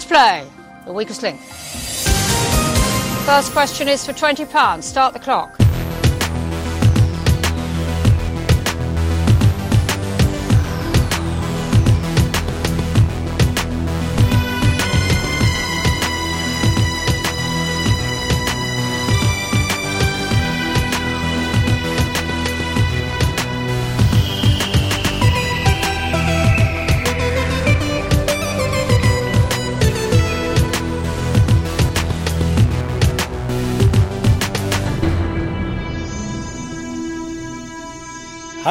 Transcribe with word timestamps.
Child's 0.00 0.06
Play, 0.06 0.46
The 0.86 0.92
Weakest 0.92 1.22
Link. 1.22 1.40
First 3.26 3.52
question 3.52 3.88
is 3.88 4.04
for 4.06 4.12
£20. 4.12 4.82
Start 4.82 5.12
the 5.12 5.18
clock. 5.18 5.56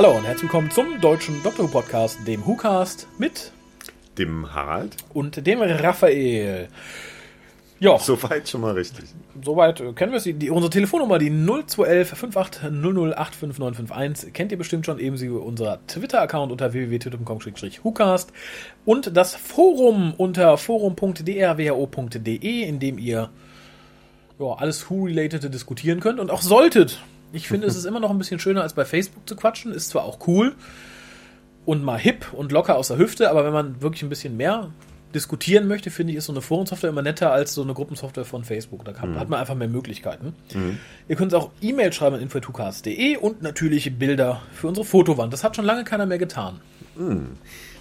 Hallo 0.02 0.16
und 0.16 0.24
herzlich 0.24 0.44
willkommen 0.44 0.72
zum 0.72 1.02
deutschen 1.02 1.44
Doctor 1.44 1.66
Who 1.66 1.72
Podcast, 1.72 2.26
dem 2.26 2.48
WhoCast 2.48 3.06
mit 3.18 3.52
Dem 4.18 4.56
Harald? 4.56 4.96
und 5.14 5.46
dem 5.46 5.62
Raphael. 5.62 6.70
Ja, 7.82 8.00
Soweit 8.00 8.48
schon 8.48 8.62
mal 8.62 8.76
richtig. 8.76 9.04
soweit 9.44 9.82
äh, 9.82 9.92
kennen 9.92 10.14
wir. 10.14 10.22
Die, 10.22 10.50
unsere 10.52 10.70
Telefonnummer, 10.70 11.20
die 11.20 11.30
0211 11.30 12.18
5800 12.18 14.34
kennt 14.34 14.54
ihr 14.54 14.58
bestimmt 14.58 14.86
schon, 14.86 15.00
ebenso 15.00 15.26
wie 15.26 15.30
unser 15.32 15.86
Twitter-Account 15.88 16.54
unter 16.54 16.72
www.twitter.com-whocast 16.72 18.32
und 18.86 19.18
das 19.18 19.36
Forum 19.36 20.14
unter 20.16 20.58
forum.drwo.de, 20.58 22.64
in 22.64 22.80
dem 22.80 23.00
ihr 23.00 23.32
ja, 24.40 24.46
alles 24.58 24.90
Who-Relatede 24.90 25.50
diskutieren 25.50 26.00
könnt 26.00 26.22
und 26.22 26.32
auch 26.32 26.42
solltet. 26.42 27.04
Ich 27.32 27.48
finde, 27.48 27.68
es 27.68 27.76
ist 27.76 27.86
immer 27.86 28.00
noch 28.00 28.10
ein 28.10 28.18
bisschen 28.18 28.40
schöner, 28.40 28.64
als 28.64 28.74
bei 28.74 28.86
Facebook 28.86 29.28
zu 29.28 29.36
quatschen. 29.36 29.72
Ist 29.72 29.90
zwar 29.90 30.04
auch 30.04 30.28
cool 30.28 30.56
und 31.66 31.84
mal 31.84 32.00
hip 32.00 32.34
und 32.34 32.52
locker 32.52 32.76
aus 32.76 32.88
der 32.88 32.98
Hüfte, 32.98 33.30
aber 33.30 33.46
wenn 33.46 33.54
man 33.54 33.82
wirklich 33.82 34.02
ein 34.04 34.10
bisschen 34.10 34.36
mehr 34.38 34.72
diskutieren 35.14 35.68
möchte, 35.68 35.90
finde 35.90 36.12
ich, 36.14 36.18
ist 36.18 36.26
so 36.26 36.34
eine 36.34 36.42
Forensoftware 36.42 36.92
immer 36.92 37.02
netter 37.02 37.32
als 37.32 37.54
so 37.56 37.64
eine 37.64 37.74
Gruppensoftware 37.74 38.26
von 38.26 38.44
Facebook. 38.44 38.86
Da 38.86 38.94
kann, 38.94 39.20
hat 39.20 39.30
man 39.30 39.40
einfach 39.40 39.56
mehr 39.56 39.68
Möglichkeiten. 39.68 40.34
Ihr 41.08 41.16
könnt 41.16 41.34
auch 41.34 41.52
E-Mail 41.62 41.92
schreiben 41.94 42.16
an 42.16 42.22
info.tucast.de 42.22 43.18
und 43.18 43.42
natürlich 43.42 43.98
Bilder 43.98 44.42
für 44.54 44.68
unsere 44.68 44.86
Fotowand. 44.86 45.34
Das 45.34 45.44
hat 45.44 45.56
schon 45.56 45.66
lange 45.66 45.84
keiner 45.84 46.06
mehr 46.06 46.20
getan. 46.20 46.62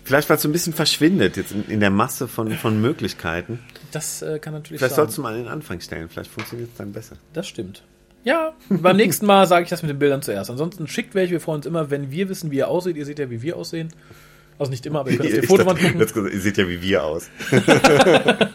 Vielleicht, 0.04 0.30
weil 0.30 0.36
es 0.36 0.42
so 0.42 0.48
ein 0.48 0.52
bisschen 0.52 0.72
verschwindet 0.72 1.36
jetzt 1.36 1.52
in, 1.52 1.66
in 1.68 1.80
der 1.80 1.90
Masse 1.90 2.28
von, 2.28 2.50
von 2.52 2.80
Möglichkeiten. 2.80 3.58
Das 3.92 4.22
äh, 4.22 4.38
kann 4.38 4.54
natürlich 4.54 4.80
Vielleicht 4.80 4.94
sein. 4.94 5.04
sollst 5.04 5.18
du 5.18 5.22
mal 5.22 5.34
an 5.34 5.40
den 5.40 5.48
Anfang 5.48 5.80
stellen. 5.80 6.08
Vielleicht 6.08 6.30
funktioniert 6.30 6.70
es 6.70 6.76
dann 6.78 6.92
besser. 6.92 7.16
Das 7.34 7.46
stimmt. 7.46 7.82
Ja, 8.24 8.52
beim 8.68 8.96
nächsten 8.96 9.26
Mal 9.26 9.46
sage 9.46 9.64
ich 9.64 9.70
das 9.70 9.82
mit 9.82 9.90
den 9.90 9.98
Bildern 9.98 10.22
zuerst. 10.22 10.50
Ansonsten 10.50 10.86
schickt 10.86 11.14
welche. 11.14 11.32
Wir 11.32 11.40
freuen 11.40 11.58
uns 11.58 11.66
immer, 11.66 11.90
wenn 11.90 12.10
wir 12.10 12.28
wissen, 12.28 12.50
wie 12.50 12.56
ihr 12.58 12.68
aussieht. 12.68 12.96
Ihr 12.96 13.04
seht 13.04 13.18
ja, 13.18 13.30
wie 13.30 13.42
wir 13.42 13.56
aussehen. 13.56 13.92
Also 14.58 14.70
nicht 14.70 14.84
immer, 14.86 15.00
aber 15.00 15.10
ihr 15.10 15.18
könnt 15.18 15.32
auf 15.32 15.40
die 15.40 15.46
Fotowand 15.46 15.78
gucken. 15.80 16.32
ihr 16.32 16.40
seht 16.40 16.58
ja 16.58 16.68
wie 16.68 16.82
wir 16.82 17.04
aus. 17.04 17.30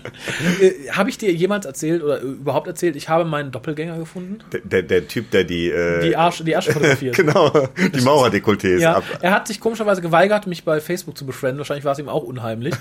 Äh, 0.61 0.89
habe 0.91 1.09
ich 1.09 1.17
dir 1.17 1.33
jemals 1.33 1.65
erzählt 1.65 2.03
oder 2.03 2.21
äh, 2.21 2.25
überhaupt 2.25 2.67
erzählt, 2.67 2.95
ich 2.95 3.09
habe 3.09 3.25
meinen 3.25 3.51
Doppelgänger 3.51 3.97
gefunden? 3.97 4.39
Der, 4.51 4.61
der, 4.61 4.83
der 4.83 5.07
Typ, 5.07 5.31
der 5.31 5.43
die, 5.43 5.69
äh, 5.69 6.01
Die 6.01 6.15
Arsch, 6.15 6.43
die 6.43 6.55
Arsch 6.55 6.67
fotografiert. 6.67 7.15
genau, 7.17 7.49
die 7.49 8.01
Maurerdekolletés 8.01 8.79
Ja, 8.79 8.97
ab. 8.97 9.03
er 9.21 9.31
hat 9.31 9.47
sich 9.47 9.59
komischerweise 9.59 10.01
geweigert, 10.01 10.45
mich 10.45 10.63
bei 10.63 10.79
Facebook 10.81 11.17
zu 11.17 11.25
befrienden. 11.25 11.59
Wahrscheinlich 11.59 11.83
war 11.85 11.93
es 11.93 11.99
ihm 11.99 12.09
auch 12.09 12.23
unheimlich. 12.23 12.75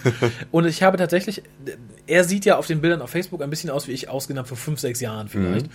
Und 0.50 0.66
ich 0.66 0.82
habe 0.82 0.98
tatsächlich, 0.98 1.42
er 2.06 2.24
sieht 2.24 2.44
ja 2.44 2.58
auf 2.58 2.66
den 2.66 2.80
Bildern 2.80 3.00
auf 3.00 3.10
Facebook 3.10 3.42
ein 3.42 3.50
bisschen 3.50 3.70
aus, 3.70 3.88
wie 3.88 3.92
ich 3.92 4.08
habe 4.08 4.44
vor 4.44 4.56
fünf, 4.56 4.78
sechs 4.78 5.00
Jahren 5.00 5.28
vielleicht. 5.28 5.66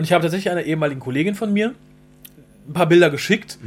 Und 0.00 0.04
ich 0.04 0.14
habe 0.14 0.22
tatsächlich 0.22 0.50
einer 0.50 0.62
ehemaligen 0.62 0.98
Kollegin 0.98 1.34
von 1.34 1.52
mir 1.52 1.74
ein 2.66 2.72
paar 2.72 2.86
Bilder 2.86 3.10
geschickt. 3.10 3.58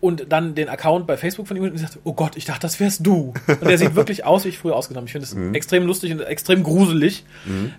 Und 0.00 0.32
dann 0.32 0.54
den 0.54 0.70
Account 0.70 1.06
bei 1.06 1.18
Facebook 1.18 1.46
von 1.46 1.58
ihm 1.58 1.62
und 1.64 1.72
gesagt, 1.72 1.98
oh 2.04 2.14
Gott, 2.14 2.34
ich 2.36 2.46
dachte, 2.46 2.60
das 2.62 2.80
wärst 2.80 3.04
du. 3.06 3.34
Und 3.46 3.62
er 3.68 3.76
sieht 3.76 3.94
wirklich 3.96 4.24
aus, 4.24 4.46
wie 4.46 4.48
ich 4.48 4.56
früher 4.58 4.74
ausgenommen. 4.74 5.06
Ich 5.06 5.12
finde 5.12 5.26
es 5.26 5.36
extrem 5.54 5.84
lustig 5.86 6.10
und 6.12 6.20
extrem 6.20 6.62
gruselig. 6.62 7.24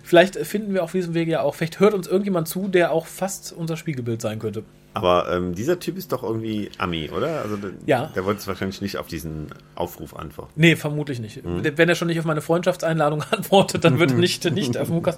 Vielleicht 0.04 0.36
finden 0.36 0.72
wir 0.72 0.84
auf 0.84 0.92
diesem 0.92 1.14
Wege 1.14 1.32
ja 1.32 1.40
auch, 1.42 1.56
vielleicht 1.56 1.80
hört 1.80 1.94
uns 1.94 2.06
irgendjemand 2.06 2.46
zu, 2.46 2.68
der 2.68 2.92
auch 2.92 3.06
fast 3.06 3.52
unser 3.52 3.76
Spiegelbild 3.76 4.22
sein 4.22 4.38
könnte. 4.38 4.62
Aber 4.94 5.32
ähm, 5.32 5.54
dieser 5.54 5.80
Typ 5.80 5.96
ist 5.96 6.12
doch 6.12 6.22
irgendwie 6.22 6.70
Ami, 6.78 7.08
oder? 7.10 7.40
Also 7.42 7.56
der, 7.56 7.70
Ja. 7.86 8.12
der 8.14 8.24
wollte 8.24 8.46
wahrscheinlich 8.46 8.80
nicht 8.82 8.98
auf 8.98 9.06
diesen 9.08 9.46
Aufruf 9.74 10.14
antworten. 10.14 10.52
Nee, 10.54 10.76
vermutlich 10.76 11.18
nicht. 11.18 11.40
Wenn 11.42 11.88
er 11.88 11.94
schon 11.94 12.08
nicht 12.08 12.18
auf 12.20 12.26
meine 12.26 12.42
Freundschaftseinladung 12.42 13.22
antwortet, 13.30 13.84
dann 13.84 13.98
wird 13.98 14.10
er 14.12 14.18
nicht, 14.18 14.44
nicht 14.52 14.76
auf 14.78 14.90
Lukas. 14.90 15.16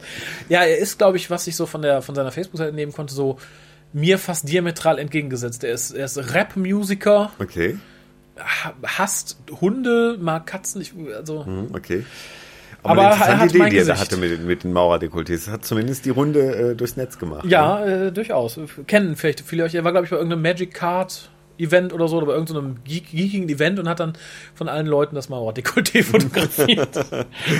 Ja, 0.48 0.62
er 0.62 0.78
ist, 0.78 0.96
glaube 0.98 1.16
ich, 1.18 1.28
was 1.28 1.46
ich 1.48 1.56
so 1.56 1.66
von, 1.66 1.82
der, 1.82 2.02
von 2.02 2.14
seiner 2.14 2.30
Facebook-Seite 2.30 2.72
nehmen 2.72 2.92
konnte, 2.92 3.12
so 3.14 3.36
mir 3.94 4.18
fast 4.18 4.46
diametral 4.48 4.98
entgegengesetzt. 4.98 5.64
Er 5.64 5.72
ist, 5.72 5.92
er 5.92 6.04
ist 6.04 6.34
Rap-Musiker, 6.34 7.32
Okay, 7.38 7.78
ha- 8.38 8.74
hasst 8.84 9.38
Hunde, 9.60 10.18
mag 10.20 10.46
Katzen, 10.46 10.82
ich, 10.82 10.92
also, 11.16 11.46
hm, 11.46 11.68
okay. 11.72 12.04
Aber 12.82 13.00
eine 13.00 13.12
interessante 13.14 13.32
er 13.32 13.38
hat 13.38 13.50
Idee, 13.54 13.70
die 13.70 13.76
er 13.78 13.84
da 13.86 13.98
hatte 13.98 14.16
mit, 14.18 14.30
den- 14.30 14.46
mit 14.46 14.62
den 14.64 14.72
Maurerdekolletés. 14.74 15.48
Hat 15.50 15.64
zumindest 15.64 16.04
die 16.04 16.10
Runde 16.10 16.72
äh, 16.72 16.74
durchs 16.76 16.96
Netz 16.98 17.18
gemacht. 17.18 17.44
ne? 17.46 17.50
ja, 17.50 17.82
äh, 17.86 18.12
durchaus. 18.12 18.60
Kennen 18.86 19.16
vielleicht 19.16 19.40
viele 19.40 19.64
euch. 19.64 19.74
Er 19.74 19.84
war, 19.84 19.92
glaube 19.92 20.04
ich, 20.04 20.10
bei 20.10 20.16
irgendeinem 20.16 20.42
Magic 20.42 20.74
Card 20.74 21.30
Event 21.58 21.92
oder 21.92 22.08
so, 22.08 22.16
oder 22.16 22.26
bei 22.26 22.32
irgendeinem 22.32 22.82
Geek, 22.84 23.10
geekigen 23.10 23.48
Event 23.48 23.78
und 23.78 23.88
hat 23.88 24.00
dann 24.00 24.14
von 24.54 24.68
allen 24.68 24.86
Leuten 24.86 25.14
das 25.14 25.28
Mauer 25.28 25.52
Dekolleté 25.52 26.02
fotografiert. 26.04 26.94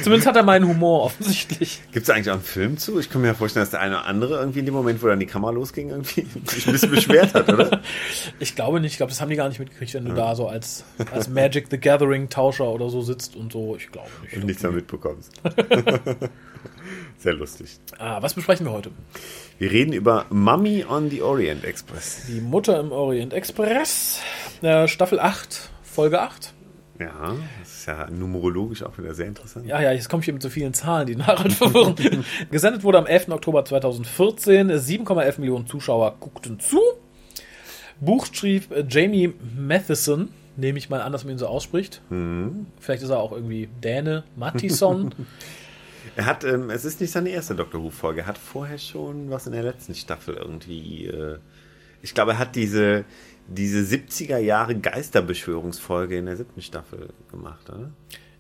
Zumindest 0.03 0.27
hat 0.27 0.37
er 0.37 0.43
meinen 0.43 0.69
Humor 0.69 1.05
offensichtlich. 1.05 1.82
Gibt 1.93 2.04
es 2.04 2.10
eigentlich 2.10 2.31
auch 2.31 2.34
einen 2.34 2.43
Film 2.43 2.78
zu? 2.78 2.99
Ich 2.99 3.10
kann 3.10 3.21
mir 3.22 3.28
ja 3.28 3.34
vorstellen, 3.34 3.62
dass 3.62 3.71
der 3.71 3.81
eine 3.81 3.97
oder 3.97 4.06
andere 4.06 4.38
irgendwie 4.38 4.60
in 4.60 4.66
dem 4.66 4.75
Moment, 4.75 5.03
wo 5.03 5.06
dann 5.06 5.21
die 5.21 5.27
Kamera 5.27 5.53
losging, 5.53 5.91
irgendwie 5.91 6.27
sich 6.47 6.66
ein 6.66 6.72
bisschen 6.72 6.91
beschwert 6.91 7.34
hat, 7.34 7.53
oder? 7.53 7.81
Ich 8.41 8.54
glaube 8.54 8.81
nicht. 8.81 8.93
Ich 8.93 8.97
glaube, 8.97 9.10
das 9.10 9.21
haben 9.21 9.31
die 9.31 9.37
gar 9.37 9.49
nicht 9.49 9.59
mitgekriegt, 9.59 9.94
wenn 9.94 10.04
du 10.04 10.15
da 10.15 10.34
so 10.34 10.49
als, 10.49 10.84
als 11.12 11.28
Magic 11.28 11.69
the 11.71 11.78
Gathering 11.78 12.28
Tauscher 12.28 12.69
oder 12.69 12.88
so 12.91 13.03
sitzt 13.03 13.37
und 13.37 13.53
so. 13.53 13.77
Ich 13.77 13.91
glaube 13.91 14.09
nicht. 14.22 14.37
Und 14.37 14.47
nichts 14.47 14.62
mehr 14.62 14.72
mitbekommst. 14.72 15.33
Sehr 17.19 17.34
lustig. 17.34 17.78
Ah, 17.99 18.21
was 18.22 18.34
besprechen 18.34 18.66
wir 18.66 18.72
heute? 18.72 18.91
Wir 19.59 19.70
reden 19.70 19.92
über 19.92 20.26
Mummy 20.31 20.84
on 20.88 21.10
the 21.10 21.22
Orient 21.22 21.65
Express. 21.65 22.25
Die 22.28 22.41
Mutter 22.41 22.81
im 22.81 22.91
Orient 22.91 23.32
Express, 23.32 24.20
äh, 24.62 24.88
Staffel 24.88 25.20
8, 25.20 25.70
Folge 25.82 26.20
8. 26.20 26.53
Ja, 26.98 27.37
das 27.60 27.76
ist 27.76 27.87
ja 27.87 28.09
numerologisch 28.10 28.82
auch 28.82 28.98
wieder 28.98 29.15
sehr 29.15 29.26
interessant. 29.26 29.66
Ja, 29.66 29.81
ja, 29.81 29.92
jetzt 29.92 30.09
komme 30.09 30.22
ich 30.22 30.25
hier 30.25 30.34
mit 30.34 30.42
so 30.42 30.48
vielen 30.48 30.75
Zahlen, 30.75 31.06
die 31.06 31.15
nachher 31.16 31.50
verwirren. 31.50 32.25
Gesendet 32.50 32.82
wurde 32.82 32.98
am 32.98 33.06
11. 33.06 33.28
Oktober 33.28 33.65
2014. 33.65 34.72
7,11 34.72 35.41
Millionen 35.41 35.66
Zuschauer 35.69 36.16
guckten 36.19 36.59
zu. 36.59 36.81
Buch 38.00 38.26
schrieb 38.32 38.72
äh, 38.72 38.84
Jamie 38.88 39.34
Matheson. 39.56 40.31
Nehme 40.56 40.78
ich 40.78 40.91
mal 40.91 41.00
an, 41.00 41.12
dass 41.12 41.25
man 41.25 41.34
ihn 41.34 41.38
so 41.38 41.48
ausspricht. 41.48 42.00
Vielleicht 42.78 43.03
ist 43.03 43.10
er 43.10 43.19
auch 43.19 43.32
irgendwie 43.32 43.69
Däne. 43.82 44.22
Mattison. 44.36 45.12
Er 46.16 46.26
hat, 46.26 46.44
ähm, 46.44 46.70
es 46.70 46.84
ist 46.84 47.00
nicht 47.00 47.10
seine 47.10 47.30
erste 47.30 47.54
Doctor 47.54 47.82
Who-Folge. 47.82 48.22
Er 48.22 48.26
hat 48.26 48.38
vorher 48.38 48.78
schon 48.78 49.30
was 49.30 49.47
in 49.47 49.52
der 49.52 49.62
letzten 49.62 49.94
Staffel 49.94 50.34
irgendwie. 50.34 51.06
Äh, 51.06 51.38
ich 52.02 52.14
glaube, 52.14 52.32
er 52.32 52.38
hat 52.38 52.54
diese, 52.54 53.04
diese 53.48 53.80
70er 53.80 54.38
Jahre 54.38 54.74
Geisterbeschwörungsfolge 54.76 56.19
in 56.19 56.26
der 56.26 56.36
siebten 56.36 56.62
Staffel 56.62 57.08
gemacht, 57.30 57.69
oder? 57.70 57.91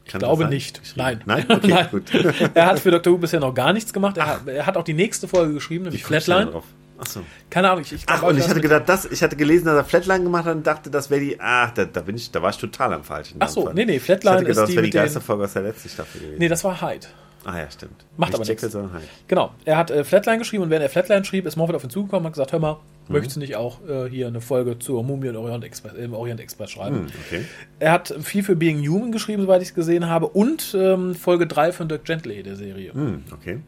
Ich 0.04 0.12
glaube 0.12 0.46
nicht. 0.46 0.82
Nein. 0.96 1.22
Nein? 1.24 1.46
Okay, 1.48 1.66
Nein. 1.68 1.88
gut. 1.90 2.12
er 2.54 2.66
hat 2.66 2.78
für 2.78 2.90
Dr. 2.90 3.12
Who 3.12 3.18
bisher 3.18 3.40
noch 3.40 3.54
gar 3.54 3.72
nichts 3.72 3.92
gemacht. 3.92 4.18
Er 4.18 4.26
hat, 4.26 4.46
er 4.46 4.66
hat 4.66 4.76
auch 4.76 4.84
die 4.84 4.94
nächste 4.94 5.26
Folge 5.26 5.54
geschrieben, 5.54 5.84
nämlich 5.84 6.04
Flatline. 6.04 6.62
Ach 6.96 7.06
so. 7.06 7.22
Keine 7.50 7.70
Ahnung, 7.70 7.82
ich, 7.82 7.92
ich 7.92 8.02
Ach, 8.06 8.22
und 8.22 8.36
ich 8.36 8.42
das 8.42 8.50
hatte 8.50 8.60
gedacht, 8.60 8.84
das, 8.86 9.04
ich 9.06 9.22
hatte 9.22 9.34
gelesen, 9.34 9.64
dass 9.64 9.74
er 9.74 9.84
Flatline 9.84 10.22
gemacht 10.22 10.44
hat 10.44 10.56
und 10.56 10.66
dachte, 10.66 10.90
das 10.90 11.10
wäre 11.10 11.20
die. 11.20 11.40
Ach, 11.40 11.72
da, 11.72 11.86
da 11.86 12.00
bin 12.02 12.16
ich, 12.16 12.30
da 12.30 12.40
war 12.40 12.50
ich 12.50 12.56
total 12.56 12.92
am 12.92 13.02
falschen. 13.02 13.36
Ach 13.40 13.48
so, 13.48 13.62
Anfang. 13.62 13.74
nee, 13.74 13.84
nee, 13.84 13.96
ich 13.96 14.02
Flatline 14.02 14.36
hatte 14.36 14.44
gedacht, 14.44 14.56
ist 14.56 14.60
das 14.62 14.70
die 14.70 14.76
wäre 14.76 14.84
die 14.84 14.90
Geisterfolge 14.90 15.44
aus 15.44 15.52
der 15.54 15.62
letzten 15.62 15.88
Staffel 15.88 16.20
gewesen. 16.20 16.38
Nee, 16.38 16.48
das 16.48 16.62
war 16.62 16.80
Hyde. 16.80 17.06
Ah 17.44 17.58
ja, 17.58 17.70
stimmt. 17.70 18.04
Macht 18.16 18.30
Nicht 18.32 18.40
aber 18.40 18.48
nichts. 18.48 18.62
Hyde. 18.74 18.90
Genau. 19.28 19.52
Er 19.64 19.76
hat 19.76 19.90
äh, 19.90 20.02
Flatline 20.04 20.38
geschrieben 20.38 20.62
und 20.64 20.70
während 20.70 20.82
er 20.82 20.88
Flatline 20.88 21.24
schrieb, 21.24 21.46
ist 21.46 21.56
Moffat 21.56 21.76
auf 21.76 21.84
ihn 21.84 21.90
zugekommen 21.90 22.22
und 22.22 22.26
hat 22.28 22.32
gesagt, 22.34 22.52
hör 22.52 22.58
mal, 22.60 22.76
Mhm. 23.06 23.12
möchtest 23.12 23.36
du 23.36 23.40
nicht 23.40 23.54
auch 23.56 23.86
äh, 23.86 24.08
hier 24.08 24.28
eine 24.28 24.40
Folge 24.40 24.78
zur 24.78 25.04
Mumie 25.04 25.28
und 25.28 25.36
Orient 25.36 25.62
Express, 25.62 25.92
im 25.92 26.14
Orient 26.14 26.40
Express 26.40 26.70
schreiben? 26.70 27.00
Hm, 27.00 27.06
okay. 27.26 27.44
Er 27.78 27.92
hat 27.92 28.14
viel 28.22 28.42
für 28.42 28.56
Being 28.56 28.78
Human 28.88 29.12
geschrieben, 29.12 29.42
soweit 29.42 29.60
ich 29.60 29.68
es 29.68 29.74
gesehen 29.74 30.08
habe, 30.08 30.26
und 30.28 30.74
ähm, 30.78 31.14
Folge 31.14 31.46
3 31.46 31.72
von 31.72 31.86
Dirk 31.88 32.04
Gently 32.06 32.42
der 32.42 32.56
Serie. 32.56 32.94
Hm, 32.94 33.24
okay. 33.32 33.60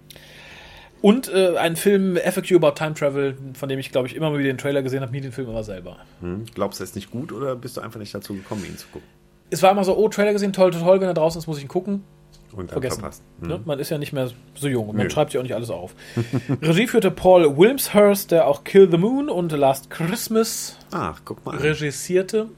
Und 1.03 1.31
äh, 1.33 1.57
einen 1.59 1.77
Film 1.77 2.17
FAQ 2.17 2.53
About 2.57 2.73
Time 2.77 2.95
Travel, 2.95 3.37
von 3.53 3.69
dem 3.69 3.79
ich, 3.79 3.93
glaube 3.93 4.09
ich, 4.09 4.17
immer 4.17 4.31
mal 4.31 4.39
wieder 4.39 4.49
den 4.51 4.59
Trailer 4.59 4.83
gesehen 4.83 5.03
habe, 5.03 5.13
nie 5.13 5.21
den 5.21 5.33
Film 5.33 5.49
aber 5.51 5.63
selber. 5.63 5.99
Hm. 6.23 6.47
Glaubst 6.55 6.81
du, 6.81 6.85
er 6.85 6.87
ist 6.87 6.97
nicht 6.97 7.11
gut 7.11 7.31
oder 7.33 7.55
bist 7.55 7.77
du 7.77 7.83
einfach 7.83 8.01
nicht 8.01 8.15
dazu 8.15 8.33
gekommen, 8.35 8.65
ihn 8.65 8.79
zu 8.79 8.87
gucken? 8.89 9.07
Es 9.51 9.63
war 9.63 9.71
immer 9.71 9.85
so, 9.85 9.97
oh, 9.97 10.09
Trailer 10.09 10.33
gesehen, 10.33 10.53
toll, 10.55 10.71
toll, 10.71 10.81
toll, 10.81 11.01
wenn 11.01 11.09
er 11.09 11.15
draußen 11.15 11.39
ist, 11.39 11.47
muss 11.47 11.59
ich 11.59 11.65
ihn 11.65 11.69
gucken. 11.69 12.03
Und 12.53 12.71
dann 12.71 12.75
vergessen. 12.75 13.01
verpasst. 13.01 13.23
Hm. 13.41 13.49
Ne? 13.49 13.61
Man 13.65 13.79
ist 13.79 13.91
ja 13.91 13.99
nicht 13.99 14.13
mehr 14.13 14.31
so 14.55 14.69
jung 14.69 14.89
und 14.89 14.97
man 14.97 15.07
Nö. 15.07 15.11
schreibt 15.11 15.33
sich 15.33 15.39
auch 15.39 15.43
nicht 15.43 15.55
alles 15.55 15.71
auf. 15.71 15.95
Regie 16.63 16.87
führte 16.87 17.11
Paul 17.11 17.57
Wilmshurst, 17.57 18.31
der 18.31 18.47
auch 18.47 18.65
Kill 18.65 18.91
the 18.91 18.99
Moon 18.99 19.29
und 19.29 19.53
Last 19.53 19.91
Christmas 19.91 20.77
Ach, 20.91 21.21
regissierte. 21.47 22.49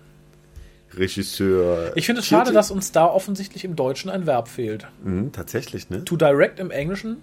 Regisseur. 0.96 1.92
Ich 1.96 2.06
finde 2.06 2.20
es 2.20 2.26
schade, 2.26 2.52
dass 2.52 2.70
uns 2.70 2.92
da 2.92 3.06
offensichtlich 3.06 3.64
im 3.64 3.76
Deutschen 3.76 4.10
ein 4.10 4.26
Verb 4.26 4.48
fehlt. 4.48 4.86
Mhm, 5.04 5.32
tatsächlich, 5.32 5.90
ne? 5.90 6.04
To 6.04 6.16
direct 6.16 6.58
im 6.60 6.70
Englischen, 6.70 7.18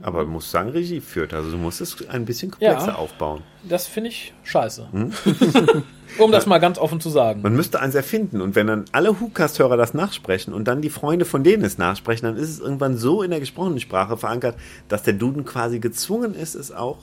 Aber 0.00 0.24
du 0.24 0.30
musst 0.30 0.50
sagen, 0.52 0.68
Regie 0.70 1.00
führt. 1.00 1.34
Also 1.34 1.50
du 1.50 1.56
musst 1.56 1.80
es 1.80 2.08
ein 2.08 2.24
bisschen 2.24 2.50
komplexer 2.52 2.86
Ja. 2.88 2.94
aufbauen. 2.94 3.42
das 3.68 3.86
finde 3.88 4.10
ich 4.10 4.32
scheiße. 4.44 4.86
um 6.18 6.30
das 6.32 6.46
mal 6.46 6.58
ganz 6.58 6.78
offen 6.78 7.00
zu 7.00 7.10
sagen. 7.10 7.42
Man 7.42 7.54
müsste 7.54 7.80
eins 7.80 7.94
erfinden 7.94 8.40
und 8.40 8.54
wenn 8.54 8.66
dann 8.68 8.84
alle 8.92 9.18
Hookast-Hörer 9.20 9.76
das 9.76 9.94
nachsprechen 9.94 10.54
und 10.54 10.66
dann 10.68 10.82
die 10.82 10.90
Freunde 10.90 11.24
von 11.24 11.42
denen 11.42 11.64
es 11.64 11.78
nachsprechen, 11.78 12.26
dann 12.26 12.36
ist 12.36 12.48
es 12.48 12.60
irgendwann 12.60 12.96
so 12.96 13.22
in 13.22 13.30
der 13.30 13.40
gesprochenen 13.40 13.80
Sprache 13.80 14.16
verankert, 14.16 14.56
dass 14.88 15.02
der 15.02 15.14
Duden 15.14 15.44
quasi 15.44 15.80
gezwungen 15.80 16.34
ist, 16.34 16.54
es 16.54 16.70
auch 16.72 16.98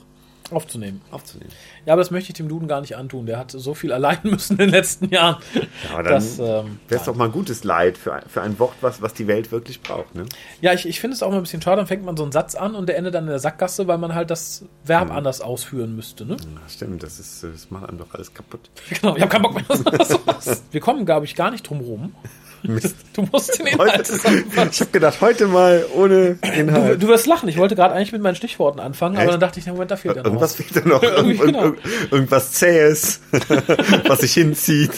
Aufzunehmen. 0.52 1.00
aufzunehmen. 1.10 1.50
Ja, 1.86 1.94
aber 1.94 2.00
das 2.02 2.10
möchte 2.10 2.30
ich 2.30 2.36
dem 2.36 2.48
Duden 2.48 2.68
gar 2.68 2.80
nicht 2.80 2.96
antun. 2.96 3.26
Der 3.26 3.38
hat 3.38 3.50
so 3.50 3.74
viel 3.74 3.92
allein 3.92 4.18
müssen 4.22 4.52
in 4.54 4.58
den 4.58 4.70
letzten 4.70 5.08
Jahren. 5.08 5.42
Ja, 5.54 5.62
aber 5.94 6.02
dann 6.04 6.22
ähm, 6.22 6.78
wäre 6.88 7.00
es 7.00 7.04
doch 7.04 7.14
mal 7.16 7.24
ein 7.26 7.32
gutes 7.32 7.64
Leid 7.64 7.98
für, 7.98 8.14
ein- 8.14 8.22
für 8.28 8.42
ein 8.42 8.58
Wort, 8.58 8.74
was, 8.80 9.02
was 9.02 9.12
die 9.14 9.26
Welt 9.26 9.50
wirklich 9.50 9.80
braucht. 9.82 10.14
Ne? 10.14 10.24
Ja, 10.60 10.72
ich, 10.72 10.86
ich 10.86 11.00
finde 11.00 11.14
es 11.16 11.22
auch 11.22 11.30
mal 11.30 11.36
ein 11.38 11.42
bisschen 11.42 11.62
schade. 11.62 11.76
Dann 11.78 11.86
fängt 11.86 12.04
man 12.04 12.16
so 12.16 12.22
einen 12.22 12.32
Satz 12.32 12.54
an 12.54 12.74
und 12.74 12.88
der 12.88 12.96
endet 12.96 13.14
dann 13.14 13.24
in 13.24 13.30
der 13.30 13.38
Sackgasse, 13.40 13.88
weil 13.88 13.98
man 13.98 14.14
halt 14.14 14.30
das 14.30 14.64
Verb 14.84 15.10
anders 15.10 15.40
ausführen 15.40 15.96
müsste. 15.96 16.24
Ne? 16.24 16.36
Ja, 16.38 16.68
stimmt, 16.68 17.02
das, 17.02 17.18
ist, 17.18 17.42
das 17.42 17.70
macht 17.70 17.88
einem 17.88 17.98
doch 17.98 18.12
alles 18.14 18.32
kaputt. 18.32 18.70
Genau, 19.00 19.16
ich 19.16 19.22
habe 19.22 19.30
keinen 19.30 19.42
Bock 19.42 19.54
mehr. 19.54 19.64
Wir 20.70 20.80
kommen, 20.80 21.04
glaube 21.06 21.26
ich, 21.26 21.34
gar 21.34 21.50
nicht 21.50 21.68
drum 21.68 21.80
rum. 21.80 22.14
Du 23.16 23.22
musst 23.32 23.58
den 23.58 23.66
Inhalt 23.68 23.92
Heute, 23.92 24.02
zusammenfassen. 24.02 24.68
ich 24.72 24.80
habe 24.80 24.90
gedacht, 24.90 25.20
heute 25.22 25.46
mal 25.46 25.86
ohne 25.94 26.34
Du, 26.34 26.48
Inhalt. 26.50 27.02
du 27.02 27.08
wirst 27.08 27.26
lachen. 27.26 27.48
Ich 27.48 27.56
wollte 27.56 27.74
gerade 27.74 27.94
eigentlich 27.94 28.12
mit 28.12 28.20
meinen 28.20 28.34
Stichworten 28.36 28.78
anfangen, 28.80 29.14
aber 29.16 29.24
Echt? 29.24 29.32
dann 29.34 29.40
dachte 29.40 29.58
ich, 29.60 29.66
na 29.66 29.72
Moment, 29.72 29.90
da 29.90 29.96
fehlt 29.96 30.16
ja 30.16 30.22
noch 30.22 30.26
Irgendwas 30.28 30.58
was. 30.58 30.66
fehlt 30.66 30.84
da 30.84 30.88
noch. 30.88 31.02
Irgend, 31.02 31.40
genau. 31.40 31.62
irgend, 31.64 31.78
irgendwas 32.10 32.52
Zähes, 32.52 33.20
was 34.06 34.20
sich 34.20 34.34
hinzieht. 34.34 34.90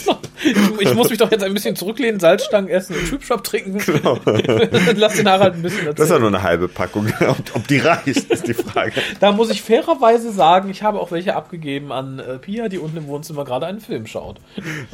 Ich, 0.79 0.93
muss 0.93 1.09
mich 1.09 1.17
doch 1.17 1.31
jetzt 1.31 1.43
ein 1.43 1.53
bisschen 1.53 1.75
zurücklehnen, 1.75 2.19
Salzstangen 2.19 2.69
essen 2.69 2.95
und 2.95 3.05
Schwipschwap 3.07 3.43
trinken. 3.43 3.79
Lass 4.95 5.15
den 5.15 5.27
Harald 5.27 5.55
ein 5.55 5.61
bisschen 5.61 5.85
Das 5.85 5.93
ist 5.93 5.97
ja 5.99 6.03
erzählen. 6.15 6.21
nur 6.21 6.29
eine 6.29 6.43
halbe 6.43 6.67
Packung. 6.67 7.07
Ob, 7.27 7.37
ob 7.53 7.67
die 7.67 7.77
reicht, 7.77 8.07
ist 8.31 8.47
die 8.47 8.53
Frage. 8.53 8.93
Da 9.19 9.31
muss 9.31 9.49
ich 9.49 9.61
fairerweise 9.61 10.31
sagen, 10.31 10.69
ich 10.69 10.83
habe 10.83 10.99
auch 10.99 11.11
welche 11.11 11.35
abgegeben 11.35 11.91
an 11.91 12.19
äh, 12.19 12.37
Pia, 12.37 12.69
die 12.69 12.77
unten 12.77 12.97
im 12.97 13.07
Wohnzimmer 13.07 13.45
gerade 13.45 13.65
einen 13.65 13.81
Film 13.81 14.05
schaut. 14.07 14.37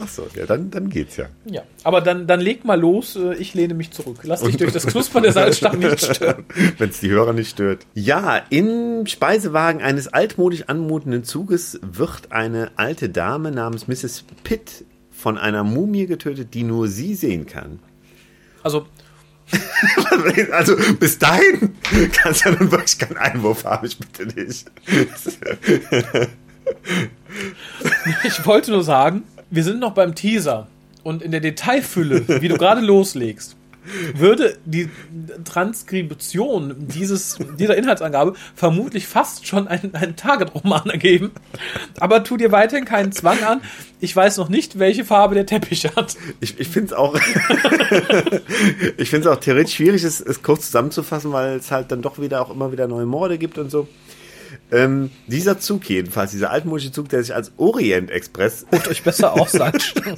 Ach 0.02 0.08
so, 0.08 0.28
ja, 0.36 0.46
dann, 0.46 0.72
dann 0.72 0.90
geht's 0.90 1.18
ja. 1.18 1.26
Ja, 1.46 1.62
aber 1.84 2.02
dann, 2.02 2.28
dann 2.28 2.40
leg 2.40 2.66
mal 2.66 2.80
los, 2.80 3.16
äh, 3.16 3.36
ich 3.36 3.54
lehne 3.54 3.74
mich 3.74 3.92
zurück. 3.92 4.20
Lass 4.24 4.42
dich 4.42 4.58
durch 4.58 4.74
das 4.74 4.88
Knuspern 4.88 5.24
der 5.24 5.32
Salzstangen 5.34 5.80
nicht 5.80 6.06
stören. 6.16 6.46
Wenn 6.78 6.90
es 6.90 7.00
die 7.00 7.10
Hörer 7.10 7.34
nicht 7.34 7.50
stört. 7.52 7.86
Ja, 7.94 8.42
im 8.50 9.06
Speisewagen 9.06 9.82
eines 9.82 10.08
altmodisch 10.08 10.64
anmutenden 10.68 11.24
Zuges 11.24 11.80
wird 11.82 12.32
eine 12.32 12.72
alte 12.76 13.10
Dame 13.10 13.52
namens 13.52 13.88
Mrs. 13.88 14.26
Pitt 14.44 14.85
von 15.26 15.40
einer 15.40 15.64
Mumie 15.64 16.06
getötet, 16.06 16.54
die 16.54 16.62
nur 16.62 16.88
sie 16.88 17.16
sehen 17.16 17.48
kann. 17.48 17.80
Also, 18.62 18.86
Also 20.52 20.76
bis 21.00 21.18
dahin 21.18 21.76
kannst 22.12 22.46
du 22.46 22.50
ja 22.50 22.56
nun 22.60 22.70
wirklich 22.70 23.00
keinen 23.00 23.18
Einwurf 23.18 23.66
haben, 23.66 23.88
ich 23.88 23.98
bitte 23.98 24.28
dich. 24.28 24.66
ich 28.24 28.46
wollte 28.46 28.70
nur 28.70 28.84
sagen, 28.84 29.24
wir 29.50 29.64
sind 29.64 29.80
noch 29.80 29.96
beim 29.96 30.14
Teaser 30.14 30.68
und 31.02 31.24
in 31.24 31.32
der 31.32 31.42
Detailfülle, 31.42 32.28
wie 32.40 32.48
du 32.48 32.58
gerade 32.60 32.82
loslegst, 32.86 33.56
würde 34.14 34.58
die 34.66 34.90
Transkription 35.44 36.76
dieses, 36.88 37.38
dieser 37.60 37.76
Inhaltsangabe 37.76 38.34
vermutlich 38.56 39.08
fast 39.08 39.48
schon 39.48 39.68
einen, 39.68 39.94
einen 39.96 40.16
Target-Roman 40.16 40.90
ergeben. 40.90 41.32
Aber 42.00 42.24
tu 42.24 42.38
dir 42.38 42.52
weiterhin 42.52 42.86
keinen 42.86 43.12
Zwang 43.12 43.44
an. 43.44 43.62
Ich 44.00 44.16
weiß 44.16 44.38
noch 44.38 44.50
nicht, 44.50 44.80
welche 44.80 45.06
Farbe 45.06 45.36
der 45.36 45.46
Teppich 45.46 45.86
hat. 45.96 46.16
Ich, 46.40 46.60
ich 46.60 46.68
finde 46.68 46.88
es 46.88 46.94
auch, 46.94 47.16
ich 48.98 49.10
finde 49.10 49.30
es 49.30 49.36
auch 49.36 49.40
theoretisch 49.40 49.76
schwierig, 49.76 50.04
es, 50.04 50.20
es 50.20 50.44
kurz 50.44 50.68
zusammenzufassen, 50.68 51.32
weil 51.32 51.58
es 51.58 51.72
halt 51.72 51.92
dann 51.92 52.02
doch 52.02 52.20
wieder 52.20 52.42
auch 52.42 52.50
immer 52.50 52.72
wieder 52.72 52.88
neue 52.88 53.06
Morde 53.06 53.38
gibt 53.38 53.58
und 53.58 53.70
so. 53.70 53.88
Ähm, 54.72 55.12
dieser 55.28 55.60
Zug 55.60 55.88
jedenfalls, 55.90 56.32
dieser 56.32 56.52
altmodische 56.52 56.92
Zug, 56.92 57.10
der 57.10 57.24
sich 57.24 57.36
als 57.36 57.52
Orient 57.58 58.10
Express 58.10 58.66
Ruft 58.72 58.88
euch 58.88 59.04
besser 59.04 59.34
aus, 59.34 59.52
Salzstangen. 59.54 60.18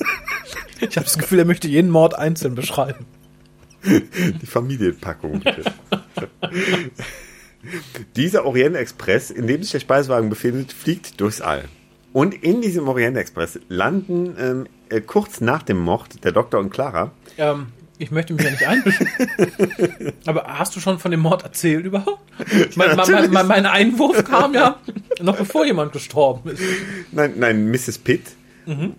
Ich 0.79 0.95
habe 0.95 1.05
das 1.05 1.17
Gefühl, 1.17 1.39
er 1.39 1.45
möchte 1.45 1.67
jeden 1.67 1.89
Mord 1.89 2.17
einzeln 2.17 2.55
beschreiben. 2.55 3.05
Die 4.41 4.45
Familienpackung. 4.45 5.41
Dieser 8.15 8.45
Orient 8.45 8.75
Express, 8.75 9.31
in 9.31 9.47
dem 9.47 9.61
sich 9.61 9.71
der 9.71 9.79
Speisewagen 9.79 10.29
befindet, 10.29 10.71
fliegt 10.71 11.19
durchs 11.19 11.41
All. 11.41 11.65
Und 12.13 12.33
in 12.33 12.61
diesem 12.61 12.87
Orient 12.87 13.17
Express 13.17 13.59
landen 13.67 14.35
ähm, 14.39 14.67
äh, 14.89 15.01
kurz 15.01 15.41
nach 15.41 15.63
dem 15.63 15.77
Mord 15.77 16.23
der 16.23 16.31
Doktor 16.31 16.59
und 16.59 16.69
Clara. 16.69 17.11
Ähm, 17.37 17.67
ich 17.99 18.11
möchte 18.11 18.33
mich 18.33 18.45
ja 18.45 18.51
nicht 18.51 18.67
einmischen. 18.67 19.09
Aber 20.25 20.45
hast 20.47 20.75
du 20.75 20.79
schon 20.79 20.99
von 20.99 21.11
dem 21.11 21.19
Mord 21.19 21.43
erzählt 21.43 21.85
überhaupt? 21.85 22.21
mein, 22.75 22.95
mein, 22.95 23.11
mein, 23.11 23.31
mein, 23.31 23.47
mein 23.47 23.65
Einwurf 23.65 24.23
kam 24.23 24.53
ja 24.53 24.79
noch 25.19 25.35
bevor 25.35 25.65
jemand 25.65 25.93
gestorben 25.93 26.51
ist. 26.51 26.61
Nein, 27.11 27.33
nein, 27.37 27.69
Mrs. 27.69 27.97
Pitt 27.97 28.36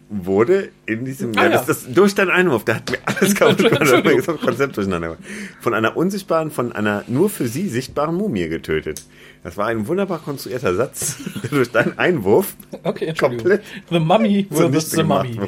wurde 0.09 0.71
in 0.87 1.05
diesem. 1.05 1.37
Ah, 1.37 1.45
ja. 1.45 1.51
Das, 1.51 1.67
das, 1.67 1.93
durch 1.93 2.15
deinen 2.15 2.31
Einwurf, 2.31 2.65
der 2.65 2.77
hat 2.77 2.91
mir 2.91 2.99
alles 3.05 3.35
kaputt 3.35 3.59
gemacht, 3.59 4.41
Konzept 4.41 4.77
durcheinander. 4.77 5.17
Von 5.61 5.75
einer 5.75 5.97
unsichtbaren, 5.97 6.51
von 6.51 6.73
einer 6.73 7.05
nur 7.07 7.29
für 7.29 7.49
sie 7.49 7.69
sichtbaren 7.69 8.15
Mumie 8.15 8.49
getötet. 8.49 9.03
Das 9.43 9.57
war 9.57 9.67
ein 9.67 9.87
wunderbar 9.87 10.21
konstruierter 10.21 10.75
Satz, 10.75 11.17
der 11.43 11.51
durch 11.51 11.71
deinen 11.71 11.99
Einwurf 11.99 12.55
Okay, 12.83 13.13
komplett 13.15 13.63
The 13.91 14.01
Mummy 14.01 14.49
zunichte 14.53 14.97
the 14.97 15.03
Mummy. 15.03 15.39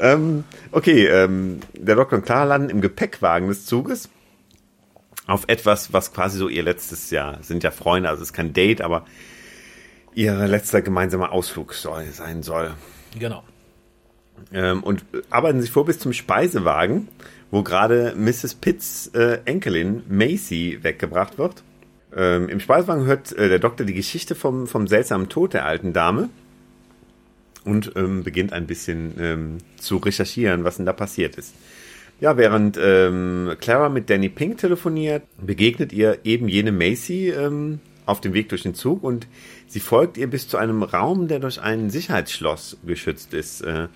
ähm, 0.00 0.44
okay, 0.72 1.06
ähm, 1.06 1.60
der 1.74 1.96
Doktor 1.96 2.18
und 2.18 2.24
Clara 2.24 2.44
landen 2.44 2.70
im 2.70 2.80
Gepäckwagen 2.80 3.48
des 3.48 3.66
Zuges 3.66 4.08
auf 5.26 5.44
etwas, 5.48 5.92
was 5.92 6.12
quasi 6.12 6.38
so 6.38 6.48
ihr 6.48 6.62
letztes 6.62 7.10
Jahr 7.10 7.42
sind 7.42 7.64
ja 7.64 7.70
Freunde, 7.70 8.08
also 8.08 8.22
es 8.22 8.28
ist 8.28 8.32
kein 8.32 8.52
Date, 8.52 8.80
aber 8.80 9.04
ihr 10.16 10.34
letzter 10.48 10.82
gemeinsamer 10.82 11.30
Ausflug 11.30 11.74
soll, 11.74 12.06
sein 12.06 12.42
soll. 12.42 12.74
Genau. 13.16 13.44
Ähm, 14.52 14.82
und 14.82 15.04
arbeiten 15.30 15.60
sich 15.60 15.70
vor 15.70 15.84
bis 15.84 15.98
zum 15.98 16.12
Speisewagen, 16.12 17.08
wo 17.50 17.62
gerade 17.62 18.14
Mrs. 18.16 18.56
Pitts 18.56 19.08
äh, 19.14 19.40
Enkelin 19.44 20.02
Macy 20.08 20.78
weggebracht 20.82 21.38
wird. 21.38 21.62
Ähm, 22.14 22.48
Im 22.48 22.60
Speisewagen 22.60 23.04
hört 23.04 23.32
äh, 23.32 23.48
der 23.48 23.58
Doktor 23.58 23.84
die 23.84 23.94
Geschichte 23.94 24.34
vom, 24.34 24.66
vom 24.66 24.88
seltsamen 24.88 25.28
Tod 25.28 25.52
der 25.52 25.66
alten 25.66 25.92
Dame 25.92 26.30
und 27.64 27.92
ähm, 27.96 28.24
beginnt 28.24 28.52
ein 28.52 28.66
bisschen 28.66 29.14
ähm, 29.18 29.58
zu 29.76 29.98
recherchieren, 29.98 30.64
was 30.64 30.78
denn 30.78 30.86
da 30.86 30.92
passiert 30.92 31.36
ist. 31.36 31.54
Ja, 32.20 32.38
während 32.38 32.78
ähm, 32.80 33.54
Clara 33.60 33.90
mit 33.90 34.08
Danny 34.08 34.30
Pink 34.30 34.56
telefoniert, 34.58 35.24
begegnet 35.38 35.92
ihr 35.92 36.20
eben 36.24 36.48
jene 36.48 36.72
Macy 36.72 37.28
ähm, 37.28 37.80
auf 38.06 38.20
dem 38.20 38.32
Weg 38.32 38.48
durch 38.48 38.62
den 38.62 38.74
Zug 38.74 39.02
und 39.02 39.26
sie 39.66 39.80
folgt 39.80 40.16
ihr 40.16 40.28
bis 40.28 40.48
zu 40.48 40.56
einem 40.56 40.82
Raum, 40.82 41.28
der 41.28 41.38
durch 41.38 41.60
ein 41.60 41.90
Sicherheitsschloss 41.90 42.78
geschützt 42.86 43.34
ist, 43.34 43.62
äh, 43.62 43.88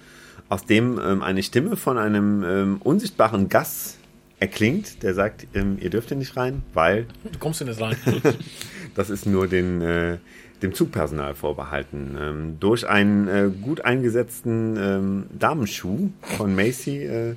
aus 0.48 0.64
dem 0.66 1.00
ähm, 1.02 1.22
eine 1.22 1.42
Stimme 1.42 1.76
von 1.76 1.96
einem 1.96 2.42
ähm, 2.44 2.76
unsichtbaren 2.82 3.48
Gast 3.48 3.98
erklingt, 4.40 5.02
der 5.02 5.14
sagt, 5.14 5.46
ähm, 5.54 5.78
ihr 5.80 5.90
dürft 5.90 6.08
hier 6.08 6.16
nicht 6.16 6.36
rein, 6.36 6.62
weil 6.74 7.06
Du 7.30 7.38
kommst 7.38 7.60
in 7.60 7.66
das 7.66 7.80
rein. 7.80 7.96
das 8.94 9.10
ist 9.10 9.26
nur 9.26 9.46
den, 9.46 9.80
äh, 9.82 10.18
dem 10.62 10.74
Zugpersonal 10.74 11.34
vorbehalten. 11.34 12.16
Ähm, 12.18 12.56
durch 12.58 12.88
einen 12.88 13.28
äh, 13.28 13.50
gut 13.62 13.82
eingesetzten 13.82 14.76
ähm, 14.76 15.26
Damenschuh 15.38 16.10
von 16.36 16.54
Macy, 16.54 17.04
äh, 17.04 17.34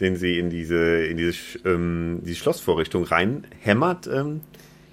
den 0.00 0.16
sie 0.16 0.38
in 0.38 0.48
diese, 0.50 1.04
in 1.04 1.16
diese, 1.16 1.36
ähm, 1.64 2.20
die 2.24 2.34
Schlossvorrichtung 2.34 3.04
reinhämmert, 3.04 4.06
ähm, 4.06 4.40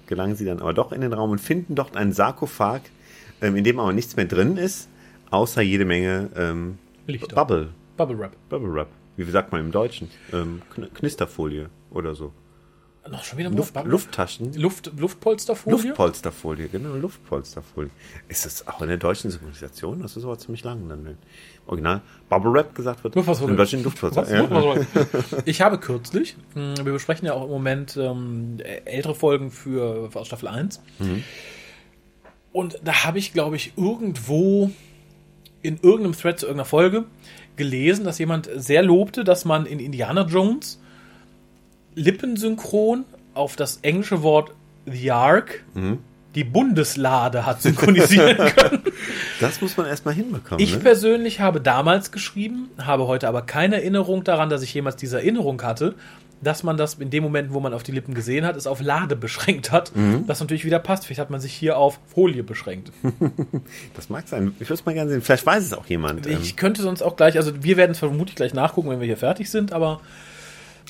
gelangen 0.06 0.36
sie 0.36 0.44
dann 0.44 0.60
aber 0.60 0.74
doch 0.74 0.92
in 0.92 1.00
den 1.00 1.12
Raum 1.12 1.30
und 1.30 1.40
finden 1.40 1.74
dort 1.74 1.96
einen 1.96 2.12
Sarkophag, 2.12 2.82
ähm, 3.40 3.56
in 3.56 3.64
dem 3.64 3.78
aber 3.78 3.92
nichts 3.92 4.16
mehr 4.16 4.26
drin 4.26 4.56
ist, 4.56 4.88
außer 5.30 5.62
jede 5.62 5.84
Menge 5.84 6.30
ähm, 6.36 6.78
Lichter. 7.06 7.34
Bubble. 7.34 7.68
Bubble 7.96 8.18
Wrap. 8.18 8.32
Bubble 8.48 8.72
Wrap. 8.72 8.88
Wie 9.16 9.24
sagt 9.24 9.52
man 9.52 9.60
im 9.60 9.70
Deutschen? 9.70 10.10
Ähm, 10.32 10.62
Kn 10.74 10.92
Knisterfolie 10.92 11.68
oder 11.90 12.14
so. 12.14 12.32
Noch 13.10 13.22
schon 13.22 13.38
wieder 13.38 13.50
Luft? 13.50 13.74
Lufttaschen. 13.84 14.54
Luft, 14.54 14.90
Luftpolsterfolie? 14.96 15.88
Luftpolsterfolie, 15.88 16.68
genau, 16.68 16.94
Luftpolsterfolie. 16.94 17.90
Ist 18.28 18.46
das 18.46 18.66
auch 18.66 18.80
in 18.80 18.88
der 18.88 18.96
deutschen 18.96 19.30
Synchronisation? 19.30 20.00
Das 20.00 20.16
ist 20.16 20.24
aber 20.24 20.38
ziemlich 20.38 20.64
lang 20.64 20.88
dann, 20.88 21.04
wenn 21.04 21.18
Original 21.66 22.00
Bubble 22.30 22.52
Wrap 22.54 22.74
gesagt 22.74 23.04
wird. 23.04 23.14
Luftpolsterfolie. 23.14 23.52
Im 23.52 23.56
Deutschen 23.58 23.82
Luftpolster. 23.84 24.22
Was? 24.22 24.30
Ja. 24.30 25.40
Ich 25.44 25.60
habe 25.60 25.78
kürzlich, 25.78 26.36
mh, 26.54 26.84
wir 26.84 26.92
besprechen 26.94 27.26
ja 27.26 27.34
auch 27.34 27.44
im 27.44 27.50
Moment 27.50 27.96
ähm, 27.98 28.56
ältere 28.86 29.14
Folgen 29.14 29.50
für, 29.50 30.10
aus 30.14 30.26
Staffel 30.26 30.48
1. 30.48 30.80
Und 32.52 32.78
da 32.84 33.04
habe 33.04 33.18
ich, 33.18 33.32
glaube 33.34 33.56
ich, 33.56 33.72
irgendwo 33.76 34.70
in 35.60 35.78
irgendeinem 35.82 36.12
Thread 36.16 36.38
zu 36.38 36.46
irgendeiner 36.46 36.66
Folge 36.66 37.04
gelesen, 37.56 38.04
dass 38.04 38.18
jemand 38.18 38.48
sehr 38.54 38.82
lobte, 38.82 39.24
dass 39.24 39.44
man 39.44 39.66
in 39.66 39.78
Indiana 39.78 40.26
Jones 40.26 40.80
lippensynchron 41.94 43.04
auf 43.34 43.56
das 43.56 43.78
englische 43.82 44.22
Wort 44.22 44.52
The 44.86 45.10
Ark 45.12 45.64
die 46.34 46.44
Bundeslade 46.44 47.46
hat 47.46 47.62
synchronisieren 47.62 48.36
können. 48.56 48.82
Das 49.40 49.60
muss 49.60 49.76
man 49.76 49.86
erstmal 49.86 50.14
hinbekommen. 50.14 50.62
Ich 50.62 50.74
ne? 50.74 50.80
persönlich 50.80 51.40
habe 51.40 51.60
damals 51.60 52.10
geschrieben, 52.10 52.70
habe 52.78 53.06
heute 53.06 53.28
aber 53.28 53.42
keine 53.42 53.76
Erinnerung 53.76 54.24
daran, 54.24 54.48
dass 54.48 54.62
ich 54.62 54.74
jemals 54.74 54.96
diese 54.96 55.18
Erinnerung 55.18 55.62
hatte, 55.62 55.94
dass 56.42 56.62
man 56.62 56.76
das 56.76 56.94
in 56.94 57.10
dem 57.10 57.22
Moment, 57.22 57.54
wo 57.54 57.60
man 57.60 57.72
auf 57.72 57.82
die 57.82 57.92
Lippen 57.92 58.14
gesehen 58.14 58.44
hat, 58.44 58.56
es 58.56 58.66
auf 58.66 58.80
Lade 58.82 59.16
beschränkt 59.16 59.70
hat. 59.70 59.94
Mhm. 59.96 60.24
Was 60.26 60.40
natürlich 60.40 60.64
wieder 60.64 60.78
passt. 60.78 61.06
Vielleicht 61.06 61.20
hat 61.20 61.30
man 61.30 61.40
sich 61.40 61.54
hier 61.54 61.78
auf 61.78 62.00
Folie 62.12 62.42
beschränkt. 62.42 62.92
Das 63.94 64.10
mag 64.10 64.26
sein. 64.26 64.54
Ich 64.58 64.68
würde 64.68 64.74
es 64.74 64.84
mal 64.84 64.92
gerne 64.92 65.10
sehen. 65.10 65.22
Vielleicht 65.22 65.46
weiß 65.46 65.64
es 65.64 65.72
auch 65.72 65.86
jemand. 65.86 66.26
Ähm, 66.26 66.38
Ich 66.42 66.56
könnte 66.56 66.82
sonst 66.82 67.00
auch 67.00 67.16
gleich, 67.16 67.36
also 67.36 67.62
wir 67.62 67.76
werden 67.76 67.92
es 67.92 67.98
vermutlich 68.00 68.34
gleich 68.34 68.52
nachgucken, 68.52 68.90
wenn 68.90 68.98
wir 68.98 69.06
hier 69.06 69.16
fertig 69.16 69.50
sind, 69.50 69.72
aber 69.72 70.00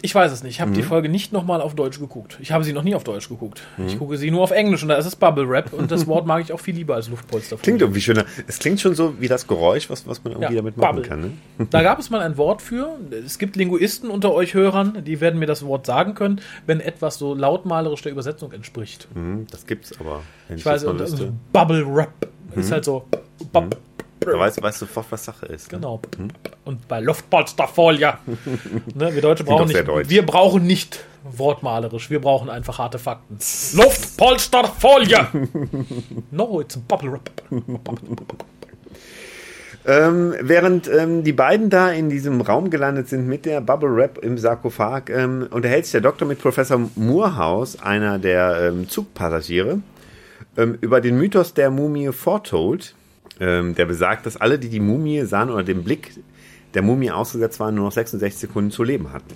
ich 0.03 0.15
weiß 0.15 0.33
es 0.33 0.43
nicht. 0.43 0.55
Ich 0.55 0.61
habe 0.61 0.71
Mhm. 0.71 0.75
die 0.75 0.83
Folge 0.83 1.09
nicht 1.09 1.33
nochmal 1.33 1.61
auf 1.61 1.75
Deutsch 1.75 1.99
geguckt. 1.99 2.37
Ich 2.41 2.53
habe 2.53 2.63
sie 2.65 2.73
noch 2.73 2.83
nie 2.83 2.95
auf 2.95 3.05
Deutsch 3.05 3.29
geguckt. 3.29 3.63
Ich 3.87 3.99
gucke 3.99 4.19
sie 4.19 4.31
nur 4.31 4.43
auf 4.43 4.51
Englisch 4.51 4.83
und 4.83 4.89
da 4.91 4.97
ist 4.97 5.07
es 5.07 5.17
Bubble 5.17 5.49
Wrap 5.49 5.73
und 5.73 5.91
das 5.91 6.07
Wort 6.07 6.27
mag 6.27 6.43
ich 6.43 6.53
auch 6.53 6.61
viel 6.61 6.75
lieber 6.75 6.95
als 6.95 7.09
Luftpolster. 7.09 7.57
Klingt 7.57 7.81
irgendwie 7.81 8.01
schöner. 8.01 8.25
Es 8.47 8.59
klingt 8.59 8.81
schon 8.81 8.95
so 8.95 9.21
wie 9.21 9.29
das 9.29 9.47
Geräusch, 9.47 9.89
was, 9.91 10.07
was 10.07 10.23
man 10.25 10.33
irgendwie 10.35 10.55
Ja, 10.55 10.61
damit 10.61 10.77
machen 10.77 10.97
Bubble. 10.97 11.09
kann. 11.09 11.21
Ne? 11.59 11.67
Da 11.71 11.83
gab 11.83 11.99
es 11.99 12.11
mal 12.11 12.21
ein 12.21 12.37
Wort 12.37 12.61
für. 12.61 12.99
Es 13.25 13.39
gibt 13.39 13.57
Linguisten 13.57 14.11
unter 14.11 14.33
euch 14.35 14.55
Hörern, 14.55 15.03
die 15.05 15.21
werden 15.21 15.39
mir 15.39 15.47
das 15.47 15.65
Wort 15.65 15.87
sagen 15.87 16.15
können, 16.15 16.41
wenn 16.67 16.81
etwas 16.81 17.19
so 17.19 17.35
lautmalerisch 17.35 18.03
der 18.03 18.13
Übersetzung 18.13 18.53
entspricht. 18.53 19.09
Hm, 19.15 19.47
Das 19.51 19.67
gibt's 19.67 19.99
aber. 19.99 20.21
Ich 20.55 20.65
weiß, 20.67 20.85
das 20.99 21.13
und. 21.21 21.53
Bubble 21.53 21.85
Wrap. 21.87 22.29
Ist 22.57 22.71
halt 22.71 22.85
so. 22.85 23.05
Bub, 23.53 23.77
Da 24.33 24.39
weißt, 24.39 24.63
weißt 24.63 24.83
du 24.83 24.87
sofort, 24.87 25.07
was 25.11 25.25
Sache 25.25 25.47
ist. 25.47 25.73
ne? 25.73 25.79
Genau. 25.79 26.01
Und 26.65 26.87
bei 26.89 27.01
Luftpolsterfolie. 27.01 28.15
ne, 28.95 29.15
wir 29.15 29.23
Deutsche 29.23 29.45
brauchen 29.45 29.69
nicht. 29.69 29.87
deutsch. 29.87 30.09
Wir 30.09 30.25
brauchen 30.25 30.67
nicht 30.67 31.01
wortmalerisch. 31.25 32.11
Wir 32.11 32.21
brauchen 32.21 32.51
einfach 32.51 32.79
harte 32.79 32.99
Fakten. 32.99 33.39
Luftpolsterfolie. 33.75 35.27
no, 36.31 36.61
it's 36.61 36.77
a 36.77 36.81
bubble 36.87 37.13
wrap. 37.13 37.31
Ähm, 39.87 40.35
während 40.41 40.89
ähm, 40.89 41.25
die 41.25 41.35
beiden 41.35 41.69
da 41.69 41.91
in 41.91 42.09
diesem 42.09 42.41
Raum 42.41 42.71
gelandet 42.71 43.09
sind 43.09 43.27
mit 43.27 43.45
der 43.45 43.61
Bubble 43.61 43.95
Wrap 43.95 44.17
im 44.19 44.39
Sarkophag, 44.39 45.11
ähm, 45.11 45.47
unterhält 45.51 45.85
sich 45.85 45.93
der 45.93 46.01
Doktor 46.01 46.27
mit 46.27 46.41
Professor 46.41 46.81
Moorhouse, 46.95 47.83
einer 47.83 48.19
der 48.19 48.71
ähm, 48.73 48.89
Zugpassagiere, 48.89 49.81
ähm, 50.57 50.79
über 50.81 51.03
den 51.03 51.19
Mythos 51.19 51.53
der 51.53 51.71
Mumie 51.71 52.13
Foretold, 52.13 52.95
ähm, 53.41 53.75
der 53.75 53.87
besagt, 53.87 54.27
dass 54.27 54.37
alle, 54.37 54.59
die 54.59 54.69
die 54.69 54.81
Mumie 54.81 55.25
sahen 55.25 55.51
oder 55.51 55.63
dem 55.65 55.83
Blick 55.85 56.13
der 56.75 56.83
Mumie 56.83 57.11
ausgesetzt 57.11 57.61
waren, 57.61 57.75
nur 57.75 57.85
noch 57.87 57.93
66 57.93 58.41
Sekunden 58.41 58.71
zu 58.71 58.83
leben 58.83 59.13
hatten. 59.13 59.35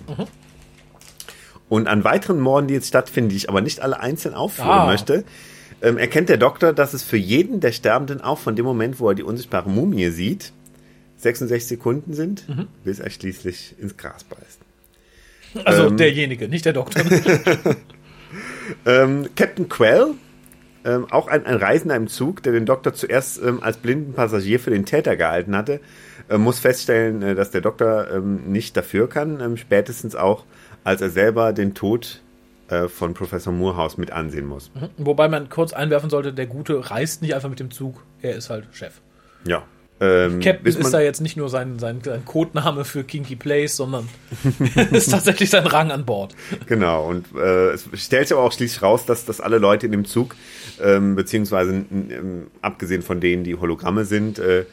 Und 1.69 1.87
an 1.87 2.03
weiteren 2.03 2.39
Morden, 2.39 2.67
die 2.67 2.73
jetzt 2.73 2.87
stattfinden, 2.87 3.29
die 3.29 3.35
ich 3.37 3.49
aber 3.49 3.61
nicht 3.61 3.81
alle 3.81 3.99
einzeln 3.99 4.33
aufführen 4.33 4.69
Ah. 4.69 4.85
möchte, 4.87 5.23
ähm, 5.81 5.97
erkennt 5.97 6.27
der 6.29 6.37
Doktor, 6.37 6.73
dass 6.73 6.93
es 6.93 7.03
für 7.03 7.15
jeden 7.17 7.59
der 7.61 7.71
Sterbenden 7.71 8.21
auch 8.21 8.39
von 8.39 8.55
dem 8.55 8.65
Moment, 8.65 8.99
wo 8.99 9.07
er 9.09 9.15
die 9.15 9.23
unsichtbare 9.23 9.69
Mumie 9.69 10.09
sieht, 10.09 10.51
66 11.17 11.67
Sekunden 11.67 12.13
sind, 12.13 12.45
bis 12.83 12.99
er 12.99 13.09
schließlich 13.09 13.75
ins 13.79 13.95
Gras 13.97 14.23
beißt. 14.23 14.59
Also 15.65 15.87
Ähm. 15.87 15.97
derjenige, 15.97 16.47
nicht 16.47 16.65
der 16.65 16.73
Doktor. 16.73 17.03
Ähm, 18.85 19.27
Captain 19.35 19.67
Quell, 19.67 20.11
ähm, 20.85 21.07
auch 21.11 21.27
ein, 21.27 21.45
ein 21.45 21.55
Reisender 21.55 21.95
im 21.95 22.07
Zug, 22.07 22.43
der 22.43 22.53
den 22.53 22.65
Doktor 22.65 22.93
zuerst 22.93 23.41
ähm, 23.41 23.61
als 23.61 23.77
blinden 23.77 24.13
Passagier 24.13 24.59
für 24.59 24.71
den 24.71 24.85
Täter 24.85 25.15
gehalten 25.15 25.55
hatte, 25.55 25.79
äh, 26.29 26.37
muss 26.37 26.59
feststellen, 26.59 27.21
äh, 27.21 27.35
dass 27.35 27.51
der 27.51 27.61
Doktor 27.61 28.11
ähm, 28.11 28.51
nicht 28.51 28.77
dafür 28.77 29.09
kann, 29.09 29.41
ähm, 29.41 29.57
spätestens 29.57 30.15
auch, 30.15 30.45
als 30.83 31.01
er 31.01 31.09
selber 31.09 31.53
den 31.53 31.73
Tod 31.73 32.21
äh, 32.69 32.87
von 32.87 33.13
Professor 33.13 33.51
Moorhouse 33.51 33.97
mit 33.97 34.11
ansehen 34.11 34.45
muss. 34.45 34.71
Wobei 34.97 35.27
man 35.27 35.49
kurz 35.49 35.73
einwerfen 35.73 36.09
sollte, 36.09 36.33
der 36.33 36.47
Gute 36.47 36.91
reist 36.91 37.21
nicht 37.21 37.35
einfach 37.35 37.49
mit 37.49 37.59
dem 37.59 37.71
Zug. 37.71 38.03
Er 38.21 38.35
ist 38.35 38.49
halt 38.49 38.67
Chef. 38.71 39.01
Ja. 39.45 39.63
Ähm, 40.01 40.39
Captain 40.39 40.65
ist 40.65 40.91
da 40.93 41.01
jetzt 41.01 41.19
nicht 41.19 41.35
nur 41.35 41.49
sein, 41.49 41.77
sein, 41.77 41.99
sein 42.03 42.23
Codename 42.23 42.85
für 42.85 43.03
Kinky 43.03 43.35
Place, 43.35 43.75
sondern 43.75 44.07
ist 44.91 45.11
tatsächlich 45.11 45.49
sein 45.49 45.67
Rang 45.67 45.91
an 45.91 46.05
Bord. 46.05 46.35
Genau, 46.67 47.07
und 47.07 47.25
äh, 47.35 47.71
es 47.71 47.85
stellt 47.95 48.29
sich 48.29 48.37
aber 48.37 48.45
auch 48.45 48.51
schließlich 48.53 48.81
raus, 48.81 49.05
dass, 49.05 49.25
dass 49.25 49.41
alle 49.41 49.57
Leute 49.57 49.85
in 49.85 49.91
dem 49.91 50.05
Zug, 50.05 50.35
ähm, 50.81 51.15
beziehungsweise 51.15 51.71
ähm, 51.71 52.47
abgesehen 52.61 53.01
von 53.01 53.19
denen, 53.19 53.43
die 53.43 53.55
Hologramme 53.55 54.05
sind, 54.05 54.39
äh, 54.39 54.65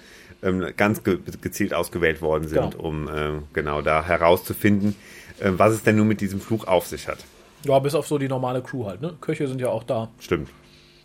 ähm, 0.42 0.64
ganz 0.76 1.02
ge 1.02 1.18
gezielt 1.40 1.74
ausgewählt 1.74 2.22
worden 2.22 2.46
sind, 2.46 2.72
Genau. 2.72 2.84
um 2.84 3.08
äh, 3.08 3.40
genau 3.52 3.82
da 3.82 4.04
herauszufinden, 4.04 4.94
äh, 5.40 5.50
was 5.56 5.72
es 5.72 5.82
denn 5.82 5.96
nun 5.96 6.06
mit 6.08 6.20
diesem 6.20 6.40
Fluch 6.40 6.66
auf 6.66 6.86
sich 6.86 7.08
hat. 7.08 7.18
Ja, 7.64 7.78
bis 7.80 7.94
auf 7.94 8.06
so 8.06 8.18
die 8.18 8.28
normale 8.28 8.62
Crew 8.62 8.86
halt. 8.86 9.00
Ne? 9.00 9.14
Köche 9.20 9.48
sind 9.48 9.60
ja 9.60 9.68
auch 9.70 9.82
da. 9.82 10.08
Stimmt. 10.20 10.50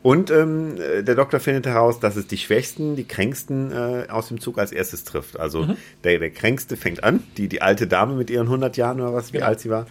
Und 0.03 0.31
ähm, 0.31 0.77
äh, 0.81 1.03
der 1.03 1.13
Doktor 1.15 1.39
findet 1.39 1.67
heraus, 1.67 1.99
dass 1.99 2.15
es 2.15 2.25
die 2.25 2.37
Schwächsten, 2.37 2.95
die 2.95 3.03
Kränksten 3.03 3.71
äh, 3.71 4.07
aus 4.09 4.29
dem 4.29 4.39
Zug 4.41 4.57
als 4.57 4.71
erstes 4.71 5.03
trifft. 5.03 5.39
Also 5.39 5.63
Mhm. 5.63 5.77
der, 6.03 6.17
der 6.19 6.31
Kränkste 6.31 6.75
fängt 6.75 7.03
an, 7.03 7.21
die, 7.37 7.47
die 7.47 7.61
alte 7.61 7.85
Dame 7.85 8.15
mit 8.15 8.29
ihren 8.31 8.47
100 8.47 8.77
Jahren 8.77 8.99
oder 8.99 9.13
was, 9.13 9.31
wie 9.31 9.37
Genau. 9.37 9.47
alt 9.49 9.59
sie 9.59 9.69
war, 9.69 9.85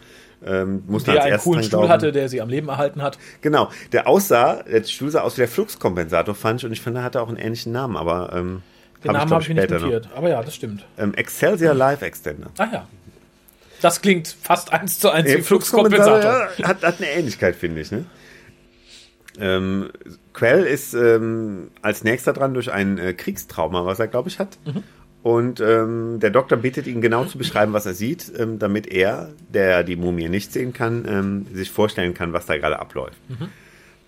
ähm, 0.44 0.82
muss 0.88 1.04
Der 1.04 1.22
einen 1.22 1.38
coolen 1.38 1.62
Stuhl 1.62 1.78
glauben. 1.80 1.92
hatte, 1.92 2.10
der 2.12 2.28
sie 2.28 2.40
am 2.40 2.48
Leben 2.48 2.68
erhalten 2.68 3.02
hat. 3.02 3.18
Genau, 3.40 3.70
der 3.92 4.08
aussah, 4.08 4.62
der 4.64 4.82
Stuhl 4.84 5.10
sah 5.10 5.20
aus 5.20 5.36
wie 5.36 5.42
der 5.42 5.48
Fluxkompensator, 5.48 6.34
fand 6.34 6.60
ich, 6.60 6.66
und 6.66 6.72
ich 6.72 6.80
finde, 6.80 7.00
er 7.00 7.04
hatte 7.04 7.20
auch 7.22 7.28
einen 7.28 7.36
ähnlichen 7.36 7.70
Namen, 7.72 7.96
aber 7.96 8.32
ähm, 8.34 8.62
Den 9.04 9.10
hab 9.10 9.16
Namen 9.18 9.30
habe 9.32 9.42
ich 9.42 9.48
mir 9.50 9.54
nicht 9.56 9.64
später 9.64 9.80
notiert. 9.80 10.08
Aber 10.16 10.28
ja, 10.28 10.42
das 10.42 10.54
stimmt. 10.56 10.80
Noch. 10.96 11.04
Ähm, 11.04 11.14
Excelsior 11.14 11.74
Live 11.74 12.02
Extender. 12.02 12.48
Ah 12.58 12.66
ja. 12.72 12.88
Das 13.80 14.02
klingt 14.02 14.36
fast 14.42 14.72
eins 14.72 14.98
zu 14.98 15.08
eins 15.10 15.28
wie 15.28 15.34
Äh, 15.34 15.42
Fluxkompensator. 15.42 16.48
ja, 16.58 16.68
hat, 16.68 16.82
hat 16.82 16.96
eine 16.98 17.10
Ähnlichkeit, 17.10 17.54
finde 17.56 17.80
ich. 17.80 17.90
Ne? 17.92 18.04
Ähm, 19.40 19.90
Quell 20.32 20.64
ist 20.64 20.94
ähm, 20.94 21.70
als 21.82 22.04
nächster 22.04 22.32
dran 22.32 22.54
durch 22.54 22.70
ein 22.70 22.98
äh, 22.98 23.12
Kriegstrauma, 23.14 23.84
was 23.86 23.98
er, 23.98 24.08
glaube 24.08 24.28
ich, 24.28 24.38
hat. 24.38 24.58
Und 25.22 25.60
ähm, 25.60 26.18
der 26.20 26.30
Doktor 26.30 26.56
bittet 26.56 26.86
ihn 26.86 27.02
genau 27.02 27.24
zu 27.24 27.36
beschreiben, 27.36 27.72
was 27.72 27.84
er 27.84 27.94
sieht, 27.94 28.32
ähm, 28.38 28.58
damit 28.58 28.86
er, 28.86 29.30
der 29.52 29.82
die 29.84 29.96
Mumie 29.96 30.28
nicht 30.28 30.52
sehen 30.52 30.72
kann, 30.72 31.04
ähm, 31.06 31.46
sich 31.52 31.70
vorstellen 31.70 32.14
kann, 32.14 32.32
was 32.32 32.46
da 32.46 32.56
gerade 32.56 32.78
abläuft. 32.78 33.18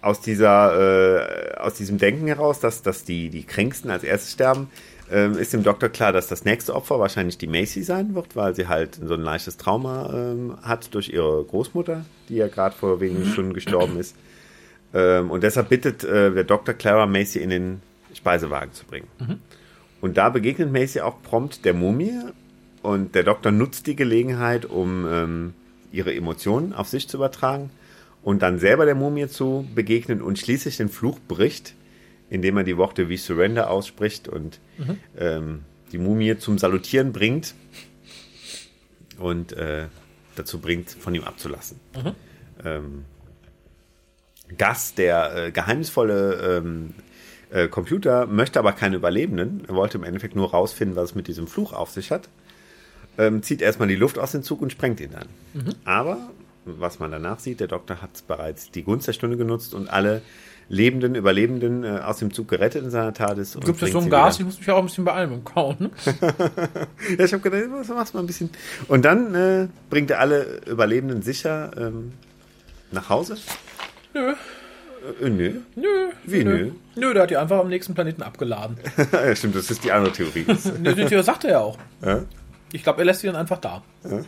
Aus 0.00 0.20
dieser, 0.20 1.52
äh, 1.52 1.56
aus 1.58 1.74
diesem 1.74 1.98
Denken 1.98 2.26
heraus, 2.26 2.60
dass, 2.60 2.82
dass 2.82 3.04
die, 3.04 3.28
die 3.28 3.44
Kränksten 3.44 3.90
als 3.90 4.04
erstes 4.04 4.32
sterben, 4.32 4.68
ähm, 5.10 5.36
ist 5.36 5.52
dem 5.52 5.62
Doktor 5.62 5.90
klar, 5.90 6.12
dass 6.12 6.28
das 6.28 6.44
nächste 6.46 6.74
Opfer 6.74 6.98
wahrscheinlich 6.98 7.36
die 7.36 7.46
Macy 7.46 7.82
sein 7.82 8.14
wird, 8.14 8.34
weil 8.34 8.54
sie 8.54 8.66
halt 8.68 8.98
so 9.04 9.12
ein 9.14 9.20
leichtes 9.20 9.58
Trauma 9.58 10.10
ähm, 10.14 10.56
hat 10.62 10.94
durch 10.94 11.10
ihre 11.10 11.44
Großmutter, 11.44 12.06
die 12.30 12.36
ja 12.36 12.48
gerade 12.48 12.74
vor 12.74 13.00
wenigen 13.00 13.26
Stunden 13.26 13.52
gestorben 13.52 13.98
ist. 13.98 14.16
Ähm, 14.94 15.30
und 15.30 15.42
deshalb 15.42 15.68
bittet 15.68 16.04
äh, 16.04 16.32
der 16.32 16.44
Doktor 16.44 16.74
Clara 16.74 17.06
Macy 17.06 17.38
in 17.38 17.50
den 17.50 17.82
Speisewagen 18.14 18.72
zu 18.72 18.84
bringen. 18.84 19.08
Und 20.00 20.16
da 20.16 20.28
begegnet 20.28 20.72
Macy 20.72 21.00
auch 21.00 21.22
prompt 21.22 21.64
der 21.64 21.74
Mumie 21.74 22.12
und 22.82 23.14
der 23.14 23.22
Doktor 23.22 23.52
nutzt 23.52 23.86
die 23.86 23.96
Gelegenheit, 23.96 24.66
um 24.66 25.06
ähm, 25.08 25.54
ihre 25.92 26.14
Emotionen 26.14 26.72
auf 26.72 26.88
sich 26.88 27.08
zu 27.08 27.16
übertragen 27.16 27.70
und 28.22 28.42
dann 28.42 28.58
selber 28.58 28.84
der 28.84 28.94
Mumie 28.94 29.28
zu 29.28 29.66
begegnen 29.74 30.22
und 30.22 30.38
schließlich 30.38 30.76
den 30.76 30.88
Fluch 30.88 31.18
bricht, 31.28 31.74
indem 32.30 32.56
er 32.56 32.64
die 32.64 32.76
Worte 32.76 33.08
wie 33.08 33.16
Surrender 33.16 33.70
ausspricht 33.70 34.28
und 34.28 34.60
ähm, 35.18 35.60
die 35.92 35.98
Mumie 35.98 36.36
zum 36.38 36.58
Salutieren 36.58 37.12
bringt 37.12 37.54
und 39.18 39.52
äh, 39.52 39.86
dazu 40.36 40.58
bringt, 40.58 40.90
von 40.90 41.14
ihm 41.14 41.24
abzulassen. 41.24 41.78
Ähm, 42.64 43.04
Gus, 44.58 44.94
der 44.94 45.34
äh, 45.46 45.50
geheimnisvolle 45.52 46.58
ähm, 46.64 46.94
äh, 47.50 47.68
Computer, 47.68 48.26
möchte 48.26 48.58
aber 48.58 48.72
keine 48.72 48.96
Überlebenden. 48.96 49.64
Er 49.68 49.74
wollte 49.74 49.98
im 49.98 50.04
Endeffekt 50.04 50.36
nur 50.36 50.50
rausfinden, 50.50 50.96
was 50.96 51.10
es 51.10 51.14
mit 51.14 51.28
diesem 51.28 51.46
Fluch 51.46 51.72
auf 51.72 51.90
sich 51.90 52.10
hat. 52.10 52.28
Ähm, 53.18 53.42
zieht 53.42 53.60
erstmal 53.60 53.88
die 53.88 53.96
Luft 53.96 54.18
aus 54.18 54.32
dem 54.32 54.42
Zug 54.42 54.62
und 54.62 54.72
sprengt 54.72 54.98
ihn 55.00 55.10
dann. 55.12 55.74
Aber, 55.84 56.16
was 56.64 56.98
man 56.98 57.10
danach 57.10 57.40
sieht, 57.40 57.60
der 57.60 57.68
Doktor 57.68 58.00
hat 58.00 58.26
bereits 58.26 58.70
die 58.70 58.82
Gunst 58.84 59.06
der 59.06 59.12
Stunde 59.12 59.36
genutzt 59.36 59.74
und 59.74 59.88
alle 59.90 60.22
lebenden 60.68 61.14
Überlebenden 61.14 61.84
äh, 61.84 62.00
aus 62.02 62.18
dem 62.18 62.32
Zug 62.32 62.48
gerettet 62.48 62.82
in 62.84 62.90
seiner 62.90 63.12
TARDIS. 63.12 63.56
und 63.56 63.66
Gibt 63.66 63.82
es 63.82 63.90
so 63.92 63.98
ein 63.98 64.08
Gas? 64.08 64.34
Ich 64.34 64.38
wieder- 64.40 64.46
muss 64.46 64.58
mich 64.60 64.70
auch 64.70 64.78
ein 64.78 64.86
bisschen 64.86 65.04
beeilen 65.04 65.28
beim 65.30 65.44
Kauen. 65.44 65.90
Ja, 67.18 67.24
ich 67.24 67.32
habe 67.34 67.42
gedacht, 67.42 67.64
was 67.70 67.88
machst 67.88 68.14
du 68.14 68.18
mal 68.18 68.22
ein 68.24 68.26
bisschen. 68.26 68.48
Und 68.88 69.04
dann 69.04 69.34
äh, 69.34 69.68
bringt 69.90 70.10
er 70.10 70.20
alle 70.20 70.60
Überlebenden 70.66 71.20
sicher 71.20 71.72
ähm, 71.76 72.12
nach 72.92 73.10
Hause. 73.10 73.36
Nö, 74.14 74.34
Äh, 75.20 75.28
nö. 75.30 75.52
nö. 75.74 76.08
Wie 76.24 76.44
nö? 76.44 76.70
Nö, 76.94 77.12
der 77.14 77.22
hat 77.24 77.30
die 77.30 77.36
einfach 77.36 77.58
am 77.58 77.68
nächsten 77.68 77.94
Planeten 77.94 78.22
abgeladen. 78.22 78.76
ja, 79.12 79.34
stimmt, 79.34 79.56
das 79.56 79.70
ist 79.70 79.82
die 79.84 79.90
andere 79.92 80.12
Theorie. 80.12 80.44
Nee, 80.80 80.94
die 80.94 81.06
Tür 81.06 81.22
sagt 81.22 81.44
er 81.44 81.50
ja 81.50 81.58
auch. 81.60 81.78
Ja? 82.04 82.22
Ich 82.72 82.82
glaube, 82.82 83.00
er 83.00 83.04
lässt 83.06 83.20
sie 83.20 83.26
dann 83.26 83.36
einfach 83.36 83.58
da. 83.58 83.82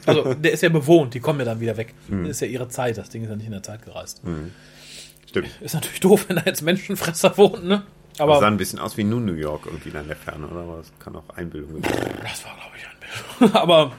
Also, 0.06 0.34
der 0.34 0.52
ist 0.52 0.62
ja 0.62 0.68
bewohnt, 0.68 1.14
die 1.14 1.20
kommen 1.20 1.38
ja 1.38 1.44
dann 1.46 1.60
wieder 1.60 1.76
weg. 1.76 1.94
Das 2.08 2.28
ist 2.30 2.40
ja 2.40 2.46
ihre 2.46 2.68
Zeit, 2.68 2.98
das 2.98 3.08
Ding 3.08 3.22
ist 3.22 3.30
ja 3.30 3.36
nicht 3.36 3.46
in 3.46 3.52
der 3.52 3.62
Zeit 3.62 3.82
gereist. 3.84 4.20
Stimmt. 5.26 5.48
Ist 5.60 5.74
natürlich 5.74 6.00
doof, 6.00 6.26
wenn 6.28 6.36
da 6.36 6.42
jetzt 6.44 6.60
Menschenfresser 6.62 7.36
wohnen, 7.38 7.66
ne? 7.68 7.82
Das 8.12 8.20
Aber 8.20 8.38
sah 8.40 8.46
ein 8.46 8.56
bisschen 8.58 8.78
aus 8.78 8.96
wie 8.96 9.02
New 9.04 9.18
New 9.18 9.32
York 9.34 9.66
irgendwie 9.66 9.88
in 9.88 10.06
der 10.06 10.14
Ferne, 10.16 10.46
oder? 10.46 10.60
Aber 10.60 10.76
das 10.76 10.92
kann 11.00 11.16
auch 11.16 11.24
Einbildung 11.34 11.82
sein. 11.82 11.92
das 12.22 12.44
war, 12.44 12.54
glaube 12.54 12.76
ich, 12.76 12.86
ein 12.86 13.40
Bild. 13.40 13.54
Aber 13.56 13.92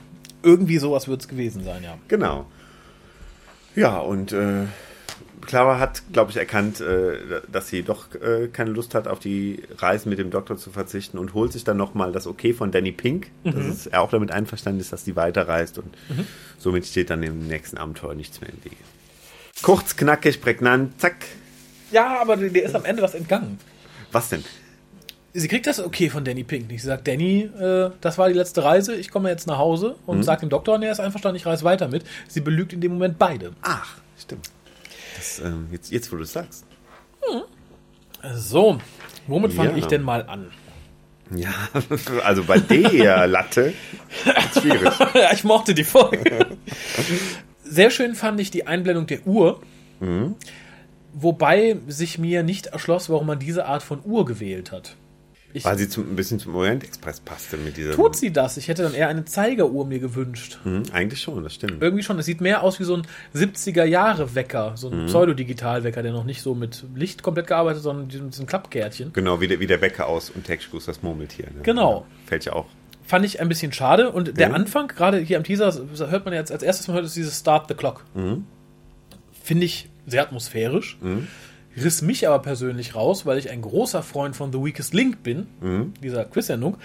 irgendwie 0.43 0.77
sowas 0.77 1.07
wird 1.07 1.21
es 1.21 1.27
gewesen 1.27 1.63
sein, 1.63 1.83
ja. 1.83 1.97
Genau. 2.07 2.45
Ja, 3.75 3.97
und 3.97 4.31
äh, 4.31 4.65
Clara 5.45 5.79
hat, 5.79 6.03
glaube 6.11 6.31
ich, 6.31 6.37
erkannt, 6.37 6.81
äh, 6.81 7.41
dass 7.51 7.67
sie 7.67 7.83
doch 7.83 8.13
äh, 8.15 8.47
keine 8.47 8.71
Lust 8.71 8.95
hat, 8.95 9.07
auf 9.07 9.19
die 9.19 9.63
Reisen 9.77 10.09
mit 10.09 10.19
dem 10.19 10.29
Doktor 10.29 10.57
zu 10.57 10.71
verzichten 10.71 11.17
und 11.17 11.33
holt 11.33 11.53
sich 11.53 11.63
dann 11.63 11.77
nochmal 11.77 12.11
das 12.11 12.27
Okay 12.27 12.53
von 12.53 12.71
Danny 12.71 12.91
Pink, 12.91 13.27
mhm. 13.43 13.69
dass 13.69 13.87
er 13.87 14.01
auch 14.01 14.11
damit 14.11 14.31
einverstanden 14.31 14.81
ist, 14.81 14.91
dass 14.91 15.05
sie 15.05 15.15
weiterreist 15.15 15.77
und 15.77 15.93
mhm. 16.09 16.27
somit 16.57 16.85
steht 16.85 17.09
dann 17.09 17.23
im 17.23 17.47
nächsten 17.47 17.77
Abenteuer 17.77 18.15
nichts 18.15 18.41
mehr 18.41 18.49
im 18.49 18.63
Wege. 18.63 18.75
Kurz, 19.61 19.95
knackig, 19.95 20.41
prägnant, 20.41 20.99
zack. 20.99 21.15
Ja, 21.91 22.19
aber 22.21 22.37
dir 22.37 22.63
ist 22.63 22.75
am 22.75 22.85
Ende 22.85 23.01
was 23.01 23.15
entgangen. 23.15 23.59
Was 24.11 24.29
denn? 24.29 24.43
Sie 25.33 25.47
kriegt 25.49 25.67
das 25.67 25.81
okay 25.81 26.09
von 26.09 26.23
Danny 26.23 26.43
Pink 26.43 26.69
nicht. 26.69 26.81
Sie 26.81 26.87
sagt, 26.87 27.07
Danny, 27.07 27.49
äh, 27.59 27.91
das 27.99 28.17
war 28.17 28.29
die 28.29 28.33
letzte 28.33 28.63
Reise, 28.63 28.95
ich 28.95 29.11
komme 29.11 29.29
jetzt 29.29 29.47
nach 29.47 29.57
Hause 29.57 29.95
und 30.05 30.17
mhm. 30.17 30.23
sagt 30.23 30.41
dem 30.41 30.49
Doktor, 30.49 30.77
nee, 30.77 30.85
er 30.85 30.93
ist 30.93 31.01
einverstanden, 31.01 31.35
ich 31.35 31.45
reise 31.45 31.65
weiter 31.65 31.89
mit. 31.89 32.05
Sie 32.27 32.39
belügt 32.39 32.71
in 32.71 32.79
dem 32.79 32.93
Moment 32.93 33.19
beide. 33.19 33.51
Ach, 33.61 33.97
stimmt. 34.17 34.49
Das, 35.25 35.39
ähm, 35.39 35.67
jetzt, 35.71 35.91
jetzt, 35.91 36.11
wo 36.11 36.17
du 36.17 36.23
es 36.23 36.33
sagst. 36.33 36.65
Hm. 37.21 37.41
So, 38.35 38.77
womit 39.27 39.53
fange 39.53 39.71
ja. 39.71 39.77
ich 39.77 39.85
denn 39.85 40.03
mal 40.03 40.23
an? 40.27 40.51
Ja, 41.31 41.53
also 42.23 42.43
bei 42.43 42.59
der 42.59 43.25
Latte 43.25 43.73
schwierig. 44.53 44.93
ja, 45.15 45.33
ich 45.33 45.43
mochte 45.43 45.73
die 45.73 45.83
Folge. 45.83 46.57
Sehr 47.63 47.89
schön 47.89 48.13
fand 48.13 48.39
ich 48.39 48.51
die 48.51 48.67
Einblendung 48.67 49.07
der 49.07 49.25
Uhr. 49.25 49.61
Mhm. 49.99 50.35
Wobei 51.13 51.77
sich 51.87 52.19
mir 52.19 52.43
nicht 52.43 52.67
erschloss, 52.67 53.09
warum 53.09 53.25
man 53.25 53.39
diese 53.39 53.65
Art 53.65 53.81
von 53.81 54.01
Uhr 54.05 54.25
gewählt 54.25 54.71
hat. 54.71 54.95
Ich 55.55 55.63
Weil 55.63 55.77
sie 55.77 55.87
zum, 55.87 56.11
ein 56.11 56.17
bisschen 56.17 56.37
zum 56.37 56.53
Orient 56.53 56.83
Express 56.83 57.21
passte 57.21 57.55
mit 57.55 57.77
dieser. 57.77 57.93
Tut 57.93 58.17
sie 58.17 58.33
das? 58.33 58.57
Ich 58.57 58.67
hätte 58.67 58.83
dann 58.83 58.93
eher 58.93 59.07
eine 59.07 59.23
Zeigeruhr 59.23 59.85
mir 59.85 59.99
gewünscht. 59.99 60.59
Mhm, 60.65 60.83
eigentlich 60.91 61.21
schon, 61.21 61.41
das 61.43 61.53
stimmt. 61.53 61.81
Irgendwie 61.81 62.03
schon. 62.03 62.19
Es 62.19 62.25
sieht 62.25 62.41
mehr 62.41 62.61
aus 62.61 62.77
wie 62.81 62.83
so 62.83 62.97
ein 62.97 63.03
70er-Jahre-Wecker, 63.33 64.73
so 64.75 64.89
ein 64.89 65.03
mhm. 65.03 65.05
Pseudodigital-Wecker, 65.05 66.03
der 66.03 66.11
noch 66.11 66.25
nicht 66.25 66.41
so 66.41 66.55
mit 66.55 66.83
Licht 66.93 67.23
komplett 67.23 67.47
gearbeitet, 67.47 67.83
sondern 67.83 68.07
mit 68.07 68.33
diesem 68.33 68.45
Klappkärtchen. 68.45 69.13
Genau, 69.13 69.39
wie 69.39 69.47
der, 69.47 69.61
wie 69.61 69.67
der 69.67 69.79
Wecker 69.79 70.07
aus 70.07 70.29
und 70.29 70.43
Textguss, 70.43 70.87
das 70.87 71.01
Murmeltier. 71.01 71.45
Ne? 71.45 71.61
Genau. 71.63 72.05
Fällt 72.25 72.43
ja 72.43 72.51
auch. 72.51 72.65
Fand 73.03 73.23
ich 73.23 73.39
ein 73.39 73.47
bisschen 73.47 73.71
schade. 73.71 74.11
Und 74.11 74.37
der 74.37 74.49
mhm. 74.49 74.55
Anfang, 74.55 74.89
gerade 74.89 75.19
hier 75.19 75.37
am 75.37 75.45
Teaser, 75.45 75.73
hört 76.09 76.25
man 76.25 76.33
jetzt 76.33 76.51
als 76.51 76.63
erstes 76.63 76.89
Mal 76.89 76.95
hört 76.95 77.05
es 77.05 77.13
dieses 77.13 77.39
Start 77.39 77.69
the 77.69 77.75
Clock. 77.75 78.03
Mhm. 78.13 78.45
Finde 79.41 79.63
ich 79.63 79.87
sehr 80.05 80.21
atmosphärisch. 80.21 80.97
Mhm 80.99 81.29
riss 81.81 82.01
mich 82.01 82.27
aber 82.27 82.39
persönlich 82.39 82.95
raus, 82.95 83.25
weil 83.25 83.37
ich 83.37 83.49
ein 83.49 83.61
großer 83.61 84.03
Freund 84.03 84.35
von 84.35 84.51
The 84.51 84.59
Weakest 84.59 84.93
Link 84.93 85.23
bin, 85.23 85.47
mhm. 85.61 85.93
dieser 86.01 86.25
Quiz-Sendung. 86.25 86.77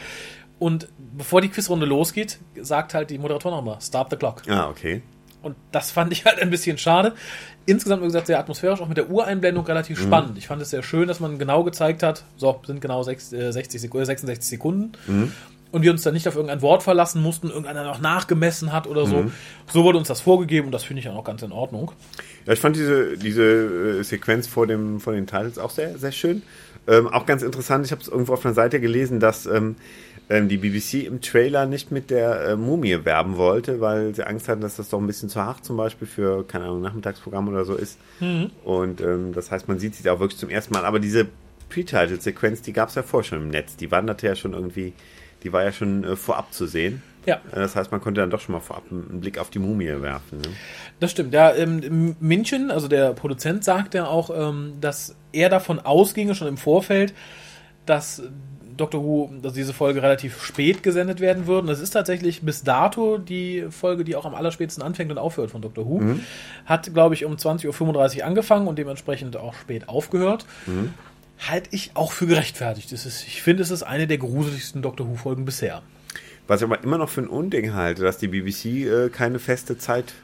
Und 0.59 0.89
bevor 1.17 1.41
die 1.41 1.49
Quizrunde 1.49 1.87
losgeht, 1.87 2.39
sagt 2.61 2.95
halt 2.95 3.11
die 3.11 3.19
Moderatorin 3.19 3.57
nochmal, 3.57 3.81
start 3.81 4.11
the 4.11 4.17
clock. 4.17 4.43
Ah, 4.49 4.69
okay. 4.69 5.03
Und 5.43 5.57
das 5.73 5.91
fand 5.91 6.13
ich 6.13 6.27
halt 6.27 6.39
ein 6.39 6.51
bisschen 6.51 6.77
schade. 6.77 7.15
Insgesamt, 7.65 8.03
wie 8.03 8.07
gesagt, 8.07 8.27
sehr 8.27 8.39
atmosphärisch, 8.39 8.81
auch 8.81 8.89
mit 8.89 8.99
der 8.99 9.11
Ureinblendung 9.11 9.65
relativ 9.65 9.99
mhm. 9.99 10.03
spannend. 10.05 10.39
Ich 10.39 10.47
fand 10.47 10.61
es 10.61 10.71
sehr 10.71 10.83
schön, 10.83 11.09
dass 11.09 11.19
man 11.19 11.39
genau 11.39 11.65
gezeigt 11.65 12.03
hat, 12.03 12.25
so, 12.37 12.61
sind 12.67 12.81
genau 12.81 13.03
6, 13.03 13.33
äh, 13.33 13.53
60 13.53 13.81
Sek 13.81 13.93
66 13.93 14.51
Sekunden. 14.51 14.93
Mhm. 15.07 15.33
Und 15.73 15.83
wir 15.83 15.93
uns 15.93 16.03
dann 16.03 16.15
nicht 16.15 16.27
auf 16.27 16.35
irgendein 16.35 16.63
Wort 16.63 16.83
verlassen 16.83 17.23
mussten, 17.23 17.49
irgendeiner 17.49 17.85
noch 17.85 18.01
nachgemessen 18.01 18.73
hat 18.73 18.87
oder 18.87 19.07
so. 19.07 19.17
Mhm. 19.17 19.33
So 19.73 19.85
wurde 19.85 19.99
uns 19.99 20.09
das 20.09 20.21
vorgegeben 20.21 20.67
und 20.67 20.73
das 20.73 20.83
finde 20.83 21.01
ich 21.01 21.09
auch 21.09 21.25
ganz 21.25 21.43
in 21.43 21.53
Ordnung. 21.53 21.93
Ja, 22.47 22.55
ich 22.55 22.59
fand 22.59 22.77
diese, 22.77 23.17
diese 23.17 23.43
äh, 24.01 24.03
Sequenz 24.03 24.47
vor, 24.47 24.67
dem, 24.67 24.99
vor 25.01 25.13
den 25.13 25.27
Titles 25.27 25.59
auch 25.59 25.71
sehr, 25.71 25.97
sehr 25.99 26.13
schön. 26.13 26.43
Ähm, 26.89 27.09
auch 27.09 27.27
ganz 27.27 27.43
interessant, 27.43 27.87
ich 27.87 27.93
habe 27.93 28.03
es 28.03 28.09
irgendwo 28.09 28.33
auf 28.33 28.45
einer 28.45 28.55
Seite 28.55 28.81
gelesen, 28.81 29.21
dass 29.21 29.47
ähm, 29.47 29.77
ähm 30.29 30.49
die 30.49 30.57
BBC 30.57 31.07
im 31.07 31.21
Trailer 31.21 31.67
nicht 31.67 31.93
mit 31.93 32.11
der 32.11 32.41
äh, 32.41 32.57
Mumie 32.57 33.05
werben 33.05 33.37
wollte, 33.37 33.81
weil 33.81 34.15
sie 34.15 34.27
Angst 34.27 34.49
hatten, 34.49 34.61
dass 34.63 34.77
das 34.77 34.89
doch 34.89 34.99
ein 34.99 35.07
bisschen 35.07 35.29
zu 35.29 35.41
hart 35.41 35.65
zum 35.65 35.77
Beispiel 35.77 36.09
für, 36.09 36.45
keine 36.47 36.65
Ahnung, 36.65 36.81
Nachmittagsprogramm 36.81 37.49
oder 37.49 37.65
so 37.65 37.75
ist. 37.75 37.99
Mhm. 38.19 38.51
Und 38.65 39.01
ähm, 39.01 39.33
das 39.35 39.51
heißt, 39.51 39.69
man 39.69 39.79
sieht 39.79 39.95
sie 39.95 40.03
da 40.03 40.15
auch 40.15 40.21
wirklich 40.21 40.41
zum 40.41 40.51
ersten 40.51 40.75
Mal. 40.75 40.85
Aber 40.85 40.99
diese 40.99 41.27
Pre-Title-Sequenz, 41.69 42.63
die 42.63 42.73
gab 42.73 42.89
es 42.89 42.97
ja 42.97 43.03
vorher 43.03 43.29
schon 43.29 43.43
im 43.43 43.49
Netz. 43.49 43.77
Die 43.77 43.91
wanderte 43.91 44.27
ja 44.27 44.35
schon 44.35 44.53
irgendwie, 44.53 44.93
die 45.43 45.53
war 45.53 45.65
ja 45.65 45.73
schon 45.73 46.05
äh, 46.05 46.17
vorab 46.17 46.53
zu 46.53 46.67
sehen. 46.67 47.03
Ja. 47.27 47.37
Äh, 47.53 47.57
das 47.57 47.77
heißt, 47.77 47.93
man 47.93 48.01
konnte 48.01 48.21
dann 48.21 48.31
doch 48.31 48.41
schon 48.41 48.55
mal 48.55 48.61
vorab 48.61 48.85
einen 48.91 49.21
Blick 49.21 49.39
auf 49.39 49.51
die 49.51 49.59
Mumie 49.59 50.01
werfen. 50.01 50.39
Ne? 50.39 50.49
Das 50.99 51.11
stimmt. 51.11 51.33
Ja, 51.35 51.55
ähm, 51.55 52.17
München, 52.21 52.71
also 52.71 52.89
der 52.89 53.13
Produzent, 53.13 53.65
sagt 53.65 53.95
ja 53.95 54.07
auch, 54.07 54.31
ähm, 54.35 54.75
dass 54.81 55.17
er 55.33 55.49
davon 55.49 55.79
ausginge, 55.81 56.35
schon 56.35 56.49
im 56.49 56.57
Vorfeld, 56.57 57.15
dass 57.87 58.23
Doctor 58.81 59.05
Who, 59.05 59.31
dass 59.43 59.53
diese 59.53 59.75
Folge 59.75 60.03
relativ 60.03 60.43
spät 60.43 60.83
gesendet 60.83 61.21
werden 61.21 61.47
würde. 61.47 61.69
Das 61.69 61.81
ist 61.81 61.91
tatsächlich 61.91 62.41
bis 62.43 62.63
dato 62.63 63.19
die 63.19 63.67
Folge, 63.69 64.05
die 64.05 64.17
auch 64.17 64.25
am 64.25 64.35
allerspätsten 64.35 64.83
anfängt 64.83 65.11
und 65.11 65.19
aufhört 65.19 65.51
von 65.51 65.61
Doctor 65.61 65.87
Who. 65.87 65.99
Mhm. 65.99 66.21
Hat, 66.65 66.93
glaube 66.95 67.15
ich, 67.15 67.27
um 67.27 67.35
20.35 67.35 68.19
Uhr 68.19 68.25
angefangen 68.25 68.67
und 68.67 68.79
dementsprechend 68.79 69.37
auch 69.37 69.55
spät 69.55 69.89
aufgehört. 69.89 70.47
Mhm. 70.67 70.95
Halte 71.49 71.71
ich 71.73 71.93
auch 71.95 72.13
für 72.13 72.27
gerechtfertigt. 72.27 72.93
Das 72.93 73.07
ist, 73.07 73.27
ich 73.27 73.43
finde, 73.43 73.63
es 73.63 73.71
ist 73.71 73.83
eine 73.83 74.07
der 74.07 74.19
gruseligsten 74.19 74.83
Doctor 74.83 75.09
Who-Folgen 75.09 75.45
bisher. 75.45 75.83
Was 76.47 76.61
ich 76.61 76.67
aber 76.67 76.83
immer 76.83 76.99
noch 76.99 77.09
für 77.09 77.23
ein 77.23 77.29
Unding 77.29 77.75
halte, 77.75 78.03
dass 78.03 78.19
die 78.19 78.29
BBC 78.29 78.65
äh, 78.87 79.09
keine 79.09 79.39
feste 79.39 79.79
Zeit 79.79 80.15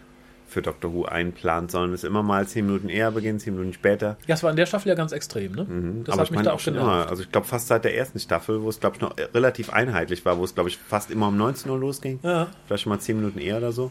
für 0.49 0.63
Doctor 0.63 0.93
Who 0.93 1.05
einplant, 1.05 1.71
sondern 1.71 1.93
es 1.93 2.05
immer 2.05 2.23
mal 2.23 2.47
zehn 2.47 2.67
Minuten 2.67 2.89
eher 2.89 3.11
beginnt, 3.11 3.41
zehn 3.41 3.55
Minuten 3.55 3.73
später. 3.73 4.17
Ja, 4.27 4.35
es 4.35 4.43
war 4.43 4.51
in 4.51 4.57
der 4.57 4.67
Staffel 4.67 4.89
ja 4.89 4.95
ganz 4.95 5.13
extrem, 5.13 5.53
ne? 5.53 5.65
Mhm. 5.65 6.05
Das 6.05 6.15
Aber 6.15 6.23
hat 6.23 6.31
mich 6.31 6.43
da 6.43 6.53
auch 6.53 6.61
schon 6.61 6.77
immer. 6.77 7.09
Also 7.09 7.23
ich 7.23 7.33
glaube 7.33 7.47
fast 7.47 7.69
seit 7.69 7.85
der 7.85 7.97
ersten 7.97 8.19
Staffel, 8.19 8.63
wo 8.63 8.69
es 8.69 8.81
glaube 8.81 8.97
ich 8.97 9.03
noch 9.03 9.15
relativ 9.35 9.71
einheitlich 9.71 10.25
war, 10.25 10.39
wo 10.39 10.45
es 10.45 10.55
glaube 10.55 10.69
ich 10.69 10.79
fast 10.79 11.11
immer 11.11 11.29
um 11.29 11.37
19 11.37 11.71
Uhr 11.71 11.79
losging. 11.79 12.21
Ja. 12.23 12.49
Vielleicht 12.67 12.85
schon 12.85 12.91
mal 12.91 13.01
zehn 13.01 13.17
Minuten 13.17 13.39
eher 13.39 13.59
oder 13.59 13.73
so. 13.73 13.91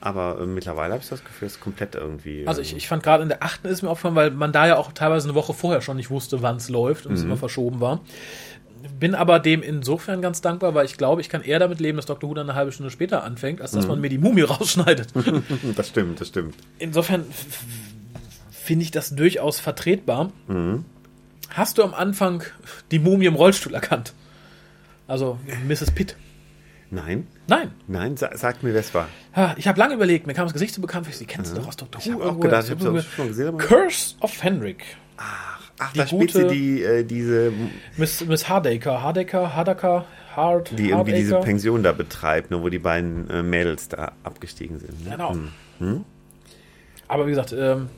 Aber 0.00 0.38
äh, 0.40 0.46
mittlerweile 0.46 0.92
habe 0.92 1.02
ich 1.02 1.08
das 1.08 1.24
Gefühl, 1.24 1.46
es 1.46 1.54
ist 1.54 1.60
komplett 1.60 1.94
irgendwie. 1.94 2.46
Also 2.46 2.60
ich, 2.60 2.76
ich 2.76 2.86
fand 2.86 3.02
gerade 3.02 3.22
in 3.22 3.28
der 3.28 3.42
achten 3.42 3.66
ist 3.66 3.82
mir 3.82 3.90
aufgefallen, 3.90 4.14
weil 4.14 4.30
man 4.30 4.52
da 4.52 4.66
ja 4.66 4.76
auch 4.76 4.92
teilweise 4.92 5.28
eine 5.28 5.34
Woche 5.34 5.54
vorher 5.54 5.80
schon 5.80 5.96
nicht 5.96 6.10
wusste, 6.10 6.40
wann 6.42 6.56
es 6.56 6.68
läuft 6.68 7.06
und 7.06 7.12
mhm. 7.12 7.18
es 7.18 7.24
immer 7.24 7.36
verschoben 7.36 7.80
war 7.80 8.00
bin 8.98 9.14
aber 9.14 9.38
dem 9.38 9.62
insofern 9.62 10.22
ganz 10.22 10.40
dankbar, 10.40 10.74
weil 10.74 10.84
ich 10.84 10.96
glaube, 10.96 11.20
ich 11.20 11.28
kann 11.28 11.42
eher 11.42 11.58
damit 11.58 11.80
leben, 11.80 11.96
dass 11.96 12.06
Dr. 12.06 12.28
Who 12.28 12.34
dann 12.34 12.48
eine 12.48 12.56
halbe 12.56 12.72
Stunde 12.72 12.90
später 12.90 13.24
anfängt, 13.24 13.60
als 13.60 13.72
dass 13.72 13.84
mhm. 13.84 13.90
man 13.90 14.00
mir 14.00 14.08
die 14.08 14.18
Mumie 14.18 14.42
rausschneidet. 14.42 15.08
das 15.76 15.88
stimmt, 15.88 16.20
das 16.20 16.28
stimmt. 16.28 16.54
Insofern 16.78 17.24
finde 18.50 18.84
ich 18.84 18.90
das 18.90 19.10
durchaus 19.10 19.60
vertretbar. 19.60 20.32
Mhm. 20.46 20.84
Hast 21.50 21.78
du 21.78 21.82
am 21.82 21.94
Anfang 21.94 22.42
die 22.90 22.98
Mumie 22.98 23.26
im 23.26 23.34
Rollstuhl 23.34 23.74
erkannt? 23.74 24.12
Also 25.06 25.38
Mrs. 25.66 25.90
Pitt. 25.92 26.16
Nein. 26.90 27.26
Nein. 27.46 27.70
Nein, 27.86 28.16
sa 28.16 28.36
sagt 28.36 28.62
mir, 28.62 28.72
wer 28.72 28.80
es 28.80 28.94
war. 28.94 29.08
ich 29.56 29.68
habe 29.68 29.78
lange 29.78 29.94
überlegt, 29.94 30.26
mir 30.26 30.34
kam 30.34 30.46
das 30.46 30.52
Gesicht 30.52 30.74
so 30.74 30.80
bekannt, 30.80 31.06
sie 31.12 31.26
kennst 31.26 31.52
du 31.52 31.60
doch 31.60 31.68
aus 31.68 31.76
Dr. 31.76 32.00
Who. 32.00 32.08
Ich 32.08 32.14
habe 32.14 32.24
auch 32.24 32.40
gedacht, 32.40 32.64
ich 32.64 32.70
habe 32.70 32.98
es 32.98 33.06
schon 33.06 33.28
gesehen. 33.28 33.58
Curse 33.58 34.14
of 34.20 34.42
Henrik. 34.42 34.84
Ah. 35.16 35.58
Ach, 35.78 35.92
die 35.92 35.98
da 35.98 36.06
spielt 36.06 36.32
sie 36.32 36.46
die, 36.48 36.82
äh, 36.82 37.04
diese. 37.04 37.52
Miss, 37.96 38.24
Miss 38.24 38.48
Hardaker, 38.48 39.02
Hardaker, 39.02 39.54
Hardaker, 39.54 40.06
Hard. 40.34 40.76
Die 40.76 40.90
irgendwie 40.90 41.12
diese 41.12 41.38
Pension 41.40 41.82
da 41.82 41.92
betreibt, 41.92 42.50
ne, 42.50 42.60
wo 42.62 42.68
die 42.68 42.80
beiden 42.80 43.30
äh, 43.30 43.42
Mädels 43.42 43.88
da 43.88 44.12
abgestiegen 44.24 44.78
sind. 44.78 45.04
Ne? 45.04 45.12
Genau. 45.12 45.32
Hm. 45.32 45.48
Hm? 45.78 46.04
Aber 47.06 47.26
wie 47.26 47.30
gesagt, 47.30 47.54
ähm, 47.56 47.88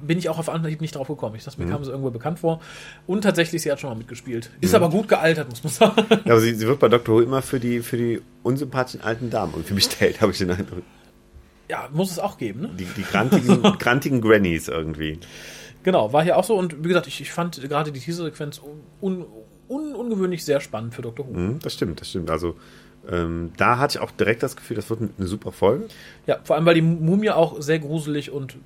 bin 0.00 0.18
ich 0.18 0.28
auch 0.28 0.38
auf 0.38 0.48
Anhieb 0.48 0.80
nicht 0.80 0.94
drauf 0.94 1.08
gekommen. 1.08 1.36
Ich 1.36 1.44
dachte, 1.44 1.60
mir 1.60 1.66
mhm. 1.66 1.70
kam 1.70 1.82
es 1.82 1.88
irgendwo 1.88 2.10
bekannt 2.10 2.38
vor. 2.38 2.60
Und 3.06 3.22
tatsächlich, 3.22 3.62
sie 3.62 3.70
hat 3.70 3.80
schon 3.80 3.90
mal 3.90 3.96
mitgespielt. 3.96 4.50
Ist 4.60 4.70
mhm. 4.70 4.76
aber 4.76 4.90
gut 4.90 5.08
gealtert, 5.08 5.48
muss 5.48 5.62
man 5.64 5.72
sagen. 5.72 6.06
Ja, 6.24 6.32
aber 6.32 6.40
sie, 6.40 6.54
sie 6.54 6.66
wird 6.66 6.78
bei 6.78 6.88
Dr. 6.88 7.16
Who 7.16 7.20
immer 7.20 7.42
für 7.42 7.60
die, 7.60 7.80
für 7.80 7.96
die 7.96 8.20
unsympathischen 8.42 9.02
alten 9.02 9.30
Damen 9.30 9.52
irgendwie 9.52 9.74
bestellt, 9.74 10.20
habe 10.20 10.32
ich 10.32 10.38
den 10.38 10.50
Eindruck. 10.50 10.82
Ja, 11.68 11.88
muss 11.92 12.10
es 12.10 12.18
auch 12.18 12.38
geben, 12.38 12.60
ne? 12.60 12.70
Die, 12.78 12.84
die 12.84 13.02
grantigen, 13.02 13.62
grantigen 13.78 14.20
Grannies 14.20 14.68
irgendwie. 14.68 15.18
Genau, 15.82 16.12
war 16.12 16.22
hier 16.22 16.36
auch 16.36 16.44
so. 16.44 16.56
Und 16.56 16.84
wie 16.84 16.88
gesagt, 16.88 17.06
ich, 17.06 17.20
ich 17.20 17.32
fand 17.32 17.60
gerade 17.62 17.92
die 17.92 18.00
Teaser-Sequenz 18.00 18.60
un, 19.00 19.24
un, 19.68 19.94
ungewöhnlich 19.94 20.44
sehr 20.44 20.60
spannend 20.60 20.94
für 20.94 21.02
Dr. 21.02 21.26
Who. 21.26 21.32
Mhm, 21.32 21.58
das 21.60 21.74
stimmt, 21.74 22.00
das 22.00 22.10
stimmt. 22.10 22.30
Also 22.30 22.56
ähm, 23.10 23.52
da 23.56 23.78
hatte 23.78 23.98
ich 23.98 24.02
auch 24.02 24.10
direkt 24.12 24.42
das 24.42 24.54
Gefühl, 24.54 24.76
das 24.76 24.88
wird 24.90 25.00
eine 25.00 25.26
super 25.26 25.50
Folge. 25.50 25.88
Ja, 26.26 26.38
vor 26.44 26.56
allem, 26.56 26.66
weil 26.66 26.74
die 26.74 26.82
Mumie 26.82 27.30
auch 27.30 27.60
sehr 27.60 27.78
gruselig 27.78 28.30
und 28.30 28.56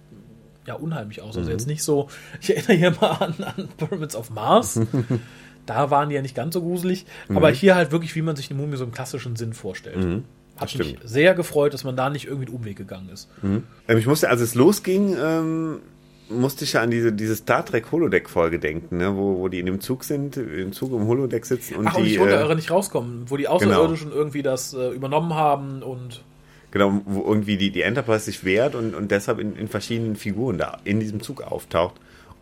ja, 0.67 0.75
unheimlich 0.75 1.23
aus. 1.23 1.37
Also 1.37 1.49
mhm. 1.49 1.57
jetzt 1.57 1.67
nicht 1.67 1.83
so, 1.83 2.09
ich 2.41 2.55
erinnere 2.55 2.75
hier 2.75 2.91
mal 3.01 3.13
an, 3.13 3.35
an 3.45 3.69
Pyramids 3.77 4.17
of 4.17 4.31
Mars. 4.31 4.81
da 5.67 5.91
waren 5.91 6.09
die 6.09 6.15
ja 6.15 6.23
nicht 6.23 6.35
ganz 6.35 6.55
so 6.55 6.63
gruselig. 6.63 7.07
Mhm. 7.29 7.37
Aber 7.37 7.51
hier 7.51 7.75
halt 7.75 7.93
wirklich, 7.93 8.15
wie 8.15 8.23
man 8.23 8.37
sich 8.37 8.51
eine 8.51 8.61
Mumie 8.61 8.77
so 8.77 8.85
im 8.85 8.93
klassischen 8.93 9.37
Sinn 9.37 9.53
vorstellt. 9.53 9.97
Mhm. 9.97 10.25
Hat 10.57 10.75
mich 10.79 10.97
sehr 11.05 11.35
gefreut, 11.35 11.75
dass 11.75 11.85
man 11.85 11.97
da 11.97 12.09
nicht 12.09 12.27
irgendwie 12.27 12.47
einen 12.47 12.57
Umweg 12.57 12.77
gegangen 12.77 13.11
ist. 13.11 13.29
Mhm. 13.43 13.65
Ähm, 13.89 13.99
ich 13.99 14.07
musste, 14.07 14.31
als 14.31 14.41
es 14.41 14.55
losging, 14.55 15.17
ähm, 15.21 15.81
musste 16.29 16.65
ich 16.65 16.73
ja 16.73 16.83
an 16.83 16.91
diese, 16.91 17.13
diese 17.13 17.37
Star 17.37 17.65
Trek 17.65 17.93
Holodeck-Folge 17.93 18.59
denken, 18.59 18.97
ne? 18.97 19.17
wo, 19.17 19.39
wo 19.39 19.49
die 19.49 19.61
in 19.61 19.67
dem 19.67 19.81
Zug 19.81 20.05
sind, 20.05 20.37
im 20.37 20.73
Zug 20.73 20.93
im 20.93 21.07
Holodeck 21.07 21.45
sitzen 21.45 21.77
und 21.77 21.87
Ach, 21.89 21.97
die. 21.97 22.19
Und 22.19 22.29
die 22.29 22.35
äh, 22.35 22.55
nicht 22.55 22.71
rauskommen, 22.71 23.25
wo 23.29 23.37
die 23.37 23.49
Außerirdischen 23.49 24.09
genau. 24.09 24.19
irgendwie 24.19 24.43
das 24.43 24.75
äh, 24.75 24.91
übernommen 24.91 25.35
haben 25.35 25.83
und. 25.83 26.25
Genau, 26.71 27.01
wo 27.05 27.23
irgendwie 27.27 27.57
die, 27.57 27.71
die 27.71 27.83
Enterprise 27.83 28.25
sich 28.25 28.45
wehrt 28.45 28.75
und, 28.75 28.95
und 28.95 29.11
deshalb 29.11 29.39
in, 29.39 29.57
in 29.57 29.69
verschiedenen 29.69 30.17
Figuren 30.17 30.59
da 30.59 30.79
in 30.85 31.01
diesem 31.01 31.21
Zug 31.21 31.43
auftaucht. 31.43 31.95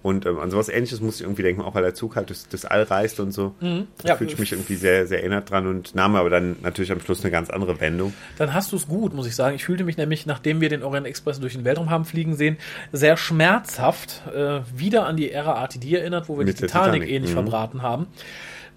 Und 0.04 0.26
ähm, 0.26 0.38
an 0.38 0.50
sowas 0.50 0.68
ähnliches 0.68 1.00
muss 1.00 1.16
ich 1.16 1.22
irgendwie 1.22 1.42
denken, 1.42 1.62
auch 1.62 1.74
weil 1.74 1.82
der 1.82 1.94
Zug 1.94 2.14
halt 2.14 2.28
das, 2.28 2.46
das 2.46 2.66
All 2.66 2.82
reist 2.82 3.20
und 3.20 3.32
so. 3.32 3.54
Mhm. 3.60 3.87
Da 4.02 4.10
Ja, 4.10 4.16
fühle 4.16 4.30
ich 4.30 4.38
mich 4.38 4.52
irgendwie 4.52 4.74
sehr, 4.74 5.06
sehr 5.06 5.20
erinnert 5.20 5.48
dran 5.48 5.66
und 5.66 5.94
nahm 5.94 6.14
aber 6.14 6.28
dann 6.28 6.56
natürlich 6.62 6.92
am 6.92 7.00
Schluss 7.00 7.22
eine 7.22 7.30
ganz 7.30 7.48
andere 7.48 7.80
Wendung. 7.80 8.12
Dann 8.37 8.52
hast 8.52 8.70
du 8.72 8.76
es 8.76 8.87
gut, 8.87 9.14
muss 9.14 9.26
ich 9.26 9.34
sagen. 9.34 9.56
Ich 9.56 9.64
fühlte 9.64 9.82
mich 9.82 9.96
nämlich, 9.96 10.26
nachdem 10.26 10.60
wir 10.60 10.68
den 10.68 10.82
Orient 10.82 11.06
Express 11.06 11.40
durch 11.40 11.54
den 11.54 11.64
Weltraum 11.64 11.88
haben 11.88 12.04
fliegen 12.04 12.34
sehen, 12.37 12.58
sehr 12.92 13.16
schmerzhaft 13.16 14.24
äh, 14.34 14.60
wieder 14.76 15.06
an 15.06 15.16
die 15.16 15.30
Ära 15.30 15.58
RTD 15.62 15.94
erinnert, 15.94 16.28
wo 16.28 16.37
wir 16.37 16.44
Mit 16.44 16.58
die 16.58 16.66
Titanic, 16.66 17.00
Titanic, 17.00 17.10
ähnlich 17.10 17.30
mhm. 17.30 17.37
verbraten 17.37 17.80
haben. 17.80 18.06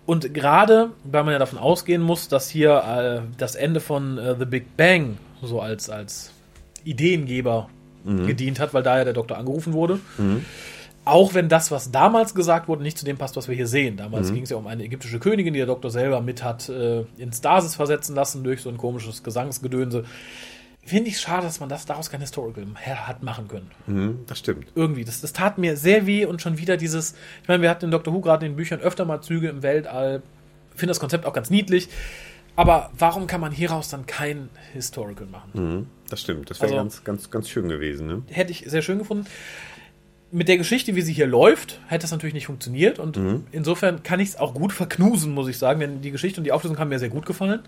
Und 0.05 0.33
gerade, 0.33 0.91
weil 1.03 1.25
man 1.25 1.33
ja 1.33 1.39
davon 1.39 1.59
ausgehen 1.59 2.01
muss, 2.01 2.29
dass 2.29 2.49
hier 2.49 3.25
äh, 3.25 3.35
das 3.37 3.55
Ende 3.55 3.81
von 3.81 4.17
äh, 4.17 4.37
The 4.39 4.45
Big 4.45 4.77
Bang 4.77 5.17
so 5.41 5.61
als, 5.61 5.89
als 5.89 6.31
Ideengeber 6.83 7.69
Mhm. 8.07 8.25
gedient 8.25 8.59
hat, 8.59 8.73
weil 8.73 8.83
da 8.83 8.97
ja 8.97 9.03
der 9.03 9.13
Doktor 9.13 9.37
angerufen 9.37 9.73
wurde. 9.73 9.99
Auch 11.03 11.33
wenn 11.33 11.49
das, 11.49 11.71
was 11.71 11.91
damals 11.91 12.33
gesagt 12.35 12.67
wurde, 12.67 12.83
nicht 12.83 12.97
zu 12.97 13.05
dem 13.05 13.17
passt, 13.17 13.35
was 13.35 13.47
wir 13.47 13.55
hier 13.55 13.67
sehen. 13.67 13.95
Mhm. 13.95 13.97
Damals 13.97 14.33
ging 14.33 14.43
es 14.43 14.49
ja 14.49 14.57
um 14.57 14.67
eine 14.67 14.83
ägyptische 14.83 15.19
Königin, 15.19 15.53
die 15.53 15.59
der 15.59 15.67
Doktor 15.67 15.89
selber 15.89 16.21
mit 16.21 16.43
hat 16.43 16.69
äh, 16.69 17.03
in 17.17 17.31
Stasis 17.33 17.75
versetzen 17.75 18.15
lassen 18.15 18.43
durch 18.43 18.61
so 18.61 18.69
ein 18.69 18.77
komisches 18.77 19.23
Gesangsgedönse. 19.23 20.05
Finde 20.85 21.09
ich 21.09 21.19
schade, 21.19 21.43
dass 21.43 21.59
man 21.59 21.67
das 21.67 21.85
daraus 21.85 22.09
kein 22.09 22.21
Historical 22.21 22.65
hat 22.85 23.23
machen 23.23 23.49
können. 23.49 23.71
Mhm, 23.87 24.19
das 24.25 24.39
stimmt. 24.39 24.67
Irgendwie. 24.73 25.03
Das, 25.03 25.19
das 25.19 25.33
tat 25.33 25.57
mir 25.57 25.75
sehr 25.75 26.05
weh 26.05 26.25
und 26.25 26.41
schon 26.41 26.57
wieder 26.57 26.77
dieses. 26.77 27.13
Ich 27.41 27.47
meine, 27.49 27.61
wir 27.61 27.69
hatten 27.69 27.85
in 27.85 27.91
Doctor 27.91 28.13
Who 28.13 28.21
gerade 28.21 28.45
in 28.45 28.53
den 28.53 28.55
Büchern 28.55 28.79
öfter 28.79 29.03
mal 29.03 29.19
Züge 29.21 29.49
im 29.49 29.63
Weltall. 29.63 30.21
Finde 30.75 30.91
das 30.91 30.99
Konzept 31.01 31.25
auch 31.25 31.33
ganz 31.33 31.49
niedlich. 31.49 31.89
Aber 32.57 32.89
warum 32.97 33.27
kann 33.27 33.39
man 33.39 33.51
hieraus 33.53 33.87
dann 33.87 34.05
kein 34.05 34.49
Historical 34.73 35.27
machen? 35.27 35.51
Mhm, 35.53 35.87
das 36.09 36.19
stimmt. 36.21 36.49
Das 36.49 36.59
wäre 36.59 36.71
Also- 36.73 36.75
ganz, 36.83 37.03
ganz, 37.05 37.31
ganz 37.31 37.49
schön 37.49 37.69
gewesen. 37.69 38.07
Ne? 38.07 38.23
hätte 38.29 38.51
ich 38.51 38.65
sehr 38.67 38.81
schön 38.81 38.97
gefunden. 38.99 39.25
Mit 40.29 40.49
der 40.49 40.57
Geschichte, 40.57 40.93
wie 40.95 41.01
sie 41.01 41.13
hier 41.13 41.27
läuft, 41.27 41.79
hätte 41.87 42.01
das 42.01 42.11
natürlich 42.11 42.33
nicht 42.33 42.47
funktioniert. 42.47 42.99
Und 42.99 43.17
insofern 43.53 44.03
kann 44.03 44.19
ich 44.19 44.29
es 44.29 44.35
auch 44.35 44.53
gut 44.53 44.73
verknusen, 44.73 45.33
muss 45.33 45.47
ich 45.47 45.57
sagen. 45.57 45.79
Denn 45.79 46.01
die 46.01 46.11
Geschichte 46.11 46.41
und 46.41 46.43
die 46.43 46.51
Auflösung 46.51 46.77
haben 46.79 46.89
mir 46.89 46.99
sehr 46.99 47.07
gut 47.09 47.25
gefallen. 47.25 47.61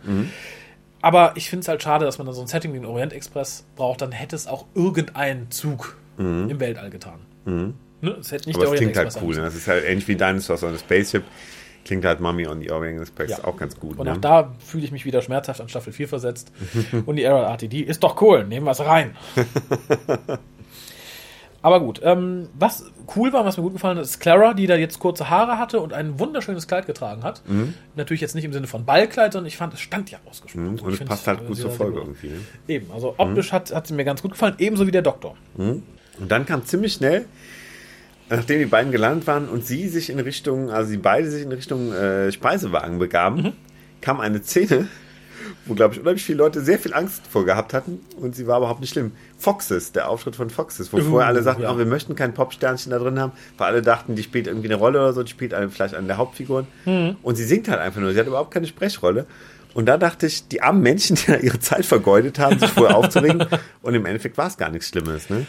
Aber 1.02 1.32
ich 1.36 1.50
finde 1.50 1.62
es 1.62 1.68
halt 1.70 1.82
schade, 1.82 2.04
dass 2.04 2.18
man 2.18 2.28
da 2.28 2.34
so 2.34 2.42
ein 2.42 2.48
Setting 2.48 2.74
wie 2.74 2.78
den 2.80 2.86
Orient 2.86 3.14
Express 3.14 3.64
braucht. 3.78 4.02
Dann 4.02 4.12
hätte 4.12 4.36
es 4.36 4.48
auch 4.48 4.66
irgendein 4.76 5.50
Zug 5.52 5.96
im 6.18 6.60
Weltall 6.60 6.90
getan. 6.90 7.20
Ne? 7.46 7.74
Es 8.20 8.32
hätte 8.34 8.50
nicht 8.50 8.58
Aber 8.58 8.66
der 8.66 8.74
es 8.74 8.80
klingt 8.82 8.98
halt 8.98 9.12
sein 9.14 9.22
cool. 9.24 9.28
müssen. 9.30 9.40
Ne? 9.40 9.46
Das 9.46 9.56
ist 9.56 9.68
halt 9.68 9.86
ähnlich 9.86 10.08
wie 10.10 10.16
Dinosaurs 10.16 10.64
on 10.64 10.74
a 10.76 10.78
Spaceship. 10.78 11.24
Klingt 11.86 12.06
halt 12.06 12.20
Mummy 12.20 12.46
on 12.48 12.62
the 12.62 12.72
Orient 12.72 13.02
Express 13.02 13.32
Ja. 13.32 13.44
auch 13.46 13.58
ganz 13.58 13.80
gut. 13.80 13.98
Und 13.98 14.06
ne? 14.06 14.14
auch 14.14 14.18
da 14.18 14.54
fühle 14.60 14.84
ich 14.84 14.92
mich 14.92 15.06
wieder 15.06 15.22
schmerzhaft 15.22 15.62
an 15.62 15.70
Staffel 15.70 15.94
4 15.94 16.08
versetzt. 16.08 16.52
und 17.06 17.16
die 17.16 17.24
Error 17.24 17.44
RTD 17.48 17.82
ist 17.82 18.04
doch 18.04 18.22
cool, 18.22 18.46
nehmen 18.46 18.66
wir 18.66 18.72
es 18.72 18.80
rein. 18.82 19.16
Aber 21.62 21.82
gut, 21.82 22.00
ähm, 22.04 22.48
was 22.58 22.86
cool 23.18 23.34
war, 23.34 23.44
was 23.44 23.58
mir 23.58 23.64
gut 23.64 23.74
gefallen 23.74 23.98
hat, 23.98 24.06
ist 24.06 24.20
Clara, 24.22 24.54
die 24.54 24.66
da 24.66 24.76
jetzt 24.76 25.00
kurze 25.00 25.30
Haare 25.30 25.58
hatte 25.58 25.82
und 25.82 25.92
ein 25.92 26.18
wunderschönes 26.18 26.68
Kleid 26.68 26.86
getragen 26.86 27.24
hat. 27.24 27.42
Natürlich 27.96 28.22
jetzt 28.22 28.34
nicht 28.34 28.46
im 28.46 28.54
Sinne 28.54 28.68
von 28.68 28.86
Ballkleid, 28.86 29.34
sondern 29.34 29.48
ich 29.48 29.58
fand, 29.58 29.74
es 29.74 29.82
stand 29.82 30.10
ja 30.10 30.20
ausgesprochen. 30.26 30.76
Mhm, 30.76 30.80
Und 30.80 30.94
es 30.94 31.00
passt 31.04 31.28
halt 31.28 31.42
äh, 31.42 31.46
gut 31.46 31.58
zur 31.58 31.72
Folge 31.72 32.00
gut 32.00 32.02
irgendwie. 32.04 32.28
Ne? 32.28 32.40
Eben, 32.70 32.92
also 32.94 33.14
optisch 33.18 33.52
hat, 33.52 33.76
hat 33.76 33.88
sie 33.88 33.94
mir 33.94 34.06
ganz 34.06 34.22
gut 34.22 34.32
gefallen, 34.32 34.56
ebenso 34.60 34.88
wie 34.88 34.92
der 34.92 35.02
Doktor. 35.02 35.36
Und 35.58 35.84
dann 36.30 36.46
kam 36.46 36.64
ziemlich 36.66 36.94
schnell, 36.94 37.26
nachdem 38.30 38.60
die 38.60 38.66
beiden 38.66 38.92
gelandet 38.92 39.28
waren 39.28 39.48
und 39.50 39.66
sie 39.66 39.88
sich 39.88 40.10
in 40.10 40.20
Richtung, 40.20 40.70
also 40.70 40.90
sie 40.90 40.98
beide 40.98 41.30
sich 41.30 41.44
in 41.44 41.52
Richtung 41.52 41.92
äh, 41.94 42.32
Speisewagen 42.32 43.00
begaben, 43.00 43.42
Mhm. 43.44 43.54
kam 44.02 44.20
eine 44.20 44.42
Szene, 44.44 44.88
wo, 45.66 45.74
glaube 45.74 45.94
ich, 45.94 46.00
unheimlich 46.02 46.24
viele 46.24 46.38
Leute 46.40 46.62
sehr 46.62 46.78
viel 46.80 46.94
Angst 46.94 47.24
vor 47.28 47.46
gehabt 47.46 47.74
hatten 47.74 48.00
und 48.20 48.36
sie 48.36 48.46
war 48.48 48.58
überhaupt 48.60 48.82
nicht 48.82 48.92
schlimm. 48.92 49.12
Foxes, 49.38 49.92
der 49.94 50.10
Auftritt 50.10 50.36
von 50.36 50.50
Foxes, 50.50 50.92
wo 50.94 50.98
Uh, 50.98 51.02
vorher 51.02 51.28
alle 51.28 51.42
sagten, 51.42 51.64
ja. 51.64 51.72
oh, 51.74 51.78
wir 51.78 51.86
möchten 51.86 52.16
kein 52.16 52.34
Popsternchen 52.34 52.92
da 52.92 53.00
drin 53.00 53.20
haben, 53.20 53.32
weil 53.58 53.68
alle 53.68 53.82
dachten, 53.82 54.16
die 54.16 54.24
spielt 54.24 54.48
irgendwie 54.48 54.68
eine 54.68 54.76
Rolle 54.76 55.00
oder 55.00 55.14
so, 55.14 55.24
die 55.24 55.32
spielt 55.32 55.54
eine, 55.54 55.70
vielleicht 55.70 55.96
eine 55.96 56.08
der 56.08 56.18
Hauptfiguren. 56.18 56.68
Mhm. 56.86 57.16
Und 57.22 57.36
sie 57.36 57.46
singt 57.46 57.68
halt 57.70 57.80
einfach 57.80 58.02
nur, 58.02 58.14
sie 58.14 58.20
hat 58.20 58.28
überhaupt 58.28 58.52
keine 58.54 58.68
Sprechrolle. 58.68 59.26
Und 59.76 59.86
da 59.86 59.98
dachte 59.98 60.26
ich, 60.26 60.48
die 60.48 60.62
armen 60.62 60.82
Menschen, 60.82 61.16
die 61.16 61.28
da 61.28 61.38
ihre 61.38 61.60
Zeit 61.60 61.86
vergeudet 61.86 62.40
haben, 62.40 62.60
sich 62.60 62.70
vorher 62.72 62.98
aufzuregen. 62.98 63.46
Und 63.82 63.94
im 63.94 64.06
Endeffekt 64.06 64.38
war 64.38 64.48
es 64.48 64.58
gar 64.58 64.72
nichts 64.72 64.90
Schlimmes, 64.90 65.30
ne? 65.30 65.46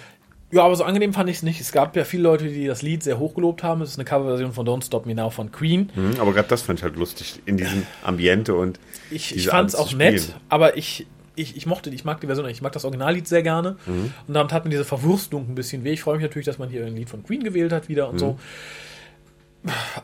Ja, 0.52 0.64
aber 0.64 0.74
so 0.74 0.82
angenehm 0.82 1.12
fand 1.12 1.30
ich 1.30 1.36
es 1.36 1.42
nicht. 1.42 1.60
Es 1.60 1.70
gab 1.70 1.94
ja 1.94 2.04
viele 2.04 2.24
Leute, 2.24 2.48
die 2.48 2.66
das 2.66 2.82
Lied 2.82 3.04
sehr 3.04 3.18
hoch 3.18 3.34
gelobt 3.34 3.62
haben. 3.62 3.82
Es 3.82 3.90
ist 3.90 3.98
eine 3.98 4.04
Coverversion 4.04 4.52
von 4.52 4.66
Don't 4.66 4.84
Stop 4.84 5.06
Me 5.06 5.14
Now 5.14 5.30
von 5.30 5.52
Queen. 5.52 5.90
Mhm, 5.94 6.14
aber 6.18 6.32
gerade 6.32 6.48
das 6.48 6.62
fand 6.62 6.80
ich 6.80 6.82
halt 6.82 6.96
lustig 6.96 7.40
in 7.46 7.56
diesem 7.56 7.86
Ambiente 8.02 8.54
und 8.54 8.80
Ich, 9.10 9.34
ich 9.34 9.48
fand 9.48 9.68
es 9.68 9.74
auch 9.76 9.92
nett, 9.94 10.34
aber 10.48 10.76
ich, 10.76 11.06
ich, 11.36 11.56
ich 11.56 11.66
mochte, 11.66 11.90
ich 11.90 12.04
mag 12.04 12.20
die 12.20 12.26
Version, 12.26 12.48
ich 12.48 12.62
mag 12.62 12.72
das 12.72 12.84
Originallied 12.84 13.28
sehr 13.28 13.42
gerne. 13.42 13.76
Mhm. 13.86 14.12
Und 14.26 14.34
damit 14.34 14.52
hat 14.52 14.64
mir 14.64 14.70
diese 14.70 14.84
Verwurstung 14.84 15.48
ein 15.48 15.54
bisschen 15.54 15.84
weh. 15.84 15.92
Ich 15.92 16.02
freue 16.02 16.16
mich 16.16 16.24
natürlich, 16.24 16.46
dass 16.46 16.58
man 16.58 16.68
hier 16.68 16.84
ein 16.84 16.96
Lied 16.96 17.08
von 17.08 17.22
Queen 17.22 17.44
gewählt 17.44 17.72
hat 17.72 17.88
wieder 17.88 18.08
und 18.08 18.18
so. 18.18 18.32
Mhm. 18.32 18.38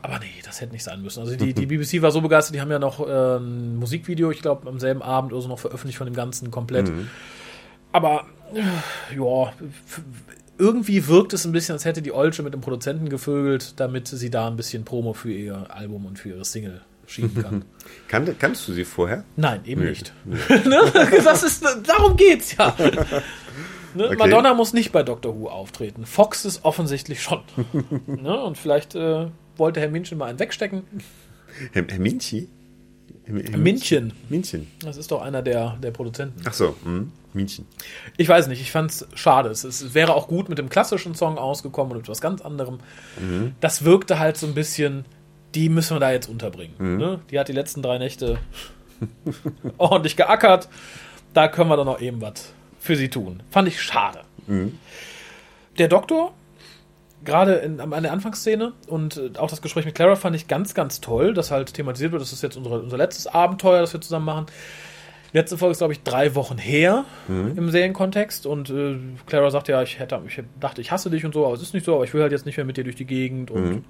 Aber 0.01 0.19
nee, 0.19 0.25
das 0.45 0.61
hätte 0.61 0.71
nicht 0.71 0.83
sein 0.83 1.01
müssen. 1.01 1.19
Also 1.19 1.35
die, 1.35 1.53
die 1.53 1.65
BBC 1.77 2.01
war 2.01 2.11
so 2.11 2.21
begeistert, 2.21 2.55
die 2.55 2.61
haben 2.61 2.71
ja 2.71 2.79
noch 2.79 3.05
äh, 3.05 3.37
ein 3.37 3.75
Musikvideo, 3.77 4.31
ich 4.31 4.41
glaube, 4.41 4.69
am 4.69 4.79
selben 4.79 5.01
Abend 5.01 5.33
oder 5.33 5.41
so 5.41 5.47
noch 5.49 5.59
veröffentlicht 5.59 5.97
von 5.97 6.05
dem 6.05 6.15
Ganzen 6.15 6.51
komplett. 6.51 6.89
Mhm. 6.89 7.09
Aber 7.91 8.25
äh, 8.53 9.15
ja, 9.17 9.53
irgendwie 10.57 11.07
wirkt 11.07 11.33
es 11.33 11.45
ein 11.45 11.51
bisschen, 11.51 11.73
als 11.73 11.85
hätte 11.85 12.01
die 12.01 12.11
Olsche 12.11 12.43
mit 12.43 12.53
dem 12.53 12.61
Produzenten 12.61 13.09
gevögelt, 13.09 13.79
damit 13.79 14.07
sie 14.07 14.29
da 14.29 14.47
ein 14.47 14.57
bisschen 14.57 14.85
Promo 14.85 15.13
für 15.13 15.31
ihr 15.31 15.67
Album 15.69 16.05
und 16.05 16.19
für 16.19 16.29
ihre 16.29 16.45
Single 16.45 16.81
schieben 17.05 17.41
kann. 17.41 17.65
kannte, 18.07 18.33
kanntest 18.33 18.67
du 18.67 18.73
sie 18.73 18.85
vorher? 18.85 19.23
Nein, 19.35 19.61
eben 19.65 19.81
Nö. 19.81 19.89
nicht. 19.89 20.13
ne? 20.25 20.91
das 21.23 21.43
ist, 21.43 21.63
darum 21.85 22.17
geht's 22.17 22.55
ja. 22.57 22.75
Ne? 23.97 24.05
Okay. 24.07 24.15
Madonna 24.17 24.53
muss 24.53 24.73
nicht 24.73 24.91
bei 24.91 25.03
Doctor 25.03 25.39
Who 25.39 25.49
auftreten. 25.49 26.05
Fox 26.05 26.45
ist 26.45 26.63
offensichtlich 26.63 27.21
schon. 27.21 27.41
ne? 28.05 28.39
Und 28.43 28.57
vielleicht 28.57 28.95
äh, 28.95 29.27
wollte 29.55 29.79
Herr 29.79 29.89
Minchen 29.89 30.17
mal 30.17 30.25
einen 30.25 30.39
wegstecken. 30.39 30.83
Herr, 31.71 31.83
Herr 31.87 31.99
Minchi? 31.99 32.47
Herr, 33.23 33.35
Herr 33.35 33.57
Minchen. 33.57 34.13
Minchen. 34.29 34.67
Das 34.81 34.97
ist 34.97 35.11
doch 35.11 35.21
einer 35.21 35.41
der, 35.41 35.77
der 35.81 35.91
Produzenten. 35.91 36.41
Ach 36.45 36.53
so, 36.53 36.75
mhm. 36.83 37.11
Minchen. 37.33 37.65
Ich 38.17 38.27
weiß 38.27 38.47
nicht, 38.47 38.61
ich 38.61 38.71
fand's 38.71 39.07
schade. 39.13 39.49
Es, 39.49 39.63
es 39.63 39.93
wäre 39.93 40.13
auch 40.13 40.27
gut 40.27 40.49
mit 40.49 40.57
dem 40.57 40.69
klassischen 40.69 41.15
Song 41.15 41.37
ausgekommen 41.37 41.91
und 41.91 41.97
mit 41.99 42.09
was 42.09 42.21
ganz 42.21 42.41
anderem. 42.41 42.79
Das 43.59 43.83
wirkte 43.83 44.19
halt 44.19 44.37
so 44.37 44.47
ein 44.47 44.53
bisschen, 44.53 45.05
die 45.55 45.69
müssen 45.69 45.95
wir 45.95 45.99
da 45.99 46.11
jetzt 46.11 46.29
unterbringen. 46.29 46.97
Ne? 46.97 47.19
Die 47.31 47.39
hat 47.39 47.47
die 47.47 47.53
letzten 47.53 47.81
drei 47.81 47.97
Nächte 47.97 48.37
ordentlich 49.77 50.15
geackert. 50.15 50.69
Da 51.33 51.47
können 51.47 51.69
wir 51.69 51.77
dann 51.77 51.85
noch 51.85 52.01
eben 52.01 52.21
was 52.21 52.53
für 52.79 52.95
sie 52.95 53.09
tun. 53.09 53.43
Fand 53.51 53.67
ich 53.67 53.81
schade. 53.81 54.21
Der 55.77 55.87
Doktor, 55.89 56.33
gerade 57.25 57.55
in, 57.55 57.79
an 57.79 58.03
der 58.03 58.11
Anfangsszene 58.13 58.73
und 58.87 59.17
äh, 59.17 59.37
auch 59.37 59.49
das 59.49 59.61
Gespräch 59.61 59.85
mit 59.85 59.95
Clara 59.95 60.15
fand 60.15 60.35
ich 60.35 60.47
ganz, 60.47 60.73
ganz 60.73 61.01
toll, 61.01 61.33
dass 61.33 61.51
halt 61.51 61.73
thematisiert 61.73 62.11
wird, 62.13 62.21
das 62.21 62.31
ist 62.31 62.43
jetzt 62.43 62.55
unsere, 62.55 62.79
unser 62.79 62.97
letztes 62.97 63.27
Abenteuer, 63.27 63.81
das 63.81 63.93
wir 63.93 64.01
zusammen 64.01 64.25
machen. 64.25 64.45
Letzte 65.33 65.57
Folge 65.57 65.71
ist, 65.71 65.79
glaube 65.79 65.93
ich, 65.93 66.03
drei 66.03 66.35
Wochen 66.35 66.57
her 66.57 67.05
im 67.27 67.69
Serienkontext 67.69 68.45
und 68.45 68.69
äh, 68.69 68.97
Clara 69.25 69.51
sagt 69.51 69.67
ja, 69.67 69.81
ich 69.81 69.99
hätte, 69.99 70.19
ich 70.27 70.41
dachte, 70.59 70.81
ich 70.81 70.91
hasse 70.91 71.09
dich 71.09 71.25
und 71.25 71.33
so, 71.33 71.45
aber 71.45 71.55
es 71.55 71.61
ist 71.61 71.73
nicht 71.73 71.85
so, 71.85 71.95
aber 71.95 72.05
ich 72.05 72.13
will 72.13 72.21
halt 72.21 72.31
jetzt 72.31 72.45
nicht 72.45 72.57
mehr 72.57 72.65
mit 72.65 72.77
dir 72.77 72.83
durch 72.83 72.95
die 72.95 73.05
Gegend 73.05 73.51
und 73.51 73.83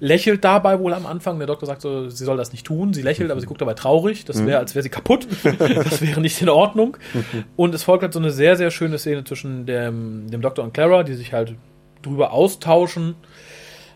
lächelt 0.00 0.44
dabei 0.44 0.80
wohl 0.80 0.94
am 0.94 1.06
Anfang. 1.06 1.38
Der 1.38 1.46
Doktor 1.46 1.66
sagt 1.66 1.82
so, 1.82 2.08
sie 2.08 2.24
soll 2.24 2.36
das 2.36 2.52
nicht 2.52 2.66
tun. 2.66 2.92
Sie 2.92 3.02
lächelt, 3.02 3.30
aber 3.30 3.40
sie 3.40 3.46
guckt 3.46 3.60
dabei 3.60 3.74
traurig. 3.74 4.24
Das 4.24 4.44
wäre, 4.44 4.58
als 4.58 4.74
wäre 4.74 4.82
sie 4.82 4.88
kaputt. 4.88 5.28
das 5.58 6.00
wäre 6.00 6.20
nicht 6.20 6.40
in 6.42 6.48
Ordnung. 6.48 6.96
Und 7.56 7.74
es 7.74 7.84
folgt 7.84 8.02
halt 8.02 8.12
so 8.12 8.18
eine 8.18 8.30
sehr, 8.30 8.56
sehr 8.56 8.70
schöne 8.70 8.98
Szene 8.98 9.24
zwischen 9.24 9.66
dem, 9.66 10.30
dem 10.30 10.40
Doktor 10.40 10.64
und 10.64 10.74
Clara, 10.74 11.02
die 11.02 11.14
sich 11.14 11.32
halt 11.32 11.54
drüber 12.02 12.32
austauschen, 12.32 13.14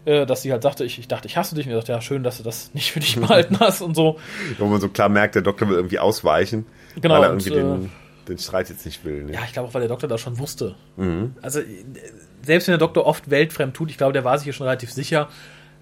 äh, 0.05 0.27
dass 0.27 0.43
sie 0.43 0.53
halt 0.53 0.63
sagte, 0.63 0.85
ich, 0.85 0.99
ich 0.99 1.09
dachte, 1.09 1.27
ich 1.29 1.37
hasse 1.37 1.55
dich. 1.55 1.67
Und 1.67 1.73
er 1.73 1.79
sagt, 1.79 1.89
ja, 1.89 2.01
schön, 2.01 2.23
dass 2.23 2.39
du 2.39 2.43
das 2.43 2.73
nicht 2.75 2.93
für 2.93 3.01
dich 3.01 3.17
behalten 3.19 3.59
hast 3.61 3.81
und 3.81 3.95
so. 3.95 4.19
Wo 4.59 4.67
man 4.67 4.81
so 4.81 4.89
klar 4.89 5.09
merkt, 5.09 5.35
der 5.35 5.43
Doktor 5.43 5.69
will 5.69 5.77
irgendwie 5.77 5.99
ausweichen, 5.99 6.67
Genau, 7.01 7.15
weil 7.17 7.25
er 7.25 7.33
und, 7.33 7.47
irgendwie 7.47 7.59
äh, 7.59 7.63
den, 7.63 7.91
den 8.29 8.39
Streit 8.39 8.69
jetzt 8.71 8.85
nicht 8.87 9.05
will. 9.05 9.25
Ne? 9.25 9.33
Ja, 9.35 9.41
ich 9.47 9.53
glaube 9.53 9.69
auch, 9.69 9.75
weil 9.75 9.81
der 9.83 9.89
Doktor 9.89 10.09
das 10.09 10.21
schon 10.21 10.39
wusste. 10.39 10.75
Also, 11.43 11.61
äh, 11.61 11.65
selbst 12.43 12.69
wenn 12.69 12.73
der 12.73 12.79
Doktor 12.79 13.07
oft 13.07 13.31
weltfremd 13.31 13.75
tut, 13.75 13.91
ich 13.91 13.97
glaube, 13.99 14.13
der 14.13 14.25
war 14.25 14.37
sich 14.39 14.45
hier 14.45 14.53
schon 14.53 14.67
relativ 14.67 14.93
sicher, 14.93 15.29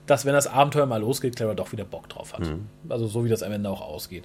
dass, 0.06 0.24
wenn 0.26 0.32
das 0.32 0.46
Abenteuer 0.48 0.86
mal 0.86 1.00
losgeht, 1.00 1.36
Clara 1.36 1.54
doch 1.54 1.70
wieder 1.72 1.84
Bock 1.84 2.08
drauf 2.08 2.32
hat. 2.32 2.52
Also, 2.88 3.06
so 3.06 3.24
wie 3.24 3.28
das 3.28 3.42
am 3.42 3.52
Ende 3.52 3.68
auch 3.70 3.80
ausgeht. 3.82 4.24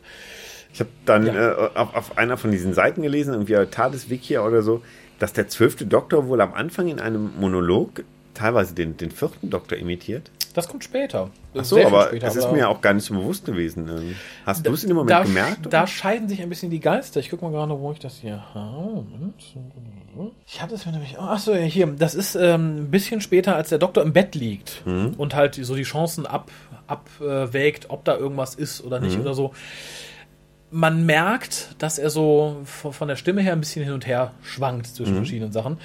Ich 0.74 0.80
habe 0.80 0.90
dann 1.06 1.26
Ja. 1.28 1.52
äh, 1.52 1.70
auf, 1.76 1.96
auf 1.96 2.18
einer 2.18 2.38
von 2.38 2.52
diesen 2.52 2.74
Seiten 2.74 3.02
gelesen, 3.02 3.34
irgendwie 3.34 3.56
TARDIS 3.70 4.10
Wiki 4.10 4.38
oder 4.38 4.62
so, 4.62 4.82
dass 5.20 5.34
der 5.34 5.48
zwölfte 5.48 5.86
Doktor 5.86 6.28
wohl 6.28 6.42
am 6.42 6.54
Anfang 6.54 6.88
in 6.88 7.00
einem 7.00 7.32
Monolog 7.40 8.04
teilweise 8.38 8.74
den, 8.74 8.98
den 8.98 9.12
vierten 9.12 9.50
Doktor 9.50 9.78
imitiert. 9.78 10.32
Das 10.54 10.68
kommt 10.68 10.84
später. 10.84 11.30
Ach 11.56 11.64
so, 11.64 11.78
aber 11.86 12.08
später, 12.08 12.28
es 12.28 12.36
ist 12.36 12.46
aber- 12.46 12.56
mir 12.56 12.68
auch 12.70 12.82
gar 12.82 12.94
nicht 12.94 13.04
so 13.06 13.14
bewusst 13.14 13.46
gewesen. 13.46 13.88
Ähm, 13.90 14.16
Hast 14.46 14.66
du 14.66 14.74
es 14.74 14.84
in 14.84 14.90
dem 14.90 14.96
Moment 14.98 15.12
da, 15.12 15.24
gemerkt? 15.24 15.72
Da 15.72 15.86
scheiden 15.86 16.28
sich 16.28 16.42
ein 16.42 16.50
bisschen 16.50 16.72
die 16.72 16.80
Geister. 16.80 17.20
Ich 17.20 17.30
gucke 17.30 17.46
mal 17.46 17.52
gerade, 17.52 17.80
wo 17.80 17.92
ich 17.92 18.00
das 18.00 18.18
hier 18.18 18.44
habe. 18.56 19.06
Ich 20.48 20.62
hatte 20.62 20.74
es 20.76 20.86
mir 20.86 20.94
nämlich. 20.94 21.20
Achso, 21.20 21.54
ja, 21.54 21.60
hier. 21.60 21.86
Das 21.88 22.16
ist 22.16 22.34
ähm, 22.36 22.78
ein 22.86 22.92
bisschen 22.92 23.22
später, 23.22 23.56
als 23.56 23.70
der 23.70 23.78
Doktor 23.78 24.02
im 24.04 24.14
Bett 24.14 24.34
liegt 24.34 24.82
Mhm. 24.86 25.14
und 25.18 25.36
halt 25.36 25.56
so 25.56 25.76
die 25.76 25.84
Chancen 25.84 26.26
ab, 26.26 26.50
abwägt, 26.88 27.90
ob 27.90 28.04
da 28.06 28.18
irgendwas 28.18 28.56
ist 28.56 28.84
oder 28.84 29.00
Mhm. 29.00 29.06
nicht 29.06 29.20
oder 29.20 29.34
so. 29.36 29.54
Man 30.72 31.06
merkt, 31.06 31.76
dass 31.78 31.98
er 32.00 32.10
so 32.10 32.58
von, 32.66 33.08
der 33.08 33.16
Stimme 33.16 33.42
her 33.42 33.54
ein 33.54 33.60
bisschen 33.60 33.84
hin 33.86 33.94
und 33.94 34.06
her 34.08 34.32
schwankt 34.42 34.88
zwischen 34.88 35.14
Mhm. 35.14 35.18
verschiedenen 35.18 35.52
Sachen. 35.52 35.78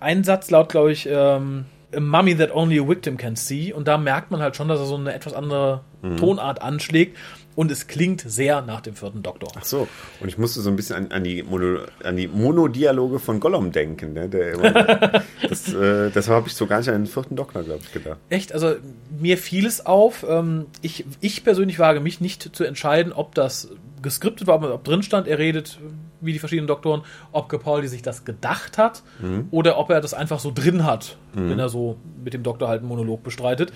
Ein 0.00 0.24
Satz 0.24 0.50
laut, 0.50 0.68
glaube 0.68 0.92
ich, 0.92 1.08
ähm, 1.10 1.64
Mummy 2.00 2.36
That 2.36 2.54
Only 2.54 2.78
a 2.78 2.86
Victim 2.88 3.16
Can 3.16 3.36
See. 3.36 3.72
Und 3.72 3.88
da 3.88 3.98
merkt 3.98 4.30
man 4.30 4.40
halt 4.40 4.56
schon, 4.56 4.68
dass 4.68 4.80
er 4.80 4.86
so 4.86 4.96
eine 4.96 5.12
etwas 5.14 5.32
andere 5.34 5.82
Tonart 6.18 6.62
anschlägt. 6.62 7.16
Und 7.56 7.70
es 7.70 7.86
klingt 7.86 8.20
sehr 8.20 8.60
nach 8.60 8.82
dem 8.82 8.94
vierten 8.94 9.22
Doktor. 9.22 9.48
Ach 9.58 9.64
so, 9.64 9.88
und 10.20 10.28
ich 10.28 10.36
musste 10.36 10.60
so 10.60 10.68
ein 10.68 10.76
bisschen 10.76 10.96
an, 10.96 11.10
an, 11.10 11.24
die, 11.24 11.42
Mono, 11.42 11.78
an 12.04 12.14
die 12.16 12.28
Monodialoge 12.28 13.18
von 13.18 13.40
Gollum 13.40 13.72
denken. 13.72 14.12
Ne? 14.12 14.28
Der, 14.28 14.52
immer- 14.52 14.72
das 15.48 15.72
äh, 15.72 16.10
das 16.10 16.28
habe 16.28 16.48
ich 16.48 16.54
so 16.54 16.66
gar 16.66 16.78
nicht 16.78 16.88
an 16.90 16.96
den 16.96 17.06
vierten 17.06 17.34
Doktor, 17.34 17.62
glaube 17.62 17.80
ich, 17.82 17.92
gedacht. 17.92 18.18
Echt, 18.28 18.52
also 18.52 18.74
mir 19.18 19.38
fiel 19.38 19.64
es 19.64 19.86
auf. 19.86 20.24
Ähm, 20.28 20.66
ich, 20.82 21.06
ich 21.22 21.44
persönlich 21.44 21.78
wage 21.78 22.00
mich 22.00 22.20
nicht 22.20 22.54
zu 22.54 22.62
entscheiden, 22.64 23.14
ob 23.14 23.34
das 23.34 23.70
geskriptet 24.02 24.46
war, 24.46 24.62
ob 24.74 24.84
drin 24.84 25.02
stand, 25.02 25.26
er 25.26 25.38
redet 25.38 25.78
wie 26.26 26.32
die 26.32 26.38
verschiedenen 26.38 26.66
Doktoren, 26.66 27.02
ob 27.32 27.48
Capaldi 27.48 27.88
sich 27.88 28.02
das 28.02 28.24
gedacht 28.24 28.78
hat 28.78 29.02
oder 29.50 29.78
ob 29.78 29.90
er 29.90 30.00
das 30.00 30.14
einfach 30.14 30.40
so 30.40 30.52
drin 30.54 30.84
hat, 30.84 31.16
wenn 31.32 31.58
er 31.58 31.68
so 31.68 31.96
mit 32.22 32.34
dem 32.34 32.42
Doktor 32.42 32.68
halt 32.68 32.80
einen 32.80 32.88
Monolog 32.88 33.22
bestreitet. 33.22 33.72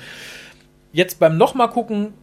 Jetzt 0.92 1.20
beim 1.20 1.36
nochmal 1.36 1.70
gucken, 1.70 2.14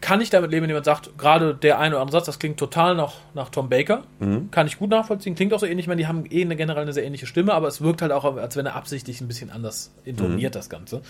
kann 0.00 0.20
ich 0.20 0.28
damit 0.28 0.50
leben, 0.50 0.64
wenn 0.64 0.70
jemand 0.70 0.84
sagt, 0.84 1.16
gerade 1.16 1.54
der 1.54 1.78
eine 1.78 1.94
oder 1.94 2.02
andere 2.02 2.18
Satz, 2.18 2.26
das 2.26 2.38
klingt 2.38 2.58
total 2.58 2.94
nach, 2.94 3.14
nach 3.32 3.48
Tom 3.48 3.70
Baker. 3.70 4.02
Kann 4.50 4.66
ich 4.66 4.78
gut 4.78 4.90
nachvollziehen, 4.90 5.34
klingt 5.34 5.54
auch 5.54 5.58
so 5.60 5.64
ähnlich. 5.64 5.84
Ich 5.84 5.88
meine, 5.88 6.00
die 6.02 6.06
haben 6.06 6.24
eh 6.28 6.42
eine, 6.42 6.56
generell 6.56 6.82
eine 6.82 6.92
sehr 6.92 7.04
ähnliche 7.04 7.26
Stimme, 7.26 7.54
aber 7.54 7.68
es 7.68 7.80
wirkt 7.80 8.02
halt 8.02 8.12
auch, 8.12 8.24
als 8.36 8.54
wenn 8.56 8.66
er 8.66 8.74
absichtlich 8.76 9.22
ein 9.22 9.28
bisschen 9.28 9.50
anders 9.50 9.94
intoniert, 10.04 10.56
das 10.56 10.68
Ganze. 10.68 11.00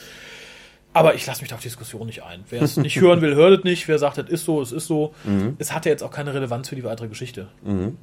Aber 0.95 1.15
ich 1.15 1.27
lasse 1.27 1.43
mich 1.43 1.51
da 1.51 1.57
auf 1.57 1.61
Diskussion 1.61 2.07
nicht 2.07 2.23
ein. 2.23 2.45
Wer 2.49 2.63
es 2.63 2.77
nicht 2.77 3.01
hören 3.01 3.21
will, 3.21 3.35
hört 3.35 3.59
es 3.59 3.65
nicht. 3.65 3.89
Wer 3.89 3.99
sagt, 3.99 4.17
es 4.17 4.29
ist 4.29 4.45
so, 4.45 4.63
es 4.63 4.73
ist 4.73 4.87
so. 4.87 5.13
Es 5.59 5.73
hat 5.75 5.85
ja 5.85 5.91
jetzt 5.91 6.03
auch 6.03 6.11
keine 6.11 6.33
Relevanz 6.33 6.69
für 6.69 6.77
die 6.77 6.85
weitere 6.85 7.09
Geschichte. 7.09 7.49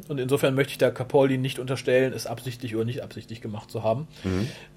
Und 0.09 0.19
insofern 0.19 0.53
möchte 0.53 0.71
ich 0.71 0.77
der 0.77 0.91
Capaldi 0.91 1.37
nicht 1.37 1.57
unterstellen, 1.57 2.13
es 2.13 2.27
absichtlich 2.27 2.75
oder 2.75 2.85
nicht 2.85 3.01
absichtlich 3.01 3.41
gemacht 3.41 3.71
zu 3.71 3.83
haben. 3.83 4.07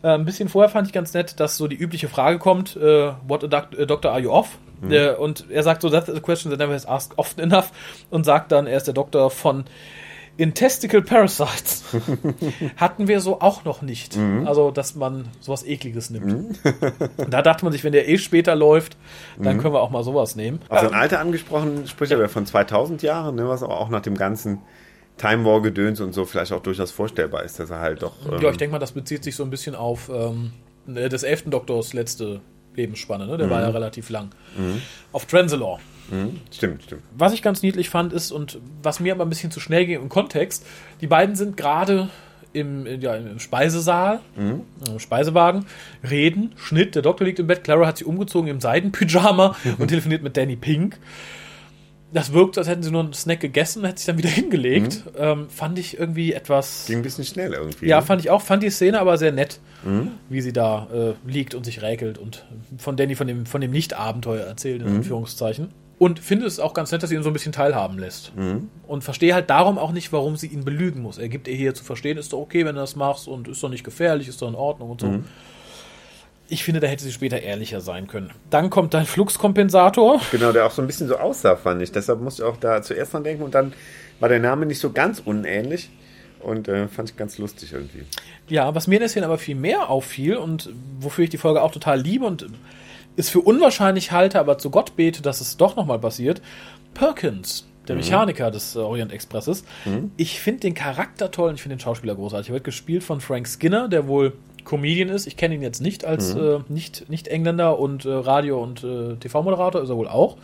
Äh, 0.02 0.08
ein 0.08 0.24
bisschen 0.24 0.48
vorher 0.48 0.70
fand 0.70 0.86
ich 0.86 0.92
ganz 0.92 1.12
nett, 1.12 1.40
dass 1.40 1.56
so 1.56 1.66
die 1.66 1.76
übliche 1.76 2.08
Frage 2.08 2.38
kommt, 2.38 2.76
äh, 2.76 3.12
what 3.26 3.44
a 3.44 3.48
doc 3.48 3.68
a 3.78 3.84
doctor 3.84 4.12
are 4.12 4.20
you 4.20 4.30
off? 4.30 4.58
Äh, 4.88 5.14
und 5.14 5.50
er 5.50 5.62
sagt 5.62 5.82
so, 5.82 5.90
that's 5.90 6.08
a 6.08 6.20
question 6.20 6.50
that 6.50 6.60
never 6.60 6.74
is 6.74 6.86
asked 6.86 7.18
often 7.18 7.40
enough. 7.40 7.72
Und 8.10 8.24
sagt 8.24 8.52
dann, 8.52 8.66
er 8.66 8.76
ist 8.76 8.86
der 8.86 8.94
Doktor 8.94 9.30
von 9.30 9.64
Intesticle 10.36 11.02
Parasites. 11.02 11.84
Hatten 12.76 13.06
wir 13.06 13.20
so 13.20 13.40
auch 13.40 13.64
noch 13.64 13.82
nicht. 13.82 14.18
Also, 14.44 14.70
dass 14.70 14.94
man 14.94 15.28
sowas 15.40 15.64
Ekliges 15.64 16.10
nimmt. 16.10 16.58
Da 17.30 17.42
dachte 17.42 17.64
man 17.64 17.72
sich, 17.72 17.84
wenn 17.84 17.92
der 17.92 18.08
eh 18.08 18.18
später 18.18 18.54
läuft, 18.54 18.96
dann 19.38 19.58
können 19.58 19.74
wir 19.74 19.80
auch 19.80 19.90
mal 19.90 20.02
sowas 20.02 20.36
nehmen. 20.36 20.60
Also 20.68 20.88
ein 20.88 20.94
Alter 20.94 21.20
angesprochen, 21.20 21.86
spricht 21.86 22.12
aber 22.12 22.28
von 22.28 22.46
2000 22.46 23.02
Jahren, 23.02 23.36
ne, 23.36 23.48
was 23.48 23.62
aber 23.62 23.80
auch 23.80 23.88
nach 23.88 24.02
dem 24.02 24.16
ganzen 24.16 24.60
Time 25.16 25.44
War 25.44 25.62
Gedöns 25.62 26.00
und 26.00 26.12
so 26.12 26.24
vielleicht 26.24 26.52
auch 26.52 26.62
durchaus 26.62 26.90
vorstellbar 26.90 27.44
ist, 27.44 27.58
dass 27.58 27.70
er 27.70 27.80
halt 27.80 28.02
doch. 28.02 28.14
Ja, 28.40 28.50
ich 28.50 28.56
denke 28.56 28.72
mal, 28.72 28.78
das 28.78 28.92
bezieht 28.92 29.24
sich 29.24 29.36
so 29.36 29.44
ein 29.44 29.50
bisschen 29.50 29.74
auf 29.74 30.10
ähm, 30.12 30.52
ne, 30.86 31.08
des 31.08 31.22
elften 31.22 31.50
Doktors 31.50 31.92
letzte 31.92 32.40
Lebensspanne. 32.74 33.26
Ne? 33.26 33.36
Der 33.36 33.50
war 33.50 33.60
ja 33.60 33.68
relativ 33.70 34.10
lang. 34.10 34.30
Auf 35.12 35.26
Transalore. 35.26 35.80
Ähm, 36.12 36.40
stimmt, 36.52 36.82
stimmt. 36.82 37.02
Was 37.16 37.32
ich 37.32 37.42
ganz 37.42 37.62
niedlich 37.62 37.88
fand 37.88 38.12
ist, 38.12 38.32
und 38.32 38.58
was 38.82 39.00
mir 39.00 39.12
aber 39.12 39.24
ein 39.24 39.28
bisschen 39.28 39.50
zu 39.50 39.60
schnell 39.60 39.86
ging 39.86 40.00
im 40.00 40.08
Kontext, 40.08 40.66
die 41.00 41.06
beiden 41.06 41.36
sind 41.36 41.56
gerade 41.56 42.08
im, 42.54 42.86
ja, 43.00 43.16
im 43.16 43.38
Speisesaal, 43.40 44.20
im 44.36 44.98
Speisewagen, 44.98 45.66
reden, 46.08 46.52
Schnitt, 46.56 46.94
der 46.94 47.02
Doktor 47.02 47.24
liegt 47.24 47.38
im 47.40 47.46
Bett, 47.46 47.64
Clara 47.64 47.86
hat 47.86 47.98
sich 47.98 48.06
umgezogen 48.06 48.48
im 48.48 48.60
Seidenpyjama 48.60 49.56
und 49.78 49.88
telefoniert 49.88 50.22
mit 50.22 50.36
Danny 50.36 50.56
Pink. 50.56 50.98
Das 52.12 52.32
wirkt, 52.32 52.56
als 52.58 52.68
hätten 52.68 52.84
sie 52.84 52.92
nur 52.92 53.02
einen 53.02 53.12
Snack 53.12 53.40
gegessen 53.40 53.80
und 53.80 53.86
hätte 53.86 53.98
sich 53.98 54.06
dann 54.06 54.18
wieder 54.18 54.28
hingelegt. 54.28 55.02
Ähm, 55.18 55.50
fand 55.50 55.80
ich 55.80 55.98
irgendwie 55.98 56.32
etwas. 56.32 56.84
Ging 56.86 56.98
ein 56.98 57.02
bisschen 57.02 57.24
schnell 57.24 57.54
irgendwie. 57.54 57.88
Ja, 57.88 57.98
ne? 57.98 58.06
fand 58.06 58.20
ich 58.20 58.30
auch. 58.30 58.40
Fand 58.40 58.62
die 58.62 58.70
Szene 58.70 59.00
aber 59.00 59.18
sehr 59.18 59.32
nett, 59.32 59.58
wie 60.28 60.40
sie 60.40 60.52
da 60.52 60.86
äh, 60.94 61.28
liegt 61.28 61.56
und 61.56 61.64
sich 61.64 61.82
räkelt 61.82 62.18
und 62.18 62.44
von 62.78 62.96
Danny 62.96 63.16
von 63.16 63.26
dem, 63.26 63.46
von 63.46 63.60
dem 63.60 63.72
Nicht-Abenteuer 63.72 64.44
erzählt, 64.44 64.82
in 64.82 64.88
Anführungszeichen. 64.88 65.70
Und 65.98 66.18
finde 66.18 66.46
es 66.46 66.58
auch 66.58 66.74
ganz 66.74 66.90
nett, 66.90 67.02
dass 67.02 67.10
sie 67.10 67.16
ihn 67.16 67.22
so 67.22 67.30
ein 67.30 67.32
bisschen 67.32 67.52
teilhaben 67.52 67.98
lässt. 67.98 68.32
Und 68.86 69.04
verstehe 69.04 69.32
halt 69.32 69.48
darum 69.48 69.78
auch 69.78 69.92
nicht, 69.92 70.12
warum 70.12 70.36
sie 70.36 70.48
ihn 70.48 70.64
belügen 70.64 71.02
muss. 71.02 71.18
Er 71.18 71.28
gibt 71.28 71.46
ihr 71.46 71.54
hier 71.54 71.74
zu 71.74 71.84
verstehen, 71.84 72.18
ist 72.18 72.32
doch 72.32 72.38
okay, 72.38 72.64
wenn 72.64 72.74
du 72.74 72.80
das 72.80 72.96
machst 72.96 73.28
und 73.28 73.46
ist 73.48 73.62
doch 73.62 73.68
nicht 73.68 73.84
gefährlich, 73.84 74.28
ist 74.28 74.42
doch 74.42 74.48
in 74.48 74.56
Ordnung 74.56 74.90
und 74.90 75.00
so. 75.00 75.20
Ich 76.48 76.62
finde, 76.62 76.80
da 76.80 76.88
hätte 76.88 77.02
sie 77.02 77.12
später 77.12 77.40
ehrlicher 77.40 77.80
sein 77.80 78.06
können. 78.06 78.30
Dann 78.50 78.68
kommt 78.70 78.92
dein 78.92 79.06
Fluxkompensator. 79.06 80.20
Genau, 80.30 80.52
der 80.52 80.66
auch 80.66 80.72
so 80.72 80.82
ein 80.82 80.86
bisschen 80.86 81.08
so 81.08 81.16
aussah, 81.16 81.56
fand 81.56 81.80
ich. 81.80 81.90
Deshalb 81.90 82.20
musste 82.20 82.42
ich 82.42 82.48
auch 82.48 82.58
da 82.58 82.82
zuerst 82.82 83.14
dran 83.14 83.24
denken 83.24 83.42
und 83.42 83.54
dann 83.54 83.72
war 84.20 84.28
der 84.28 84.40
Name 84.40 84.66
nicht 84.66 84.78
so 84.78 84.92
ganz 84.92 85.22
unähnlich 85.24 85.90
und 86.40 86.68
äh, 86.68 86.88
fand 86.88 87.10
ich 87.10 87.16
ganz 87.16 87.38
lustig 87.38 87.72
irgendwie. 87.72 88.02
Ja, 88.48 88.74
was 88.74 88.86
mir 88.86 88.96
in 88.96 89.00
der 89.00 89.08
Szene 89.08 89.26
aber 89.26 89.38
viel 89.38 89.54
mehr 89.54 89.88
auffiel 89.88 90.36
und 90.36 90.70
wofür 91.00 91.24
ich 91.24 91.30
die 91.30 91.38
Folge 91.38 91.62
auch 91.62 91.72
total 91.72 92.00
liebe 92.00 92.26
und 92.26 92.46
ist 93.16 93.30
für 93.30 93.40
unwahrscheinlich 93.40 94.12
halte, 94.12 94.40
aber 94.40 94.58
zu 94.58 94.70
Gott 94.70 94.96
bete, 94.96 95.22
dass 95.22 95.40
es 95.40 95.56
doch 95.56 95.76
nochmal 95.76 95.98
passiert. 95.98 96.42
Perkins, 96.94 97.66
der 97.88 97.96
Mechaniker 97.96 98.50
des 98.50 98.76
äh, 98.76 98.78
Orient 98.78 99.12
Expresses. 99.12 99.64
Ich 100.16 100.40
finde 100.40 100.60
den 100.60 100.74
Charakter 100.74 101.30
toll 101.30 101.50
und 101.50 101.56
ich 101.56 101.62
finde 101.62 101.76
den 101.76 101.80
Schauspieler 101.80 102.14
großartig. 102.14 102.50
Er 102.50 102.54
wird 102.54 102.64
gespielt 102.64 103.02
von 103.02 103.20
Frank 103.20 103.48
Skinner, 103.48 103.88
der 103.88 104.06
wohl 104.08 104.32
Comedian 104.64 105.10
ist. 105.10 105.26
Ich 105.26 105.36
kenne 105.36 105.54
ihn 105.54 105.62
jetzt 105.62 105.80
nicht 105.80 106.04
als 106.04 106.34
äh, 106.34 106.60
nicht, 106.68 107.08
nicht 107.10 107.28
Engländer 107.28 107.78
und 107.78 108.04
äh, 108.04 108.10
Radio- 108.10 108.62
und 108.62 108.82
äh, 108.82 109.16
TV-Moderator, 109.16 109.82
ist 109.82 109.90
er 109.90 109.96
wohl 109.96 110.08
auch. 110.08 110.38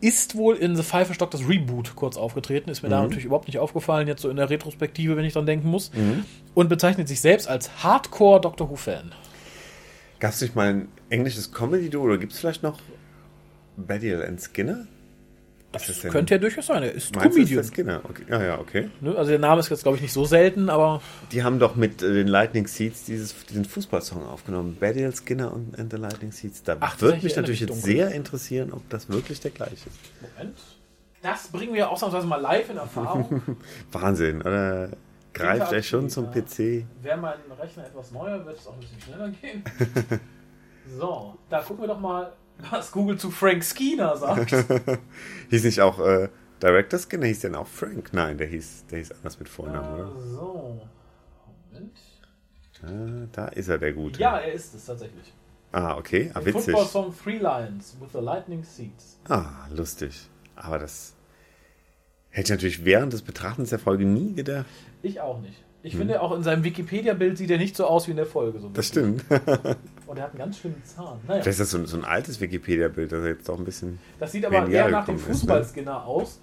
Ist 0.00 0.36
wohl 0.36 0.56
in 0.56 0.76
The 0.76 0.82
Five 0.82 1.14
Doctors 1.16 1.46
Reboot 1.46 1.94
kurz 1.94 2.16
aufgetreten, 2.16 2.70
ist 2.70 2.82
mir 2.82 2.88
da 2.88 3.02
natürlich 3.02 3.26
überhaupt 3.26 3.48
nicht 3.48 3.58
aufgefallen, 3.58 4.08
jetzt 4.08 4.22
so 4.22 4.30
in 4.30 4.36
der 4.36 4.48
Retrospektive, 4.48 5.16
wenn 5.16 5.24
ich 5.26 5.34
dran 5.34 5.44
denken 5.46 5.68
muss. 5.68 5.90
Und 6.54 6.68
bezeichnet 6.68 7.06
sich 7.08 7.20
selbst 7.20 7.48
als 7.48 7.82
Hardcore 7.82 8.40
Doctor 8.40 8.70
Who-Fan. 8.70 9.12
Gab 10.20 10.32
es 10.32 10.40
nicht 10.40 10.54
mal 10.54 10.68
ein 10.68 10.88
englisches 11.14 11.52
Comedy-Duo 11.52 12.02
oder 12.04 12.18
gibt 12.18 12.32
es 12.32 12.40
vielleicht 12.40 12.62
noch 12.62 12.78
Betty 13.76 14.14
and 14.14 14.40
Skinner? 14.40 14.86
Ist 15.74 16.04
denn- 16.04 16.12
Könnte 16.12 16.34
ja 16.34 16.38
durchaus 16.38 16.66
sein, 16.68 16.84
er 16.84 16.92
ist 16.92 17.14
Meinst 17.16 17.30
ist 17.30 17.34
Comedian. 17.34 17.62
der 17.62 17.68
Skinner? 17.72 18.00
Okay. 18.04 18.22
Ja, 18.30 18.42
ja, 18.44 18.58
okay. 18.60 18.90
Ne? 19.00 19.16
Also 19.16 19.30
der 19.30 19.40
Name 19.40 19.58
ist 19.58 19.70
jetzt, 19.70 19.82
glaube 19.82 19.96
ich, 19.96 20.02
nicht 20.02 20.12
so 20.12 20.24
selten, 20.24 20.70
aber 20.70 21.02
Die 21.32 21.42
haben 21.42 21.58
doch 21.58 21.74
mit 21.74 22.00
äh, 22.00 22.12
den 22.12 22.28
Lightning 22.28 22.68
Seeds 22.68 23.04
dieses, 23.06 23.34
diesen 23.46 23.64
Fußballsong 23.64 24.24
aufgenommen. 24.24 24.76
Betty 24.78 25.10
Skinner 25.12 25.52
und 25.52 25.76
and 25.76 25.90
the 25.92 25.98
Lightning 25.98 26.30
Seeds. 26.30 26.62
Da 26.62 26.76
Ach, 26.78 27.00
würde 27.00 27.18
mich 27.24 27.34
natürlich 27.34 27.62
ich 27.62 27.68
jetzt 27.68 27.82
sehr 27.82 28.12
interessieren, 28.12 28.72
ob 28.72 28.88
das 28.88 29.08
wirklich 29.08 29.40
der 29.40 29.50
gleiche 29.50 29.74
ist. 29.74 29.98
Moment. 30.36 30.56
Das 31.22 31.48
bringen 31.48 31.74
wir 31.74 31.90
ausnahmsweise 31.90 32.26
mal 32.28 32.40
live 32.40 32.70
in 32.70 32.76
Erfahrung. 32.76 33.42
Wahnsinn, 33.92 34.42
oder? 34.42 34.90
Greift 35.32 35.72
er 35.72 35.82
schon 35.82 36.08
zum. 36.08 36.30
PC? 36.30 36.84
Wäre 37.02 37.16
mein 37.20 37.34
Rechner 37.60 37.84
etwas 37.86 38.12
neuer, 38.12 38.46
wird 38.46 38.58
es 38.60 38.66
auch 38.68 38.74
ein 38.74 38.78
bisschen 38.80 39.00
schneller 39.00 39.30
gehen. 39.30 39.64
So, 40.86 41.38
da 41.48 41.60
gucken 41.62 41.84
wir 41.84 41.88
doch 41.88 42.00
mal, 42.00 42.32
was 42.70 42.92
Google 42.92 43.16
zu 43.18 43.30
Frank 43.30 43.64
Skinner 43.64 44.16
sagt. 44.16 44.50
Hieß 45.50 45.64
nicht 45.64 45.80
auch 45.80 45.98
äh, 46.00 46.28
Director 46.62 46.98
Skinner? 46.98 47.26
Hieß 47.26 47.40
denn 47.40 47.54
auch 47.54 47.66
Frank? 47.66 48.10
Nein, 48.12 48.38
der 48.38 48.46
hieß, 48.46 48.86
der 48.90 48.98
hieß 48.98 49.12
anders 49.12 49.38
mit 49.38 49.48
Vornamen, 49.48 49.94
oder? 49.94 50.20
so. 50.20 50.80
Moment. 51.72 51.98
Ah, 52.82 53.26
da 53.32 53.48
ist 53.48 53.68
er, 53.68 53.78
der 53.78 53.92
Gute. 53.92 54.20
Ja, 54.20 54.38
er 54.38 54.52
ist 54.52 54.74
es 54.74 54.84
tatsächlich. 54.84 55.32
Ah, 55.72 55.96
okay. 55.96 56.30
Ah, 56.34 56.44
witzig. 56.44 56.64
Football 56.66 56.86
Song 56.86 57.14
Three 57.16 57.38
Lions 57.38 57.96
with 58.00 58.10
the 58.12 58.20
Lightning 58.20 58.62
Seeds. 58.62 59.18
Ah, 59.28 59.66
lustig. 59.70 60.28
Aber 60.54 60.78
das 60.78 61.14
hätte 62.30 62.46
ich 62.46 62.50
natürlich 62.50 62.84
während 62.84 63.12
des 63.12 63.22
Betrachtens 63.22 63.70
der 63.70 63.78
Folge 63.78 64.04
nie 64.04 64.34
gedacht. 64.34 64.66
Ich 65.02 65.20
auch 65.20 65.40
nicht. 65.40 65.64
Ich 65.82 65.96
finde, 65.96 66.22
auch 66.22 66.32
in 66.32 66.42
seinem 66.42 66.64
Wikipedia-Bild 66.64 67.36
sieht 67.36 67.50
er 67.50 67.58
nicht 67.58 67.76
so 67.76 67.86
aus 67.86 68.06
wie 68.06 68.12
in 68.12 68.16
der 68.16 68.24
Folge. 68.24 68.58
So 68.58 68.70
Das 68.70 68.86
stimmt. 68.86 69.22
Und 70.06 70.18
er 70.18 70.24
hat 70.24 70.30
einen 70.32 70.38
ganz 70.38 70.58
schönen 70.58 70.82
Zahn. 70.84 71.18
Naja, 71.26 71.42
Vielleicht 71.42 71.46
ist 71.46 71.60
das 71.60 71.70
so, 71.70 71.84
so 71.86 71.96
ein 71.96 72.04
altes 72.04 72.40
Wikipedia-Bild, 72.40 73.10
das 73.10 73.24
jetzt 73.24 73.48
doch 73.48 73.58
ein 73.58 73.64
bisschen. 73.64 73.98
das 74.20 74.32
sieht 74.32 74.44
aber 74.44 74.68
eher 74.68 74.90
nach 74.90 75.06
dem 75.06 75.16
ist, 75.16 75.22
ne? 75.26 75.34
Fußballskinner 75.34 76.04
aus. 76.04 76.40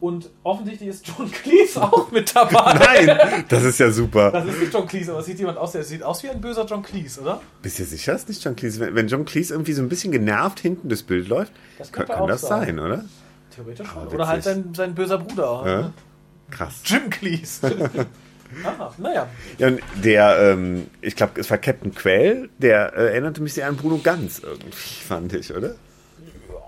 Und 0.00 0.30
offensichtlich 0.42 0.88
ist 0.88 1.06
John 1.06 1.30
Cleese 1.30 1.82
auch 1.82 2.10
mit 2.10 2.34
dabei. 2.34 3.04
Nein, 3.06 3.44
das 3.48 3.62
ist 3.62 3.78
ja 3.78 3.90
super. 3.90 4.30
Das 4.32 4.44
ist 4.46 4.60
nicht 4.60 4.72
John 4.74 4.86
Cleese, 4.86 5.12
aber 5.12 5.20
es 5.20 5.26
sieht 5.26 5.38
jemand 5.38 5.58
aus, 5.58 5.72
der 5.72 5.84
sieht 5.84 6.02
aus 6.02 6.22
wie 6.22 6.30
ein 6.30 6.40
böser 6.40 6.66
John 6.66 6.82
Cleese, 6.82 7.20
oder? 7.20 7.40
Bist 7.62 7.78
du 7.78 7.84
sicher, 7.84 8.14
ist 8.14 8.28
nicht 8.28 8.42
John 8.44 8.56
Cleese? 8.56 8.94
Wenn, 8.94 9.08
John 9.08 9.24
Cleese 9.24 9.54
irgendwie 9.54 9.72
so 9.72 9.82
ein 9.82 9.88
bisschen 9.88 10.10
genervt 10.12 10.58
hinten 10.60 10.88
das 10.88 11.02
Bild 11.02 11.28
läuft, 11.28 11.52
Das 11.78 11.92
kann, 11.92 12.06
kann 12.06 12.26
das 12.26 12.40
sein. 12.40 12.66
sein, 12.66 12.78
oder? 12.80 13.04
Theoretisch 13.54 13.88
schon. 13.88 14.02
Aber 14.02 14.12
Oder 14.12 14.28
halt 14.28 14.42
sein, 14.42 14.74
sein 14.74 14.94
böser 14.94 15.18
Bruder. 15.18 15.62
Ja? 15.64 15.92
Krass. 16.50 16.80
Jim 16.84 17.08
Cleese. 17.10 17.90
ah, 18.64 18.92
naja. 18.98 19.28
Ja, 19.58 19.70
der, 20.02 20.38
ähm, 20.40 20.86
ich 21.00 21.16
glaube, 21.16 21.40
es 21.40 21.50
war 21.50 21.58
Captain 21.58 21.94
Quell, 21.94 22.48
der 22.58 22.94
äh, 22.94 23.06
erinnerte 23.08 23.42
mich 23.42 23.54
sehr 23.54 23.68
an 23.68 23.76
Bruno 23.76 23.98
Ganz 24.02 24.40
irgendwie, 24.40 24.70
fand 25.06 25.32
ich, 25.32 25.54
oder? 25.54 25.74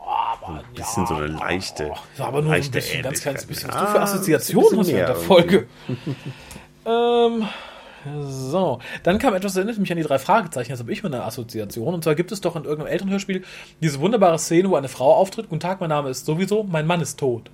Aber, 0.07 0.61
Ein 0.61 0.75
bisschen 0.75 1.07
so 1.07 1.15
eine 1.15 1.27
leichte. 1.27 1.93
Ja, 2.17 2.27
aber 2.27 2.41
nur 2.41 2.53
ein 2.53 2.59
leichte 2.59 2.73
bisschen, 2.73 3.03
ganz 3.03 3.21
kleines 3.21 3.45
bisschen. 3.45 3.69
Was 3.69 3.77
Ähnlichkeit. 3.77 3.89
du 3.89 3.93
für 3.93 4.01
Ah, 4.01 4.05
Assoziationen 4.05 4.73
ein 4.73 4.79
hast 4.79 4.89
während 4.93 5.09
der 5.09 5.17
Folge. 5.17 5.67
ähm, 6.87 7.49
so, 8.27 8.79
dann 9.03 9.19
kam 9.19 9.35
etwas, 9.35 9.53
das 9.53 9.57
erinnert 9.57 9.79
mich 9.79 9.91
an 9.91 9.99
die 9.99 10.05
drei 10.05 10.19
Fragezeichen. 10.19 10.71
Jetzt 10.71 10.81
habe 10.81 10.93
ich 10.93 11.03
mal 11.03 11.13
eine 11.13 11.25
Assoziation. 11.25 11.95
Und 11.95 12.05
zwar 12.05 12.15
gibt 12.15 12.33
es 12.33 12.41
doch 12.41 12.57
in 12.57 12.65
irgendeinem 12.65 12.93
älteren 12.93 13.11
Hörspiel 13.11 13.45
diese 13.83 14.01
wunderbare 14.01 14.39
Szene, 14.39 14.71
wo 14.71 14.77
eine 14.77 14.89
Frau 14.89 15.13
auftritt. 15.15 15.49
Guten 15.49 15.61
Tag, 15.61 15.81
mein 15.81 15.91
Name 15.91 16.09
ist 16.11 16.25
sowieso, 16.25 16.63
mein 16.63 16.87
Mann 16.87 17.01
ist 17.01 17.19
tot. 17.19 17.51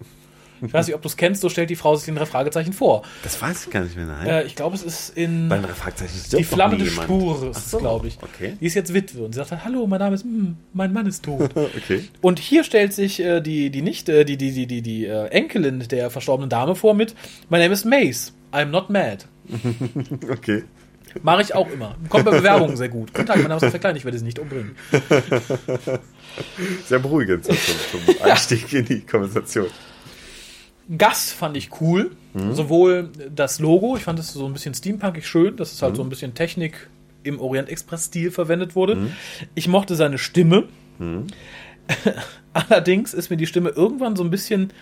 Ich 0.62 0.72
weiß 0.72 0.86
nicht, 0.86 0.94
ob 0.94 1.02
du 1.02 1.08
es 1.08 1.16
kennst, 1.16 1.40
so 1.40 1.48
stellt 1.48 1.70
die 1.70 1.76
Frau 1.76 1.94
sich 1.96 2.06
den 2.06 2.14
drei 2.14 2.26
Fragezeichen 2.26 2.72
vor. 2.72 3.02
Das 3.22 3.40
weiß 3.40 3.66
ich 3.66 3.72
gar 3.72 3.82
nicht 3.82 3.96
mehr, 3.96 4.06
nein. 4.06 4.26
Äh, 4.26 4.42
ich 4.44 4.56
glaube, 4.56 4.74
es 4.76 4.82
ist 4.82 5.16
in 5.16 5.48
Bei 5.48 5.56
den 5.56 5.64
drei 5.64 5.74
Fragezeichen 5.74 6.12
Die 6.14 6.26
stirbt 6.26 6.44
doch 6.44 6.56
flammende 6.56 6.84
nie 6.84 6.90
jemand. 6.90 7.08
Spur 7.08 7.34
ist 7.36 7.56
Ach 7.56 7.60
es, 7.64 7.70
so, 7.70 7.78
glaube 7.78 8.08
ich. 8.08 8.18
Okay. 8.22 8.56
Die 8.60 8.66
ist 8.66 8.74
jetzt 8.74 8.94
Witwe 8.94 9.24
und 9.24 9.32
sie 9.32 9.38
sagt 9.38 9.50
halt, 9.50 9.64
hallo, 9.64 9.86
mein 9.86 10.00
Name 10.00 10.14
ist, 10.14 10.24
hm, 10.24 10.56
mein 10.72 10.92
Mann 10.92 11.06
ist 11.06 11.24
tot. 11.24 11.50
Okay. 11.84 12.04
Und 12.20 12.38
hier 12.38 12.62
stellt 12.62 12.92
sich 12.92 13.20
äh, 13.20 13.40
die, 13.40 13.70
die 13.70 13.82
Nichte, 13.82 14.24
die, 14.24 14.36
die, 14.36 14.52
die, 14.52 14.66
die, 14.66 14.82
die 14.82 15.06
äh, 15.06 15.26
Enkelin 15.28 15.80
der 15.80 16.08
verstorbenen 16.10 16.48
Dame 16.48 16.76
vor 16.76 16.94
mit, 16.94 17.14
my 17.48 17.58
name 17.58 17.72
is 17.72 17.84
Mace, 17.84 18.32
I'm 18.52 18.66
not 18.66 18.90
mad. 18.90 19.24
Okay. 20.30 20.64
Mache 21.22 21.42
ich 21.42 21.54
auch 21.54 21.70
immer. 21.70 21.96
Kommt 22.08 22.24
bei 22.24 22.32
Bewerbungen 22.32 22.76
sehr 22.76 22.88
gut. 22.88 23.12
Guten 23.14 23.26
Tag, 23.26 23.36
mein 23.36 23.48
Name 23.48 23.56
ist 23.56 23.64
Raphael 23.64 23.80
Klein, 23.80 23.96
ich 23.96 24.04
werde 24.04 24.18
Sie 24.18 24.24
nicht 24.24 24.38
umbringen. 24.38 24.74
Sehr 26.86 26.98
beruhigend 26.98 27.44
zum, 27.44 27.56
zum 27.56 28.00
Einstieg 28.22 28.72
in 28.72 28.84
die 28.84 29.00
Konversation. 29.00 29.68
Gast 30.98 31.32
fand 31.32 31.56
ich 31.56 31.80
cool. 31.80 32.10
Sowohl 32.52 33.10
das 33.34 33.60
Logo, 33.60 33.96
ich 33.96 34.02
fand 34.02 34.18
es 34.18 34.32
so 34.32 34.44
ein 34.46 34.52
bisschen 34.52 34.74
steampunkig 34.74 35.26
schön, 35.26 35.56
dass 35.56 35.72
es 35.72 35.82
halt 35.82 35.94
so 35.96 36.02
ein 36.02 36.08
bisschen 36.08 36.34
Technik 36.34 36.88
im 37.22 37.40
Orient 37.40 37.68
Express-Stil 37.68 38.30
verwendet 38.32 38.74
wurde. 38.74 38.96
Ich 39.54 39.68
mochte 39.68 39.94
seine 39.94 40.18
Stimme. 40.18 40.64
Allerdings 42.52 43.14
ist 43.14 43.30
mir 43.30 43.36
die 43.36 43.46
Stimme 43.46 43.70
irgendwann 43.70 44.16
so 44.16 44.24
ein 44.24 44.30
bisschen 44.30 44.72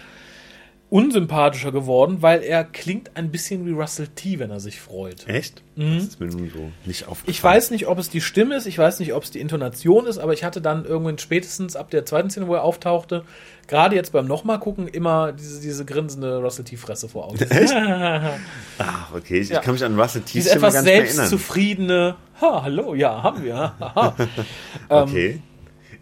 unsympathischer 0.92 1.72
geworden, 1.72 2.18
weil 2.20 2.42
er 2.42 2.64
klingt 2.64 3.16
ein 3.16 3.30
bisschen 3.30 3.64
wie 3.64 3.70
Russell 3.72 4.08
T, 4.08 4.38
wenn 4.38 4.50
er 4.50 4.60
sich 4.60 4.78
freut. 4.78 5.26
Echt? 5.26 5.62
Das 5.74 6.02
ist 6.04 6.20
mir 6.20 6.26
nun 6.26 6.50
so 6.50 6.70
nicht 6.84 7.04
aufgefallen. 7.08 7.30
Ich 7.30 7.42
weiß 7.42 7.70
nicht, 7.70 7.86
ob 7.86 7.98
es 7.98 8.10
die 8.10 8.20
Stimme 8.20 8.56
ist, 8.56 8.66
ich 8.66 8.76
weiß 8.76 9.00
nicht, 9.00 9.14
ob 9.14 9.22
es 9.22 9.30
die 9.30 9.40
Intonation 9.40 10.04
ist, 10.06 10.18
aber 10.18 10.34
ich 10.34 10.44
hatte 10.44 10.60
dann 10.60 10.84
irgendwann 10.84 11.16
spätestens 11.16 11.76
ab 11.76 11.88
der 11.90 12.04
zweiten 12.04 12.28
Szene, 12.28 12.46
wo 12.46 12.54
er 12.54 12.62
auftauchte, 12.62 13.24
gerade 13.68 13.96
jetzt 13.96 14.12
beim 14.12 14.26
nochmal 14.26 14.58
gucken, 14.60 14.86
immer 14.86 15.32
diese, 15.32 15.62
diese 15.62 15.86
grinsende 15.86 16.38
Russell 16.42 16.66
T-Fresse 16.66 17.08
vor 17.08 17.24
Augen. 17.28 17.38
Echt? 17.50 17.72
Ah, 18.78 19.06
okay. 19.16 19.38
Ich, 19.40 19.48
Ja. 19.48 19.60
kann 19.60 19.72
mich 19.74 19.84
an 19.84 19.98
Russell 19.98 20.20
T. 20.22 20.32
Diese 20.34 20.50
Stimme 20.50 20.66
etwas 20.68 20.84
selbstzufriedene, 20.84 22.16
ha, 22.40 22.62
hallo, 22.64 22.94
ja, 22.94 23.22
haben 23.22 23.42
wir. 23.42 23.54
haha. 23.80 24.14
Okay. 24.90 25.40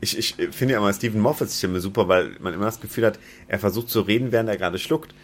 Ich, 0.00 0.16
ich 0.16 0.34
finde 0.52 0.74
ja 0.74 0.78
immer 0.78 0.92
Stephen 0.92 1.20
Moffats 1.20 1.58
Stimme 1.58 1.80
super, 1.80 2.08
weil 2.08 2.36
man 2.40 2.54
immer 2.54 2.64
das 2.66 2.80
Gefühl 2.80 3.06
hat, 3.06 3.18
er 3.48 3.58
versucht 3.58 3.90
zu 3.90 4.00
reden, 4.00 4.32
während 4.32 4.48
er 4.48 4.56
gerade 4.56 4.78
schluckt. 4.78 5.14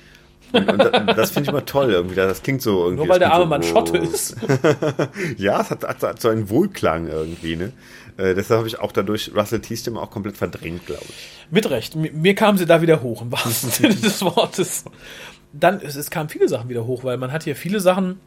Und, 0.53 0.71
und 0.71 0.79
da- 0.79 0.91
das 1.15 1.31
finde 1.31 1.45
ich 1.45 1.49
immer 1.49 1.65
toll 1.65 1.91
irgendwie. 1.91 2.15
Das 2.15 2.43
klingt 2.43 2.63
so 2.63 2.85
irgendwie. 2.85 3.05
Nur 3.05 3.09
weil 3.09 3.19
das 3.19 3.29
der 3.29 3.33
arme 3.35 3.59
klingt 3.59 3.75
Mann 3.75 3.87
so, 3.87 3.97
Schotte 3.97 4.01
oh. 4.01 4.13
ist. 4.13 4.37
Ja, 5.39 5.61
es 5.61 5.71
hat, 5.71 5.85
hat, 5.85 6.03
hat 6.03 6.21
so 6.21 6.29
einen 6.29 6.49
Wohlklang 6.51 7.09
irgendwie, 7.09 7.57
ne? 7.57 7.73
Äh, 8.17 8.35
deshalb 8.35 8.59
habe 8.59 8.69
ich 8.69 8.79
auch 8.79 8.93
dadurch 8.93 9.33
Russell 9.35 9.61
T. 9.61 9.77
Stimme 9.77 10.01
auch 10.01 10.11
komplett 10.11 10.37
verdrängt, 10.37 10.87
glaube 10.87 11.05
ich. 11.09 11.29
Mit 11.51 11.69
Recht. 11.69 11.97
Mir, 11.97 12.13
mir 12.13 12.35
kam 12.35 12.57
sie 12.57 12.67
da 12.67 12.81
wieder 12.81 13.03
hoch, 13.03 13.23
im 13.23 13.33
wahrsten 13.33 13.71
Sinne 13.71 13.95
des 13.95 14.23
Wortes. 14.23 14.85
Dann, 15.53 15.81
es, 15.81 15.97
es 15.97 16.11
kamen 16.11 16.29
viele 16.29 16.49
Sachen 16.49 16.69
wieder 16.69 16.87
hoch, 16.87 17.05
weil 17.05 17.19
man 17.19 17.33
hat 17.33 17.45
hier 17.45 17.57
viele 17.57 17.81
Sachen, 17.81 18.21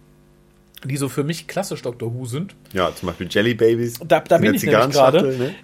die 0.84 0.98
so 0.98 1.10
für 1.10 1.24
mich 1.24 1.48
klassisch 1.48 1.82
Doctor 1.82 2.14
Who 2.14 2.26
sind. 2.26 2.56
Ja, 2.74 2.94
zum 2.96 3.08
Beispiel 3.08 3.28
Jelly 3.30 3.54
Babies. 3.54 4.00
Da, 4.06 4.20
da 4.20 4.36
in 4.38 4.42
bin 4.44 4.54
ich 4.56 4.64
nämlich 4.64 4.92
gerade. 4.92 5.38
Ne? 5.38 5.56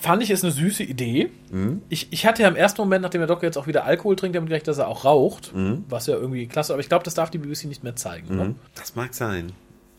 Fand 0.00 0.22
ich 0.22 0.30
es 0.30 0.42
eine 0.42 0.52
süße 0.52 0.82
Idee. 0.82 1.30
Mhm. 1.50 1.82
Ich, 1.88 2.08
ich 2.12 2.26
hatte 2.26 2.42
ja 2.42 2.48
im 2.48 2.56
ersten 2.56 2.80
Moment, 2.80 3.02
nachdem 3.02 3.20
der 3.20 3.28
Doktor 3.28 3.46
jetzt 3.46 3.56
auch 3.58 3.66
wieder 3.66 3.84
Alkohol 3.84 4.16
trinkt, 4.16 4.36
damit 4.36 4.48
gerechnet, 4.48 4.68
dass 4.68 4.78
er 4.78 4.88
auch 4.88 5.04
raucht. 5.04 5.54
Mhm. 5.54 5.84
Was 5.88 6.06
ja 6.06 6.14
irgendwie 6.14 6.46
klasse, 6.46 6.72
aber 6.72 6.80
ich 6.80 6.88
glaube, 6.88 7.04
das 7.04 7.14
darf 7.14 7.30
die 7.30 7.38
BBC 7.38 7.64
nicht 7.66 7.84
mehr 7.84 7.96
zeigen. 7.96 8.34
Ne? 8.36 8.54
Das 8.74 8.96
mag 8.96 9.14
sein. 9.14 9.52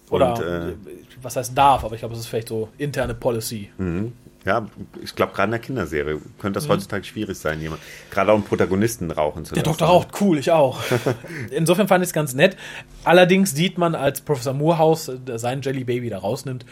Oder 0.10 0.34
Und, 0.36 0.44
äh, 0.44 0.74
was 1.22 1.36
heißt 1.38 1.58
darf, 1.58 1.86
aber 1.86 1.96
ich 1.96 2.02
glaube, 2.02 2.16
es 2.16 2.20
ist 2.22 2.28
vielleicht 2.28 2.50
so 2.50 2.68
interne 2.78 3.14
Policy. 3.14 3.70
ja, 4.44 4.66
ich 5.02 5.16
glaube, 5.16 5.32
gerade 5.34 5.46
in 5.46 5.52
der 5.52 5.60
Kinderserie 5.62 6.18
könnte 6.38 6.50
Mhm. 6.60 6.64
das 6.64 6.68
heutzutage 6.68 7.04
schwierig 7.06 7.38
sein, 7.38 7.62
jemand, 7.62 7.82
gerade 8.10 8.32
auch 8.32 8.36
einen 8.36 8.44
Protagonisten 8.44 9.10
rauchen 9.12 9.46
zu 9.46 9.54
Der 9.54 9.64
lassen. 9.64 9.70
Doktor 9.78 9.88
raucht, 9.88 10.10
cool, 10.20 10.38
ich 10.38 10.52
auch. 10.52 10.82
Insofern 11.52 11.88
fand 11.88 12.04
ich 12.04 12.10
es 12.10 12.14
ganz 12.14 12.34
nett. 12.34 12.58
Allerdings 13.06 13.56
sieht 13.56 13.78
man, 13.78 13.96
als 13.96 14.20
Professor 14.22 14.54
Moorhouse 14.54 15.08
äh, 15.10 15.38
sein 15.38 15.62
Jelly 15.62 15.86
Baby 15.86 16.10
da 16.10 16.18
rausnimmt, 16.18 16.66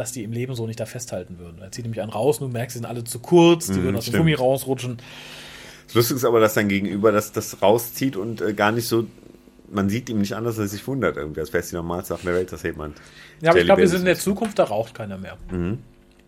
dass 0.00 0.12
die 0.12 0.24
im 0.24 0.32
Leben 0.32 0.54
so 0.54 0.66
nicht 0.66 0.80
da 0.80 0.86
festhalten 0.86 1.38
würden. 1.38 1.60
Er 1.60 1.70
zieht 1.70 1.84
nämlich 1.84 2.00
einen 2.00 2.10
raus 2.10 2.38
und 2.38 2.48
du 2.48 2.52
merkst, 2.54 2.72
sie 2.72 2.78
sind 2.78 2.86
alle 2.86 3.04
zu 3.04 3.18
kurz, 3.18 3.66
die 3.66 3.82
würden 3.82 3.96
aus 3.96 4.06
dem 4.06 4.12
stimmt. 4.12 4.22
Gummi 4.22 4.34
rausrutschen. 4.34 4.96
Das 5.86 5.94
Lustige 5.94 6.16
ist 6.16 6.24
aber, 6.24 6.40
dass 6.40 6.54
sein 6.54 6.68
Gegenüber 6.68 7.12
das, 7.12 7.32
das 7.32 7.60
rauszieht 7.60 8.16
und 8.16 8.40
äh, 8.40 8.54
gar 8.54 8.72
nicht 8.72 8.88
so, 8.88 9.06
man 9.70 9.90
sieht 9.90 10.08
ihm 10.08 10.20
nicht 10.20 10.34
an, 10.34 10.44
dass 10.44 10.56
er 10.56 10.68
sich 10.68 10.86
wundert 10.86 11.18
irgendwie, 11.18 11.40
als 11.40 11.52
wäre 11.52 11.62
die 11.62 11.74
normalste 11.74 12.14
Sache 12.14 12.24
der 12.24 12.34
Welt, 12.34 12.50
dass 12.50 12.62
jemand. 12.62 12.96
Ja, 13.42 13.50
aber 13.50 13.60
ich 13.60 13.66
glaube, 13.66 13.82
wir 13.82 13.88
sind 13.88 14.00
in 14.00 14.06
der. 14.06 14.16
Zukunft, 14.16 14.58
da 14.58 14.64
raucht 14.64 14.94
keiner 14.94 15.18
mehr. 15.18 15.36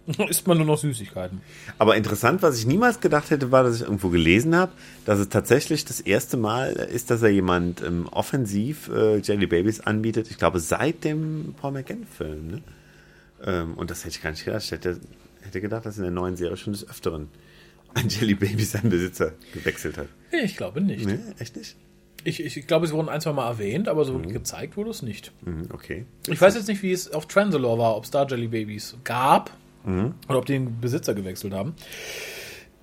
Isst 0.29 0.47
man 0.47 0.59
nur 0.59 0.67
noch 0.67 0.79
Süßigkeiten. 0.79 1.41
Aber 1.79 1.97
interessant, 1.97 2.43
was 2.43 2.59
ich 2.59 2.67
niemals 2.67 3.01
gedacht 3.01 3.31
hätte, 3.31 3.53
war, 3.53 3.63
dass 3.63 3.77
ich 3.77 3.83
irgendwo 3.83 4.11
gelesen 4.11 4.55
habe, 4.55 4.73
dass 5.07 5.19
es 5.19 5.31
tatsächlich 5.31 5.87
das 5.87 6.01
erste 6.01 6.37
Mal 6.37 6.73
ist, 6.73 7.11
dass 7.11 7.23
er 7.23 7.31
jemand 7.31 7.83
ähm, 7.83 8.07
offensiv 8.11 8.91
äh, 8.95 9.19
Jelly 9.19 9.47
Babies 9.47 9.81
anbietet. 9.81 10.31
Ich 10.31 10.37
glaube, 10.37 10.61
seit 10.61 11.05
dem 11.05 11.55
Paul 11.59 11.73
McGann-Film. 11.73 12.49
Ne? 12.49 12.63
Ähm, 13.45 13.75
und 13.75 13.91
das 13.91 14.05
hätte 14.05 14.17
ich 14.17 14.23
gar 14.23 14.31
nicht 14.31 14.45
gedacht. 14.45 14.63
Ich 14.65 14.71
hätte, 14.71 15.01
hätte 15.43 15.61
gedacht, 15.61 15.87
dass 15.87 15.97
in 15.97 16.03
der 16.03 16.13
neuen 16.13 16.37
Serie 16.37 16.57
schon 16.57 16.73
des 16.73 16.89
Öfteren 16.89 17.29
ein 17.95 18.09
Jelly 18.09 18.35
Baby 18.35 18.65
seinen 18.65 18.91
Besitzer 18.91 19.33
gewechselt 19.53 19.99
hat. 19.99 20.09
Ich 20.31 20.57
glaube 20.57 20.81
nicht. 20.81 21.07
Ne? 21.07 21.35
Echt 21.39 21.57
nicht? 21.57 21.77
Ich, 22.25 22.45
ich, 22.45 22.67
glaube, 22.67 22.87
sie 22.87 22.93
wurden 22.93 23.09
ein, 23.09 23.21
zwei 23.21 23.33
Mal 23.33 23.49
erwähnt, 23.49 23.89
aber 23.89 24.05
so 24.05 24.15
wirklich 24.15 24.33
gezeigt 24.33 24.77
wurde 24.77 24.91
es 24.91 25.03
nicht. 25.03 25.33
Mhm, 25.45 25.69
okay. 25.73 26.07
Ich 26.29 26.41
weiß 26.41 26.55
jetzt 26.55 26.69
nicht, 26.69 26.83
wie 26.83 26.93
es 26.93 27.13
auf 27.13 27.27
Transalore 27.27 27.79
war, 27.79 27.97
ob 27.97 28.05
es 28.05 28.11
da 28.13 28.25
Jelly 28.25 28.47
Babies 28.47 28.97
gab 29.03 29.51
oder 29.85 30.39
ob 30.39 30.47
die 30.47 30.53
den 30.53 30.81
Besitzer 30.81 31.15
gewechselt 31.15 31.53
haben. 31.53 31.75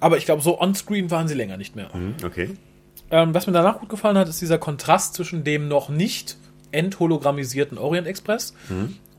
Aber 0.02 0.18
ich 0.18 0.26
glaube, 0.26 0.42
so 0.42 0.60
on-screen 0.60 1.10
waren 1.12 1.30
sie 1.30 1.34
länger 1.34 1.56
nicht 1.56 1.76
mehr. 1.76 1.90
Mhm, 1.96 2.16
okay. 2.26 2.50
Ähm, 3.12 3.34
was 3.34 3.48
mir 3.48 3.54
danach 3.54 3.80
gut 3.80 3.90
gefallen 3.90 4.18
hat, 4.18 4.28
ist 4.28 4.42
dieser 4.42 4.58
Kontrast 4.58 5.14
zwischen 5.16 5.44
dem 5.44 5.68
noch 5.68 5.90
nicht 5.90 6.38
enthologrammisierten 6.72 7.78
Orient 7.78 8.08
Express 8.08 8.54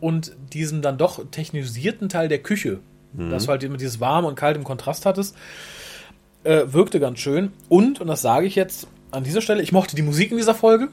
und 0.00 0.36
diesem 0.52 0.82
dann 0.82 0.98
doch 0.98 1.24
technisierten 1.30 2.08
Teil 2.08 2.28
der 2.28 2.38
Küche. 2.38 2.80
Das 3.30 3.44
du 3.46 3.50
halt 3.50 3.62
immer 3.64 3.76
dieses 3.76 4.00
warm 4.00 4.24
und 4.24 4.36
kalt 4.36 4.56
im 4.56 4.64
Kontrast 4.64 5.04
hattest. 5.04 5.36
Äh, 6.44 6.72
wirkte 6.72 7.00
ganz 7.00 7.18
schön. 7.18 7.52
Und, 7.68 8.00
und 8.00 8.06
das 8.06 8.22
sage 8.22 8.46
ich 8.46 8.54
jetzt 8.54 8.86
an 9.10 9.24
dieser 9.24 9.40
Stelle, 9.42 9.62
ich 9.62 9.72
mochte 9.72 9.96
die 9.96 10.02
Musik 10.02 10.30
in 10.30 10.36
dieser 10.36 10.54
Folge. 10.54 10.88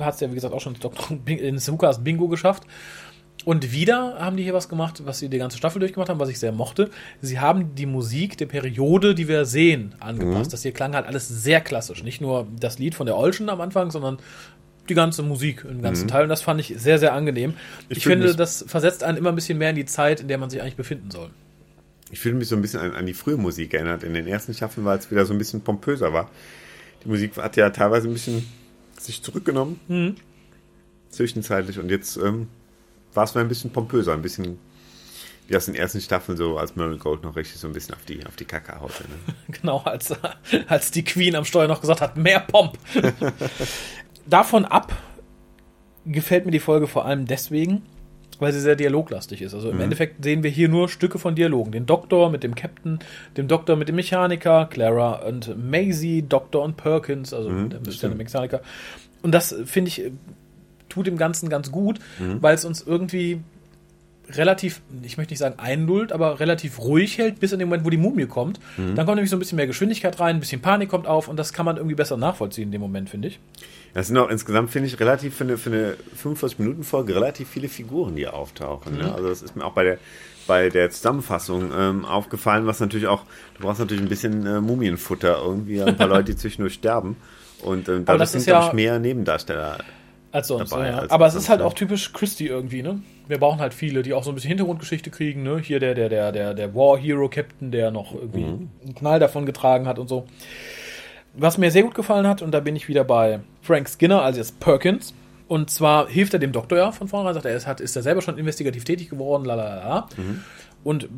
Hat 0.00 0.14
es 0.14 0.20
ja, 0.20 0.30
wie 0.30 0.34
gesagt, 0.34 0.52
auch 0.52 0.60
schon 0.60 0.74
ins 1.26 1.66
Lukas 1.68 2.02
Bingo 2.02 2.28
geschafft. 2.28 2.64
Und 3.44 3.72
wieder 3.72 4.16
haben 4.18 4.36
die 4.36 4.42
hier 4.42 4.54
was 4.54 4.68
gemacht, 4.68 5.02
was 5.04 5.18
sie 5.18 5.28
die 5.28 5.38
ganze 5.38 5.58
Staffel 5.58 5.78
durchgemacht 5.78 6.08
haben, 6.08 6.18
was 6.18 6.30
ich 6.30 6.38
sehr 6.38 6.52
mochte. 6.52 6.90
Sie 7.20 7.38
haben 7.40 7.74
die 7.74 7.86
Musik 7.86 8.38
der 8.38 8.46
Periode, 8.46 9.14
die 9.14 9.28
wir 9.28 9.44
sehen, 9.44 9.94
angepasst. 10.00 10.52
Das 10.52 10.62
hier 10.62 10.72
klang 10.72 10.94
halt 10.94 11.06
alles 11.06 11.28
sehr 11.28 11.60
klassisch. 11.60 12.02
Nicht 12.02 12.20
nur 12.20 12.46
das 12.58 12.78
Lied 12.78 12.94
von 12.94 13.06
der 13.06 13.16
Olschen 13.16 13.50
am 13.50 13.60
Anfang, 13.60 13.90
sondern 13.90 14.18
die 14.88 14.94
ganze 14.94 15.22
Musik 15.22 15.64
im 15.68 15.82
ganzen 15.82 16.08
Teil. 16.08 16.24
Und 16.24 16.28
das 16.28 16.42
fand 16.42 16.60
ich 16.60 16.74
sehr, 16.76 16.98
sehr 16.98 17.12
angenehm. 17.12 17.54
Ich, 17.88 18.02
fühl 18.02 18.12
finde, 18.12 18.34
das 18.34 18.64
versetzt 18.66 19.02
einen 19.02 19.18
immer 19.18 19.30
ein 19.30 19.34
bisschen 19.34 19.58
mehr 19.58 19.70
in 19.70 19.76
die 19.76 19.84
Zeit, 19.84 20.20
in 20.20 20.28
der 20.28 20.38
man 20.38 20.50
sich 20.50 20.60
eigentlich 20.60 20.76
befinden 20.76 21.10
soll. 21.10 21.30
Ich 22.10 22.20
fühle 22.20 22.34
mich 22.34 22.48
so 22.48 22.56
ein 22.56 22.62
bisschen 22.62 22.80
an, 22.80 22.92
an 22.92 23.06
die 23.06 23.14
frühe 23.14 23.36
Musik 23.36 23.74
erinnert. 23.74 24.02
In 24.02 24.14
den 24.14 24.26
ersten 24.26 24.54
Staffeln 24.54 24.84
war 24.84 24.96
es 24.96 25.10
wieder 25.10 25.24
so 25.26 25.32
ein 25.32 25.38
bisschen 25.38 25.62
pompöser 25.62 26.12
war. 26.12 26.30
Die 27.04 27.08
Musik 27.08 27.36
hat 27.36 27.56
ja 27.56 27.70
teilweise 27.70 28.08
ein 28.08 28.12
bisschen 28.12 28.46
sich 28.98 29.22
zurückgenommen. 29.22 30.16
Zwischenzeitlich. 31.10 31.78
Und 31.78 31.90
jetzt 31.90 32.16
ähm, 32.16 32.48
war 33.14 33.24
es 33.24 33.34
mal 33.34 33.40
ein 33.40 33.48
bisschen 33.48 33.70
pompöser, 33.70 34.12
ein 34.12 34.22
bisschen 34.22 34.58
wie 35.46 35.56
aus 35.56 35.66
den 35.66 35.74
ersten 35.74 36.00
Staffeln 36.00 36.38
so, 36.38 36.56
als 36.58 36.74
Merrill 36.74 36.98
Gold 36.98 37.22
noch 37.22 37.36
richtig 37.36 37.58
so 37.58 37.66
ein 37.66 37.74
bisschen 37.74 37.94
auf 37.94 38.04
die, 38.06 38.24
auf 38.24 38.36
die 38.36 38.46
Kacke 38.46 38.80
haute. 38.80 39.02
Ne? 39.02 39.34
Genau, 39.60 39.78
als, 39.78 40.14
als 40.68 40.90
die 40.90 41.04
Queen 41.04 41.36
am 41.36 41.44
Steuer 41.44 41.68
noch 41.68 41.80
gesagt 41.80 42.00
hat, 42.00 42.16
mehr 42.16 42.40
Pomp. 42.40 42.78
Davon 44.26 44.64
ab 44.64 44.92
gefällt 46.06 46.44
mir 46.44 46.52
die 46.52 46.60
Folge 46.60 46.86
vor 46.86 47.06
allem 47.06 47.26
deswegen, 47.26 47.82
weil 48.38 48.52
sie 48.52 48.60
sehr 48.60 48.76
dialoglastig 48.76 49.42
ist. 49.42 49.54
Also 49.54 49.70
im 49.70 49.80
Endeffekt 49.80 50.22
sehen 50.24 50.42
wir 50.42 50.50
hier 50.50 50.68
nur 50.68 50.88
Stücke 50.88 51.18
von 51.18 51.34
Dialogen. 51.34 51.72
Den 51.72 51.86
Doktor 51.86 52.30
mit 52.30 52.42
dem 52.42 52.54
Captain, 52.54 52.98
dem 53.36 53.48
Doktor 53.48 53.76
mit 53.76 53.88
dem 53.88 53.96
Mechaniker, 53.96 54.66
Clara 54.66 55.26
und 55.26 55.56
Maisie, 55.70 56.22
Doktor 56.22 56.62
und 56.62 56.76
Perkins, 56.76 57.32
also 57.32 57.50
der, 57.50 57.80
der 57.80 58.10
Mechaniker. 58.10 58.60
Und 59.22 59.32
das, 59.32 59.54
finde 59.64 59.88
ich, 59.88 60.10
tut 60.88 61.06
dem 61.06 61.16
Ganzen 61.16 61.48
ganz 61.48 61.70
gut, 61.72 61.98
weil 62.40 62.54
es 62.54 62.64
uns 62.64 62.82
irgendwie 62.82 63.40
relativ, 64.30 64.80
ich 65.02 65.16
möchte 65.16 65.32
nicht 65.32 65.38
sagen 65.38 65.58
einlullt, 65.58 66.12
aber 66.12 66.40
relativ 66.40 66.80
ruhig 66.80 67.18
hält, 67.18 67.40
bis 67.40 67.52
in 67.52 67.58
den 67.58 67.68
Moment, 67.68 67.84
wo 67.84 67.90
die 67.90 67.96
Mumie 67.98 68.26
kommt. 68.26 68.58
Dann 68.94 69.06
kommt 69.06 69.16
nämlich 69.16 69.30
so 69.30 69.36
ein 69.36 69.38
bisschen 69.38 69.56
mehr 69.56 69.66
Geschwindigkeit 69.66 70.18
rein, 70.18 70.36
ein 70.36 70.40
bisschen 70.40 70.60
Panik 70.60 70.88
kommt 70.88 71.06
auf 71.06 71.28
und 71.28 71.38
das 71.38 71.52
kann 71.52 71.66
man 71.66 71.76
irgendwie 71.76 71.94
besser 71.94 72.16
nachvollziehen 72.16 72.64
in 72.64 72.72
dem 72.72 72.80
Moment, 72.80 73.10
finde 73.10 73.28
ich. 73.28 73.38
Das 73.94 74.08
sind 74.08 74.18
auch 74.18 74.28
insgesamt, 74.28 74.70
finde 74.70 74.88
ich, 74.88 74.98
relativ 74.98 75.36
für 75.36 75.44
eine, 75.44 75.56
für 75.56 75.70
eine 75.70 75.96
45-Minuten-Folge 76.22 77.14
relativ 77.14 77.48
viele 77.48 77.68
Figuren, 77.68 78.16
die 78.16 78.26
auftauchen. 78.26 78.98
Ne? 78.98 79.14
Also 79.14 79.28
das 79.28 79.40
ist 79.40 79.56
mir 79.56 79.64
auch 79.64 79.72
bei 79.72 79.84
der 79.84 79.98
bei 80.46 80.68
der 80.68 80.90
Zusammenfassung 80.90 81.70
ähm, 81.74 82.04
aufgefallen, 82.04 82.66
was 82.66 82.80
natürlich 82.80 83.06
auch, 83.06 83.22
du 83.56 83.62
brauchst 83.62 83.80
natürlich 83.80 84.02
ein 84.02 84.08
bisschen 84.08 84.46
äh, 84.46 84.60
Mumienfutter, 84.60 85.38
irgendwie 85.42 85.82
ein 85.82 85.96
paar 85.96 86.06
Leute, 86.08 86.24
die 86.24 86.36
zwischendurch 86.36 86.74
sterben. 86.74 87.16
Und 87.62 87.88
ähm, 87.88 88.04
dadurch 88.04 88.20
das 88.20 88.32
sind, 88.32 88.40
ist 88.40 88.46
glaube 88.46 88.64
ja- 88.64 88.68
ich, 88.68 88.74
mehr 88.74 88.98
Nebendarsteller. 88.98 89.78
Als 90.32 90.48
sonst. 90.48 90.72
Dabei, 90.72 90.88
ja. 90.88 90.98
als 90.98 91.12
aber 91.12 91.26
es 91.26 91.34
ist 91.36 91.48
halt 91.48 91.60
ne? 91.60 91.66
auch 91.66 91.74
typisch 91.74 92.12
Christie 92.12 92.48
irgendwie, 92.48 92.82
ne? 92.82 93.00
Wir 93.28 93.38
brauchen 93.38 93.60
halt 93.60 93.72
viele, 93.72 94.02
die 94.02 94.12
auch 94.12 94.24
so 94.24 94.32
ein 94.32 94.34
bisschen 94.34 94.48
Hintergrundgeschichte 94.48 95.10
kriegen, 95.10 95.44
ne? 95.44 95.60
Hier 95.60 95.78
der, 95.78 95.94
der, 95.94 96.08
der, 96.08 96.32
der, 96.32 96.54
der 96.54 96.74
War 96.74 96.98
Hero 96.98 97.28
Captain, 97.28 97.70
der 97.70 97.92
noch 97.92 98.14
irgendwie 98.14 98.44
einen 98.44 98.94
Knall 98.96 99.20
davon 99.20 99.46
getragen 99.46 99.86
hat 99.86 100.00
und 100.00 100.08
so. 100.08 100.26
Was 101.36 101.58
mir 101.58 101.70
sehr 101.70 101.82
gut 101.82 101.94
gefallen 101.94 102.26
hat, 102.26 102.42
und 102.42 102.52
da 102.52 102.60
bin 102.60 102.76
ich 102.76 102.88
wieder 102.88 103.04
bei 103.04 103.40
Frank 103.62 103.88
Skinner, 103.88 104.22
also 104.22 104.38
jetzt 104.38 104.60
Perkins. 104.60 105.14
Und 105.46 105.68
zwar 105.70 106.08
hilft 106.08 106.32
er 106.32 106.40
dem 106.40 106.52
Doktor 106.52 106.78
ja 106.78 106.92
von 106.92 107.08
vornherein, 107.08 107.34
sagt 107.34 107.46
er, 107.46 107.54
ist, 107.54 107.66
hat, 107.66 107.80
ist 107.80 107.96
er 107.96 108.02
selber 108.02 108.22
schon 108.22 108.38
investigativ 108.38 108.84
tätig 108.84 109.10
geworden, 109.10 109.44
lalala. 109.44 110.08
Mhm. 110.16 110.40
Und 110.84 111.08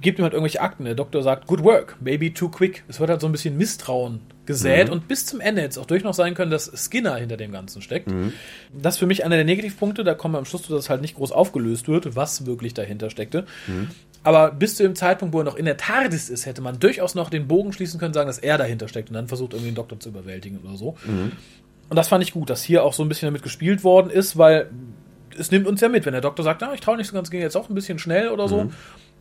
gibt 0.00 0.18
ihm 0.18 0.22
halt 0.22 0.32
irgendwelche 0.32 0.60
Akten. 0.60 0.84
Der 0.84 0.94
Doktor 0.94 1.22
sagt, 1.22 1.46
good 1.46 1.62
work, 1.62 1.96
maybe 2.00 2.32
too 2.32 2.48
quick. 2.48 2.84
Es 2.88 3.00
wird 3.00 3.10
halt 3.10 3.20
so 3.20 3.26
ein 3.26 3.32
bisschen 3.32 3.56
Misstrauen 3.56 4.20
gesät 4.46 4.88
mhm. 4.88 4.94
und 4.94 5.08
bis 5.08 5.26
zum 5.26 5.40
Ende 5.40 5.62
jetzt 5.62 5.78
auch 5.78 5.86
durch 5.86 6.02
noch 6.02 6.14
sein 6.14 6.34
können, 6.34 6.50
dass 6.50 6.70
Skinner 6.74 7.16
hinter 7.16 7.36
dem 7.36 7.52
Ganzen 7.52 7.82
steckt. 7.82 8.10
Mhm. 8.10 8.32
Das 8.72 8.94
ist 8.94 8.98
für 8.98 9.06
mich 9.06 9.24
einer 9.24 9.36
der 9.36 9.44
Negativpunkte, 9.44 10.04
da 10.04 10.14
kommen 10.14 10.34
wir 10.34 10.38
am 10.38 10.44
Schluss 10.44 10.62
zu, 10.62 10.72
dass 10.72 10.90
halt 10.90 11.02
nicht 11.02 11.16
groß 11.16 11.32
aufgelöst 11.32 11.86
wird, 11.88 12.16
was 12.16 12.46
wirklich 12.46 12.74
dahinter 12.74 13.10
steckte. 13.10 13.44
Mhm. 13.66 13.88
Aber 14.22 14.50
bis 14.50 14.76
zu 14.76 14.82
dem 14.82 14.94
Zeitpunkt, 14.94 15.34
wo 15.34 15.40
er 15.40 15.44
noch 15.44 15.56
in 15.56 15.64
der 15.64 15.76
TARDIS 15.76 16.28
ist, 16.28 16.44
hätte 16.44 16.60
man 16.60 16.78
durchaus 16.78 17.14
noch 17.14 17.30
den 17.30 17.48
Bogen 17.48 17.72
schließen 17.72 17.98
können, 17.98 18.12
sagen, 18.12 18.26
dass 18.26 18.38
er 18.38 18.58
dahinter 18.58 18.86
steckt 18.86 19.08
und 19.08 19.14
dann 19.14 19.28
versucht, 19.28 19.54
irgendwie 19.54 19.70
den 19.70 19.76
Doktor 19.76 19.98
zu 19.98 20.10
überwältigen 20.10 20.58
oder 20.58 20.76
so. 20.76 20.96
Mhm. 21.06 21.32
Und 21.88 21.96
das 21.96 22.08
fand 22.08 22.22
ich 22.22 22.32
gut, 22.32 22.50
dass 22.50 22.62
hier 22.62 22.84
auch 22.84 22.92
so 22.92 23.02
ein 23.02 23.08
bisschen 23.08 23.26
damit 23.26 23.42
gespielt 23.42 23.82
worden 23.82 24.10
ist, 24.10 24.36
weil 24.36 24.70
es 25.38 25.50
nimmt 25.50 25.66
uns 25.66 25.80
ja 25.80 25.88
mit, 25.88 26.04
wenn 26.04 26.12
der 26.12 26.20
Doktor 26.20 26.42
sagt, 26.42 26.62
ah, 26.62 26.72
ich 26.74 26.80
traue 26.80 26.98
nicht 26.98 27.06
so 27.06 27.14
ganz, 27.14 27.30
ging 27.30 27.40
jetzt 27.40 27.56
auch 27.56 27.68
ein 27.68 27.74
bisschen 27.74 27.98
schnell 27.98 28.28
oder 28.28 28.46
so. 28.46 28.64
Mhm. 28.64 28.72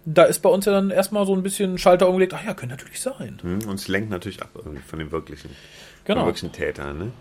Da 0.05 0.23
ist 0.23 0.39
bei 0.39 0.49
uns 0.49 0.65
ja 0.65 0.73
dann 0.73 0.91
erstmal 0.91 1.25
so 1.25 1.33
ein 1.33 1.43
bisschen 1.43 1.77
Schalter 1.77 2.07
umgelegt, 2.07 2.33
ach 2.33 2.43
ja, 2.43 2.53
könnte 2.53 2.75
natürlich 2.75 2.99
sein. 2.99 3.39
Mhm. 3.41 3.69
Und 3.69 3.75
es 3.75 3.87
lenkt 3.87 4.09
natürlich 4.09 4.41
ab 4.41 4.49
irgendwie 4.55 4.81
von 4.81 4.99
dem 4.99 5.11
wirklichen, 5.11 5.51
genau. 6.03 6.25
wirklichen 6.25 6.51
Täter. 6.51 6.93
Ne? 6.93 7.11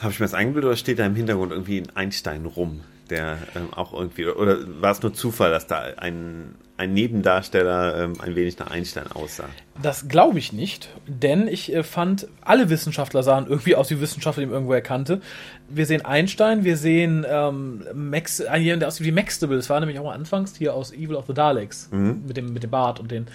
Habe 0.00 0.12
ich 0.12 0.20
mir 0.20 0.24
das 0.24 0.34
eingebildet 0.34 0.68
oder 0.68 0.76
steht 0.76 0.98
da 0.98 1.06
im 1.06 1.14
Hintergrund 1.14 1.52
irgendwie 1.52 1.78
ein 1.78 1.94
Einstein 1.94 2.46
rum? 2.46 2.80
Der 3.12 3.38
ähm, 3.54 3.72
auch 3.72 3.92
irgendwie, 3.92 4.26
oder 4.26 4.58
war 4.80 4.90
es 4.90 5.02
nur 5.02 5.14
Zufall, 5.14 5.50
dass 5.50 5.66
da 5.66 5.82
ein, 5.96 6.54
ein 6.76 6.92
Nebendarsteller 6.92 8.02
ähm, 8.02 8.14
ein 8.20 8.34
wenig 8.34 8.58
nach 8.58 8.70
Einstein 8.70 9.06
aussah? 9.12 9.48
Das 9.80 10.08
glaube 10.08 10.38
ich 10.38 10.52
nicht, 10.52 10.88
denn 11.06 11.46
ich 11.46 11.72
äh, 11.72 11.82
fand, 11.82 12.26
alle 12.40 12.70
Wissenschaftler 12.70 13.22
sahen 13.22 13.46
irgendwie 13.46 13.76
aus 13.76 13.90
wie 13.90 14.00
Wissenschaftler, 14.00 14.42
die 14.42 14.46
man 14.46 14.54
irgendwo 14.54 14.72
erkannte. 14.72 15.20
Wir 15.68 15.86
sehen 15.86 16.04
Einstein, 16.04 16.64
wir 16.64 16.76
sehen 16.76 17.24
ähm, 17.28 17.84
Max, 17.94 18.40
äh, 18.40 18.56
jemand, 18.56 18.82
der 18.82 18.88
aussieht 18.88 19.06
wie 19.06 19.12
Maxtable, 19.12 19.56
das 19.56 19.70
war 19.70 19.78
nämlich 19.78 19.98
auch 19.98 20.10
anfangs 20.10 20.56
hier 20.56 20.74
aus 20.74 20.92
Evil 20.92 21.16
of 21.16 21.26
the 21.26 21.34
Daleks, 21.34 21.88
mhm. 21.92 22.22
mit, 22.26 22.36
dem, 22.36 22.52
mit 22.52 22.62
dem 22.62 22.70
Bart 22.70 22.98
und 22.98 23.10
den 23.10 23.26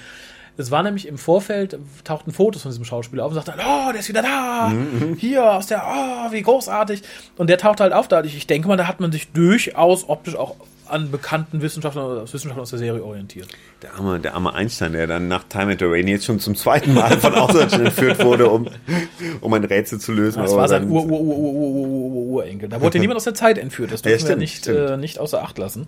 es 0.57 0.71
war 0.71 0.83
nämlich 0.83 1.07
im 1.07 1.17
Vorfeld, 1.17 1.77
tauchten 2.03 2.31
Fotos 2.31 2.63
von 2.63 2.71
diesem 2.71 2.83
Schauspieler 2.85 3.25
auf 3.25 3.31
und 3.31 3.35
sagten, 3.35 3.61
oh, 3.61 3.91
der 3.91 3.99
ist 3.99 4.09
wieder 4.09 4.23
da, 4.23 4.69
mhm. 4.69 5.15
hier 5.15 5.53
aus 5.53 5.67
der, 5.67 5.83
oh, 5.85 6.31
wie 6.31 6.41
großartig. 6.41 7.03
Und 7.37 7.49
der 7.49 7.57
taucht 7.57 7.79
halt 7.79 7.93
auf 7.93 8.07
dadurch. 8.07 8.35
Ich 8.35 8.47
denke 8.47 8.67
mal, 8.67 8.77
da 8.77 8.87
hat 8.87 8.99
man 8.99 9.11
sich 9.11 9.31
durchaus 9.31 10.09
optisch 10.09 10.35
auch 10.35 10.55
an 10.89 11.11
bekannten 11.11 11.61
Wissenschaftlern 11.61 12.23
Wissenschaftlern 12.23 12.61
aus 12.61 12.69
der 12.69 12.79
Serie 12.79 13.03
orientiert. 13.03 13.49
Der 13.81 13.93
arme, 13.95 14.19
der 14.19 14.33
arme 14.35 14.53
Einstein, 14.53 14.93
der 14.93 15.05
dann 15.05 15.27
nach 15.27 15.43
Time 15.43 15.73
at 15.73 15.79
the 15.79 15.85
Rain 15.85 16.07
jetzt 16.07 16.25
schon 16.25 16.39
zum 16.39 16.55
zweiten 16.55 16.93
Mal 16.93 17.19
von 17.19 17.33
Außerirdischen 17.35 17.85
entführt 17.87 18.23
wurde, 18.23 18.49
um, 18.49 18.69
um 19.41 19.53
ein 19.53 19.63
Rätsel 19.63 19.99
zu 19.99 20.13
lösen. 20.13 20.41
Das 20.41 20.55
war 20.55 20.67
sein 20.67 20.89
Ur-Ur-Ur-Ur-Ur-Urenkel. 20.89 22.69
Da 22.69 22.81
wurde 22.81 22.99
niemand 23.01 23.17
aus 23.17 23.25
der 23.25 23.33
Zeit 23.33 23.57
entführt. 23.57 23.91
Das 23.91 24.01
dürfen 24.01 24.23
ja, 24.23 24.29
wir 24.29 24.37
nicht, 24.37 24.67
äh, 24.67 24.97
nicht 24.97 25.19
außer 25.19 25.43
Acht 25.43 25.57
lassen. 25.57 25.87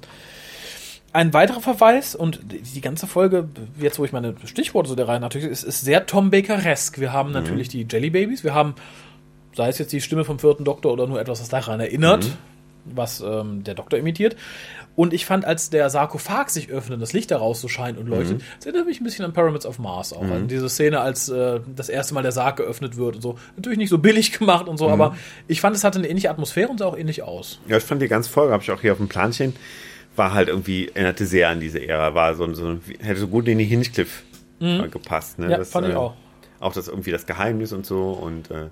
Ein 1.11 1.33
weiterer 1.33 1.61
Verweis, 1.61 2.13
und 2.13 2.39
die 2.49 2.81
ganze 2.81 3.07
Folge, 3.07 3.49
jetzt 3.79 3.97
wo 3.97 4.05
ich 4.05 4.11
meine 4.11 4.35
Stichworte 4.45 4.89
so 4.89 4.95
der 4.95 5.07
Reihe 5.07 5.19
natürlich, 5.19 5.47
ist, 5.47 5.63
ist 5.63 5.81
sehr 5.81 6.05
Tom 6.05 6.29
Baker-esk. 6.29 6.99
Wir 6.99 7.11
haben 7.11 7.31
natürlich 7.31 7.67
mhm. 7.69 7.71
die 7.71 7.87
Jelly 7.89 8.09
Babies, 8.11 8.43
wir 8.43 8.53
haben, 8.53 8.75
sei 9.55 9.69
es 9.69 9.79
jetzt 9.79 9.91
die 9.91 10.01
Stimme 10.01 10.23
vom 10.23 10.37
vierten 10.37 10.65
Doktor 10.65 10.93
oder 10.93 11.07
nur 11.07 11.19
etwas, 11.19 11.41
was 11.41 11.49
daran 11.49 11.79
erinnert, 11.79 12.25
mhm. 12.25 12.91
was 12.95 13.21
ähm, 13.21 13.63
der 13.63 13.73
Doktor 13.73 13.97
imitiert. 13.97 14.35
Und 14.95 15.13
ich 15.13 15.25
fand, 15.25 15.45
als 15.45 15.71
der 15.71 15.89
Sarkophag 15.89 16.49
sich 16.49 16.69
öffnet, 16.69 17.01
das 17.01 17.13
Licht 17.13 17.31
daraus 17.31 17.59
so 17.59 17.67
scheint 17.67 17.97
und 17.97 18.07
leuchtet, 18.07 18.39
mhm. 18.39 18.43
das 18.57 18.67
erinnert 18.67 18.85
mich 18.85 19.01
ein 19.01 19.03
bisschen 19.03 19.25
an 19.25 19.33
Pyramids 19.33 19.65
of 19.65 19.79
Mars 19.79 20.13
auch. 20.13 20.21
Mhm. 20.21 20.31
An 20.31 20.47
diese 20.47 20.69
Szene, 20.69 20.99
als 20.99 21.27
äh, 21.29 21.59
das 21.75 21.89
erste 21.89 22.13
Mal 22.13 22.21
der 22.21 22.33
Sarg 22.33 22.57
geöffnet 22.57 22.97
wird 22.97 23.15
und 23.15 23.21
so. 23.23 23.39
Natürlich 23.55 23.79
nicht 23.79 23.89
so 23.89 23.97
billig 23.97 24.31
gemacht 24.37 24.67
und 24.67 24.77
so, 24.77 24.85
mhm. 24.85 24.93
aber 24.93 25.15
ich 25.47 25.59
fand, 25.59 25.75
es 25.75 25.83
hatte 25.83 25.97
eine 25.97 26.07
ähnliche 26.07 26.29
Atmosphäre 26.29 26.69
und 26.69 26.77
sah 26.77 26.85
auch 26.85 26.97
ähnlich 26.97 27.23
aus. 27.23 27.59
Ja, 27.67 27.77
ich 27.77 27.83
fand 27.83 27.99
die 27.99 28.07
ganze 28.07 28.29
Folge, 28.29 28.53
habe 28.53 28.61
ich 28.61 28.69
auch 28.69 28.81
hier 28.81 28.91
auf 28.91 28.99
dem 28.99 29.07
Planchen 29.07 29.55
war 30.19 30.33
halt 30.33 30.49
irgendwie, 30.49 30.89
erinnerte 30.89 31.25
sehr 31.25 31.49
an 31.49 31.59
diese 31.59 31.83
Ära, 31.83 32.13
war 32.13 32.35
so, 32.35 32.53
so 32.53 32.77
hätte 32.99 33.19
so 33.19 33.27
gut 33.27 33.47
in 33.47 33.57
die 33.57 33.65
Hinchcliffe 33.65 34.21
mhm. 34.59 34.91
gepasst. 34.91 35.39
Ne? 35.39 35.49
Ja, 35.49 35.57
das, 35.57 35.71
fand 35.71 35.87
ich 35.87 35.93
äh, 35.93 35.97
auch. 35.97 36.15
Auch 36.59 36.73
das 36.73 36.87
irgendwie 36.87 37.11
das 37.11 37.25
Geheimnis 37.25 37.73
und 37.73 37.85
so 37.85 38.11
und 38.11 38.51
äh, 38.51 38.67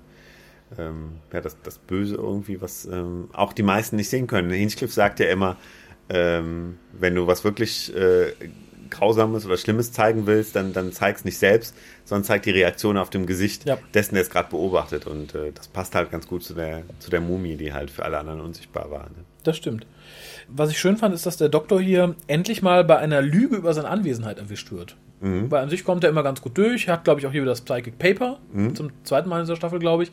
ähm, 0.78 1.14
ja, 1.32 1.40
das, 1.40 1.56
das 1.62 1.78
Böse 1.78 2.14
irgendwie, 2.16 2.60
was 2.60 2.84
ähm, 2.84 3.30
auch 3.32 3.52
die 3.52 3.62
meisten 3.62 3.96
nicht 3.96 4.10
sehen 4.10 4.26
können. 4.26 4.50
Hinchcliffe 4.50 4.92
sagt 4.92 5.18
ja 5.18 5.30
immer, 5.30 5.56
ähm, 6.10 6.78
wenn 6.92 7.14
du 7.14 7.26
was 7.26 7.44
wirklich 7.44 7.94
äh, 7.96 8.32
Grausames 8.90 9.46
oder 9.46 9.56
Schlimmes 9.56 9.92
zeigen 9.92 10.26
willst, 10.26 10.54
dann, 10.54 10.72
dann 10.74 10.92
zeig's 10.92 11.24
nicht 11.24 11.38
selbst, 11.38 11.74
sondern 12.04 12.24
zeig 12.24 12.42
die 12.42 12.50
Reaktion 12.50 12.96
auf 12.98 13.10
dem 13.10 13.26
Gesicht 13.26 13.66
ja. 13.66 13.78
dessen, 13.94 14.14
der 14.14 14.22
es 14.22 14.30
gerade 14.30 14.50
beobachtet. 14.50 15.06
Und 15.06 15.34
äh, 15.34 15.52
das 15.52 15.68
passt 15.68 15.94
halt 15.94 16.10
ganz 16.10 16.26
gut 16.26 16.44
zu 16.44 16.54
der, 16.54 16.82
zu 16.98 17.10
der 17.10 17.20
Mumie, 17.20 17.56
die 17.56 17.72
halt 17.72 17.90
für 17.90 18.04
alle 18.04 18.18
anderen 18.18 18.40
unsichtbar 18.40 18.90
war. 18.90 19.04
Ne? 19.04 19.24
Das 19.44 19.56
stimmt. 19.56 19.86
Was 20.48 20.70
ich 20.70 20.78
schön 20.78 20.96
fand, 20.96 21.14
ist, 21.14 21.26
dass 21.26 21.36
der 21.36 21.48
Doktor 21.48 21.80
hier 21.80 22.14
endlich 22.26 22.62
mal 22.62 22.84
bei 22.84 22.98
einer 22.98 23.20
Lüge 23.22 23.56
über 23.56 23.74
seine 23.74 23.88
Anwesenheit 23.88 24.38
erwischt 24.38 24.72
wird. 24.72 24.96
Mhm. 25.20 25.50
Weil 25.50 25.62
an 25.62 25.68
sich 25.68 25.84
kommt 25.84 26.04
er 26.04 26.10
immer 26.10 26.22
ganz 26.22 26.40
gut 26.40 26.56
durch, 26.56 26.88
hat, 26.88 27.04
glaube 27.04 27.20
ich, 27.20 27.26
auch 27.26 27.32
hier 27.32 27.42
wieder 27.42 27.50
das 27.50 27.60
Psychic 27.62 27.98
Paper, 27.98 28.38
mhm. 28.52 28.74
zum 28.74 28.90
zweiten 29.04 29.28
Mal 29.28 29.40
in 29.40 29.44
dieser 29.44 29.56
Staffel, 29.56 29.78
glaube 29.78 30.04
ich, 30.04 30.10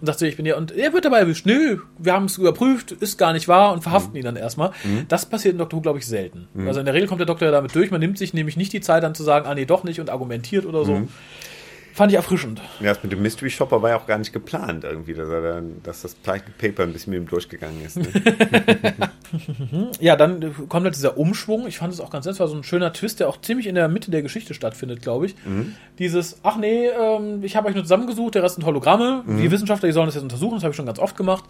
und 0.00 0.06
sagt 0.06 0.18
so, 0.18 0.26
ich 0.26 0.36
bin 0.36 0.46
hier, 0.46 0.56
und 0.56 0.72
er 0.72 0.92
wird 0.92 1.04
dabei 1.04 1.18
erwischt, 1.18 1.46
nö, 1.46 1.78
wir 1.98 2.12
haben 2.12 2.26
es 2.26 2.38
überprüft, 2.38 2.92
ist 2.92 3.18
gar 3.18 3.32
nicht 3.32 3.48
wahr 3.48 3.72
und 3.72 3.82
verhaften 3.82 4.12
mhm. 4.12 4.18
ihn 4.18 4.24
dann 4.24 4.36
erstmal. 4.36 4.70
Mhm. 4.84 5.06
Das 5.08 5.26
passiert 5.26 5.52
in 5.52 5.58
Doctor 5.58 5.78
Who, 5.78 5.82
glaube 5.82 5.98
ich, 5.98 6.06
selten. 6.06 6.48
Mhm. 6.54 6.68
Also 6.68 6.80
in 6.80 6.86
der 6.86 6.94
Regel 6.94 7.08
kommt 7.08 7.20
der 7.20 7.26
Doktor 7.26 7.46
ja 7.46 7.52
damit 7.52 7.74
durch, 7.74 7.90
man 7.90 8.00
nimmt 8.00 8.18
sich 8.18 8.34
nämlich 8.34 8.56
nicht 8.56 8.72
die 8.72 8.80
Zeit 8.80 9.02
dann 9.02 9.14
zu 9.14 9.24
sagen, 9.24 9.46
ah 9.46 9.54
nee, 9.54 9.64
doch 9.64 9.84
nicht 9.84 10.00
und 10.00 10.10
argumentiert 10.10 10.64
oder 10.64 10.84
so. 10.84 11.02
Fand 11.96 12.12
ich 12.12 12.16
erfrischend. 12.16 12.60
Ja, 12.80 12.92
das 12.92 13.02
mit 13.02 13.10
dem 13.10 13.22
Mystery 13.22 13.48
Shopper 13.48 13.80
war 13.80 13.88
ja 13.88 13.96
auch 13.96 14.06
gar 14.06 14.18
nicht 14.18 14.30
geplant 14.30 14.84
irgendwie, 14.84 15.14
dass, 15.14 15.30
dann, 15.30 15.80
dass 15.82 16.02
das 16.02 16.14
Paper 16.14 16.82
ein 16.82 16.92
bisschen 16.92 17.14
mit 17.14 17.22
ihm 17.22 17.26
durchgegangen 17.26 17.82
ist. 17.82 17.96
Ne? 17.96 18.08
ja, 20.00 20.14
dann 20.14 20.54
kommt 20.68 20.84
halt 20.84 20.94
dieser 20.94 21.16
Umschwung. 21.16 21.66
Ich 21.66 21.78
fand 21.78 21.94
es 21.94 22.00
auch 22.00 22.10
ganz 22.10 22.26
nett. 22.26 22.34
Es 22.34 22.40
war 22.40 22.48
so 22.48 22.54
ein 22.54 22.64
schöner 22.64 22.92
Twist, 22.92 23.20
der 23.20 23.30
auch 23.30 23.40
ziemlich 23.40 23.66
in 23.66 23.76
der 23.76 23.88
Mitte 23.88 24.10
der 24.10 24.20
Geschichte 24.20 24.52
stattfindet, 24.52 25.00
glaube 25.00 25.24
ich. 25.24 25.36
Mhm. 25.46 25.74
Dieses, 25.98 26.40
ach 26.42 26.58
nee, 26.58 26.88
ähm, 26.88 27.42
ich 27.42 27.56
habe 27.56 27.68
euch 27.68 27.74
nur 27.74 27.84
zusammengesucht, 27.84 28.34
der 28.34 28.42
Rest 28.42 28.56
sind 28.56 28.66
Hologramme. 28.66 29.22
Mhm. 29.24 29.38
Die 29.38 29.50
Wissenschaftler, 29.50 29.88
die 29.88 29.94
sollen 29.94 30.04
das 30.04 30.16
jetzt 30.16 30.24
untersuchen, 30.24 30.56
das 30.56 30.64
habe 30.64 30.72
ich 30.72 30.76
schon 30.76 30.84
ganz 30.84 30.98
oft 30.98 31.16
gemacht. 31.16 31.44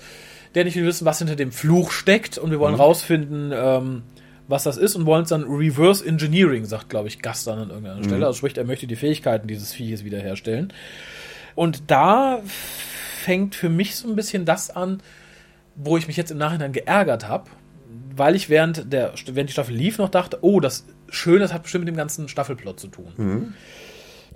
Der 0.54 0.64
nicht 0.64 0.76
will 0.76 0.86
wissen, 0.86 1.06
was 1.06 1.18
hinter 1.18 1.34
dem 1.34 1.50
Fluch 1.50 1.90
steckt 1.90 2.38
und 2.38 2.52
wir 2.52 2.60
wollen 2.60 2.74
mhm. 2.74 2.80
rausfinden, 2.80 3.52
ähm, 3.52 4.02
was 4.48 4.62
das 4.62 4.76
ist 4.76 4.94
und 4.94 5.06
wollen 5.06 5.24
es 5.24 5.30
dann 5.30 5.44
Reverse 5.44 6.06
Engineering, 6.06 6.64
sagt, 6.64 6.88
glaube 6.88 7.08
ich, 7.08 7.20
Gast 7.20 7.46
dann 7.46 7.58
an 7.58 7.70
irgendeiner 7.70 8.00
mhm. 8.00 8.04
Stelle. 8.04 8.26
Also 8.26 8.38
sprich, 8.38 8.56
er 8.56 8.64
möchte 8.64 8.86
die 8.86 8.96
Fähigkeiten 8.96 9.48
dieses 9.48 9.72
Vieches 9.72 10.04
wiederherstellen. 10.04 10.72
Und 11.54 11.90
da 11.90 12.40
fängt 12.44 13.54
für 13.54 13.68
mich 13.68 13.96
so 13.96 14.08
ein 14.08 14.14
bisschen 14.14 14.44
das 14.44 14.70
an, 14.70 15.02
wo 15.74 15.96
ich 15.96 16.06
mich 16.06 16.16
jetzt 16.16 16.30
im 16.30 16.38
Nachhinein 16.38 16.72
geärgert 16.72 17.28
habe, 17.28 17.50
weil 18.14 18.34
ich 18.34 18.48
während 18.48 18.92
der 18.92 19.12
während 19.26 19.50
die 19.50 19.52
Staffel 19.52 19.74
lief 19.74 19.98
noch 19.98 20.08
dachte, 20.08 20.38
oh, 20.42 20.60
das 20.60 20.86
schön, 21.08 21.40
das 21.40 21.52
hat 21.52 21.62
bestimmt 21.62 21.84
mit 21.84 21.94
dem 21.94 21.98
ganzen 21.98 22.28
Staffelplot 22.28 22.80
zu 22.80 22.88
tun. 22.88 23.12
Mhm. 23.16 23.54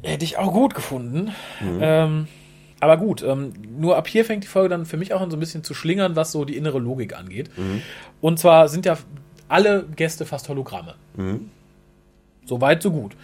Hätte 0.02 0.24
ich 0.24 0.38
auch 0.38 0.52
gut 0.52 0.74
gefunden. 0.74 1.32
Mhm. 1.60 1.78
Ähm, 1.80 2.28
aber 2.80 2.96
gut, 2.96 3.22
ähm, 3.22 3.52
nur 3.78 3.96
ab 3.96 4.08
hier 4.08 4.24
fängt 4.24 4.44
die 4.44 4.48
Folge 4.48 4.70
dann 4.70 4.86
für 4.86 4.96
mich 4.96 5.12
auch 5.12 5.20
an 5.20 5.30
so 5.30 5.36
ein 5.36 5.40
bisschen 5.40 5.62
zu 5.62 5.74
schlingern, 5.74 6.16
was 6.16 6.32
so 6.32 6.46
die 6.46 6.56
innere 6.56 6.78
Logik 6.78 7.14
angeht. 7.14 7.50
Mhm. 7.56 7.82
Und 8.22 8.38
zwar 8.38 8.68
sind 8.68 8.86
ja 8.86 8.96
alle 9.50 9.84
Gäste 9.96 10.24
fast 10.26 10.48
Hologramme. 10.48 10.94
Mhm. 11.16 11.50
So 12.44 12.60
weit, 12.60 12.82
so 12.82 12.90
gut. 12.90 13.16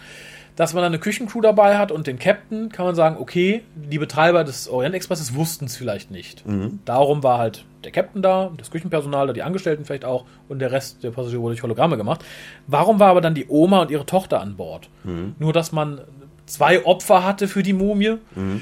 Dass 0.55 0.73
man 0.73 0.81
dann 0.81 0.91
eine 0.91 0.99
Küchencrew 0.99 1.41
dabei 1.41 1.77
hat 1.77 1.91
und 1.91 2.07
den 2.07 2.17
Captain, 2.17 2.69
kann 2.69 2.85
man 2.85 2.95
sagen, 2.95 3.17
okay, 3.19 3.63
die 3.75 3.99
Betreiber 3.99 4.43
des 4.43 4.67
Orient 4.67 4.95
Expresses 4.95 5.35
wussten 5.35 5.65
es 5.65 5.75
vielleicht 5.75 6.09
nicht. 6.09 6.45
Mhm. 6.47 6.79
Darum 6.85 7.21
war 7.21 7.37
halt 7.37 7.65
der 7.83 7.91
Captain 7.91 8.21
da, 8.21 8.51
das 8.57 8.71
Küchenpersonal 8.71 9.27
da, 9.27 9.33
die 9.33 9.43
Angestellten 9.43 9.85
vielleicht 9.85 10.05
auch 10.05 10.25
und 10.49 10.59
der 10.59 10.71
Rest 10.71 11.03
der 11.03 11.11
Passagiere 11.11 11.41
wurde 11.41 11.53
durch 11.53 11.63
Hologramme 11.63 11.95
gemacht. 11.95 12.25
Warum 12.65 12.99
war 12.99 13.09
aber 13.09 13.21
dann 13.21 13.35
die 13.35 13.47
Oma 13.47 13.81
und 13.83 13.91
ihre 13.91 14.05
Tochter 14.05 14.41
an 14.41 14.55
Bord? 14.55 14.89
Mhm. 15.03 15.35
Nur, 15.37 15.53
dass 15.53 15.71
man 15.71 16.01
zwei 16.47 16.83
Opfer 16.85 17.23
hatte 17.23 17.47
für 17.47 17.61
die 17.61 17.73
Mumie. 17.73 18.17
Mhm. 18.35 18.61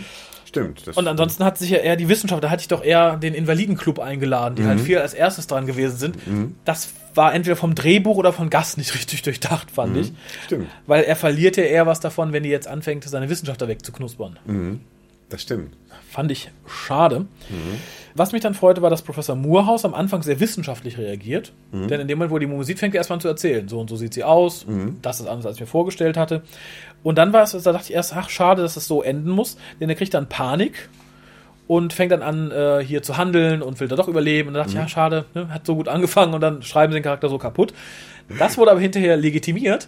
Stimmt. 0.55 0.97
und 0.97 1.07
ansonsten 1.07 1.43
hat 1.43 1.57
sich 1.57 1.69
ja 1.69 1.79
eher 1.79 1.97
die 1.97 2.07
Wissenschaft, 2.07 2.41
da 2.41 2.49
hatte 2.49 2.61
ich 2.61 2.69
doch 2.69 2.81
eher 2.81 3.17
den 3.17 3.33
Invalidenclub 3.33 3.99
eingeladen, 3.99 4.55
die 4.55 4.63
halt 4.63 4.79
viel 4.79 4.99
als 4.99 5.13
erstes 5.13 5.47
dran 5.47 5.65
gewesen 5.65 5.97
sind. 5.97 6.27
Mhm. 6.27 6.55
Das 6.63 6.93
war 7.13 7.33
entweder 7.33 7.57
vom 7.57 7.75
Drehbuch 7.75 8.15
oder 8.15 8.31
von 8.31 8.49
Gast 8.49 8.77
nicht 8.77 8.93
richtig 8.95 9.21
durchdacht, 9.21 9.69
fand 9.69 9.95
mhm. 9.95 10.01
ich. 10.01 10.13
Stimmt. 10.45 10.67
Weil 10.87 11.03
er 11.03 11.17
verliert 11.17 11.57
ja 11.57 11.63
eher 11.63 11.85
was 11.87 11.99
davon, 11.99 12.31
wenn 12.31 12.43
die 12.43 12.49
jetzt 12.49 12.67
anfängt, 12.67 13.03
seine 13.03 13.29
Wissenschaftler 13.29 13.67
wegzuknuspern. 13.67 14.39
Mhm. 14.45 14.79
Das 15.27 15.41
stimmt. 15.41 15.75
Fand 16.09 16.31
ich 16.31 16.51
schade. 16.67 17.21
Mhm. 17.49 17.79
Was 18.17 18.31
mich 18.31 18.41
dann 18.41 18.53
freute, 18.53 18.81
war, 18.81 18.89
dass 18.89 19.01
Professor 19.01 19.35
Moorhaus 19.35 19.83
am 19.83 19.93
Anfang 19.93 20.23
sehr 20.23 20.39
wissenschaftlich 20.39 20.97
reagiert. 20.97 21.51
Mhm. 21.73 21.89
Denn 21.89 21.99
in 21.99 22.07
dem 22.07 22.17
Moment, 22.17 22.31
wo 22.31 22.39
die 22.39 22.47
Musik 22.47 22.79
fängt 22.79 22.95
er 22.95 22.99
erstmal 22.99 23.17
an 23.17 23.21
zu 23.21 23.27
erzählen. 23.27 23.67
So 23.67 23.79
und 23.79 23.89
so 23.89 23.97
sieht 23.97 24.13
sie 24.13 24.23
aus. 24.23 24.65
Mhm. 24.65 24.99
Das 25.01 25.19
ist 25.19 25.27
anders, 25.27 25.45
als 25.45 25.55
ich 25.57 25.61
mir 25.61 25.67
vorgestellt 25.67 26.15
hatte. 26.15 26.41
Und 27.03 27.17
dann 27.17 27.33
war 27.33 27.43
es, 27.43 27.51
da 27.51 27.73
dachte 27.73 27.89
ich 27.89 27.93
erst, 27.93 28.15
ach, 28.15 28.29
schade, 28.29 28.61
dass 28.61 28.77
es 28.77 28.87
so 28.87 29.03
enden 29.03 29.29
muss. 29.29 29.57
Denn 29.81 29.89
er 29.89 29.95
kriegt 29.95 30.13
dann 30.13 30.29
Panik 30.29 30.87
und 31.67 31.91
fängt 31.91 32.13
dann 32.13 32.21
an, 32.21 32.51
äh, 32.51 32.83
hier 32.85 33.03
zu 33.03 33.17
handeln 33.17 33.61
und 33.61 33.81
will 33.81 33.89
da 33.89 33.97
doch 33.97 34.07
überleben. 34.07 34.47
Und 34.47 34.53
dann 34.53 34.63
dachte 34.63 34.77
ich, 34.77 34.81
ja, 34.81 34.87
schade, 34.87 35.25
ne, 35.33 35.49
hat 35.49 35.65
so 35.65 35.75
gut 35.75 35.89
angefangen 35.89 36.33
und 36.33 36.41
dann 36.41 36.63
schreiben 36.63 36.93
sie 36.93 36.99
den 36.99 37.03
Charakter 37.03 37.27
so 37.27 37.37
kaputt. 37.37 37.73
Das 38.39 38.57
wurde 38.57 38.71
aber 38.71 38.79
hinterher 38.79 39.17
legitimiert, 39.17 39.87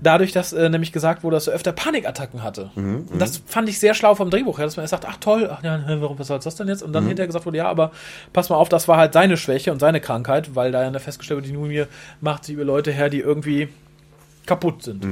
dadurch, 0.00 0.32
dass 0.32 0.52
äh, 0.52 0.68
nämlich 0.68 0.92
gesagt 0.92 1.24
wurde, 1.24 1.36
dass 1.36 1.48
er 1.48 1.54
öfter 1.54 1.72
Panikattacken 1.72 2.42
hatte. 2.42 2.70
Und 3.10 3.18
das 3.18 3.42
fand 3.46 3.68
ich 3.68 3.78
sehr 3.80 3.94
schlau 3.94 4.14
vom 4.14 4.30
Drehbuch 4.30 4.58
her, 4.58 4.66
dass 4.66 4.76
man 4.76 4.84
erst 4.84 4.92
sagt, 4.92 5.06
ach 5.08 5.16
toll, 5.16 5.48
ach 5.50 5.62
ja, 5.62 5.82
warum 6.00 6.18
was 6.18 6.28
soll 6.28 6.38
das 6.38 6.54
denn 6.54 6.68
jetzt? 6.68 6.82
Und 6.82 6.92
dann 6.92 7.06
hinterher 7.06 7.26
gesagt 7.26 7.44
wurde, 7.46 7.58
ja, 7.58 7.68
aber 7.68 7.90
pass 8.32 8.48
mal 8.50 8.56
auf, 8.56 8.68
das 8.68 8.88
war 8.88 8.96
halt 8.98 9.12
seine 9.12 9.36
Schwäche 9.36 9.72
und 9.72 9.78
seine 9.80 10.00
Krankheit, 10.00 10.54
weil 10.54 10.72
da 10.72 10.82
ja 10.82 10.98
festgestellt 10.98 11.38
wird, 11.42 11.48
die 11.48 11.56
Mumie 11.56 11.84
macht 12.20 12.44
sie 12.44 12.52
über 12.52 12.64
Leute 12.64 12.92
her, 12.92 13.08
die 13.08 13.20
irgendwie 13.20 13.68
kaputt 14.46 14.82
sind. 14.82 15.04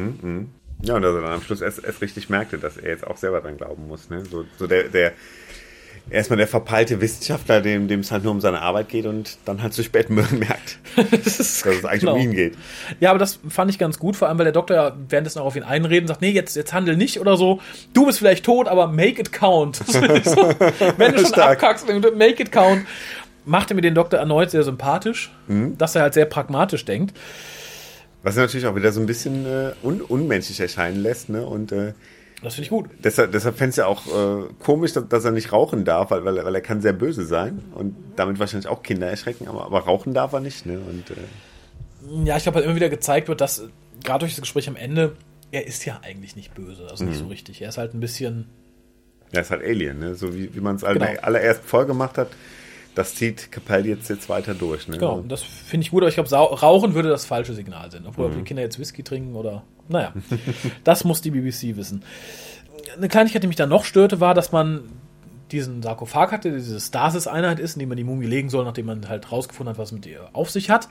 Ja, 0.83 0.97
und 0.97 1.03
dass 1.03 1.14
er 1.14 1.21
dann 1.23 1.33
am 1.33 1.43
Schluss 1.43 1.61
erst, 1.61 1.85
erst 1.85 2.01
richtig 2.01 2.31
merkte, 2.31 2.59
dass 2.59 2.77
er 2.77 2.91
jetzt 2.91 3.07
auch 3.07 3.16
selber 3.16 3.41
dran 3.41 3.57
glauben 3.57 3.87
muss. 3.87 4.09
Ne? 4.09 4.25
So, 4.25 4.45
so 4.59 4.66
der, 4.66 4.85
der 4.85 5.12
erstmal 6.11 6.37
der 6.37 6.49
verpeilte 6.49 7.01
Wissenschaftler, 7.01 7.61
dem 7.61 7.89
dem 7.89 8.01
es 8.01 8.11
halt 8.11 8.25
nur 8.25 8.33
um 8.33 8.41
seine 8.41 8.61
Arbeit 8.61 8.89
geht 8.89 9.07
und 9.07 9.39
dann 9.45 9.63
halt 9.63 9.73
zu 9.73 9.83
spät 9.83 10.11
merkt, 10.11 10.79
das 10.97 11.41
ist 11.41 11.65
dass 11.65 11.77
es 11.77 11.85
eigentlich 11.85 12.01
genau. 12.01 12.15
um 12.15 12.21
ihn 12.21 12.33
geht. 12.33 12.55
Ja, 12.99 13.11
aber 13.11 13.19
das 13.19 13.39
fand 13.49 13.71
ich 13.71 13.79
ganz 13.79 13.99
gut, 13.99 14.17
vor 14.17 14.29
allem 14.29 14.39
weil 14.39 14.45
der 14.45 14.53
Doktor 14.53 14.77
ja 14.77 14.97
währenddessen 15.09 15.39
auch 15.39 15.47
auf 15.47 15.57
ihn 15.57 15.63
einreden 15.63 16.09
sagt, 16.09 16.21
nee, 16.21 16.31
jetzt, 16.31 16.57
jetzt 16.57 16.73
handel 16.73 16.97
nicht 16.97 17.21
oder 17.21 17.37
so. 17.37 17.61
Du 17.93 18.07
bist 18.07 18.19
vielleicht 18.19 18.45
tot, 18.45 18.69
aber 18.69 18.89
make 18.89 19.21
it 19.21 19.33
count. 19.33 19.81
So, 19.91 20.37
wenn 20.99 21.13
du 21.13 21.19
schon 21.19 21.27
Stark. 21.27 21.63
abkackst, 21.63 21.87
make 21.89 22.43
it 22.43 22.53
count. 22.53 22.85
Machte 23.45 23.75
mir 23.75 23.81
den 23.81 23.95
Doktor 23.95 24.19
erneut 24.19 24.51
sehr 24.51 24.63
sympathisch, 24.63 25.31
dass 25.79 25.95
er 25.95 26.03
halt 26.03 26.15
sehr 26.15 26.27
pragmatisch 26.27 26.85
denkt. 26.85 27.17
Was 28.23 28.37
er 28.37 28.43
natürlich 28.43 28.67
auch 28.67 28.77
wieder 28.77 28.93
so 28.93 29.01
ein 29.01 29.07
bisschen 29.07 29.47
äh, 29.47 29.73
un 29.83 30.03
unmenschlich 30.03 30.61
erscheinen 30.61 31.01
lässt. 31.03 31.31
Ne? 31.31 31.45
Und 31.45 31.73
äh, 31.73 31.95
Das 32.43 32.55
finde 32.55 32.64
ich 32.64 32.70
gut. 32.70 32.88
deshalb, 33.05 33.32
deshalb 33.32 33.57
fände 33.59 33.70
es 33.70 33.76
ja 33.76 33.86
auch 33.86 34.07
äh, 34.07 34.45
komisch, 34.61 34.93
dass, 34.95 35.07
dass 35.09 35.24
er 35.24 35.30
nicht 35.30 35.53
rauchen 35.53 35.84
darf, 35.84 36.11
weil, 36.11 36.24
weil, 36.24 36.38
er- 36.38 36.45
weil 36.45 36.55
er 36.55 36.61
kann 36.62 36.80
sehr 36.80 36.95
böse 36.95 37.24
sein 37.26 37.61
und 37.74 37.95
damit 38.16 38.38
wahrscheinlich 38.38 38.68
auch 38.68 38.82
Kinder 38.82 39.07
erschrecken, 39.09 39.47
aber, 39.49 39.66
aber 39.66 39.80
rauchen 39.80 40.14
darf 40.14 40.32
er 40.32 40.41
nicht. 40.41 40.64
Ne? 40.64 40.78
Und 40.78 41.11
äh, 41.11 42.24
Ja, 42.26 42.36
ich 42.38 42.45
glaube, 42.45 42.57
halt 42.57 42.64
immer 42.66 42.76
wieder 42.76 42.88
gezeigt 42.88 43.28
wird, 43.28 43.41
dass 43.43 43.64
gerade 44.05 44.20
durch 44.20 44.32
das 44.32 44.41
Gespräch 44.41 44.68
am 44.68 44.76
Ende, 44.76 45.16
er 45.53 45.66
ist 45.66 45.84
ja 45.84 46.01
eigentlich 46.03 46.34
nicht 46.36 46.55
böse, 46.55 46.86
also 46.91 47.05
nicht 47.05 47.18
so 47.18 47.26
richtig. 47.26 47.61
Er 47.61 47.68
ist 47.68 47.76
halt 47.78 47.93
ein 47.95 48.01
bisschen 48.01 48.47
ja, 49.32 49.43
ist 49.43 49.51
halt 49.53 49.62
Alien, 49.62 49.99
ne? 50.01 50.14
so 50.16 50.34
wie, 50.34 50.53
wie 50.55 50.61
man 50.61 50.74
es 50.76 50.82
Genau. 50.82 51.07
allererst 51.22 51.62
vorgemacht 51.64 52.18
hat. 52.18 52.28
Das 52.95 53.14
zieht 53.14 53.53
Capell 53.53 53.86
jetzt, 53.86 54.11
jetzt 54.11 54.28
weiter 54.28 54.55
durch. 54.55 54.88
Ne? 54.88 54.99
Genau, 54.99 55.20
das 55.20 55.43
finde 55.43 55.84
ich 55.84 55.91
gut, 55.91 56.03
aber 56.03 56.09
ich 56.09 56.16
glaube, 56.16 56.30
Rauchen 56.30 56.95
würde 56.95 57.09
das 57.09 57.24
falsche 57.24 57.55
Signal 57.55 57.91
sein. 57.91 58.05
Obwohl, 58.07 58.26
ob 58.26 58.34
die 58.34 58.43
Kinder 58.43 58.62
jetzt 58.62 58.78
Whisky 58.78 59.03
trinken 59.03 59.34
oder. 59.36 59.62
Naja, 59.88 60.12
das 60.84 61.05
muss 61.05 61.20
die 61.20 61.30
BBC 61.30 61.76
wissen. 61.76 62.05
Eine 62.97 63.09
Kleinigkeit, 63.09 63.43
die 63.43 63.47
mich 63.47 63.57
dann 63.57 63.68
noch 63.68 63.84
störte, 63.84 64.20
war, 64.20 64.34
dass 64.34 64.53
man 64.53 64.82
diesen 65.53 65.82
Sarkophag 65.82 66.30
hatte, 66.30 66.53
diese 66.53 66.78
Stasis-Einheit 66.78 67.59
ist, 67.59 67.74
in 67.74 67.80
die 67.80 67.86
man 67.86 67.97
die 67.97 68.05
Mumie 68.05 68.26
legen 68.26 68.49
soll, 68.49 68.64
nachdem 68.64 68.86
man 68.86 69.09
halt 69.09 69.32
rausgefunden 69.32 69.74
hat, 69.74 69.78
was 69.78 69.91
mit 69.93 70.07
ihr 70.07 70.28
auf 70.32 70.51
sich 70.51 70.70
hat. 70.70 70.88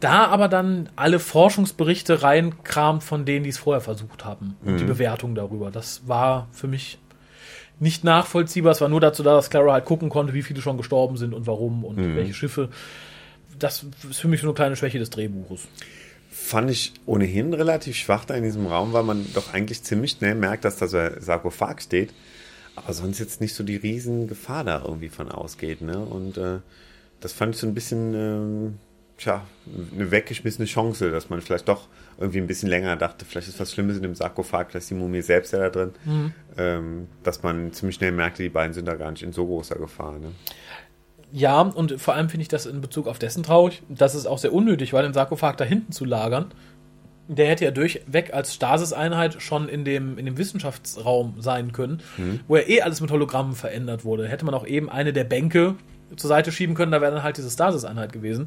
Da 0.00 0.26
aber 0.26 0.48
dann 0.48 0.88
alle 0.96 1.20
Forschungsberichte 1.20 2.22
reinkramt 2.22 3.04
von 3.04 3.24
denen, 3.24 3.44
die 3.44 3.50
es 3.50 3.58
vorher 3.58 3.80
versucht 3.80 4.24
haben. 4.24 4.56
Und 4.64 4.78
die 4.78 4.84
Bewertung 4.84 5.34
darüber. 5.34 5.70
Das 5.70 6.08
war 6.08 6.48
für 6.50 6.66
mich 6.66 6.98
nicht 7.80 8.04
nachvollziehbar. 8.04 8.72
Es 8.72 8.80
war 8.80 8.88
nur 8.88 9.00
dazu 9.00 9.22
da, 9.22 9.34
dass 9.34 9.50
Clara 9.50 9.72
halt 9.72 9.84
gucken 9.84 10.08
konnte, 10.08 10.34
wie 10.34 10.42
viele 10.42 10.60
schon 10.60 10.76
gestorben 10.76 11.16
sind 11.16 11.34
und 11.34 11.46
warum 11.46 11.84
und 11.84 12.16
welche 12.16 12.34
Schiffe. 12.34 12.68
Das 13.58 13.84
ist 14.08 14.20
für 14.20 14.28
mich 14.28 14.40
so 14.40 14.46
eine 14.46 14.54
kleine 14.54 14.76
Schwäche 14.76 14.98
des 14.98 15.10
Drehbuches. 15.10 15.68
Fand 16.30 16.70
ich 16.70 16.92
ohnehin 17.06 17.54
relativ 17.54 17.96
schwach 17.96 18.24
da 18.24 18.34
in 18.34 18.42
diesem 18.42 18.66
Raum, 18.66 18.92
weil 18.92 19.04
man 19.04 19.24
doch 19.34 19.52
eigentlich 19.54 19.82
ziemlich 19.82 20.12
schnell 20.12 20.34
merkt, 20.34 20.64
dass 20.64 20.76
da 20.76 20.88
so 20.88 20.98
ein 20.98 21.20
Sarkophag 21.20 21.80
steht, 21.80 22.12
aber 22.76 22.92
sonst 22.92 23.18
jetzt 23.18 23.40
nicht 23.40 23.54
so 23.54 23.64
die 23.64 23.76
riesen 23.76 24.26
Gefahr 24.26 24.64
da 24.64 24.82
irgendwie 24.84 25.08
von 25.08 25.30
ausgeht. 25.30 25.80
Ne? 25.80 25.98
Und 25.98 26.36
äh, 26.36 26.58
das 27.20 27.32
fand 27.32 27.54
ich 27.54 27.60
so 27.60 27.66
ein 27.66 27.74
bisschen, 27.74 28.14
ähm, 28.14 28.78
tja, 29.24 29.42
eine 29.94 30.10
weggeschmissene 30.10 30.66
Chance, 30.66 31.10
dass 31.10 31.30
man 31.30 31.40
vielleicht 31.40 31.68
doch 31.68 31.88
irgendwie 32.18 32.38
ein 32.38 32.46
bisschen 32.46 32.68
länger 32.68 32.96
dachte, 32.96 33.24
vielleicht 33.24 33.48
ist 33.48 33.58
was 33.58 33.72
Schlimmes 33.72 33.96
in 33.96 34.02
dem 34.02 34.14
Sarkophag, 34.14 34.70
dass 34.72 34.86
die 34.86 34.94
Mumie 34.94 35.22
selbst 35.22 35.52
ja 35.52 35.58
da 35.58 35.70
drin, 35.70 35.92
ähm, 36.58 37.08
dass 37.22 37.42
man 37.42 37.72
ziemlich 37.72 37.96
schnell 37.96 38.12
merkte, 38.12 38.42
die 38.42 38.48
beiden 38.48 38.74
sind 38.74 38.86
da 38.86 38.94
gar 38.94 39.10
nicht 39.10 39.22
in 39.22 39.32
so 39.32 39.46
großer 39.46 39.76
Gefahr. 39.76 40.18
Ne? 40.18 40.32
Ja, 41.32 41.62
und 41.62 42.00
vor 42.00 42.14
allem 42.14 42.28
finde 42.28 42.42
ich 42.42 42.48
das 42.48 42.66
in 42.66 42.80
Bezug 42.80 43.08
auf 43.08 43.18
dessen 43.18 43.42
traurig. 43.42 43.82
Das 43.88 44.14
ist 44.14 44.26
auch 44.26 44.38
sehr 44.38 44.52
unnötig, 44.52 44.92
weil 44.92 45.02
den 45.02 45.14
Sarkophag 45.14 45.56
da 45.56 45.64
hinten 45.64 45.90
zu 45.90 46.04
lagern, 46.04 46.52
der 47.26 47.48
hätte 47.48 47.64
ja 47.64 47.70
durchweg 47.70 48.34
als 48.34 48.52
Stasis-Einheit 48.52 49.42
schon 49.42 49.68
in 49.68 49.84
dem, 49.84 50.18
in 50.18 50.26
dem 50.26 50.36
Wissenschaftsraum 50.36 51.40
sein 51.40 51.72
können, 51.72 52.02
wo 52.46 52.56
ja 52.56 52.68
eh 52.68 52.82
alles 52.82 53.00
mit 53.00 53.10
Hologrammen 53.10 53.54
verändert 53.54 54.04
wurde. 54.04 54.28
Hätte 54.28 54.44
man 54.44 54.54
auch 54.54 54.66
eben 54.66 54.90
eine 54.90 55.14
der 55.14 55.24
Bänke 55.24 55.76
zur 56.16 56.28
Seite 56.28 56.52
schieben 56.52 56.74
können, 56.74 56.92
da 56.92 57.00
wäre 57.00 57.12
dann 57.12 57.22
halt 57.22 57.38
diese 57.38 57.50
Stasis-Einheit 57.50 58.12
gewesen. 58.12 58.46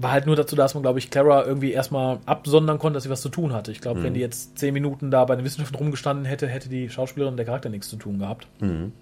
War 0.00 0.12
halt 0.12 0.26
nur 0.26 0.36
dazu 0.36 0.54
da, 0.54 0.62
dass 0.62 0.74
man, 0.74 0.82
glaube 0.82 1.00
ich, 1.00 1.10
Clara 1.10 1.44
irgendwie 1.44 1.72
erstmal 1.72 2.20
absondern 2.24 2.78
konnte, 2.78 2.94
dass 2.98 3.02
sie 3.02 3.10
was 3.10 3.20
zu 3.20 3.30
tun 3.30 3.52
hatte. 3.52 3.72
Ich 3.72 3.80
glaube, 3.80 4.02
wenn 4.04 4.14
die 4.14 4.20
jetzt 4.20 4.56
zehn 4.56 4.72
Minuten 4.72 5.10
da 5.10 5.24
bei 5.24 5.34
den 5.34 5.44
Wissenschaften 5.44 5.76
rumgestanden 5.76 6.24
hätte, 6.24 6.46
hätte 6.46 6.68
die 6.68 6.88
Schauspielerin 6.88 7.32
und 7.32 7.36
der 7.36 7.46
Charakter 7.46 7.68
nichts 7.68 7.88
zu 7.88 7.96
tun 7.96 8.20
gehabt. 8.20 8.46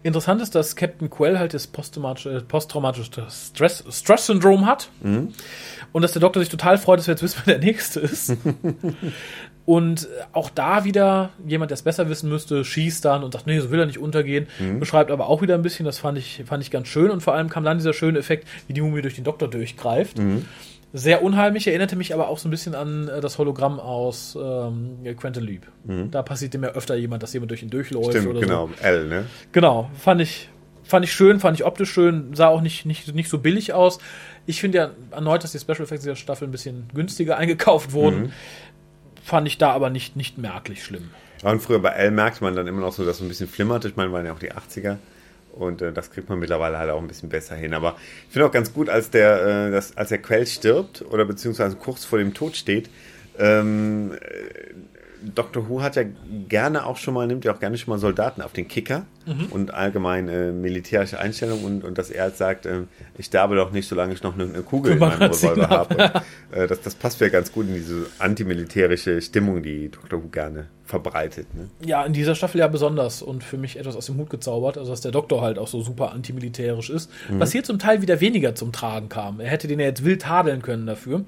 Interessant 0.03 0.41
ist, 0.41 0.55
dass 0.55 0.75
Captain 0.75 1.11
Quell 1.11 1.39
halt 1.39 1.53
das 1.53 1.67
posttraumatische, 1.67 2.43
posttraumatische 2.49 3.11
Stress, 3.31 3.85
Stress-Syndrom 3.91 4.65
hat. 4.67 4.91
Und 5.93 6.03
dass 6.03 6.13
der 6.13 6.21
Doktor 6.21 6.41
sich 6.41 6.49
total 6.49 6.79
freut, 6.79 6.99
dass 6.99 7.07
wir 7.07 7.13
jetzt 7.13 7.23
wissen, 7.23 7.43
wer 7.45 7.59
der 7.59 7.65
Nächste 7.67 8.01
ist. 8.01 8.35
und 9.67 10.09
auch 10.33 10.49
da 10.49 10.85
wieder 10.85 11.31
jemand, 11.47 11.71
der 11.71 11.75
es 11.75 11.83
besser 11.83 12.09
wissen 12.09 12.29
müsste, 12.31 12.65
schießt 12.65 13.05
dann 13.05 13.23
und 13.23 13.33
sagt, 13.33 13.47
nee, 13.47 13.59
so 13.61 13.71
will 13.71 13.81
er 13.81 13.87
nicht 13.87 13.99
untergehen. 13.99 14.47
Beschreibt 14.81 15.11
aber 15.11 15.29
auch 15.29 15.43
wieder 15.43 15.55
ein 15.55 15.63
bisschen, 15.63 15.85
das 15.85 15.99
fand 15.99 16.17
ich, 16.17 16.43
fand 16.47 16.63
ich 16.63 16.71
ganz 16.71 16.89
schön. 16.89 17.11
Und 17.11 17.23
vor 17.23 17.35
allem 17.35 17.49
kam 17.51 17.65
dann 17.65 17.77
dieser 17.79 17.93
schöne 17.93 18.19
Effekt, 18.19 18.49
wie 18.67 18.73
die 18.73 18.81
Mumie 18.81 19.03
durch 19.03 19.17
den 19.17 19.25
Doktor 19.25 19.49
durchgreift. 19.49 20.19
Sehr 20.93 21.23
unheimlich, 21.23 21.67
erinnerte 21.67 21.97
mich 21.97 22.15
aber 22.15 22.29
auch 22.29 22.39
so 22.39 22.49
ein 22.49 22.51
bisschen 22.51 22.75
an 22.75 23.09
äh, 23.09 23.21
das 23.21 23.39
Hologramm 23.39 23.81
aus 23.81 24.39
ähm, 24.41 24.99
Quentin 25.17 25.45
Leap. 25.45 25.67
Da 26.11 26.23
passiert 26.23 26.55
dem 26.55 26.63
ja 26.63 26.71
öfter 26.71 26.95
jemand, 26.97 27.23
dass 27.23 27.33
jemand 27.33 27.51
durch 27.51 27.63
ihn 27.63 27.71
durchläuft 27.71 28.11
Stimmt, 28.11 28.29
oder 28.29 28.41
genau, 28.41 28.69
so. 28.69 28.85
L, 28.85 29.07
ne? 29.07 29.27
Genau, 29.53 29.91
fand 29.99 30.21
ich, 30.21 30.49
fand 30.85 31.05
ich 31.05 31.13
schön, 31.13 31.41
fand 31.41 31.59
ich 31.59 31.67
optisch 31.67 31.93
schön, 31.93 32.35
sah 32.35 32.49
auch 32.49 32.61
nicht, 32.61 32.87
nicht, 32.87 33.15
nicht 33.15 33.29
so 33.29 33.39
billig 33.39 33.73
aus. 33.73 33.99
Ich 34.47 34.61
finde 34.61 34.79
ja 34.79 34.91
erneut, 35.11 35.45
dass 35.45 35.53
die 35.53 35.59
Special 35.59 35.83
Effects 35.83 36.05
dieser 36.05 36.17
Staffel 36.17 36.49
ein 36.49 36.53
bisschen 36.53 36.89
günstiger 36.95 37.37
eingekauft 37.39 37.93
wurden. 37.93 38.33
Fand 39.23 39.49
ich 39.49 39.59
da 39.59 39.73
aber 39.73 39.91
nicht, 39.91 40.15
nicht 40.17 40.39
merklich 40.39 40.85
schlimm. 40.85 41.11
Ja, 41.43 41.51
und 41.51 41.61
früher 41.61 41.81
bei 41.81 41.91
L 41.91 42.13
merkte 42.13 42.43
man 42.45 42.55
dann 42.55 42.67
immer 42.67 42.81
noch 42.81 42.93
so, 42.93 43.05
dass 43.05 43.19
so 43.19 43.25
ein 43.25 43.29
bisschen 43.29 43.49
flimmerte. 43.49 43.89
Ich 43.89 43.97
meine, 43.97 44.13
waren 44.13 44.25
ja 44.25 44.33
auch 44.33 44.39
die 44.39 44.53
80er. 44.53 44.97
Und 45.57 45.83
äh, 45.83 45.93
das 45.93 46.11
kriegt 46.11 46.29
man 46.29 46.39
mittlerweile 46.39 46.79
halt 46.79 46.91
auch 46.91 47.01
ein 47.01 47.09
bisschen 47.09 47.29
besser 47.29 47.57
hin. 47.57 47.75
Aber 47.75 47.97
ich 48.27 48.33
finde 48.33 48.47
auch 48.47 48.53
ganz 48.53 48.73
gut, 48.73 48.89
als 48.89 49.11
der, 49.11 49.69
äh, 49.69 49.71
das, 49.71 49.97
als 49.97 50.11
der 50.11 50.19
Quell 50.19 50.47
stirbt 50.47 51.05
oder 51.11 51.25
beziehungsweise 51.25 51.77
kurz 51.77 52.05
vor 52.05 52.19
dem 52.19 52.35
Tod 52.35 52.57
steht, 52.57 52.91
ähm, 53.39 54.13
Dr. 55.35 55.69
Who 55.69 55.83
hat 55.83 55.97
ja 55.97 56.05
gerne 56.49 56.87
auch 56.87 56.97
schon 56.97 57.15
mal, 57.15 57.27
nimmt 57.27 57.45
ja 57.45 57.55
auch 57.55 57.61
gerne 57.61 57.77
schon 57.79 57.93
mal 57.93 57.99
Soldaten 57.99 58.43
auf 58.43 58.53
den 58.53 58.69
Kicker 58.69 59.07
und 59.51 59.75
allgemein 59.75 60.29
äh, 60.29 60.53
militärische 60.53 61.19
Einstellungen 61.19 61.65
und, 61.65 61.85
und 61.85 61.99
dass 61.99 62.11
er 62.11 62.25
halt 62.25 62.37
sagt, 62.37 62.65
äh, 62.65 62.83
ich 63.19 63.27
sterbe 63.27 63.57
doch 63.57 63.73
nicht, 63.73 63.89
solange 63.89 64.13
ich 64.13 64.23
noch 64.23 64.35
eine, 64.35 64.45
eine 64.45 64.63
Kugel 64.63 64.93
in 64.93 64.99
meinem 65.01 65.21
Revolver 65.21 65.69
hab. 65.69 65.91
habe. 65.91 66.23
Und, 66.53 66.57
äh, 66.57 66.67
das, 66.69 66.81
das 66.83 66.95
passt 66.95 67.21
ja 67.21 67.29
ganz 67.29 67.51
gut 67.51 67.67
in 67.67 67.75
diese 67.75 68.07
antimilitärische 68.21 69.21
Stimmung, 69.21 69.65
die 69.65 69.91
Dr. 69.91 70.23
Who 70.23 70.29
gerne 70.29 70.67
verbreitet. 70.85 71.53
Ne? 71.55 71.69
Ja, 71.85 72.05
in 72.05 72.13
dieser 72.13 72.37
Staffel 72.37 72.61
ja 72.61 72.69
besonders 72.69 73.21
und 73.21 73.43
für 73.43 73.59
mich 73.59 73.77
etwas 73.79 73.97
aus 73.97 74.07
dem 74.07 74.17
Hut 74.17 74.31
gezaubert, 74.31 74.79
also 74.79 74.93
dass 74.93 75.01
der 75.01 75.11
Doktor 75.11 75.43
halt 75.43 75.59
auch 75.59 75.67
so 75.67 75.83
super 75.83 76.13
antimilitärisch 76.13 76.91
ist, 76.91 77.11
was 77.29 77.51
hier 77.51 77.65
zum 77.65 77.81
Teil 77.81 78.03
wieder 78.03 78.21
weniger 78.21 78.55
zum 78.55 78.71
Tragen 78.71 79.09
kam. 79.09 79.41
Er 79.41 79.51
hätte 79.51 79.67
den 79.67 79.81
ja 79.81 79.87
jetzt 79.87 80.05
wild 80.05 80.23
tadeln 80.23 80.63
können 80.63 80.87
dafür. 80.87 81.25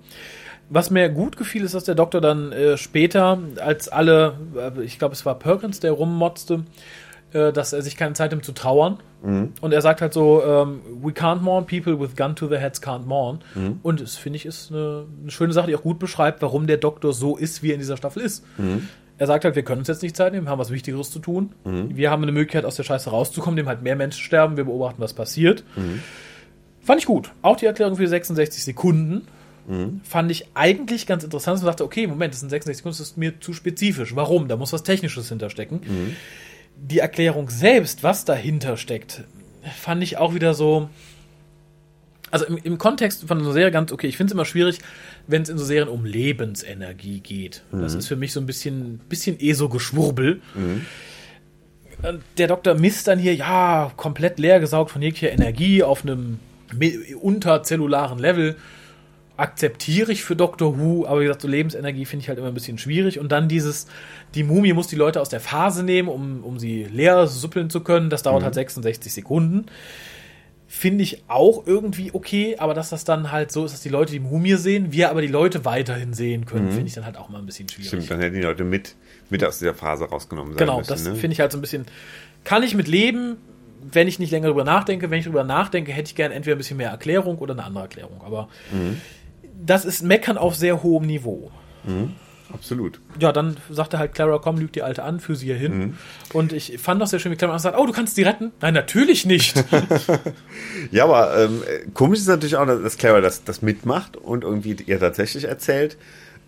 Was 0.70 0.90
mir 0.90 1.08
gut 1.08 1.36
gefiel, 1.36 1.64
ist, 1.64 1.74
dass 1.74 1.84
der 1.84 1.94
Doktor 1.94 2.20
dann 2.20 2.52
äh, 2.52 2.76
später, 2.76 3.38
als 3.64 3.88
alle, 3.88 4.34
äh, 4.56 4.82
ich 4.82 4.98
glaube, 4.98 5.14
es 5.14 5.24
war 5.24 5.38
Perkins, 5.38 5.80
der 5.80 5.92
rummotzte, 5.92 6.64
äh, 7.32 7.52
dass 7.52 7.72
er 7.72 7.80
sich 7.80 7.96
keine 7.96 8.12
Zeit 8.14 8.32
nimmt 8.32 8.44
zu 8.44 8.52
trauern. 8.52 8.98
Und 9.60 9.72
er 9.72 9.82
sagt 9.82 10.00
halt 10.00 10.12
so, 10.12 10.44
ähm, 10.44 10.80
we 11.02 11.10
can't 11.10 11.40
mourn, 11.40 11.66
people 11.66 11.98
with 11.98 12.14
gun 12.14 12.36
to 12.36 12.46
their 12.46 12.60
heads 12.60 12.80
can't 12.80 13.04
mourn. 13.06 13.40
Und 13.82 14.00
das 14.00 14.16
finde 14.16 14.36
ich 14.36 14.46
ist 14.46 14.70
eine, 14.70 15.06
eine 15.22 15.30
schöne 15.30 15.52
Sache, 15.52 15.66
die 15.66 15.74
auch 15.74 15.82
gut 15.82 15.98
beschreibt, 15.98 16.40
warum 16.40 16.68
der 16.68 16.76
Doktor 16.76 17.12
so 17.12 17.36
ist, 17.36 17.62
wie 17.62 17.70
er 17.70 17.74
in 17.74 17.80
dieser 17.80 17.96
Staffel 17.96 18.22
ist. 18.22 18.44
Er 19.16 19.26
sagt 19.26 19.44
halt, 19.44 19.56
wir 19.56 19.64
können 19.64 19.80
uns 19.80 19.88
jetzt 19.88 20.02
nicht 20.02 20.16
Zeit 20.16 20.32
nehmen, 20.32 20.46
wir 20.46 20.50
haben 20.52 20.60
was 20.60 20.70
Wichtigeres 20.70 21.10
zu 21.10 21.18
tun. 21.18 21.50
Wir 21.64 22.12
haben 22.12 22.22
eine 22.22 22.30
Möglichkeit, 22.30 22.64
aus 22.64 22.76
der 22.76 22.84
Scheiße 22.84 23.10
rauszukommen, 23.10 23.56
dem 23.56 23.66
halt 23.66 23.82
mehr 23.82 23.96
Menschen 23.96 24.22
sterben, 24.22 24.56
wir 24.56 24.64
beobachten, 24.64 25.02
was 25.02 25.14
passiert. 25.14 25.64
Fand 26.80 27.00
ich 27.00 27.06
gut. 27.06 27.32
Auch 27.42 27.56
die 27.56 27.66
Erklärung 27.66 27.96
für 27.96 28.06
66 28.06 28.62
Sekunden 28.62 29.26
fand 30.02 30.30
ich 30.30 30.46
eigentlich 30.54 31.06
ganz 31.06 31.24
interessant. 31.24 31.58
Man 31.58 31.66
dachte, 31.66 31.84
okay, 31.84 32.06
Moment, 32.06 32.32
das 32.32 32.40
sind 32.40 32.48
66 32.48 32.78
Sekunden, 32.78 32.98
das 32.98 33.08
ist 33.08 33.16
mir 33.18 33.38
zu 33.40 33.52
spezifisch. 33.52 34.16
Warum? 34.16 34.48
Da 34.48 34.56
muss 34.56 34.72
was 34.72 34.82
Technisches 34.82 35.28
hinterstecken. 35.28 36.16
Die 36.76 37.00
Erklärung 37.00 37.50
selbst, 37.50 38.02
was 38.02 38.24
dahinter 38.24 38.76
steckt, 38.76 39.24
fand 39.78 40.02
ich 40.02 40.16
auch 40.16 40.34
wieder 40.34 40.54
so. 40.54 40.88
Also 42.30 42.44
im, 42.44 42.58
im 42.58 42.78
Kontext 42.78 43.24
von 43.26 43.42
so 43.42 43.52
Serie 43.52 43.70
ganz 43.70 43.90
okay. 43.90 44.06
Ich 44.06 44.16
finde 44.16 44.30
es 44.30 44.34
immer 44.34 44.44
schwierig, 44.44 44.78
wenn 45.26 45.42
es 45.42 45.48
in 45.48 45.58
so 45.58 45.64
Serien 45.64 45.88
um 45.88 46.04
Lebensenergie 46.04 47.20
geht. 47.20 47.62
Das 47.72 47.94
ist 47.94 48.06
für 48.06 48.16
mich 48.16 48.32
so 48.32 48.40
ein 48.40 48.46
bisschen, 48.46 48.98
bisschen 49.08 49.38
ESO-Geschwurbel. 49.40 50.40
Der 52.36 52.46
Doktor 52.46 52.74
misst 52.74 53.08
dann 53.08 53.18
hier, 53.18 53.34
ja, 53.34 53.92
komplett 53.96 54.38
leer 54.38 54.60
gesaugt 54.60 54.90
von 54.92 55.02
jeglicher 55.02 55.32
Energie 55.32 55.82
auf 55.82 56.04
einem 56.04 56.38
unterzellularen 57.20 58.18
Level. 58.18 58.56
Akzeptiere 59.38 60.10
ich 60.12 60.24
für 60.24 60.34
Doctor 60.36 60.78
Who, 60.78 61.06
aber 61.06 61.20
wie 61.20 61.24
gesagt, 61.24 61.42
so 61.42 61.48
Lebensenergie 61.48 62.04
finde 62.04 62.24
ich 62.24 62.28
halt 62.28 62.38
immer 62.38 62.48
ein 62.48 62.54
bisschen 62.54 62.76
schwierig. 62.76 63.18
Und 63.20 63.30
dann 63.32 63.48
dieses, 63.48 63.86
die 64.34 64.42
Mumie 64.44 64.72
muss 64.72 64.88
die 64.88 64.96
Leute 64.96 65.20
aus 65.20 65.28
der 65.28 65.40
Phase 65.40 65.84
nehmen, 65.84 66.08
um, 66.08 66.42
um 66.44 66.58
sie 66.58 66.84
leer 66.84 67.26
suppeln 67.28 67.70
zu 67.70 67.80
können. 67.82 68.10
Das 68.10 68.22
dauert 68.24 68.42
halt 68.42 68.54
66 68.54 69.12
Sekunden. 69.12 69.66
Finde 70.66 71.02
ich 71.02 71.22
auch 71.28 71.66
irgendwie 71.66 72.10
okay, 72.12 72.56
aber 72.58 72.74
dass 72.74 72.90
das 72.90 73.04
dann 73.04 73.32
halt 73.32 73.50
so 73.52 73.64
ist, 73.64 73.72
dass 73.72 73.80
die 73.80 73.88
Leute 73.88 74.12
die 74.12 74.20
Mumie 74.20 74.56
sehen, 74.56 74.92
wir 74.92 75.08
aber 75.08 75.22
die 75.22 75.28
Leute 75.28 75.64
weiterhin 75.64 76.12
sehen 76.12 76.44
können, 76.44 76.72
finde 76.72 76.88
ich 76.88 76.94
dann 76.94 77.06
halt 77.06 77.16
auch 77.16 77.30
mal 77.30 77.38
ein 77.38 77.46
bisschen 77.46 77.68
schwierig. 77.70 77.88
Stimmt, 77.88 78.10
dann 78.10 78.20
hätten 78.20 78.34
die 78.34 78.42
Leute 78.42 78.64
mit, 78.64 78.94
mit 79.30 79.42
aus 79.44 79.60
dieser 79.60 79.72
Phase 79.74 80.04
rausgenommen 80.04 80.52
sein 80.52 80.58
Genau, 80.58 80.78
müssen. 80.78 80.90
das 80.90 81.04
ne? 81.04 81.14
finde 81.14 81.32
ich 81.32 81.40
halt 81.40 81.52
so 81.52 81.58
ein 81.58 81.62
bisschen. 81.62 81.86
Kann 82.44 82.62
ich 82.62 82.74
mit 82.74 82.86
leben, 82.86 83.36
wenn 83.90 84.08
ich 84.08 84.18
nicht 84.18 84.30
länger 84.30 84.48
drüber 84.48 84.64
nachdenke. 84.64 85.10
Wenn 85.10 85.20
ich 85.20 85.24
drüber 85.24 85.44
nachdenke, 85.44 85.92
hätte 85.92 86.08
ich 86.08 86.14
gerne 86.16 86.34
entweder 86.34 86.56
ein 86.56 86.58
bisschen 86.58 86.76
mehr 86.76 86.90
Erklärung 86.90 87.38
oder 87.38 87.54
eine 87.54 87.64
andere 87.64 87.84
Erklärung. 87.84 88.20
Aber 88.22 88.48
Mhm. 88.70 89.00
Das 89.60 89.84
ist 89.84 90.02
Meckern 90.02 90.38
auf 90.38 90.54
sehr 90.54 90.82
hohem 90.82 91.06
Niveau. 91.06 91.50
Absolut. 92.52 93.00
Ja, 93.18 93.32
dann 93.32 93.56
sagte 93.68 93.98
halt 93.98 94.14
Clara, 94.14 94.38
komm, 94.38 94.58
lüg 94.58 94.72
die 94.72 94.82
Alte 94.82 95.02
an, 95.02 95.20
führ 95.20 95.36
sie 95.36 95.46
hier 95.46 95.56
hin. 95.56 95.78
Mhm. 95.78 95.94
Und 96.32 96.52
ich 96.52 96.78
fand 96.78 97.00
das 97.00 97.10
sehr 97.10 97.18
schön, 97.18 97.32
wie 97.32 97.36
Clara 97.36 97.58
sagt, 97.58 97.78
oh, 97.78 97.86
du 97.86 97.92
kannst 97.92 98.14
sie 98.14 98.22
retten? 98.22 98.52
Nein, 98.60 98.74
natürlich 98.74 99.26
nicht. 99.26 99.62
Ja, 100.90 101.04
aber 101.04 101.36
ähm, 101.36 101.62
komisch 101.92 102.20
ist 102.20 102.28
natürlich 102.28 102.56
auch, 102.56 102.66
dass 102.66 102.96
Clara 102.96 103.20
das, 103.20 103.44
das 103.44 103.62
mitmacht 103.62 104.16
und 104.16 104.44
irgendwie 104.44 104.76
ihr 104.86 104.98
tatsächlich 104.98 105.44
erzählt, 105.44 105.98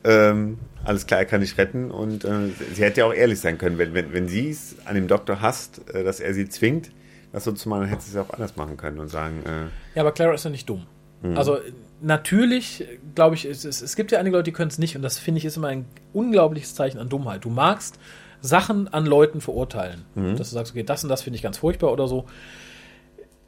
ähm, 0.04 0.58
alles 0.84 1.06
klar, 1.06 1.20
er 1.20 1.26
kann 1.26 1.42
dich 1.42 1.58
retten 1.58 1.90
und 1.90 2.24
äh, 2.24 2.50
sie 2.74 2.82
hätte 2.82 3.00
ja 3.00 3.06
auch 3.06 3.12
ehrlich 3.12 3.40
sein 3.40 3.58
können, 3.58 3.76
wenn, 3.76 3.92
wenn, 3.92 4.12
wenn 4.12 4.28
sie 4.28 4.50
es 4.50 4.76
an 4.86 4.94
dem 4.94 5.08
Doktor 5.08 5.42
hasst, 5.42 5.82
äh, 5.92 6.04
dass 6.04 6.20
er 6.20 6.32
sie 6.32 6.48
zwingt, 6.48 6.90
das 7.32 7.44
so 7.44 7.52
zu 7.52 7.68
machen, 7.68 7.82
dann 7.82 7.90
hätte 7.90 8.02
sie 8.02 8.10
es 8.10 8.16
auch 8.16 8.30
anders 8.30 8.56
machen 8.56 8.76
können 8.76 8.98
und 8.98 9.08
sagen, 9.08 9.42
äh, 9.44 9.96
ja, 9.96 10.02
aber 10.02 10.12
Clara 10.12 10.32
ist 10.32 10.44
ja 10.44 10.50
nicht 10.50 10.68
dumm. 10.68 10.86
Mhm. 11.22 11.36
Also 11.36 11.58
natürlich, 12.02 12.84
glaube 13.14 13.34
ich, 13.34 13.44
es, 13.44 13.64
es, 13.64 13.96
gibt 13.96 14.12
ja 14.12 14.18
einige 14.18 14.36
Leute, 14.36 14.44
die 14.44 14.52
können 14.52 14.70
es 14.70 14.78
nicht 14.78 14.96
und 14.96 15.02
das 15.02 15.18
finde 15.18 15.38
ich 15.38 15.44
ist 15.44 15.56
immer 15.56 15.68
ein 15.68 15.84
unglaubliches 16.12 16.74
Zeichen 16.74 16.98
an 16.98 17.08
Dummheit. 17.08 17.44
Du 17.44 17.50
magst 17.50 17.98
Sachen 18.40 18.88
an 18.88 19.04
Leuten 19.06 19.40
verurteilen, 19.40 20.04
Mhm. 20.14 20.36
dass 20.36 20.50
du 20.50 20.54
sagst, 20.54 20.72
okay, 20.72 20.82
das 20.82 21.02
und 21.04 21.10
das 21.10 21.22
finde 21.22 21.36
ich 21.36 21.42
ganz 21.42 21.58
furchtbar 21.58 21.92
oder 21.92 22.08
so. 22.08 22.24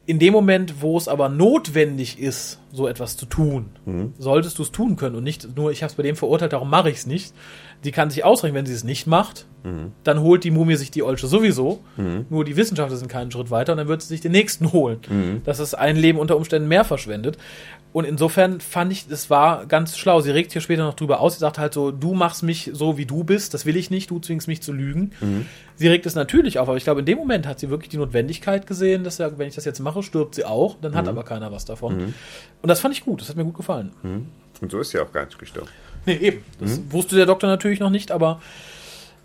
In 0.05 0.18
dem 0.18 0.32
Moment, 0.32 0.82
wo 0.82 0.98
es 0.98 1.07
aber 1.07 1.28
notwendig 1.28 2.18
ist, 2.18 2.59
so 2.72 2.88
etwas 2.88 3.16
zu 3.16 3.24
tun, 3.24 3.66
Mhm. 3.86 4.14
solltest 4.18 4.59
du 4.59 4.62
es 4.64 4.72
tun 4.72 4.96
können 4.96 5.14
und 5.14 5.22
nicht 5.22 5.57
nur, 5.57 5.70
ich 5.70 5.82
habe 5.84 5.90
es 5.90 5.94
bei 5.96 6.03
dem 6.03 6.16
verurteilt, 6.16 6.53
darum 6.53 6.68
mache 6.68 6.90
ich 6.90 6.96
es 6.98 7.07
nicht. 7.07 7.32
Die 7.84 7.92
kann 7.92 8.11
sich 8.11 8.24
ausrechnen, 8.24 8.57
wenn 8.59 8.66
sie 8.66 8.74
es 8.74 8.82
nicht 8.84 9.07
macht, 9.07 9.46
Mhm. 9.62 9.92
dann 10.03 10.20
holt 10.20 10.42
die 10.42 10.50
Mumie 10.50 10.74
sich 10.74 10.90
die 10.90 11.05
Olsche 11.05 11.28
sowieso. 11.28 11.80
Nur 12.30 12.44
die 12.44 12.57
Wissenschaftler 12.57 12.96
sind 12.96 13.09
keinen 13.09 13.30
Schritt 13.30 13.50
weiter 13.53 13.72
und 13.72 13.78
dann 13.78 13.86
wird 13.88 14.03
sie 14.03 14.09
sich 14.09 14.20
den 14.20 14.32
nächsten 14.32 14.72
holen. 14.72 14.98
Mhm. 15.09 15.42
Dass 15.44 15.61
es 15.61 15.72
ein 15.72 15.96
Leben 15.96 16.18
unter 16.18 16.36
Umständen 16.36 16.66
mehr 16.68 16.84
verschwendet. 16.84 17.38
Und 17.93 18.07
insofern 18.07 18.61
fand 18.61 18.90
ich, 18.90 19.07
das 19.07 19.28
war 19.28 19.66
ganz 19.66 19.99
schlau. 19.99 20.20
Sie 20.22 20.30
regt 20.30 20.53
hier 20.53 20.62
später 20.62 20.84
noch 20.84 20.95
drüber 20.95 21.20
aus. 21.20 21.34
Sie 21.34 21.40
sagt 21.40 21.59
halt 21.59 21.74
so, 21.74 21.90
du 21.90 22.14
machst 22.14 22.43
mich 22.43 22.70
so, 22.72 22.97
wie 22.97 23.05
du 23.05 23.22
bist. 23.22 23.53
Das 23.53 23.66
will 23.66 23.76
ich 23.76 23.90
nicht. 23.90 24.11
Du 24.11 24.18
zwingst 24.18 24.49
mich 24.49 24.62
zu 24.62 24.72
lügen. 24.72 25.11
Mhm. 25.20 25.45
Sie 25.76 25.88
regt 25.88 26.07
es 26.07 26.14
natürlich 26.14 26.59
auf. 26.59 26.68
Aber 26.68 26.78
ich 26.78 26.84
glaube, 26.84 27.01
in 27.01 27.07
dem 27.07 27.18
Moment 27.18 27.47
hat 27.47 27.61
sie 27.61 27.68
wirklich 27.68 27.90
die 27.90 27.99
Notwendigkeit 27.99 28.66
gesehen, 28.66 29.05
dass 29.05 29.20
er, 29.20 29.36
wenn 29.38 29.47
ich 29.49 29.55
das 29.55 29.66
jetzt 29.66 29.78
mache, 29.80 30.03
stirbt 30.03 30.34
sie 30.34 30.47
auch. 30.47 30.76
Dann 30.80 30.93
Mhm. 30.93 30.97
hat 30.97 31.09
aber 31.09 31.22
keiner 31.22 31.53
was 31.53 31.66
davon. 31.66 32.14
Und 32.62 32.68
das 32.68 32.80
fand 32.80 32.95
ich 32.95 33.05
gut. 33.05 33.20
Das 33.20 33.28
hat 33.28 33.36
mir 33.36 33.45
gut 33.45 33.57
gefallen. 33.57 33.93
und 34.62 34.70
so 34.70 34.78
ist 34.80 34.90
sie 34.90 34.99
auch 34.99 35.12
gar 35.12 35.26
nicht 35.26 35.38
gestorben. 35.38 35.68
Nee, 36.07 36.14
eben. 36.16 36.45
Das 36.61 36.78
Mhm. 36.78 36.93
wusste 36.93 37.16
der 37.16 37.26
Doktor 37.26 37.47
natürlich 37.49 37.78
noch 37.80 37.90
nicht, 37.90 38.11
aber 38.11 38.40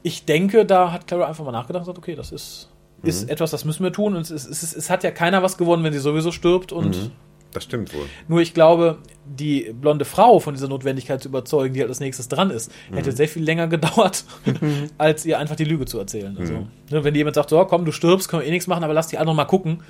ich 0.04 0.26
denke, 0.26 0.66
da 0.66 0.92
hat 0.92 1.08
Clara 1.08 1.26
einfach 1.28 1.46
mal 1.46 1.52
nachgedacht 1.52 1.82
und 1.88 1.94
gesagt, 1.94 1.98
okay, 2.00 2.16
das 2.16 2.32
ist, 2.32 2.70
Mhm. 3.02 3.10
ist 3.10 3.30
etwas, 3.30 3.52
das 3.52 3.64
müssen 3.64 3.84
wir 3.84 3.94
tun. 3.94 4.16
Und 4.16 4.22
es, 4.24 4.32
ist, 4.32 4.46
es, 4.50 4.62
ist, 4.64 4.76
es 4.76 4.90
hat 4.90 5.04
ja 5.04 5.12
keiner 5.12 5.42
was 5.42 5.58
gewonnen, 5.58 5.84
wenn 5.84 5.94
sie 5.94 6.00
sowieso 6.00 6.32
stirbt. 6.32 6.72
Und 6.74 6.98
Mhm. 6.98 7.12
Das 7.58 7.64
stimmt 7.64 7.94
wohl. 7.94 8.06
nur 8.28 8.40
ich 8.42 8.54
glaube, 8.54 8.98
die 9.26 9.74
blonde 9.74 10.06
Frau 10.06 10.40
von 10.40 10.54
dieser 10.54 10.68
Notwendigkeit 10.68 11.22
zu 11.22 11.30
überzeugen, 11.30 11.74
die 11.74 11.80
halt 11.82 11.90
als 11.90 12.00
nächstes 12.00 12.28
dran 12.28 12.50
ist, 12.52 12.72
hätte 12.94 13.12
sehr 13.12 13.28
viel 13.28 13.44
länger 13.44 13.68
gedauert, 13.76 14.24
als 14.98 15.26
ihr 15.26 15.40
einfach 15.40 15.56
die 15.56 15.64
Lüge 15.66 15.86
zu 15.86 15.98
erzählen. 16.00 16.38
Also, 16.40 16.68
ne, 16.92 17.04
wenn 17.04 17.16
jemand 17.16 17.36
sagt, 17.36 17.50
so, 17.50 17.64
komm, 17.66 17.84
du 17.86 17.92
stirbst, 17.92 18.30
können 18.30 18.42
wir 18.44 18.48
eh 18.48 18.52
nichts 18.52 18.68
machen, 18.68 18.84
aber 18.84 18.94
lass 18.94 19.08
die 19.08 19.18
anderen 19.18 19.36
mal 19.36 19.46
gucken. 19.46 19.82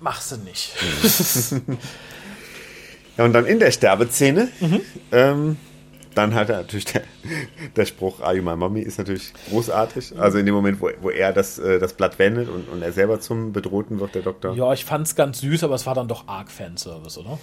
Machst 0.00 0.32
du 0.32 0.36
nicht. 0.38 0.72
Ja, 3.16 3.24
und 3.24 3.32
dann 3.32 3.44
in 3.44 3.58
der 3.58 3.70
Sterbeszene, 3.70 4.48
Mhm. 4.60 4.80
ähm, 5.12 5.56
dann 6.14 6.34
hat 6.34 6.48
er 6.50 6.58
natürlich 6.58 6.86
der, 6.86 7.02
der 7.76 7.86
Spruch, 7.86 8.20
Are 8.20 8.34
you 8.34 8.42
my 8.42 8.56
mommy, 8.56 8.80
ist 8.80 8.98
natürlich 8.98 9.32
großartig. 9.48 10.18
Also 10.18 10.38
in 10.38 10.46
dem 10.46 10.54
Moment, 10.54 10.80
wo, 10.80 10.90
wo 11.00 11.10
er 11.10 11.32
das, 11.32 11.58
äh, 11.58 11.78
das 11.78 11.92
Blatt 11.92 12.18
wendet 12.18 12.48
und, 12.48 12.68
und 12.68 12.82
er 12.82 12.92
selber 12.92 13.20
zum 13.20 13.52
Bedrohten 13.52 14.00
wird, 14.00 14.14
der 14.14 14.22
Doktor. 14.22 14.54
ja, 14.54 14.72
ich 14.72 14.84
fand's 14.84 15.14
ganz 15.14 15.40
süß, 15.40 15.64
aber 15.64 15.74
es 15.74 15.86
war 15.86 15.94
dann 15.94 16.08
doch 16.08 16.26
arg 16.28 16.50
Fanservice, 16.50 17.18
oder? 17.18 17.38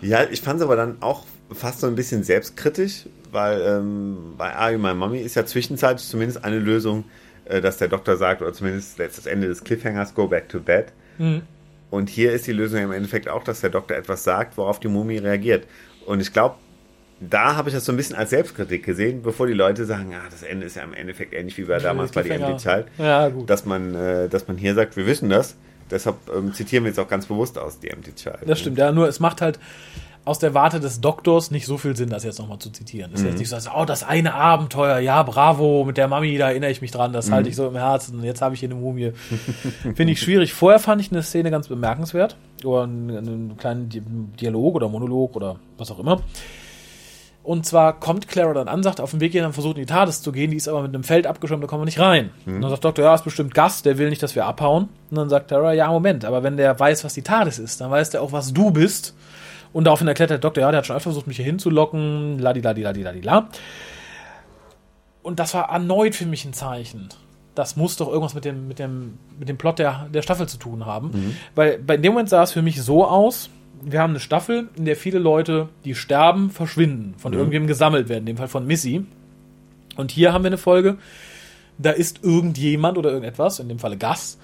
Ja, 0.00 0.24
ich 0.24 0.40
fand 0.40 0.60
es 0.60 0.64
aber 0.64 0.76
dann 0.76 1.00
auch 1.00 1.24
fast 1.50 1.80
so 1.80 1.86
ein 1.86 1.94
bisschen 1.94 2.22
selbstkritisch, 2.22 3.06
weil 3.30 3.60
ähm, 3.60 4.34
bei 4.36 4.54
Are 4.54 4.72
You 4.72 4.78
My 4.78 4.94
Mommy 4.94 5.18
ist 5.18 5.34
ja 5.34 5.46
zwischenzeitlich 5.46 6.06
zumindest 6.06 6.44
eine 6.44 6.58
Lösung, 6.58 7.04
äh, 7.44 7.60
dass 7.60 7.78
der 7.78 7.88
Doktor 7.88 8.16
sagt, 8.16 8.42
oder 8.42 8.52
zumindest 8.52 8.98
letztes 8.98 9.26
Ende 9.26 9.48
des 9.48 9.64
Cliffhangers, 9.64 10.14
go 10.14 10.26
back 10.28 10.48
to 10.48 10.60
bed. 10.60 10.92
Und 11.90 12.08
hier 12.08 12.32
ist 12.32 12.46
die 12.46 12.52
Lösung 12.52 12.80
im 12.80 12.90
Endeffekt 12.90 13.28
auch, 13.28 13.44
dass 13.44 13.60
der 13.60 13.68
Doktor 13.70 13.96
etwas 13.96 14.24
sagt, 14.24 14.56
worauf 14.56 14.80
die 14.80 14.88
Mumie 14.88 15.18
reagiert. 15.18 15.66
Und 16.06 16.20
ich 16.20 16.32
glaube, 16.32 16.56
da 17.30 17.56
habe 17.56 17.68
ich 17.68 17.74
das 17.74 17.84
so 17.84 17.92
ein 17.92 17.96
bisschen 17.96 18.16
als 18.16 18.30
Selbstkritik 18.30 18.84
gesehen, 18.84 19.22
bevor 19.22 19.46
die 19.46 19.52
Leute 19.52 19.84
sagen, 19.84 20.10
ja, 20.12 20.20
das 20.30 20.42
Ende 20.42 20.66
ist 20.66 20.76
ja 20.76 20.82
im 20.82 20.94
Endeffekt 20.94 21.32
ähnlich 21.34 21.56
wie 21.58 21.64
bei 21.64 21.78
damals 21.78 22.10
bei 22.12 22.22
The. 22.22 22.30
Empty 22.30 22.56
Child. 22.56 22.86
Ja, 22.98 23.28
gut. 23.28 23.48
Dass 23.48 23.64
man, 23.64 23.94
äh, 23.94 24.28
dass 24.28 24.48
man 24.48 24.56
hier 24.56 24.74
sagt, 24.74 24.96
wir 24.96 25.06
wissen 25.06 25.28
das, 25.30 25.56
deshalb 25.90 26.16
ähm, 26.34 26.52
zitieren 26.52 26.84
wir 26.84 26.90
jetzt 26.90 26.98
auch 26.98 27.08
ganz 27.08 27.26
bewusst 27.26 27.58
aus 27.58 27.78
The 27.80 27.88
Empty 27.90 28.14
Child. 28.14 28.38
Das 28.46 28.60
stimmt, 28.60 28.78
ja, 28.78 28.92
nur 28.92 29.08
es 29.08 29.20
macht 29.20 29.40
halt 29.40 29.58
aus 30.24 30.38
der 30.38 30.54
Warte 30.54 30.78
des 30.78 31.00
Doktors 31.00 31.50
nicht 31.50 31.66
so 31.66 31.78
viel 31.78 31.96
Sinn, 31.96 32.08
das 32.08 32.22
jetzt 32.22 32.38
nochmal 32.38 32.58
zu 32.60 32.70
zitieren. 32.70 33.10
Es 33.12 33.22
ist 33.22 33.26
jetzt 33.26 33.38
nicht 33.40 33.48
so, 33.48 33.56
dass, 33.56 33.68
oh, 33.74 33.84
das 33.84 34.04
eine 34.04 34.34
Abenteuer, 34.34 35.00
ja, 35.00 35.20
bravo, 35.24 35.84
mit 35.84 35.96
der 35.96 36.06
Mami, 36.06 36.38
da 36.38 36.50
erinnere 36.50 36.70
ich 36.70 36.80
mich 36.80 36.92
dran, 36.92 37.12
das 37.12 37.32
halte 37.32 37.48
ich 37.48 37.56
so 37.56 37.66
im 37.66 37.74
Herzen 37.74 38.18
und 38.20 38.24
jetzt 38.24 38.40
habe 38.40 38.54
ich 38.54 38.60
hier 38.60 38.68
eine 38.70 38.78
Mumie. 38.78 39.12
Finde 39.82 40.12
ich 40.12 40.20
schwierig. 40.20 40.52
Vorher 40.54 40.78
fand 40.78 41.00
ich 41.00 41.10
eine 41.10 41.24
Szene 41.24 41.50
ganz 41.50 41.66
bemerkenswert, 41.66 42.36
oder 42.62 42.84
einen, 42.84 43.10
einen 43.16 43.56
kleinen 43.56 43.88
Di- 43.88 44.00
Dialog 44.40 44.76
oder 44.76 44.88
Monolog 44.88 45.34
oder 45.34 45.56
was 45.76 45.90
auch 45.90 45.98
immer. 45.98 46.22
Und 47.44 47.66
zwar 47.66 47.98
kommt 47.98 48.28
Clara 48.28 48.54
dann 48.54 48.68
an, 48.68 48.84
sagt, 48.84 49.00
auf 49.00 49.10
dem 49.10 49.20
Weg 49.20 49.32
hier 49.32 49.42
dann 49.42 49.52
versucht 49.52 49.76
in 49.76 49.82
die 49.82 49.86
TARDIS 49.86 50.22
zu 50.22 50.30
gehen, 50.30 50.52
die 50.52 50.56
ist 50.56 50.68
aber 50.68 50.82
mit 50.82 50.94
einem 50.94 51.02
Feld 51.02 51.26
abgeschirmt, 51.26 51.62
da 51.62 51.66
kommen 51.66 51.82
wir 51.82 51.86
nicht 51.86 51.98
rein. 51.98 52.30
Und 52.54 52.62
dann 52.62 52.70
sagt 52.70 52.84
Doktor, 52.84 53.04
ja, 53.04 53.14
ist 53.14 53.24
bestimmt 53.24 53.52
Gast, 53.52 53.84
der 53.84 53.98
will 53.98 54.10
nicht, 54.10 54.22
dass 54.22 54.36
wir 54.36 54.46
abhauen. 54.46 54.88
Und 55.10 55.16
dann 55.16 55.28
sagt 55.28 55.48
Clara, 55.48 55.72
ja, 55.72 55.88
Moment, 55.90 56.24
aber 56.24 56.44
wenn 56.44 56.56
der 56.56 56.78
weiß, 56.78 57.02
was 57.02 57.14
die 57.14 57.22
TARDIS 57.22 57.58
ist, 57.58 57.80
dann 57.80 57.90
weiß 57.90 58.10
der 58.10 58.22
auch, 58.22 58.30
was 58.30 58.52
du 58.52 58.70
bist. 58.70 59.14
Und 59.72 59.84
daraufhin 59.84 60.06
erklärt 60.06 60.30
der 60.30 60.38
Doktor, 60.38 60.60
ja, 60.60 60.70
der 60.70 60.78
hat 60.78 60.86
schon 60.86 60.94
öfter 60.94 61.10
versucht, 61.10 61.26
mich 61.26 61.36
hier 61.36 61.46
hinzulocken, 61.46 62.38
ladiladiladiladila. 62.38 63.48
Und 65.22 65.38
das 65.40 65.54
war 65.54 65.70
erneut 65.70 66.14
für 66.14 66.26
mich 66.26 66.44
ein 66.44 66.52
Zeichen. 66.52 67.08
Das 67.54 67.76
muss 67.76 67.96
doch 67.96 68.08
irgendwas 68.08 68.34
mit 68.34 68.44
dem, 68.44 68.68
mit 68.68 68.78
dem, 68.78 69.18
mit 69.38 69.48
dem 69.48 69.58
Plot 69.58 69.78
der, 69.78 70.08
der 70.12 70.22
Staffel 70.22 70.48
zu 70.48 70.58
tun 70.58 70.86
haben. 70.86 71.10
Weil 71.54 71.78
bei 71.78 71.96
dem 71.96 72.12
Moment 72.12 72.28
sah 72.28 72.42
es 72.42 72.52
für 72.52 72.62
mich 72.62 72.80
so 72.82 73.06
aus, 73.06 73.50
wir 73.84 74.00
haben 74.00 74.10
eine 74.10 74.20
Staffel, 74.20 74.68
in 74.76 74.84
der 74.84 74.96
viele 74.96 75.18
Leute, 75.18 75.68
die 75.84 75.94
sterben, 75.94 76.50
verschwinden, 76.50 77.14
von 77.18 77.32
irgendwem 77.32 77.66
gesammelt 77.66 78.08
werden, 78.08 78.20
in 78.20 78.26
dem 78.26 78.36
Fall 78.36 78.48
von 78.48 78.66
Missy. 78.66 79.04
Und 79.96 80.10
hier 80.10 80.32
haben 80.32 80.44
wir 80.44 80.48
eine 80.48 80.58
Folge, 80.58 80.96
da 81.78 81.90
ist 81.90 82.20
irgendjemand 82.22 82.96
oder 82.98 83.10
irgendetwas, 83.10 83.58
in 83.58 83.68
dem 83.68 83.78
Falle 83.78 83.96
Gas, 83.96 84.38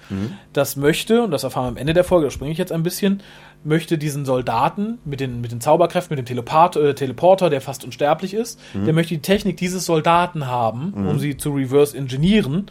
das 0.51 0.75
möchte, 0.75 1.23
und 1.23 1.31
das 1.31 1.43
erfahren 1.43 1.65
wir 1.65 1.69
am 1.69 1.77
Ende 1.77 1.93
der 1.93 2.03
Folge, 2.03 2.25
da 2.27 2.31
springe 2.31 2.51
ich 2.51 2.57
jetzt 2.57 2.71
ein 2.71 2.83
bisschen, 2.83 3.21
möchte 3.63 3.97
diesen 3.97 4.25
Soldaten 4.25 4.97
mit 5.05 5.19
den, 5.19 5.41
mit 5.41 5.51
den 5.51 5.61
Zauberkräften, 5.61 6.15
mit 6.15 6.25
dem 6.25 6.27
Teleport, 6.27 6.75
äh, 6.75 6.95
Teleporter, 6.95 7.49
der 7.49 7.61
fast 7.61 7.83
unsterblich 7.85 8.33
ist, 8.33 8.59
der 8.85 8.93
möchte 8.93 9.13
die 9.13 9.21
Technik 9.21 9.57
dieses 9.57 9.85
Soldaten 9.85 10.47
haben, 10.47 10.93
um 11.09 11.19
sie 11.19 11.37
zu 11.37 11.51
reverse 11.51 11.97
engineeren. 11.97 12.67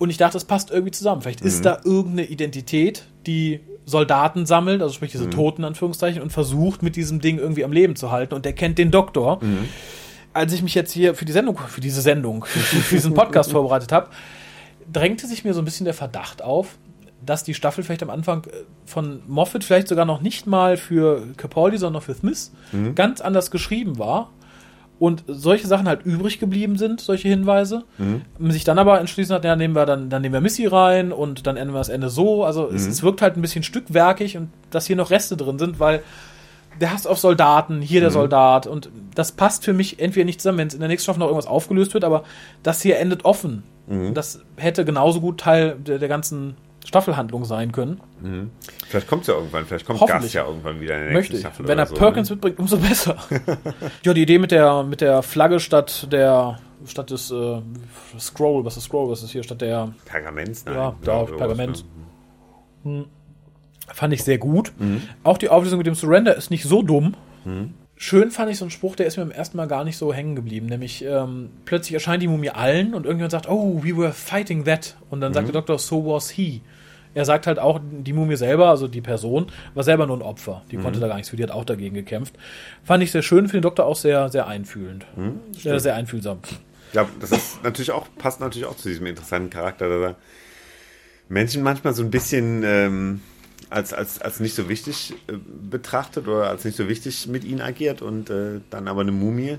Und 0.00 0.08
ich 0.08 0.16
dachte, 0.16 0.32
das 0.32 0.46
passt 0.46 0.70
irgendwie 0.70 0.92
zusammen. 0.92 1.20
Vielleicht 1.20 1.42
ist 1.42 1.66
da 1.66 1.78
irgendeine 1.84 2.24
Identität, 2.24 3.04
die 3.26 3.60
Soldaten 3.84 4.46
sammelt, 4.46 4.80
also 4.80 4.94
sprich 4.94 5.12
diese 5.12 5.28
Toten, 5.28 5.60
in 5.60 5.66
Anführungszeichen, 5.66 6.22
und 6.22 6.32
versucht, 6.32 6.82
mit 6.82 6.96
diesem 6.96 7.20
Ding 7.20 7.38
irgendwie 7.38 7.64
am 7.64 7.72
Leben 7.72 7.96
zu 7.96 8.10
halten. 8.10 8.32
Und 8.32 8.46
der 8.46 8.54
kennt 8.54 8.78
den 8.78 8.90
Doktor. 8.90 9.40
Als 10.32 10.54
ich 10.54 10.62
mich 10.62 10.74
jetzt 10.74 10.90
hier 10.90 11.14
für 11.14 11.26
die 11.26 11.32
Sendung, 11.32 11.58
für 11.58 11.82
diese 11.82 12.00
Sendung, 12.00 12.44
für 12.46 12.94
diesen 12.94 13.12
Podcast 13.12 13.50
vorbereitet 13.52 13.92
habe, 13.92 14.08
drängte 14.90 15.26
sich 15.26 15.44
mir 15.44 15.52
so 15.52 15.60
ein 15.60 15.66
bisschen 15.66 15.84
der 15.84 15.92
Verdacht 15.92 16.40
auf, 16.40 16.78
dass 17.26 17.44
die 17.44 17.52
Staffel 17.52 17.84
vielleicht 17.84 18.02
am 18.02 18.08
Anfang 18.08 18.44
äh, 18.44 18.64
von 18.86 19.20
Moffat 19.28 19.64
vielleicht 19.64 19.88
sogar 19.88 20.06
noch 20.06 20.22
nicht 20.22 20.46
mal 20.46 20.78
für 20.78 21.26
Capaldi, 21.36 21.76
sondern 21.76 22.00
für 22.00 22.14
Smith 22.14 22.52
ganz 22.94 23.20
anders 23.20 23.50
geschrieben 23.50 23.98
war 23.98 24.30
und 25.00 25.24
solche 25.26 25.66
Sachen 25.66 25.88
halt 25.88 26.04
übrig 26.04 26.38
geblieben 26.38 26.76
sind, 26.76 27.00
solche 27.00 27.26
Hinweise. 27.28 27.82
Man 28.38 28.52
sich 28.52 28.62
dann 28.64 28.78
aber 28.78 29.00
entschließen 29.00 29.34
hat, 29.34 29.44
ja, 29.44 29.56
nehmen 29.56 29.74
wir 29.74 29.86
dann, 29.86 30.10
dann 30.10 30.22
nehmen 30.22 30.34
wir 30.34 30.40
Missy 30.42 30.66
rein 30.66 31.10
und 31.10 31.46
dann 31.48 31.56
enden 31.56 31.74
wir 31.74 31.78
das 31.78 31.88
Ende 31.88 32.10
so. 32.10 32.44
Also 32.44 32.68
es, 32.68 32.86
es 32.86 33.02
wirkt 33.02 33.22
halt 33.22 33.36
ein 33.36 33.42
bisschen 33.42 33.62
stückwerkig 33.64 34.36
und 34.36 34.50
dass 34.70 34.86
hier 34.86 34.96
noch 34.96 35.10
Reste 35.10 35.36
drin 35.36 35.58
sind, 35.58 35.80
weil 35.80 36.02
der 36.80 36.92
Hass 36.92 37.06
auf 37.06 37.18
Soldaten, 37.18 37.80
hier 37.80 38.00
Mhm. 38.00 38.04
der 38.04 38.10
Soldat. 38.10 38.66
Und 38.66 38.90
das 39.14 39.32
passt 39.32 39.64
für 39.64 39.72
mich 39.72 39.98
entweder 39.98 40.24
nicht 40.26 40.40
zusammen, 40.40 40.58
wenn 40.58 40.68
es 40.68 40.74
in 40.74 40.80
der 40.80 40.88
nächsten 40.88 41.04
Staffel 41.04 41.20
noch 41.20 41.26
irgendwas 41.26 41.46
aufgelöst 41.48 41.94
wird, 41.94 42.04
aber 42.04 42.22
das 42.62 42.82
hier 42.82 42.98
endet 42.98 43.24
offen. 43.24 43.62
Mhm. 43.86 44.12
Das 44.14 44.40
hätte 44.56 44.84
genauso 44.84 45.20
gut 45.20 45.40
Teil 45.40 45.76
der, 45.78 45.98
der 45.98 46.08
ganzen 46.08 46.56
Staffelhandlung 46.86 47.44
sein 47.44 47.72
können. 47.72 48.00
Vielleicht 48.88 49.06
kommt 49.06 49.22
es 49.22 49.28
ja 49.28 49.34
irgendwann, 49.34 49.66
vielleicht 49.66 49.86
kommt. 49.86 50.00
Gas 50.00 50.32
ja 50.32 50.46
irgendwann 50.46 50.80
wieder 50.80 50.96
in 50.96 51.04
der 51.04 51.12
Möchte 51.12 51.34
nächsten 51.34 51.36
ich. 51.36 51.40
Staffel. 51.40 51.68
Wenn 51.68 51.78
er 51.78 51.86
so, 51.86 51.94
Perkins 51.94 52.30
ne? 52.30 52.36
mitbringt, 52.36 52.58
umso 52.58 52.78
besser. 52.78 53.16
ja, 54.02 54.14
die 54.14 54.22
Idee 54.22 54.38
mit 54.38 54.50
der, 54.50 54.82
mit 54.82 55.00
der 55.00 55.22
Flagge 55.22 55.60
statt 55.60 56.08
der, 56.10 56.58
statt 56.86 57.10
des 57.10 57.30
äh, 57.30 57.60
Scroll, 58.18 58.64
was 58.64 58.76
ist 58.76 58.84
Scroll, 58.84 59.10
was 59.10 59.22
ist 59.22 59.30
hier, 59.30 59.42
statt 59.42 59.60
der, 59.60 59.92
Pergament, 60.06 60.62
nein. 60.66 60.74
Ja, 60.74 60.96
da, 61.02 61.26
sowas, 61.26 61.38
Pergament. 61.38 61.84
fand 63.92 64.14
ich 64.14 64.24
sehr 64.24 64.38
gut. 64.38 64.72
Auch 65.22 65.38
die 65.38 65.48
Auflösung 65.48 65.78
mit 65.78 65.86
dem 65.86 65.94
Surrender 65.94 66.34
ist 66.34 66.50
nicht 66.50 66.64
so 66.64 66.82
dumm. 66.82 67.14
Schön 68.02 68.30
fand 68.30 68.50
ich 68.50 68.56
so 68.56 68.64
einen 68.64 68.70
Spruch, 68.70 68.96
der 68.96 69.04
ist 69.04 69.18
mir 69.18 69.26
beim 69.26 69.30
ersten 69.30 69.58
Mal 69.58 69.68
gar 69.68 69.84
nicht 69.84 69.98
so 69.98 70.10
hängen 70.10 70.34
geblieben. 70.34 70.64
Nämlich, 70.68 71.04
ähm, 71.04 71.50
plötzlich 71.66 71.92
erscheint 71.92 72.22
die 72.22 72.28
Mumie 72.28 72.48
allen 72.48 72.94
und 72.94 73.04
irgendjemand 73.04 73.30
sagt, 73.30 73.46
oh, 73.46 73.82
we 73.84 73.94
were 73.94 74.12
fighting 74.12 74.64
that. 74.64 74.96
Und 75.10 75.20
dann 75.20 75.34
sagt 75.34 75.48
der 75.48 75.52
Doktor, 75.52 75.78
so 75.78 76.06
was 76.06 76.30
he. 76.30 76.62
Er 77.12 77.26
sagt 77.26 77.46
halt 77.46 77.58
auch, 77.58 77.78
die 77.82 78.14
Mumie 78.14 78.36
selber, 78.36 78.70
also 78.70 78.88
die 78.88 79.02
Person, 79.02 79.52
war 79.74 79.84
selber 79.84 80.06
nur 80.06 80.16
ein 80.16 80.22
Opfer. 80.22 80.62
Die 80.70 80.78
konnte 80.78 80.98
da 80.98 81.08
gar 81.08 81.16
nichts 81.16 81.28
für, 81.28 81.36
die 81.36 81.42
hat 81.42 81.50
auch 81.50 81.66
dagegen 81.66 81.94
gekämpft. 81.94 82.36
Fand 82.84 83.02
ich 83.02 83.10
sehr 83.10 83.20
schön, 83.20 83.48
für 83.48 83.58
den 83.58 83.62
Doktor 83.62 83.84
auch 83.84 83.96
sehr, 83.96 84.30
sehr 84.30 84.46
einfühlend. 84.46 85.04
sehr, 85.52 85.78
sehr 85.78 85.94
einfühlsam. 85.94 86.38
Ja, 86.94 87.06
das 87.20 87.32
ist 87.32 87.62
natürlich 87.62 87.90
auch, 87.90 88.06
passt 88.16 88.40
natürlich 88.40 88.66
auch 88.66 88.78
zu 88.78 88.88
diesem 88.88 89.04
interessanten 89.04 89.50
Charakter, 89.50 89.90
dass 89.90 90.00
er 90.00 90.16
Menschen 91.28 91.62
manchmal 91.62 91.92
so 91.92 92.02
ein 92.02 92.10
bisschen 92.10 92.62
ähm, 92.64 93.20
als, 93.70 93.92
als, 93.92 94.20
als 94.20 94.40
nicht 94.40 94.54
so 94.54 94.68
wichtig 94.68 95.14
äh, 95.28 95.34
betrachtet 95.70 96.28
oder 96.28 96.48
als 96.48 96.64
nicht 96.64 96.76
so 96.76 96.88
wichtig 96.88 97.26
mit 97.28 97.44
ihnen 97.44 97.60
agiert 97.60 98.02
und 98.02 98.28
äh, 98.30 98.60
dann 98.70 98.88
aber 98.88 99.00
eine 99.02 99.12
Mumie 99.12 99.58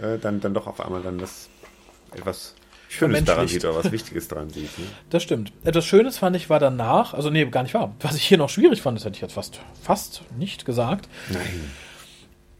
äh, 0.00 0.18
dann, 0.18 0.40
dann 0.40 0.54
doch 0.54 0.66
auf 0.66 0.80
einmal 0.80 1.02
dann 1.02 1.18
das 1.18 1.48
etwas 2.12 2.54
Schönes 2.88 3.24
daran 3.24 3.46
sieht 3.46 3.64
oder 3.64 3.76
was 3.76 3.92
Wichtiges 3.92 4.28
daran 4.28 4.50
sieht. 4.50 4.76
Ne? 4.78 4.84
Das 5.10 5.22
stimmt. 5.22 5.52
Etwas 5.64 5.86
Schönes 5.86 6.18
fand 6.18 6.36
ich 6.36 6.50
war 6.50 6.58
danach, 6.58 7.14
also 7.14 7.30
nee, 7.30 7.44
gar 7.46 7.62
nicht 7.62 7.74
wahr. 7.74 7.94
Was 8.00 8.16
ich 8.16 8.24
hier 8.24 8.38
noch 8.38 8.48
schwierig 8.48 8.82
fand, 8.82 8.98
das 8.98 9.04
hätte 9.04 9.16
ich 9.16 9.22
jetzt 9.22 9.34
fast, 9.34 9.60
fast 9.82 10.22
nicht 10.38 10.64
gesagt. 10.64 11.08
Nein. 11.28 11.70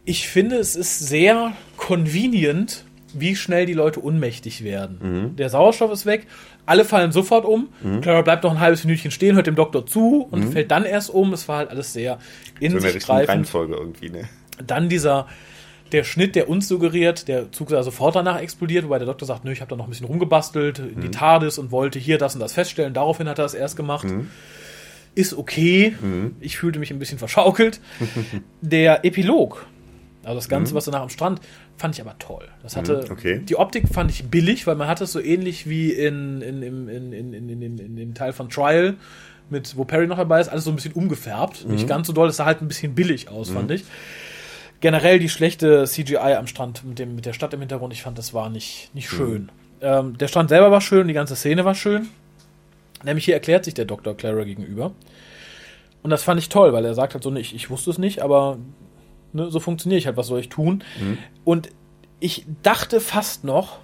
Ich 0.04 0.28
finde, 0.28 0.56
es 0.56 0.76
ist 0.76 1.00
sehr 1.00 1.52
convenient, 1.76 2.84
wie 3.12 3.36
schnell 3.36 3.66
die 3.66 3.74
Leute 3.74 4.02
ohnmächtig 4.02 4.62
werden. 4.62 5.34
Der 5.36 5.50
Sauerstoff 5.50 5.90
ist 5.90 6.06
weg, 6.06 6.26
alle 6.66 6.84
fallen 6.84 7.12
sofort 7.12 7.44
um. 7.44 7.68
Clara 8.00 8.22
bleibt 8.22 8.44
noch 8.44 8.52
ein 8.52 8.60
halbes 8.60 8.84
Minütchen 8.84 9.10
stehen, 9.10 9.36
hört 9.36 9.46
dem 9.46 9.56
Doktor 9.56 9.86
zu 9.86 10.26
und 10.30 10.52
fällt 10.52 10.70
dann 10.70 10.84
erst 10.84 11.10
um. 11.10 11.32
Es 11.32 11.48
war 11.48 11.58
halt 11.58 11.70
alles 11.70 11.92
sehr 11.92 12.18
in 12.60 12.72
So 12.72 12.78
sich 12.78 13.02
greifend. 13.02 13.28
Reihenfolge 13.28 13.74
irgendwie, 13.74 14.10
ne? 14.10 14.28
Dann 14.64 14.88
dieser 14.88 15.26
der 15.92 16.04
Schnitt, 16.04 16.36
der 16.36 16.48
uns 16.48 16.68
suggeriert, 16.68 17.28
der 17.28 17.50
Zug 17.52 17.70
sei 17.70 17.82
sofort 17.82 18.14
danach 18.14 18.40
explodiert, 18.40 18.84
wobei 18.84 18.98
der 18.98 19.06
Doktor 19.06 19.26
sagt, 19.26 19.44
nö, 19.44 19.52
ich 19.52 19.60
habe 19.60 19.70
da 19.70 19.76
noch 19.76 19.86
ein 19.86 19.90
bisschen 19.90 20.06
rumgebastelt 20.06 20.78
in 20.78 21.00
die 21.00 21.10
TARDIS 21.10 21.58
und 21.58 21.72
wollte 21.72 21.98
hier 21.98 22.18
das 22.18 22.34
und 22.34 22.40
das 22.40 22.52
feststellen. 22.52 22.94
Daraufhin 22.94 23.28
hat 23.28 23.38
er 23.38 23.44
es 23.44 23.54
erst 23.54 23.76
gemacht. 23.76 24.06
Ist 25.14 25.36
okay. 25.36 25.96
Ich 26.40 26.58
fühlte 26.58 26.78
mich 26.78 26.92
ein 26.92 26.98
bisschen 26.98 27.18
verschaukelt. 27.18 27.80
der 28.60 29.04
Epilog, 29.04 29.66
also 30.22 30.36
das 30.36 30.48
Ganze, 30.48 30.74
was 30.74 30.84
danach 30.84 31.02
am 31.02 31.08
Strand, 31.08 31.40
fand 31.80 31.94
ich 31.94 32.00
aber 32.00 32.18
toll. 32.18 32.46
Das 32.62 32.76
mhm, 32.76 32.80
hatte, 32.80 33.06
okay. 33.10 33.40
die 33.40 33.56
Optik 33.56 33.88
fand 33.88 34.10
ich 34.10 34.24
billig, 34.24 34.66
weil 34.66 34.76
man 34.76 34.86
hatte 34.86 35.04
es 35.04 35.12
so 35.12 35.20
ähnlich 35.20 35.68
wie 35.68 35.90
in, 35.92 36.42
in, 36.42 36.62
in, 36.62 36.88
in, 36.88 37.12
in, 37.12 37.32
in, 37.32 37.62
in, 37.62 37.78
in 37.78 37.96
dem 37.96 38.14
Teil 38.14 38.32
von 38.32 38.50
Trial, 38.50 38.94
mit, 39.48 39.76
wo 39.76 39.84
Perry 39.84 40.06
noch 40.06 40.18
dabei 40.18 40.40
ist, 40.40 40.48
alles 40.48 40.64
so 40.64 40.70
ein 40.70 40.76
bisschen 40.76 40.92
umgefärbt. 40.92 41.64
Mhm. 41.64 41.72
Nicht 41.72 41.88
ganz 41.88 42.06
so 42.06 42.12
doll, 42.12 42.28
es 42.28 42.36
sah 42.36 42.44
halt 42.44 42.60
ein 42.60 42.68
bisschen 42.68 42.94
billig 42.94 43.28
aus, 43.28 43.50
mhm. 43.50 43.54
fand 43.54 43.70
ich. 43.72 43.84
Generell 44.80 45.18
die 45.18 45.28
schlechte 45.28 45.84
CGI 45.84 46.36
am 46.38 46.46
Strand 46.46 46.84
mit, 46.84 46.98
dem, 46.98 47.14
mit 47.16 47.26
der 47.26 47.32
Stadt 47.32 47.52
im 47.52 47.60
Hintergrund, 47.60 47.92
ich 47.92 48.02
fand, 48.02 48.16
das 48.18 48.32
war 48.32 48.50
nicht, 48.50 48.94
nicht 48.94 49.10
mhm. 49.12 49.16
schön. 49.16 49.42
Mhm. 49.42 49.48
Ähm, 49.80 50.18
der 50.18 50.28
Strand 50.28 50.50
selber 50.50 50.70
war 50.70 50.80
schön, 50.80 51.08
die 51.08 51.14
ganze 51.14 51.34
Szene 51.34 51.64
war 51.64 51.74
schön. 51.74 52.08
Nämlich 53.02 53.24
hier 53.24 53.34
erklärt 53.34 53.64
sich 53.64 53.74
der 53.74 53.86
Dr. 53.86 54.14
Clara 54.14 54.44
gegenüber. 54.44 54.92
Und 56.02 56.10
das 56.10 56.22
fand 56.22 56.40
ich 56.40 56.50
toll, 56.50 56.72
weil 56.72 56.84
er 56.84 56.94
sagt 56.94 57.14
halt 57.14 57.24
so, 57.24 57.34
ich, 57.34 57.54
ich 57.54 57.70
wusste 57.70 57.90
es 57.90 57.98
nicht, 57.98 58.20
aber 58.20 58.58
ne, 59.32 59.50
so 59.50 59.60
funktioniere 59.60 59.98
ich 59.98 60.06
halt, 60.06 60.16
was 60.16 60.26
soll 60.28 60.40
ich 60.40 60.48
tun? 60.48 60.82
Und 61.44 61.70
ich 62.20 62.46
dachte 62.62 63.00
fast 63.00 63.44
noch, 63.44 63.78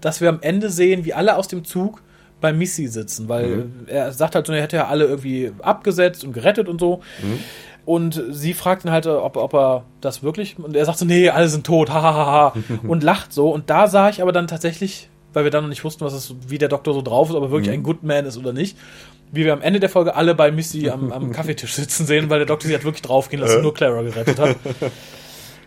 dass 0.00 0.20
wir 0.20 0.28
am 0.28 0.40
Ende 0.40 0.70
sehen, 0.70 1.04
wie 1.04 1.14
alle 1.14 1.36
aus 1.36 1.48
dem 1.48 1.64
Zug 1.64 2.02
bei 2.40 2.52
Missy 2.52 2.88
sitzen, 2.88 3.28
weil 3.28 3.66
er 3.86 4.10
sagt 4.12 4.34
halt 4.34 4.46
so, 4.46 4.52
er 4.52 4.62
hätte 4.62 4.76
ja 4.76 4.88
alle 4.88 5.04
irgendwie 5.04 5.52
abgesetzt 5.62 6.24
und 6.24 6.32
gerettet 6.32 6.68
und 6.68 6.80
so. 6.80 7.00
Und 7.84 8.20
sie 8.30 8.54
fragt 8.54 8.84
ihn 8.84 8.90
halt, 8.90 9.06
ob, 9.06 9.36
ob 9.36 9.54
er 9.54 9.84
das 10.00 10.22
wirklich, 10.22 10.58
und 10.58 10.74
er 10.76 10.84
sagt 10.84 10.98
so, 10.98 11.04
nee, 11.04 11.28
alle 11.30 11.48
sind 11.48 11.66
tot, 11.66 11.90
hahaha, 11.90 12.54
und 12.88 13.02
lacht 13.02 13.32
so. 13.32 13.50
Und 13.50 13.70
da 13.70 13.86
sah 13.88 14.08
ich 14.08 14.22
aber 14.22 14.32
dann 14.32 14.46
tatsächlich, 14.48 15.08
weil 15.32 15.44
wir 15.44 15.50
dann 15.50 15.64
noch 15.64 15.68
nicht 15.68 15.84
wussten, 15.84 16.04
was 16.04 16.12
es, 16.12 16.34
wie 16.48 16.58
der 16.58 16.68
Doktor 16.68 16.94
so 16.94 17.02
drauf 17.02 17.28
ist, 17.28 17.34
ob 17.34 17.42
er 17.44 17.50
wirklich 17.50 17.70
ein 17.70 17.82
Good 17.82 18.02
Man 18.02 18.26
ist 18.26 18.36
oder 18.36 18.52
nicht, 18.52 18.76
wie 19.30 19.44
wir 19.44 19.52
am 19.52 19.62
Ende 19.62 19.80
der 19.80 19.88
Folge 19.88 20.14
alle 20.14 20.34
bei 20.34 20.50
Missy 20.50 20.90
am, 20.90 21.12
am 21.12 21.32
Kaffeetisch 21.32 21.74
sitzen 21.74 22.06
sehen, 22.06 22.30
weil 22.30 22.38
der 22.38 22.46
Doktor 22.46 22.68
sie 22.68 22.74
hat 22.74 22.84
wirklich 22.84 23.02
draufgehen 23.02 23.42
lassen, 23.42 23.62
nur 23.62 23.74
Clara 23.74 24.02
gerettet 24.02 24.38
hat. 24.38 24.56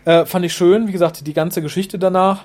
Äh, 0.06 0.24
fand 0.24 0.44
ich 0.44 0.52
schön, 0.52 0.86
wie 0.86 0.92
gesagt, 0.92 1.26
die 1.26 1.32
ganze 1.32 1.60
Geschichte 1.62 1.98
danach, 1.98 2.44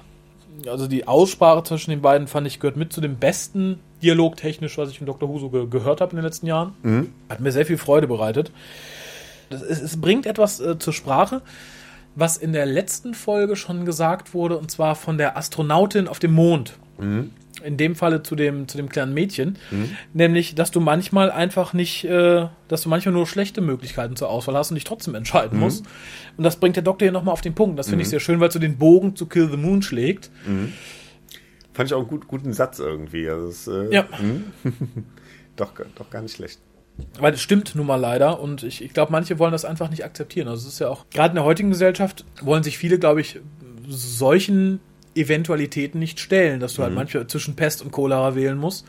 also 0.66 0.88
die 0.88 1.08
Aussprache 1.08 1.64
zwischen 1.64 1.92
den 1.92 2.02
beiden, 2.02 2.28
fand 2.28 2.48
ich, 2.48 2.60
gehört 2.60 2.76
mit 2.76 2.92
zu 2.92 3.02
dem 3.02 3.18
besten 3.18 3.80
Dialog 4.02 4.36
technisch, 4.36 4.80
was 4.80 4.90
ich 4.90 4.98
von 4.98 5.06
Dr. 5.06 5.30
Who 5.30 5.38
so 5.38 5.50
ge 5.50 5.68
gehört 5.70 6.02
habe 6.02 6.10
in 6.10 6.18
den 6.18 6.26
letzten 6.26 6.48
Jahren. 6.48 6.74
Hat 7.30 7.40
mir 7.40 7.52
sehr 7.52 7.68
viel 7.68 7.78
Freude 7.78 8.08
bereitet. 8.08 8.52
Das, 9.52 9.62
es, 9.62 9.80
es 9.80 10.02
bringt 10.02 10.26
etwas 10.26 10.60
äh, 10.60 10.80
zur 10.80 10.94
Sprache, 10.94 11.44
was 12.16 12.38
in 12.38 12.52
der 12.52 12.66
letzten 12.66 13.14
Folge 13.14 13.56
schon 13.56 13.86
gesagt 13.86 14.34
wurde, 14.34 14.58
und 14.58 14.72
zwar 14.72 14.96
von 14.96 15.20
der 15.20 15.38
Astronautin 15.38 16.08
auf 16.08 16.18
dem 16.18 16.32
Mond. 16.32 16.74
In 17.64 17.78
dem 17.78 17.95
Falle 17.95 18.24
zu 18.24 18.36
dem, 18.36 18.68
zu 18.68 18.78
dem 18.78 18.89
kleinen 18.89 19.14
Mädchen. 19.14 19.58
Nämlich, 20.14 20.56
dass 20.56 20.72
du 20.72 20.80
manchmal 20.80 21.30
einfach 21.32 21.74
nicht, 21.74 22.06
äh, 22.06 22.47
dass 22.68 22.82
du 22.84 22.89
manchmal 22.89 23.14
nur 23.14 23.28
schlechte 23.28 23.62
Möglichkeiten 23.62 24.16
zur 24.16 24.30
Auswahl 24.30 24.56
hast 24.56 24.72
und 24.72 24.76
dich 24.76 24.84
trotzdem 24.84 25.14
entscheiden 25.16 25.60
musst. 25.60 25.86
Und 26.38 26.43
das 26.43 26.56
bringt 26.56 26.76
der 26.76 26.84
Doktor 26.84 27.06
hier 27.06 27.12
nochmal 27.12 27.34
auf 27.34 27.41
den 27.41 27.54
Punkt. 27.54 27.78
Das 27.78 27.89
finde 27.89 28.04
ich 28.04 28.10
sehr 28.10 28.20
schön, 28.20 28.39
weil 28.39 28.47
es 28.47 28.54
so 28.54 28.60
den 28.60 28.78
Bogen 28.78 29.16
zu 29.16 29.26
Kill 29.28 29.49
the 29.52 29.58
Moon 29.58 29.82
schlägt. 29.82 30.32
Fand 31.74 31.88
ich 31.89 31.93
auch 31.93 31.99
einen 31.99 32.08
gut, 32.08 32.28
guten 32.28 32.54
Satz 32.54 32.80
irgendwie. 32.80 33.30
Also 33.30 33.47
es, 33.47 33.68
äh, 33.68 33.93
Ja. 33.93 34.06
doch, 35.56 35.74
doch 35.95 36.10
gar 36.10 36.22
nicht 36.22 36.36
schlecht. 36.36 36.60
Weil 37.20 37.34
es 37.34 37.41
stimmt 37.41 37.74
nun 37.76 37.86
mal 37.88 37.95
leider 37.95 38.39
und 38.39 38.64
ich, 38.64 38.84
ich 38.84 38.93
glaube, 38.93 39.12
manche 39.12 39.39
wollen 39.39 39.52
das 39.52 39.66
einfach 39.66 39.89
nicht 39.89 40.04
akzeptieren. 40.04 40.47
Also 40.47 40.68
es 40.68 40.74
ist 40.74 40.80
ja 40.80 40.89
auch, 40.89 41.06
gerade 41.10 41.30
in 41.32 41.36
der 41.36 41.45
heutigen 41.45 41.70
Gesellschaft 41.70 42.26
wollen 42.41 42.64
sich 42.64 42.78
viele, 42.78 42.99
glaube 42.99 43.22
ich, 43.22 43.39
solchen 43.88 44.80
Eventualitäten 45.16 45.99
nicht 45.99 46.20
stellen, 46.20 46.59
dass 46.59 46.76
du 46.76 46.84
halt 46.84 46.93
manchmal 46.93 47.28
zwischen 47.28 47.55
Pest 47.55 47.82
und 47.82 47.91
Cholera 47.91 48.36
wählen 48.36 48.57
musst. 48.57 48.86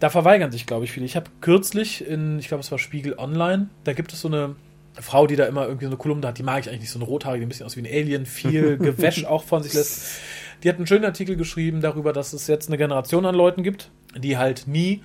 Da 0.00 0.10
verweigern 0.10 0.52
sich, 0.52 0.66
glaube 0.66 0.84
ich, 0.84 0.92
viele. 0.92 1.06
Ich 1.06 1.16
habe 1.16 1.30
kürzlich 1.40 2.06
in, 2.06 2.38
ich 2.38 2.48
glaube, 2.48 2.60
es 2.62 2.70
war 2.70 2.78
Spiegel 2.78 3.14
Online, 3.18 3.68
da 3.84 3.92
gibt 3.92 4.12
es 4.12 4.20
so 4.20 4.28
eine 4.28 4.56
Frau, 5.00 5.26
die 5.26 5.36
da 5.36 5.46
immer 5.46 5.66
irgendwie 5.66 5.86
so 5.86 5.90
eine 5.90 5.96
Kolumne 5.96 6.26
hat, 6.26 6.38
die 6.38 6.42
mag 6.42 6.60
ich 6.60 6.68
eigentlich 6.68 6.82
nicht, 6.82 6.90
so 6.90 6.98
eine 6.98 7.06
rothaarige, 7.06 7.40
die 7.40 7.46
ein 7.46 7.48
bisschen 7.48 7.66
aus 7.66 7.76
wie 7.76 7.80
ein 7.80 7.86
Alien, 7.86 8.26
viel 8.26 8.76
Gewäsch 8.78 9.24
auch 9.24 9.44
von 9.44 9.62
sich 9.62 9.72
lässt. 9.72 10.20
Die 10.62 10.68
hat 10.68 10.76
einen 10.76 10.86
schönen 10.86 11.04
Artikel 11.04 11.36
geschrieben 11.36 11.80
darüber, 11.80 12.12
dass 12.12 12.32
es 12.32 12.46
jetzt 12.46 12.68
eine 12.68 12.78
Generation 12.78 13.26
an 13.26 13.34
Leuten 13.34 13.62
gibt, 13.62 13.90
die 14.16 14.36
halt 14.36 14.66
nie 14.66 15.02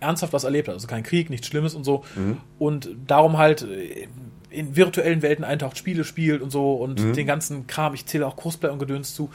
ernsthaft 0.00 0.32
was 0.32 0.44
erlebt 0.44 0.68
hat. 0.68 0.74
Also 0.74 0.86
kein 0.86 1.02
Krieg, 1.02 1.30
nichts 1.30 1.46
Schlimmes 1.46 1.74
und 1.74 1.84
so. 1.84 2.04
Und 2.58 2.90
darum 3.06 3.38
halt 3.38 3.66
in 4.54 4.76
virtuellen 4.76 5.22
Welten 5.22 5.44
eintaucht, 5.44 5.76
Spiele 5.76 6.04
spielt 6.04 6.42
und 6.42 6.50
so 6.50 6.74
und 6.74 7.16
den 7.16 7.26
ganzen 7.26 7.66
Kram. 7.66 7.94
Ich 7.94 8.06
zähle 8.06 8.26
auch 8.26 8.36
Cosplay 8.36 8.70
und 8.70 8.78
Gedöns 8.78 9.14
zu. 9.14 9.30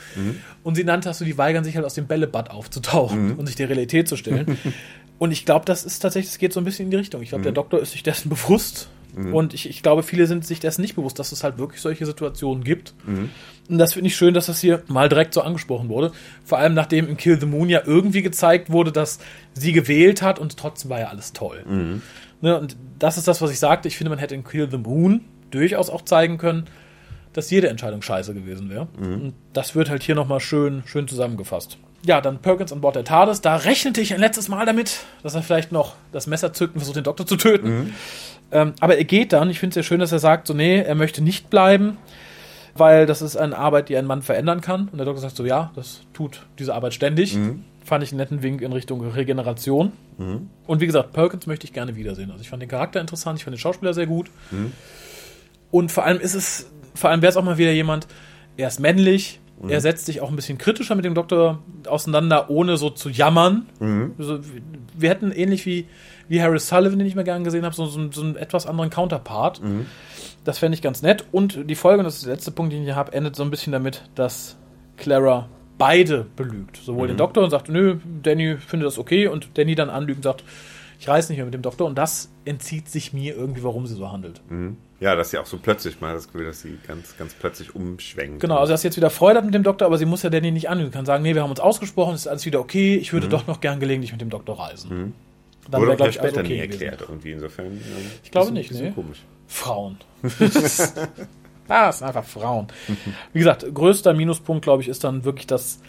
Und 0.63 0.76
sie 0.76 0.84
nannte 0.84 1.09
hast 1.09 1.22
du, 1.22 1.26
die 1.26 1.38
weigern 1.38 1.63
sich 1.63 1.76
halt 1.76 1.86
aus 1.86 1.93
dem 1.93 2.07
Bällebad 2.07 2.51
aufzutauchen 2.51 3.36
und 3.36 3.45
sich 3.45 3.55
der 3.55 3.70
Realität 3.70 4.07
zu 4.07 4.15
stellen. 4.15 4.57
und 5.20 5.32
ich 5.32 5.45
glaube, 5.45 5.65
das 5.65 5.84
ist 5.84 5.99
tatsächlich, 5.99 6.32
es 6.32 6.38
geht 6.39 6.53
so 6.53 6.59
ein 6.59 6.63
bisschen 6.63 6.86
in 6.86 6.91
die 6.91 6.97
Richtung. 6.97 7.22
Ich 7.22 7.30
glaube, 7.30 7.43
der 7.43 7.51
Doktor 7.51 7.80
ist 7.80 7.91
sich 7.91 8.03
dessen 8.03 8.30
bewusst. 8.30 8.89
Und 9.34 9.53
ich, 9.55 9.67
ich 9.67 9.82
glaube, 9.82 10.03
viele 10.03 10.28
sind 10.28 10.45
sich 10.45 10.59
dessen 10.59 10.82
nicht 10.82 10.95
bewusst, 10.95 11.17
dass 11.20 11.32
es 11.32 11.43
halt 11.43 11.57
wirklich 11.57 11.82
solche 11.82 12.05
Situationen 12.05 12.63
gibt. 12.63 12.93
Und 13.67 13.78
das 13.78 13.93
finde 13.93 14.07
ich 14.07 14.15
schön, 14.15 14.34
dass 14.34 14.45
das 14.45 14.61
hier 14.61 14.84
mal 14.88 15.09
direkt 15.09 15.34
so 15.34 15.41
angesprochen 15.41 15.89
wurde. 15.89 16.11
Vor 16.45 16.59
allem 16.59 16.74
nachdem 16.76 17.07
in 17.09 17.17
Kill 17.17 17.39
the 17.39 17.45
Moon 17.47 17.70
ja 17.70 17.82
irgendwie 17.86 18.22
gezeigt 18.22 18.70
wurde, 18.70 18.91
dass 18.91 19.20
sie 19.55 19.74
gewählt 19.74 20.22
hat 20.22 20.39
und 20.39 20.57
trotzdem 20.57 20.89
war 20.91 20.99
ja 20.99 21.07
alles 21.07 21.34
toll. 21.34 21.63
Ne, 22.42 22.58
und 22.58 22.78
das 23.00 23.18
ist 23.18 23.28
das, 23.28 23.42
was 23.42 23.52
ich 23.52 23.60
sagte. 23.60 23.88
Ich 23.88 23.98
finde, 23.98 24.10
man 24.10 24.20
hätte 24.20 24.36
in 24.36 24.44
Kill 24.44 24.70
the 24.70 24.78
Moon 24.78 25.22
durchaus 25.52 25.90
auch 25.90 26.04
zeigen 26.04 26.38
können, 26.38 26.66
dass 27.34 27.50
jede 27.52 27.70
Entscheidung 27.70 28.02
scheiße 28.02 28.34
gewesen 28.34 28.70
wäre. 28.70 28.88
Und 28.98 29.34
das 29.54 29.76
wird 29.76 29.90
halt 29.90 30.04
hier 30.04 30.16
nochmal 30.16 30.40
schön, 30.40 30.84
schön 30.86 31.08
zusammengefasst. 31.08 31.78
Ja, 32.06 32.22
dann 32.22 32.40
Perkins 32.40 32.72
an 32.72 32.80
Bord 32.80 32.96
der 32.96 33.04
TARDIS. 33.04 33.42
Da 33.42 33.58
rechnete 33.58 34.00
ich 34.00 34.14
ein 34.14 34.22
letztes 34.22 34.48
Mal 34.48 34.66
damit, 34.66 35.02
dass 35.22 35.36
er 35.36 35.44
vielleicht 35.44 35.72
noch 35.72 35.96
das 36.14 36.28
Messer 36.28 36.54
zückt 36.54 36.74
und 36.76 36.80
versucht, 36.80 36.96
den 36.96 37.04
Doktor 37.04 37.26
zu 37.26 37.36
töten. 37.36 37.94
Ähm, 38.52 38.74
aber 38.80 38.98
er 38.98 39.04
geht 39.04 39.34
dann. 39.34 39.50
Ich 39.50 39.60
finde 39.60 39.72
es 39.72 39.74
sehr 39.76 39.84
schön, 39.84 40.00
dass 40.00 40.12
er 40.12 40.20
sagt, 40.20 40.48
so, 40.48 40.54
nee, 40.54 40.80
er 40.80 40.96
möchte 40.96 41.22
nicht 41.22 41.50
bleiben, 41.50 41.98
weil 42.74 43.06
das 43.06 43.22
ist 43.22 43.36
eine 43.36 43.58
Arbeit, 43.58 43.90
die 43.90 43.98
ein 43.98 44.06
Mann 44.06 44.22
verändern 44.22 44.62
kann. 44.62 44.88
Und 44.88 44.98
der 44.98 45.06
Doktor 45.06 45.22
sagt 45.22 45.36
so, 45.36 45.46
ja, 45.46 45.72
das 45.76 46.02
tut 46.14 46.46
diese 46.58 46.74
Arbeit 46.74 46.94
ständig. 46.94 47.36
Fand 47.90 48.04
ich 48.04 48.12
einen 48.12 48.20
netten 48.20 48.44
Wink 48.44 48.62
in 48.62 48.72
Richtung 48.72 49.02
Regeneration. 49.04 49.94
Und 50.68 50.80
wie 50.80 50.86
gesagt, 50.86 51.12
Perkins 51.12 51.48
möchte 51.48 51.66
ich 51.66 51.74
gerne 51.74 51.96
wiedersehen. 51.96 52.30
Also 52.30 52.44
ich 52.44 52.50
fand 52.50 52.62
den 52.62 52.70
Charakter 52.70 53.02
interessant, 53.02 53.40
ich 53.40 53.46
fand 53.46 53.56
den 53.56 53.60
Schauspieler 53.60 53.96
sehr 53.96 54.06
gut. 54.06 54.30
Und 55.72 55.92
vor 55.92 56.06
allem 56.06 56.20
ist 56.22 56.36
es, 56.36 56.70
vor 56.94 57.10
allem 57.10 57.24
wäre 57.24 57.32
es 57.32 57.38
auch 57.38 57.44
mal 57.44 57.58
wieder 57.58 57.72
jemand, 57.72 58.08
er 58.58 58.68
ist 58.68 58.80
männlich, 58.80 59.40
er 59.68 59.82
setzt 59.82 60.06
sich 60.06 60.22
auch 60.22 60.30
ein 60.30 60.36
bisschen 60.36 60.60
kritischer 60.60 60.94
mit 60.96 61.04
dem 61.04 61.16
Doktor 61.16 61.64
auseinander, 61.88 62.50
ohne 62.52 62.78
so 62.78 62.92
zu 62.92 63.10
jammern. 63.10 63.66
Also, 64.20 64.40
wir 64.96 65.10
hätten 65.10 65.32
ähnlich 65.32 65.66
wie, 65.66 65.86
wie 66.28 66.42
Harris 66.42 66.68
Sullivan, 66.68 67.00
den 67.00 67.08
ich 67.08 67.16
mir 67.16 67.24
gern 67.24 67.44
gesehen 67.44 67.66
habe, 67.66 67.74
so, 67.76 67.88
so, 67.88 68.12
so 68.12 68.22
einen 68.22 68.36
etwas 68.36 68.68
anderen 68.68 68.92
Counterpart. 68.92 69.62
Das 70.44 70.60
fände 70.60 70.76
ich 70.76 70.82
ganz 70.82 71.02
nett. 71.02 71.26
Und 71.32 71.70
die 71.70 71.76
Folge, 71.76 72.00
und 72.00 72.06
das 72.06 72.18
ist 72.18 72.26
der 72.26 72.34
letzte 72.34 72.52
Punkt, 72.52 72.72
den 72.72 72.82
ich 72.82 72.86
hier 72.86 72.96
habe, 72.96 73.12
endet 73.14 73.36
so 73.36 73.44
ein 73.44 73.50
bisschen 73.50 73.74
damit, 73.74 74.04
dass 74.16 74.56
Clara 74.96 75.50
beide 75.80 76.27
belügt. 76.36 76.77
Sowohl 76.77 77.07
den 77.07 77.17
Doktor 77.17 77.43
und 77.43 77.49
sagt, 77.49 77.69
nö, 77.69 77.97
Danny 78.21 78.57
findet 78.57 78.86
das 78.86 78.99
okay, 78.99 79.25
und 79.27 79.57
Danny 79.57 79.73
dann 79.73 79.89
anlügt 79.89 80.17
und 80.17 80.23
sagt, 80.23 80.43
ich 80.99 81.07
reise 81.07 81.32
nicht 81.32 81.38
mehr 81.38 81.45
mit 81.45 81.53
dem 81.55 81.61
Doktor. 81.63 81.88
Und 81.88 81.97
das 81.97 82.30
entzieht 82.45 82.88
sich 82.89 83.13
mir 83.13 83.34
irgendwie, 83.36 83.63
warum 83.63 83.88
sie 83.88 83.95
so 83.95 84.11
handelt. 84.11 84.41
Ja, 84.99 85.15
dass 85.15 85.32
sie 85.32 85.38
auch 85.38 85.45
so 85.45 85.57
plötzlich 85.57 86.01
mal 86.01 86.13
das 86.13 86.27
Gefühl, 86.27 86.45
dass 86.45 86.61
sie 86.61 86.77
ganz, 86.86 87.17
ganz 87.17 87.34
plötzlich 87.34 87.73
umschwenkt. 87.73 88.41
Genau, 88.41 88.57
also 88.57 88.73
dass 88.73 88.82
sie 88.82 88.89
jetzt 88.89 88.97
wieder 88.97 89.09
Freude 89.09 89.38
hat 89.38 89.45
mit 89.45 89.53
dem 89.53 89.63
Doktor, 89.63 89.86
aber 89.88 89.97
sie 89.97 90.05
muss 90.05 90.21
ja 90.23 90.30
Danny 90.30 90.51
nicht 90.51 90.69
anlügen. 90.69 90.91
Sie 90.91 90.95
kann 90.97 91.05
sagen, 91.05 91.23
nee, 91.23 91.34
wir 91.34 91.41
haben 91.41 91.49
uns 91.49 91.61
ausgesprochen, 91.61 92.13
es 92.15 92.21
ist 92.21 92.27
alles 92.27 92.45
wieder 92.45 92.59
okay, 92.59 92.95
ich 92.97 93.13
würde 93.13 93.30
doch 93.30 93.47
noch 93.47 93.61
gern 93.61 93.80
gelegentlich 93.80 94.11
mit 94.11 94.19
dem 94.19 94.30
Doktor 94.30 94.59
reisen. 94.59 95.13
Dann 95.71 95.82
Wurde 95.82 95.91
wäre, 95.91 96.03
ja 96.03 96.09
ich, 96.09 96.15
später 96.15 96.41
nie 96.43 96.47
okay 96.49 96.67
gewesen. 96.67 96.82
erklärt, 96.82 97.01
irgendwie 97.09 97.32
insofern. 97.32 97.67
ähm, 97.67 97.82
Ich 98.23 98.32
glaube 98.32 98.51
nicht, 98.51 98.71
nee. 98.73 98.91
komisch. 98.91 99.19
Frauen. 99.47 99.97
das 101.70 101.99
sind 101.99 102.07
einfach 102.07 102.26
Frauen. 102.26 102.67
Wie 103.34 103.39
gesagt, 103.39 103.65
größter 103.74 104.13
Minuspunkt, 104.13 104.63
glaube 104.63 104.82
ich, 104.82 104.89
ist 104.89 105.03
dann 105.03 105.24
wirklich, 105.24 105.47
dass 105.47 105.80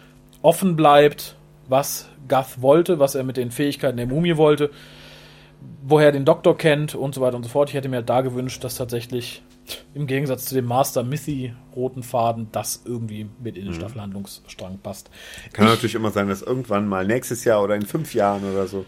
offen 0.42 0.76
bleibt, 0.76 1.36
was 1.68 2.08
Gath 2.28 2.62
wollte, 2.62 2.98
was 2.98 3.14
er 3.14 3.24
mit 3.24 3.36
den 3.36 3.50
Fähigkeiten 3.50 3.96
der 3.96 4.06
Mumie 4.06 4.36
wollte, 4.36 4.70
woher 5.82 6.06
er 6.06 6.12
den 6.12 6.24
Doktor 6.24 6.56
kennt 6.56 6.94
und 6.94 7.14
so 7.14 7.20
weiter 7.20 7.36
und 7.36 7.42
so 7.42 7.48
fort. 7.48 7.68
Ich 7.70 7.74
hätte 7.74 7.88
mir 7.88 7.96
halt 7.96 8.08
da 8.08 8.20
gewünscht, 8.20 8.62
dass 8.64 8.76
tatsächlich 8.76 9.42
im 9.94 10.06
Gegensatz 10.06 10.46
zu 10.46 10.54
dem 10.54 10.64
Master 10.64 11.02
Mithy 11.02 11.52
roten 11.76 12.02
Faden 12.02 12.48
das 12.50 12.82
irgendwie 12.84 13.28
mit 13.40 13.56
in 13.56 13.66
den 13.66 13.74
Staffelhandlungsstrang 13.74 14.78
passt. 14.78 15.10
Kann 15.52 15.66
natürlich 15.66 15.94
immer 15.94 16.10
sein, 16.10 16.28
dass 16.28 16.42
irgendwann 16.42 16.88
mal 16.88 17.06
nächstes 17.06 17.44
Jahr 17.44 17.62
oder 17.62 17.76
in 17.76 17.82
fünf 17.82 18.14
Jahren 18.14 18.42
oder 18.50 18.66
so 18.66 18.84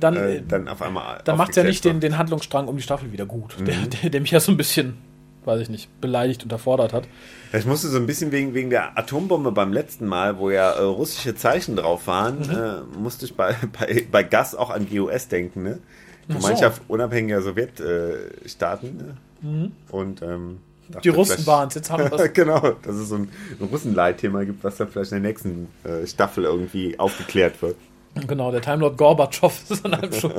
Dann, 0.00 0.16
äh, 0.16 0.42
dann 0.46 0.68
auf 0.68 0.82
einmal. 0.82 1.20
dann 1.24 1.36
macht 1.38 1.50
es 1.50 1.56
ja 1.56 1.64
nicht 1.64 1.84
den, 1.84 2.00
den 2.00 2.18
Handlungsstrang 2.18 2.68
um 2.68 2.76
die 2.76 2.82
Staffel 2.82 3.12
wieder 3.12 3.24
gut, 3.24 3.56
der, 3.66 3.76
der, 3.86 4.10
der 4.10 4.20
mich 4.20 4.30
ja 4.30 4.40
so 4.40 4.52
ein 4.52 4.56
bisschen, 4.58 4.98
weiß 5.46 5.60
ich 5.60 5.68
nicht, 5.70 6.00
beleidigt 6.00 6.42
und 6.44 6.52
erfordert 6.52 6.92
hat. 6.92 7.04
Ich 7.52 7.64
musste 7.64 7.88
so 7.88 7.96
ein 7.98 8.06
bisschen 8.06 8.32
wegen, 8.32 8.52
wegen 8.54 8.70
der 8.70 8.98
Atombombe 8.98 9.52
beim 9.52 9.72
letzten 9.72 10.06
Mal, 10.06 10.38
wo 10.38 10.50
ja 10.50 10.72
äh, 10.72 10.82
russische 10.82 11.34
Zeichen 11.34 11.76
drauf 11.76 12.06
waren, 12.06 12.38
Mhm. 12.40 12.50
äh, 12.50 12.98
musste 12.98 13.24
ich 13.24 13.34
bei, 13.36 13.54
bei, 13.78 14.06
bei 14.10 14.22
GAS 14.22 14.54
auch 14.54 14.70
an 14.70 14.86
GOS 14.90 15.28
denken, 15.28 15.62
ne? 15.62 15.78
Ach 16.28 16.34
so. 16.34 16.38
Gemeinschaft 16.40 16.82
unabhängiger 16.88 17.40
Sowjetstaaten. 17.40 19.16
Äh, 19.42 19.46
ne? 19.46 19.72
Und 19.90 20.22
ähm, 20.22 20.58
Mhm. 20.88 21.00
Die 21.02 21.08
Russen 21.08 21.44
waren 21.48 21.66
es, 21.66 21.74
jetzt 21.74 21.90
haben 21.90 22.04
wir 22.04 22.10
das. 22.10 22.32
genau, 22.32 22.60
dass 22.82 22.94
es 22.94 23.08
so 23.08 23.16
ein, 23.16 23.28
ein 23.60 23.66
Russenleitthema 23.66 24.44
gibt, 24.44 24.62
was 24.62 24.76
dann 24.76 24.86
vielleicht 24.88 25.10
in 25.10 25.20
der 25.20 25.28
nächsten 25.30 25.66
äh, 25.82 26.06
Staffel 26.06 26.44
irgendwie 26.44 26.96
aufgeklärt 26.98 27.60
wird. 27.60 27.74
Genau, 28.28 28.52
der 28.52 28.60
Time 28.62 28.76
Lord 28.78 28.96
Gorbatschow 28.96 29.52
ist 29.70 29.84
dann 29.84 29.96
halb 29.96 30.14
schon. 30.14 30.32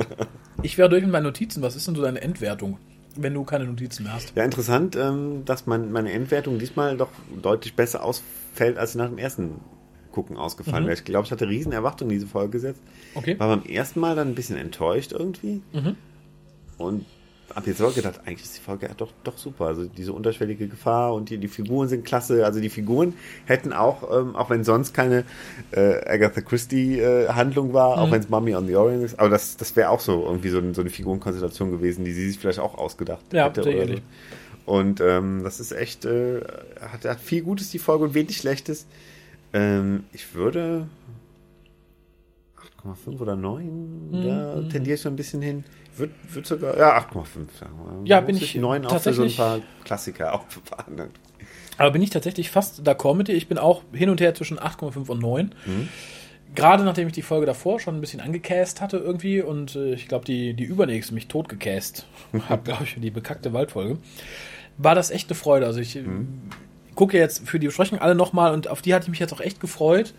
Ich 0.62 0.78
wäre 0.78 0.88
durch 0.88 1.02
mit 1.02 1.12
meinen 1.12 1.24
Notizen. 1.24 1.62
Was 1.62 1.76
ist 1.76 1.86
denn 1.86 1.94
so 1.94 2.00
deine 2.02 2.22
Endwertung, 2.22 2.78
wenn 3.22 3.34
du 3.34 3.44
keine 3.44 3.64
Notizen 3.64 4.04
mehr 4.04 4.14
hast? 4.14 4.32
Ja, 4.36 4.44
interessant, 4.44 4.96
ähm, 4.96 5.44
dass 5.44 5.66
mein, 5.66 5.92
meine 5.92 6.12
Endwertung 6.12 6.58
diesmal 6.58 6.96
doch 6.96 7.10
deutlich 7.42 7.74
besser 7.74 8.04
ausfällt, 8.04 8.78
als 8.78 8.92
sie 8.92 8.98
nach 8.98 9.08
dem 9.08 9.18
ersten 9.18 9.60
Gucken 10.12 10.36
ausgefallen 10.36 10.84
wäre. 10.86 10.94
Ich 10.94 11.04
glaube, 11.04 11.26
ich 11.26 11.32
hatte 11.32 11.48
riesen 11.48 11.72
Erwartungen 11.72 12.10
in 12.10 12.16
diese 12.16 12.26
Folge 12.26 12.52
gesetzt. 12.52 12.80
Mhm. 12.84 13.18
Okay. 13.18 13.34
Mhm. 13.34 13.38
War 13.40 13.56
beim 13.56 13.66
ersten 13.66 14.00
Mal 14.00 14.16
dann 14.16 14.28
ein 14.28 14.34
bisschen 14.34 14.56
enttäuscht 14.56 15.12
irgendwie. 15.12 15.62
Und 16.78 17.04
hab 17.54 17.66
jetzt 17.66 17.80
auch 17.82 17.94
gedacht, 17.94 18.20
eigentlich 18.26 18.44
ist 18.44 18.56
die 18.56 18.60
Folge 18.60 18.86
ja 18.86 18.92
doch, 18.96 19.10
doch 19.24 19.36
super. 19.38 19.66
Also 19.66 19.84
diese 19.86 20.12
unterschwellige 20.12 20.68
Gefahr 20.68 21.14
und 21.14 21.30
die, 21.30 21.38
die 21.38 21.48
Figuren 21.48 21.88
sind 21.88 22.04
klasse. 22.04 22.44
Also 22.44 22.60
die 22.60 22.68
Figuren 22.68 23.14
hätten 23.46 23.72
auch, 23.72 24.02
ähm, 24.16 24.36
auch 24.36 24.50
wenn 24.50 24.64
sonst 24.64 24.92
keine 24.94 25.24
äh, 25.72 26.00
Agatha 26.08 26.40
Christie-Handlung 26.42 27.72
war, 27.72 27.96
Mhm. 27.96 28.02
auch 28.02 28.10
wenn 28.10 28.20
es 28.20 28.28
Mummy 28.28 28.54
on 28.54 28.66
the 28.66 28.76
Orient 28.76 29.02
ist, 29.04 29.18
aber 29.18 29.30
das, 29.30 29.56
das 29.56 29.74
wäre 29.76 29.90
auch 29.90 30.00
so 30.00 30.24
irgendwie 30.24 30.50
so, 30.50 30.58
ein- 30.58 30.74
so 30.74 30.82
eine 30.82 30.90
Figurenkonstellation 30.90 31.70
gewesen, 31.70 32.04
die 32.04 32.12
sie 32.12 32.28
sich 32.28 32.38
vielleicht 32.38 32.58
auch 32.60 32.76
ausgedacht 32.76 33.24
Ja, 33.32 33.46
hätte. 33.46 33.62
oder. 33.62 33.94
Und 34.66 35.00
ähm, 35.00 35.42
das 35.44 35.60
ist 35.60 35.72
echt, 35.72 36.04
äh, 36.04 36.42
hat, 36.92 37.04
hat 37.06 37.20
viel 37.20 37.42
Gutes, 37.42 37.70
die 37.70 37.78
Folge, 37.78 38.04
und 38.04 38.14
wenig 38.14 38.36
Schlechtes. 38.36 38.86
Ähm, 39.54 40.04
ich 40.12 40.34
würde 40.34 40.86
8,5 42.84 43.20
oder 43.20 43.34
9, 43.36 44.20
da 44.22 44.62
tendiere 44.68 44.96
ich 44.96 45.00
so 45.00 45.08
ein 45.08 45.16
bisschen 45.16 45.42
hin. 45.42 45.64
Ich 45.98 46.00
würde 46.00 46.14
würd 46.30 46.46
sogar, 46.46 46.78
ja, 46.78 46.96
8,5 46.98 47.26
sagen 47.58 48.02
wir. 48.02 48.08
Ja, 48.08 48.20
bin 48.20 48.36
ich 48.36 48.42
sich 48.42 48.54
9 48.54 48.86
auch 48.86 49.00
für 49.00 49.12
so 49.12 49.24
ein 49.24 49.34
paar 49.34 49.60
Klassiker 49.84 50.34
aufbewahren. 50.34 51.10
Aber 51.76 51.90
bin 51.90 52.02
ich 52.02 52.10
tatsächlich 52.10 52.50
fast 52.50 52.86
d'accord 52.86 53.14
mit 53.14 53.28
dir. 53.28 53.34
Ich 53.34 53.48
bin 53.48 53.58
auch 53.58 53.82
hin 53.92 54.10
und 54.10 54.20
her 54.20 54.34
zwischen 54.34 54.58
8,5 54.58 55.08
und 55.08 55.20
9. 55.20 55.54
Gerade 56.54 56.84
nachdem 56.84 57.08
ich 57.08 57.12
die 57.12 57.22
Folge 57.22 57.46
davor 57.46 57.78
schon 57.78 57.96
ein 57.96 58.00
bisschen 58.00 58.20
angecast 58.20 58.80
hatte 58.80 58.96
irgendwie 58.96 59.42
und 59.42 59.76
äh, 59.76 59.92
ich 59.94 60.08
glaube, 60.08 60.24
die, 60.24 60.54
die 60.54 60.64
übernächste 60.64 61.12
mich 61.12 61.28
totgecast 61.28 62.06
habe, 62.48 62.62
glaube 62.62 62.84
ich, 62.84 62.96
die 62.98 63.10
bekackte 63.10 63.52
Waldfolge, 63.52 63.98
war 64.78 64.94
das 64.94 65.10
echt 65.10 65.28
eine 65.28 65.36
Freude. 65.36 65.66
Also 65.66 65.80
ich 65.80 65.96
äh, 65.96 66.04
gucke 66.94 67.18
jetzt 67.18 67.46
für 67.46 67.58
die 67.58 67.66
Besprechung 67.66 67.98
alle 67.98 68.14
nochmal 68.14 68.54
und 68.54 68.68
auf 68.68 68.80
die 68.82 68.94
hatte 68.94 69.04
ich 69.04 69.10
mich 69.10 69.18
jetzt 69.18 69.32
auch 69.32 69.40
echt 69.40 69.60
gefreut. 69.60 70.14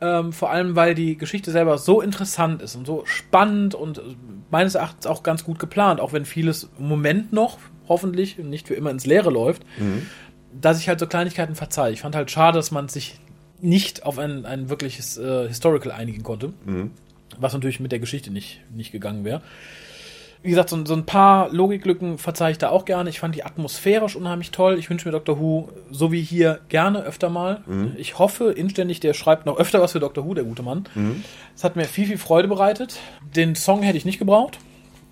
Ähm, 0.00 0.32
vor 0.32 0.50
allem, 0.50 0.76
weil 0.76 0.94
die 0.94 1.16
Geschichte 1.16 1.50
selber 1.50 1.76
so 1.76 2.00
interessant 2.00 2.62
ist 2.62 2.76
und 2.76 2.86
so 2.86 3.04
spannend 3.04 3.74
und 3.74 3.98
äh, 3.98 4.02
meines 4.50 4.76
Erachtens 4.76 5.06
auch 5.06 5.24
ganz 5.24 5.42
gut 5.42 5.58
geplant, 5.58 6.00
auch 6.00 6.12
wenn 6.12 6.24
vieles 6.24 6.70
im 6.78 6.86
Moment 6.88 7.32
noch, 7.32 7.58
hoffentlich, 7.88 8.38
nicht 8.38 8.68
für 8.68 8.74
immer 8.74 8.90
ins 8.90 9.06
Leere 9.06 9.30
läuft, 9.30 9.62
dass 10.60 10.78
ich 10.78 10.88
halt 10.88 11.00
so 11.00 11.06
Kleinigkeiten 11.06 11.56
verzeihe. 11.56 11.92
Ich 11.92 12.02
fand 12.02 12.14
halt 12.14 12.30
schade, 12.30 12.58
dass 12.58 12.70
man 12.70 12.88
sich 12.88 13.18
nicht 13.60 14.06
auf 14.06 14.18
ein, 14.18 14.46
ein 14.46 14.68
wirkliches 14.70 15.18
äh, 15.18 15.48
Historical 15.48 15.90
einigen 15.90 16.22
konnte, 16.22 16.52
was 17.40 17.52
natürlich 17.52 17.80
mit 17.80 17.90
der 17.90 17.98
Geschichte 17.98 18.30
nicht, 18.30 18.60
nicht 18.72 18.92
gegangen 18.92 19.24
wäre. 19.24 19.42
Wie 20.42 20.50
gesagt, 20.50 20.70
so, 20.70 20.84
so 20.84 20.94
ein 20.94 21.04
paar 21.04 21.50
Logiklücken 21.50 22.16
verzeihe 22.18 22.52
ich 22.52 22.58
da 22.58 22.70
auch 22.70 22.84
gerne. 22.84 23.10
Ich 23.10 23.20
fand 23.20 23.34
die 23.34 23.44
atmosphärisch 23.44 24.14
unheimlich 24.16 24.50
toll. 24.50 24.78
Ich 24.78 24.88
wünsche 24.88 25.08
mir 25.08 25.12
Dr. 25.12 25.40
Who, 25.40 25.68
so 25.90 26.12
wie 26.12 26.22
hier, 26.22 26.60
gerne 26.68 27.02
öfter 27.02 27.28
mal. 27.28 27.62
Ich 27.96 28.18
hoffe 28.18 28.52
inständig, 28.52 29.00
der 29.00 29.14
schreibt 29.14 29.46
noch 29.46 29.58
öfter 29.58 29.80
was 29.80 29.92
für 29.92 30.00
Dr. 30.00 30.24
Who, 30.24 30.34
der 30.34 30.44
gute 30.44 30.62
Mann. 30.62 30.84
Es 31.56 31.64
hat 31.64 31.74
mir 31.76 31.84
viel, 31.84 32.06
viel 32.06 32.18
Freude 32.18 32.46
bereitet. 32.48 32.98
Den 33.34 33.56
Song 33.56 33.82
hätte 33.82 33.98
ich 33.98 34.04
nicht 34.04 34.18
gebraucht. 34.18 34.58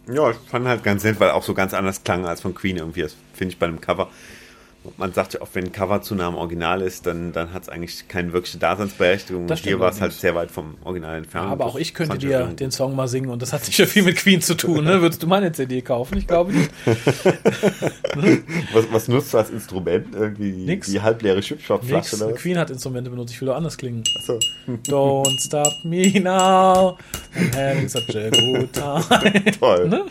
Ja, 0.09 0.31
ich 0.31 0.37
fand 0.37 0.69
halt 0.69 0.85
ganz 0.85 1.03
nett, 1.03 1.19
weil 1.19 1.31
auch 1.31 1.43
so 1.43 1.53
ganz 1.55 1.75
anders 1.75 2.05
klang 2.05 2.27
als 2.27 2.41
von 2.41 2.55
Queen 2.55 2.77
irgendwie. 2.77 3.03
Das 3.03 3.17
finde 3.35 3.53
ich 3.53 3.59
bei 3.59 3.67
einem 3.67 3.81
Cover. 3.81 4.09
Man 4.97 5.13
sagt 5.13 5.35
ja 5.35 5.41
oft, 5.43 5.55
wenn 5.55 5.65
ein 5.65 5.73
Cover 5.73 6.03
zu 6.03 6.15
nah 6.15 6.27
am 6.29 6.35
Original 6.37 6.83
ist, 6.83 7.07
dann, 7.07 7.33
dann 7.33 7.53
hat 7.53 7.63
es 7.65 7.69
eigentlich 7.69 8.09
keine 8.09 8.33
wirkliche 8.33 8.59
Daseinsberechtigung. 8.59 9.47
Das 9.47 9.61
hier 9.61 9.79
war 9.81 9.91
es 9.91 10.01
halt 10.01 10.13
sehr 10.13 10.35
weit 10.35 10.51
vom 10.51 10.75
Original 10.85 11.17
entfernt. 11.19 11.51
Aber 11.51 11.65
Das 11.65 11.75
auch 11.75 11.79
ich 11.79 11.95
könnte 11.95 12.19
dir 12.19 12.39
irgendwie 12.39 12.57
den 12.57 12.71
Song 12.71 12.95
mal 12.97 13.09
singen 13.09 13.31
und 13.31 13.43
das 13.43 13.53
hat 13.53 13.65
sicher 13.65 13.87
viel 13.87 14.03
mit 14.03 14.17
Queen 14.17 14.41
zu 14.41 14.55
tun. 14.57 14.85
Ne? 14.85 15.01
Würdest 15.01 15.23
du 15.23 15.27
meine 15.27 15.53
CD 15.53 15.83
kaufen? 15.83 16.19
Ich 16.19 16.27
glaube 16.27 16.53
nicht. 16.53 16.71
Was, 18.73 18.85
was 18.91 19.09
nutzt 19.09 19.33
du 19.35 19.39
als 19.39 19.51
Instrument? 19.51 20.15
Irgendwie 20.15 20.53
die, 20.53 20.65
Nix. 20.65 20.89
die 20.91 21.01
halbleere 21.01 21.41
Chipshop-Flasche 21.41 22.25
Nix. 22.25 22.41
Queen 22.41 22.59
hat 22.59 22.71
Instrumente 22.71 23.11
benutzt. 23.11 23.33
Ich 23.35 23.41
will 23.41 23.49
doch 23.49 23.57
anders 23.57 23.77
klingen. 23.77 24.03
Achso. 24.17 24.39
Don't 24.89 25.39
stop 25.41 25.73
me 25.85 26.19
now. 26.21 26.97
I'm 27.35 27.53
having 27.55 27.89
such 27.89 28.15
a 28.17 28.31
good 28.31 28.73
time. 28.73 29.45
Toll. 29.59 29.89
Ne? 29.89 30.05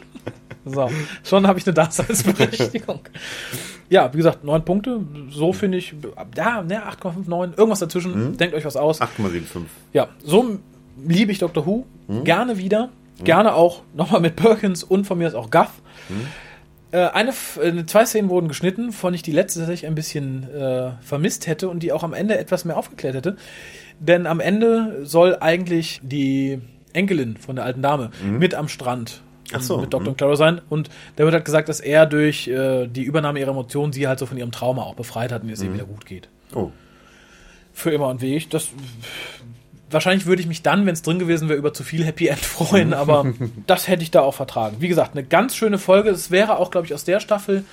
So, 0.66 0.90
schon 1.24 1.48
habe 1.48 1.60
ich 1.60 1.68
eine 1.68 1.74
Daseinsberechtigung. 1.74 3.02
ja, 3.90 4.12
wie 4.12 4.18
gesagt, 4.18 4.44
neun 4.44 4.66
Punkte. 4.66 5.02
So 5.30 5.54
finde 5.54 5.78
ich, 5.78 5.94
ja, 6.36 6.64
ne, 6.64 6.88
8,5, 6.88 7.28
9, 7.28 7.54
irgendwas 7.56 7.80
dazwischen. 7.80 8.36
Denkt 8.38 8.56
euch 8.56 8.66
was 8.66 8.76
aus. 8.76 9.00
8,75. 9.02 9.66
Ja, 9.94 10.08
so 10.24 10.58
liebe 11.06 11.32
ich 11.32 11.40
Dr. 11.40 11.66
Who. 11.66 11.86
Gerne 12.24 12.58
wieder. 12.58 12.90
Gerne 13.24 13.54
auch 13.54 13.84
nochmal 13.94 14.20
mit 14.22 14.36
Perkins 14.36 14.84
und 14.84 15.06
von 15.06 15.18
mir 15.18 15.28
aus 15.28 15.36
auch 15.36 15.50
Guff. 15.50 15.72
Äh, 16.92 17.10
eine, 17.10 17.32
äh, 17.62 17.86
zwei 17.86 18.06
Szenen 18.06 18.30
wurden 18.30 18.48
geschnitten, 18.48 18.92
von 18.92 19.14
ich 19.14 19.22
die 19.22 19.32
letzte 19.32 19.60
tatsächlich 19.60 19.88
ein 19.88 19.96
bisschen 19.96 20.50
äh, 20.54 20.92
vermisst 21.02 21.48
hätte 21.48 21.70
und 21.70 21.82
die 21.84 21.92
auch 21.92 22.04
am 22.04 22.14
Ende 22.14 22.38
etwas 22.38 22.66
mehr 22.66 22.78
aufgeklärt 22.78 23.16
hätte. 23.16 23.38
Denn 24.00 24.28
am 24.28 24.40
Ende 24.40 25.06
soll 25.06 25.38
eigentlich 25.40 26.02
die 26.04 26.60
Enkelin 26.94 27.38
von 27.38 27.56
der 27.56 27.66
alten 27.66 27.82
Dame 27.82 28.12
mit 28.24 28.56
am 28.56 28.68
Strand 28.68 29.22
Ach 29.54 29.62
so, 29.62 29.78
mit 29.78 29.94
Dr. 29.94 30.12
mhm. 30.12 30.18
Clara 30.18 30.36
sein. 30.36 30.62
Und 30.70 30.90
da 31.16 31.24
wird 31.24 31.34
halt 31.34 31.46
gesagt, 31.46 31.70
dass 31.70 31.80
er 31.80 32.06
durch 32.06 32.48
äh, 32.48 32.88
die 32.88 33.04
Übernahme 33.04 33.40
ihrer 33.40 33.52
Emotionen 33.52 33.94
sie 33.94 34.08
halt 34.08 34.20
so 34.20 34.26
von 34.26 34.38
ihrem 34.38 34.52
Trauma 34.52 34.84
auch 34.84 34.96
befreit 34.96 35.32
hat 35.32 35.44
und 35.44 35.50
es 35.50 35.62
ihr 35.62 35.74
wieder 35.74 35.86
gut 35.86 36.06
geht. 36.06 36.30
Oh. 36.54 36.72
Für 37.74 37.92
immer 37.92 38.08
und 38.08 38.24
ewig. 38.24 38.50
Das 38.50 38.70
wahrscheinlich 39.90 40.26
würde 40.26 40.42
ich 40.42 40.48
mich 40.48 40.62
dann, 40.62 40.86
wenn 40.86 40.94
es 40.94 41.02
drin 41.02 41.20
gewesen 41.20 41.50
wäre, 41.50 41.60
über 41.60 41.74
zu 41.74 41.84
viel 41.84 42.04
Happy 42.04 42.28
End 42.28 42.40
freuen, 42.40 42.94
aber 42.96 43.34
das 43.68 43.88
hätte 43.88 44.04
ich 44.04 44.12
da 44.12 44.22
auch 44.22 44.34
vertragen. 44.34 44.78
Wie 44.80 44.88
gesagt, 44.88 45.12
eine 45.14 45.26
ganz 45.26 45.56
schöne 45.56 45.78
Folge. 45.78 46.10
Es 46.10 46.32
wäre 46.32 46.58
auch, 46.58 46.72
glaube 46.72 46.88
ich, 46.88 46.94
aus 46.94 47.04
der 47.04 47.20
Staffel 47.20 47.64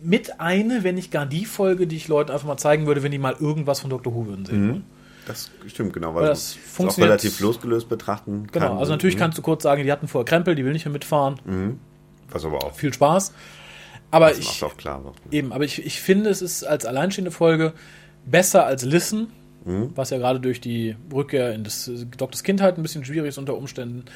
mit 0.00 0.40
eine, 0.40 0.84
wenn 0.84 0.94
nicht 0.94 1.10
gar 1.10 1.26
die 1.26 1.44
Folge, 1.44 1.86
die 1.86 1.96
ich 1.96 2.08
Leuten 2.08 2.30
einfach 2.30 2.46
mal 2.46 2.56
zeigen 2.56 2.86
würde, 2.86 3.02
wenn 3.02 3.10
die 3.10 3.18
mal 3.18 3.36
irgendwas 3.38 3.80
von 3.80 3.90
Dr. 3.90 4.14
Who 4.14 4.26
würden 4.26 4.44
sehen. 4.44 4.68
wollen. 4.68 4.84
Das 5.28 5.50
stimmt, 5.66 5.92
genau, 5.92 6.14
weil 6.14 6.22
Weil 6.22 6.28
das 6.30 6.38
es 6.50 6.54
auch 6.56 6.58
funktioniert- 6.76 7.10
relativ 7.10 7.38
losgelöst 7.40 7.88
betrachten 7.88 8.48
Genau, 8.50 8.68
kann. 8.68 8.78
also 8.78 8.90
natürlich 8.92 9.16
kannst 9.16 9.38
du 9.38 9.42
kurz 9.42 9.62
sagen, 9.62 9.84
die 9.84 9.92
hatten 9.92 10.08
vorher 10.08 10.24
Krempel, 10.24 10.54
die 10.56 10.64
will 10.64 10.72
nicht 10.72 10.84
mehr 10.86 10.92
mitfahren. 10.92 11.78
Was 12.30 12.44
aber 12.44 12.58
auch. 12.64 12.74
Viel 12.74 12.92
Spaß. 12.92 13.32
Aber 14.10 14.28
Das 14.30 14.38
ich, 14.38 14.46
macht 14.46 14.62
auch 14.72 14.76
klar. 14.76 15.00
warum. 15.04 15.16
Eben, 15.30 15.52
aber 15.52 15.64
ich, 15.64 15.84
ich 15.84 16.00
finde, 16.00 16.30
es 16.30 16.40
ist 16.42 16.64
als 16.64 16.86
alleinstehende 16.86 17.30
Folge 17.30 17.74
besser 18.26 18.64
als 18.66 18.82
Listen, 18.84 19.28
was 19.94 20.08
ja 20.10 20.16
gerade 20.18 20.40
durch 20.40 20.62
die 20.62 20.96
Rückkehr 21.12 21.52
in 21.54 21.62
das 21.62 21.88
äh, 21.88 22.06
Doktors 22.16 22.42
Kindheit 22.42 22.78
ein 22.78 22.82
bisschen 22.82 23.04
schwierig 23.04 23.28
ist 23.28 23.36
unter 23.38 23.54
Umständen. 23.54 24.06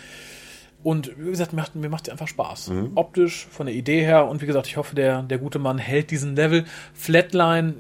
Und 0.82 1.12
wie 1.18 1.30
gesagt, 1.30 1.52
mir 1.52 1.60
macht, 1.60 1.74
mir 1.76 1.88
macht 1.90 2.08
einfach 2.10 2.26
Spaß. 2.26 2.70
Optisch, 2.94 3.46
von 3.50 3.66
der 3.66 3.74
Idee 3.74 4.00
her. 4.00 4.26
Und 4.28 4.40
wie 4.42 4.46
gesagt, 4.46 4.66
ich 4.66 4.76
hoffe, 4.78 4.94
der, 4.96 5.22
der 5.22 5.36
gute 5.38 5.58
Mann 5.58 5.76
hält 5.78 6.10
diesen 6.10 6.34
Level. 6.36 6.64
Flatline 6.94 7.74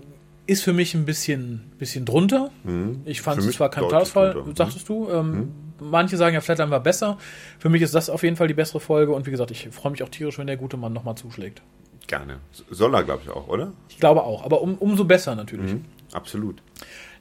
ist 0.52 0.62
für 0.62 0.72
mich 0.72 0.94
ein 0.94 1.04
bisschen, 1.04 1.72
bisschen 1.78 2.04
drunter. 2.04 2.50
Ich 3.04 3.22
fand 3.22 3.40
es 3.40 3.52
zwar 3.52 3.70
kein. 3.70 3.84
Mhm. 3.84 4.54
sagtest 4.56 4.88
du. 4.88 5.08
Ähm, 5.10 5.52
Manche 5.82 6.16
sagen 6.16 6.34
ja, 6.34 6.40
Flatline 6.40 6.70
war 6.70 6.80
besser. 6.80 7.18
Für 7.58 7.68
mich 7.68 7.82
ist 7.82 7.94
das 7.94 8.08
auf 8.08 8.22
jeden 8.22 8.36
Fall 8.36 8.48
die 8.48 8.54
bessere 8.54 8.80
Folge. 8.80 9.12
Und 9.12 9.26
wie 9.26 9.30
gesagt, 9.30 9.50
ich 9.50 9.68
freue 9.70 9.92
mich 9.92 10.02
auch 10.02 10.08
tierisch, 10.08 10.38
wenn 10.38 10.46
der 10.46 10.56
gute 10.56 10.76
Mann 10.76 10.92
nochmal 10.92 11.16
zuschlägt. 11.16 11.62
Gerne. 12.06 12.38
Soll 12.70 12.94
er, 12.94 13.02
glaube 13.02 13.22
ich, 13.24 13.30
auch, 13.30 13.48
oder? 13.48 13.72
Ich 13.88 13.98
glaube 13.98 14.22
auch, 14.22 14.44
aber 14.44 14.60
um, 14.60 14.76
umso 14.76 15.04
besser 15.04 15.34
natürlich. 15.34 15.76
Absolut. 16.12 16.62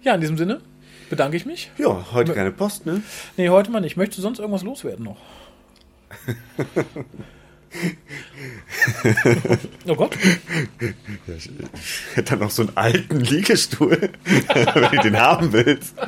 Ja, 0.02 0.16
in 0.16 0.22
diesem 0.22 0.38
Sinne 0.38 0.62
bedanke 1.10 1.38
ich 1.38 1.46
mich. 1.46 1.72
Ja, 1.78 2.06
heute 2.14 2.34
keine 2.34 2.52
Post, 2.52 2.86
ne? 2.86 3.02
Nee, 3.38 3.50
heute 3.50 3.72
mal 3.72 3.82
nicht. 3.82 3.98
Möchtest 3.98 4.20
du 4.20 4.22
sonst 4.22 4.40
irgendwas 4.40 4.64
loswerden 4.64 5.06
noch? 5.06 5.18
oh 9.88 9.96
Gott. 9.96 10.18
Ich 11.28 11.50
hätte 12.16 12.32
dann 12.32 12.40
noch 12.40 12.52
so 12.52 12.64
einen 12.64 12.76
alten 12.78 13.20
Liegestuhl, 13.22 14.10
wenn 14.26 14.92
du 14.92 15.02
den 15.04 15.20
haben 15.20 15.52
willst. 15.54 15.96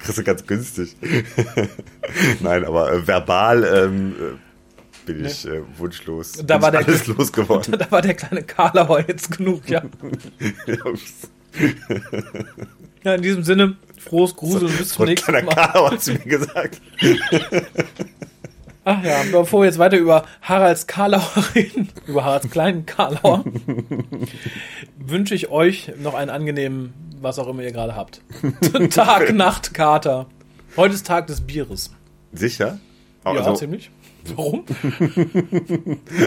Kriegst 0.00 0.18
du 0.18 0.22
ganz 0.24 0.46
günstig. 0.46 0.94
Nein, 2.40 2.64
aber 2.64 2.92
äh, 2.92 3.06
verbal 3.06 3.64
ähm, 3.64 4.14
äh, 4.20 4.34
bin 5.06 5.24
ich 5.24 5.46
äh, 5.46 5.62
wunschlos. 5.78 6.32
Da 6.44 6.56
bin 6.56 6.62
war 6.62 6.70
der- 6.72 6.86
alles 6.86 7.06
losgeworden. 7.06 7.72
Da 7.78 7.90
war 7.90 8.02
der 8.02 8.14
kleine 8.14 8.42
Karlauer 8.42 9.04
jetzt 9.08 9.36
genug, 9.36 9.68
ja. 9.68 9.82
Ja, 13.06 13.14
in 13.14 13.22
diesem 13.22 13.44
Sinne, 13.44 13.76
frohes 14.00 14.34
Gruseln 14.34 14.66
bis 14.76 14.88
so 14.88 14.94
zum 14.96 15.02
ein 15.04 15.08
nächsten 15.10 15.30
Mal. 15.30 15.44
Karl 15.44 15.90
hat 15.92 16.06
mir 16.08 16.18
gesagt. 16.18 16.80
Ach 18.84 19.04
ja, 19.04 19.22
bevor 19.30 19.60
wir 19.60 19.66
jetzt 19.66 19.78
weiter 19.78 19.96
über 19.96 20.24
Haralds 20.42 20.88
Karlauer 20.88 21.30
reden, 21.54 21.88
über 22.08 22.24
Haralds 22.24 22.50
kleinen 22.50 22.84
Karlauer, 22.84 23.44
wünsche 24.98 25.36
ich 25.36 25.50
euch 25.50 25.92
noch 26.02 26.14
einen 26.14 26.30
angenehmen, 26.30 26.94
was 27.20 27.38
auch 27.38 27.46
immer 27.46 27.62
ihr 27.62 27.70
gerade 27.70 27.94
habt. 27.94 28.22
Tag, 28.90 29.32
Nacht, 29.32 29.72
Kater. 29.72 30.26
Heute 30.76 30.96
ist 30.96 31.06
Tag 31.06 31.28
des 31.28 31.42
Bieres. 31.42 31.92
Sicher? 32.32 32.80
ja, 33.24 33.30
Also, 33.30 33.54
ziemlich. 33.54 33.92
Warum? 34.34 34.64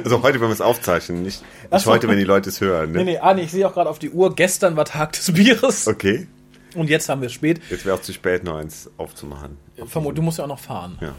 also 0.06 0.24
heute, 0.24 0.40
wenn 0.40 0.48
wir 0.48 0.54
es 0.54 0.62
aufzeichnen, 0.62 1.24
nicht, 1.24 1.44
nicht 1.70 1.84
so. 1.84 1.92
heute, 1.92 2.08
wenn 2.08 2.18
die 2.18 2.24
Leute 2.24 2.48
es 2.50 2.62
hören. 2.62 2.94
Nee, 2.94 3.00
Ne? 3.00 3.04
nee, 3.04 3.18
Ani, 3.18 3.42
ich 3.42 3.52
sehe 3.52 3.68
auch 3.68 3.74
gerade 3.74 3.90
auf 3.90 4.00
die 4.00 4.12
Uhr. 4.12 4.34
Gestern 4.34 4.78
war 4.78 4.86
Tag 4.86 5.12
des 5.12 5.34
Bieres. 5.34 5.86
Okay, 5.86 6.28
Und 6.76 6.90
jetzt 6.90 7.10
haben 7.10 7.22
wir 7.22 7.28
es 7.28 7.34
spät. 7.34 7.62
jetzt 7.70 7.86
wäre 7.86 7.96
auch 7.96 8.02
zu 8.02 8.14
spät, 8.14 8.44
noch 8.44 8.58
eins 8.58 8.90
aufzumachen. 8.98 9.58
Vermut, 9.86 10.18
du 10.18 10.22
musst 10.22 10.38
ja 10.38 10.44
auch 10.44 10.50
noch 10.50 10.60
fahren. 10.60 10.98
Ja. 11.02 11.08
ja. 11.08 11.16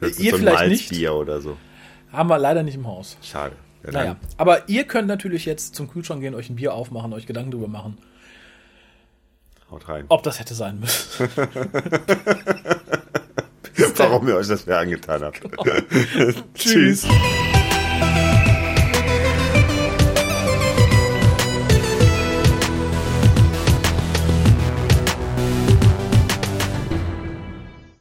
Höchstens 0.00 0.24
Ihr 0.24 0.30
so 0.30 0.36
ein 0.36 0.42
vielleicht 0.42 0.68
nicht. 0.68 0.90
Malzbier 0.90 1.14
oder 1.14 1.40
so. 1.40 1.56
Haben 2.12 2.28
wir 2.30 2.38
leider 2.38 2.62
nicht 2.62 2.74
im 2.76 2.86
Haus. 2.86 3.16
Schade. 3.22 3.56
Ja, 3.84 3.90
Naja, 3.92 4.16
aber 4.36 4.68
ihr 4.68 4.84
könnt 4.84 5.08
natürlich 5.08 5.44
jetzt 5.46 5.74
zum 5.74 5.90
Kühlschrank 5.90 6.20
gehen, 6.20 6.34
euch 6.34 6.50
ein 6.50 6.56
Bier 6.56 6.74
aufmachen, 6.74 7.12
euch 7.14 7.26
Gedanken 7.26 7.50
drüber 7.52 7.68
machen, 7.68 7.96
Haut 9.70 9.88
rein. 9.88 10.04
ob 10.08 10.22
das 10.22 10.38
hätte 10.40 10.54
sein 10.54 10.80
müssen. 10.80 11.28
Warum 13.96 14.28
ihr 14.28 14.36
euch 14.36 14.48
das 14.48 14.66
wer 14.66 14.78
angetan 14.78 15.22
habt. 15.22 15.40
Tschüss. 16.54 17.06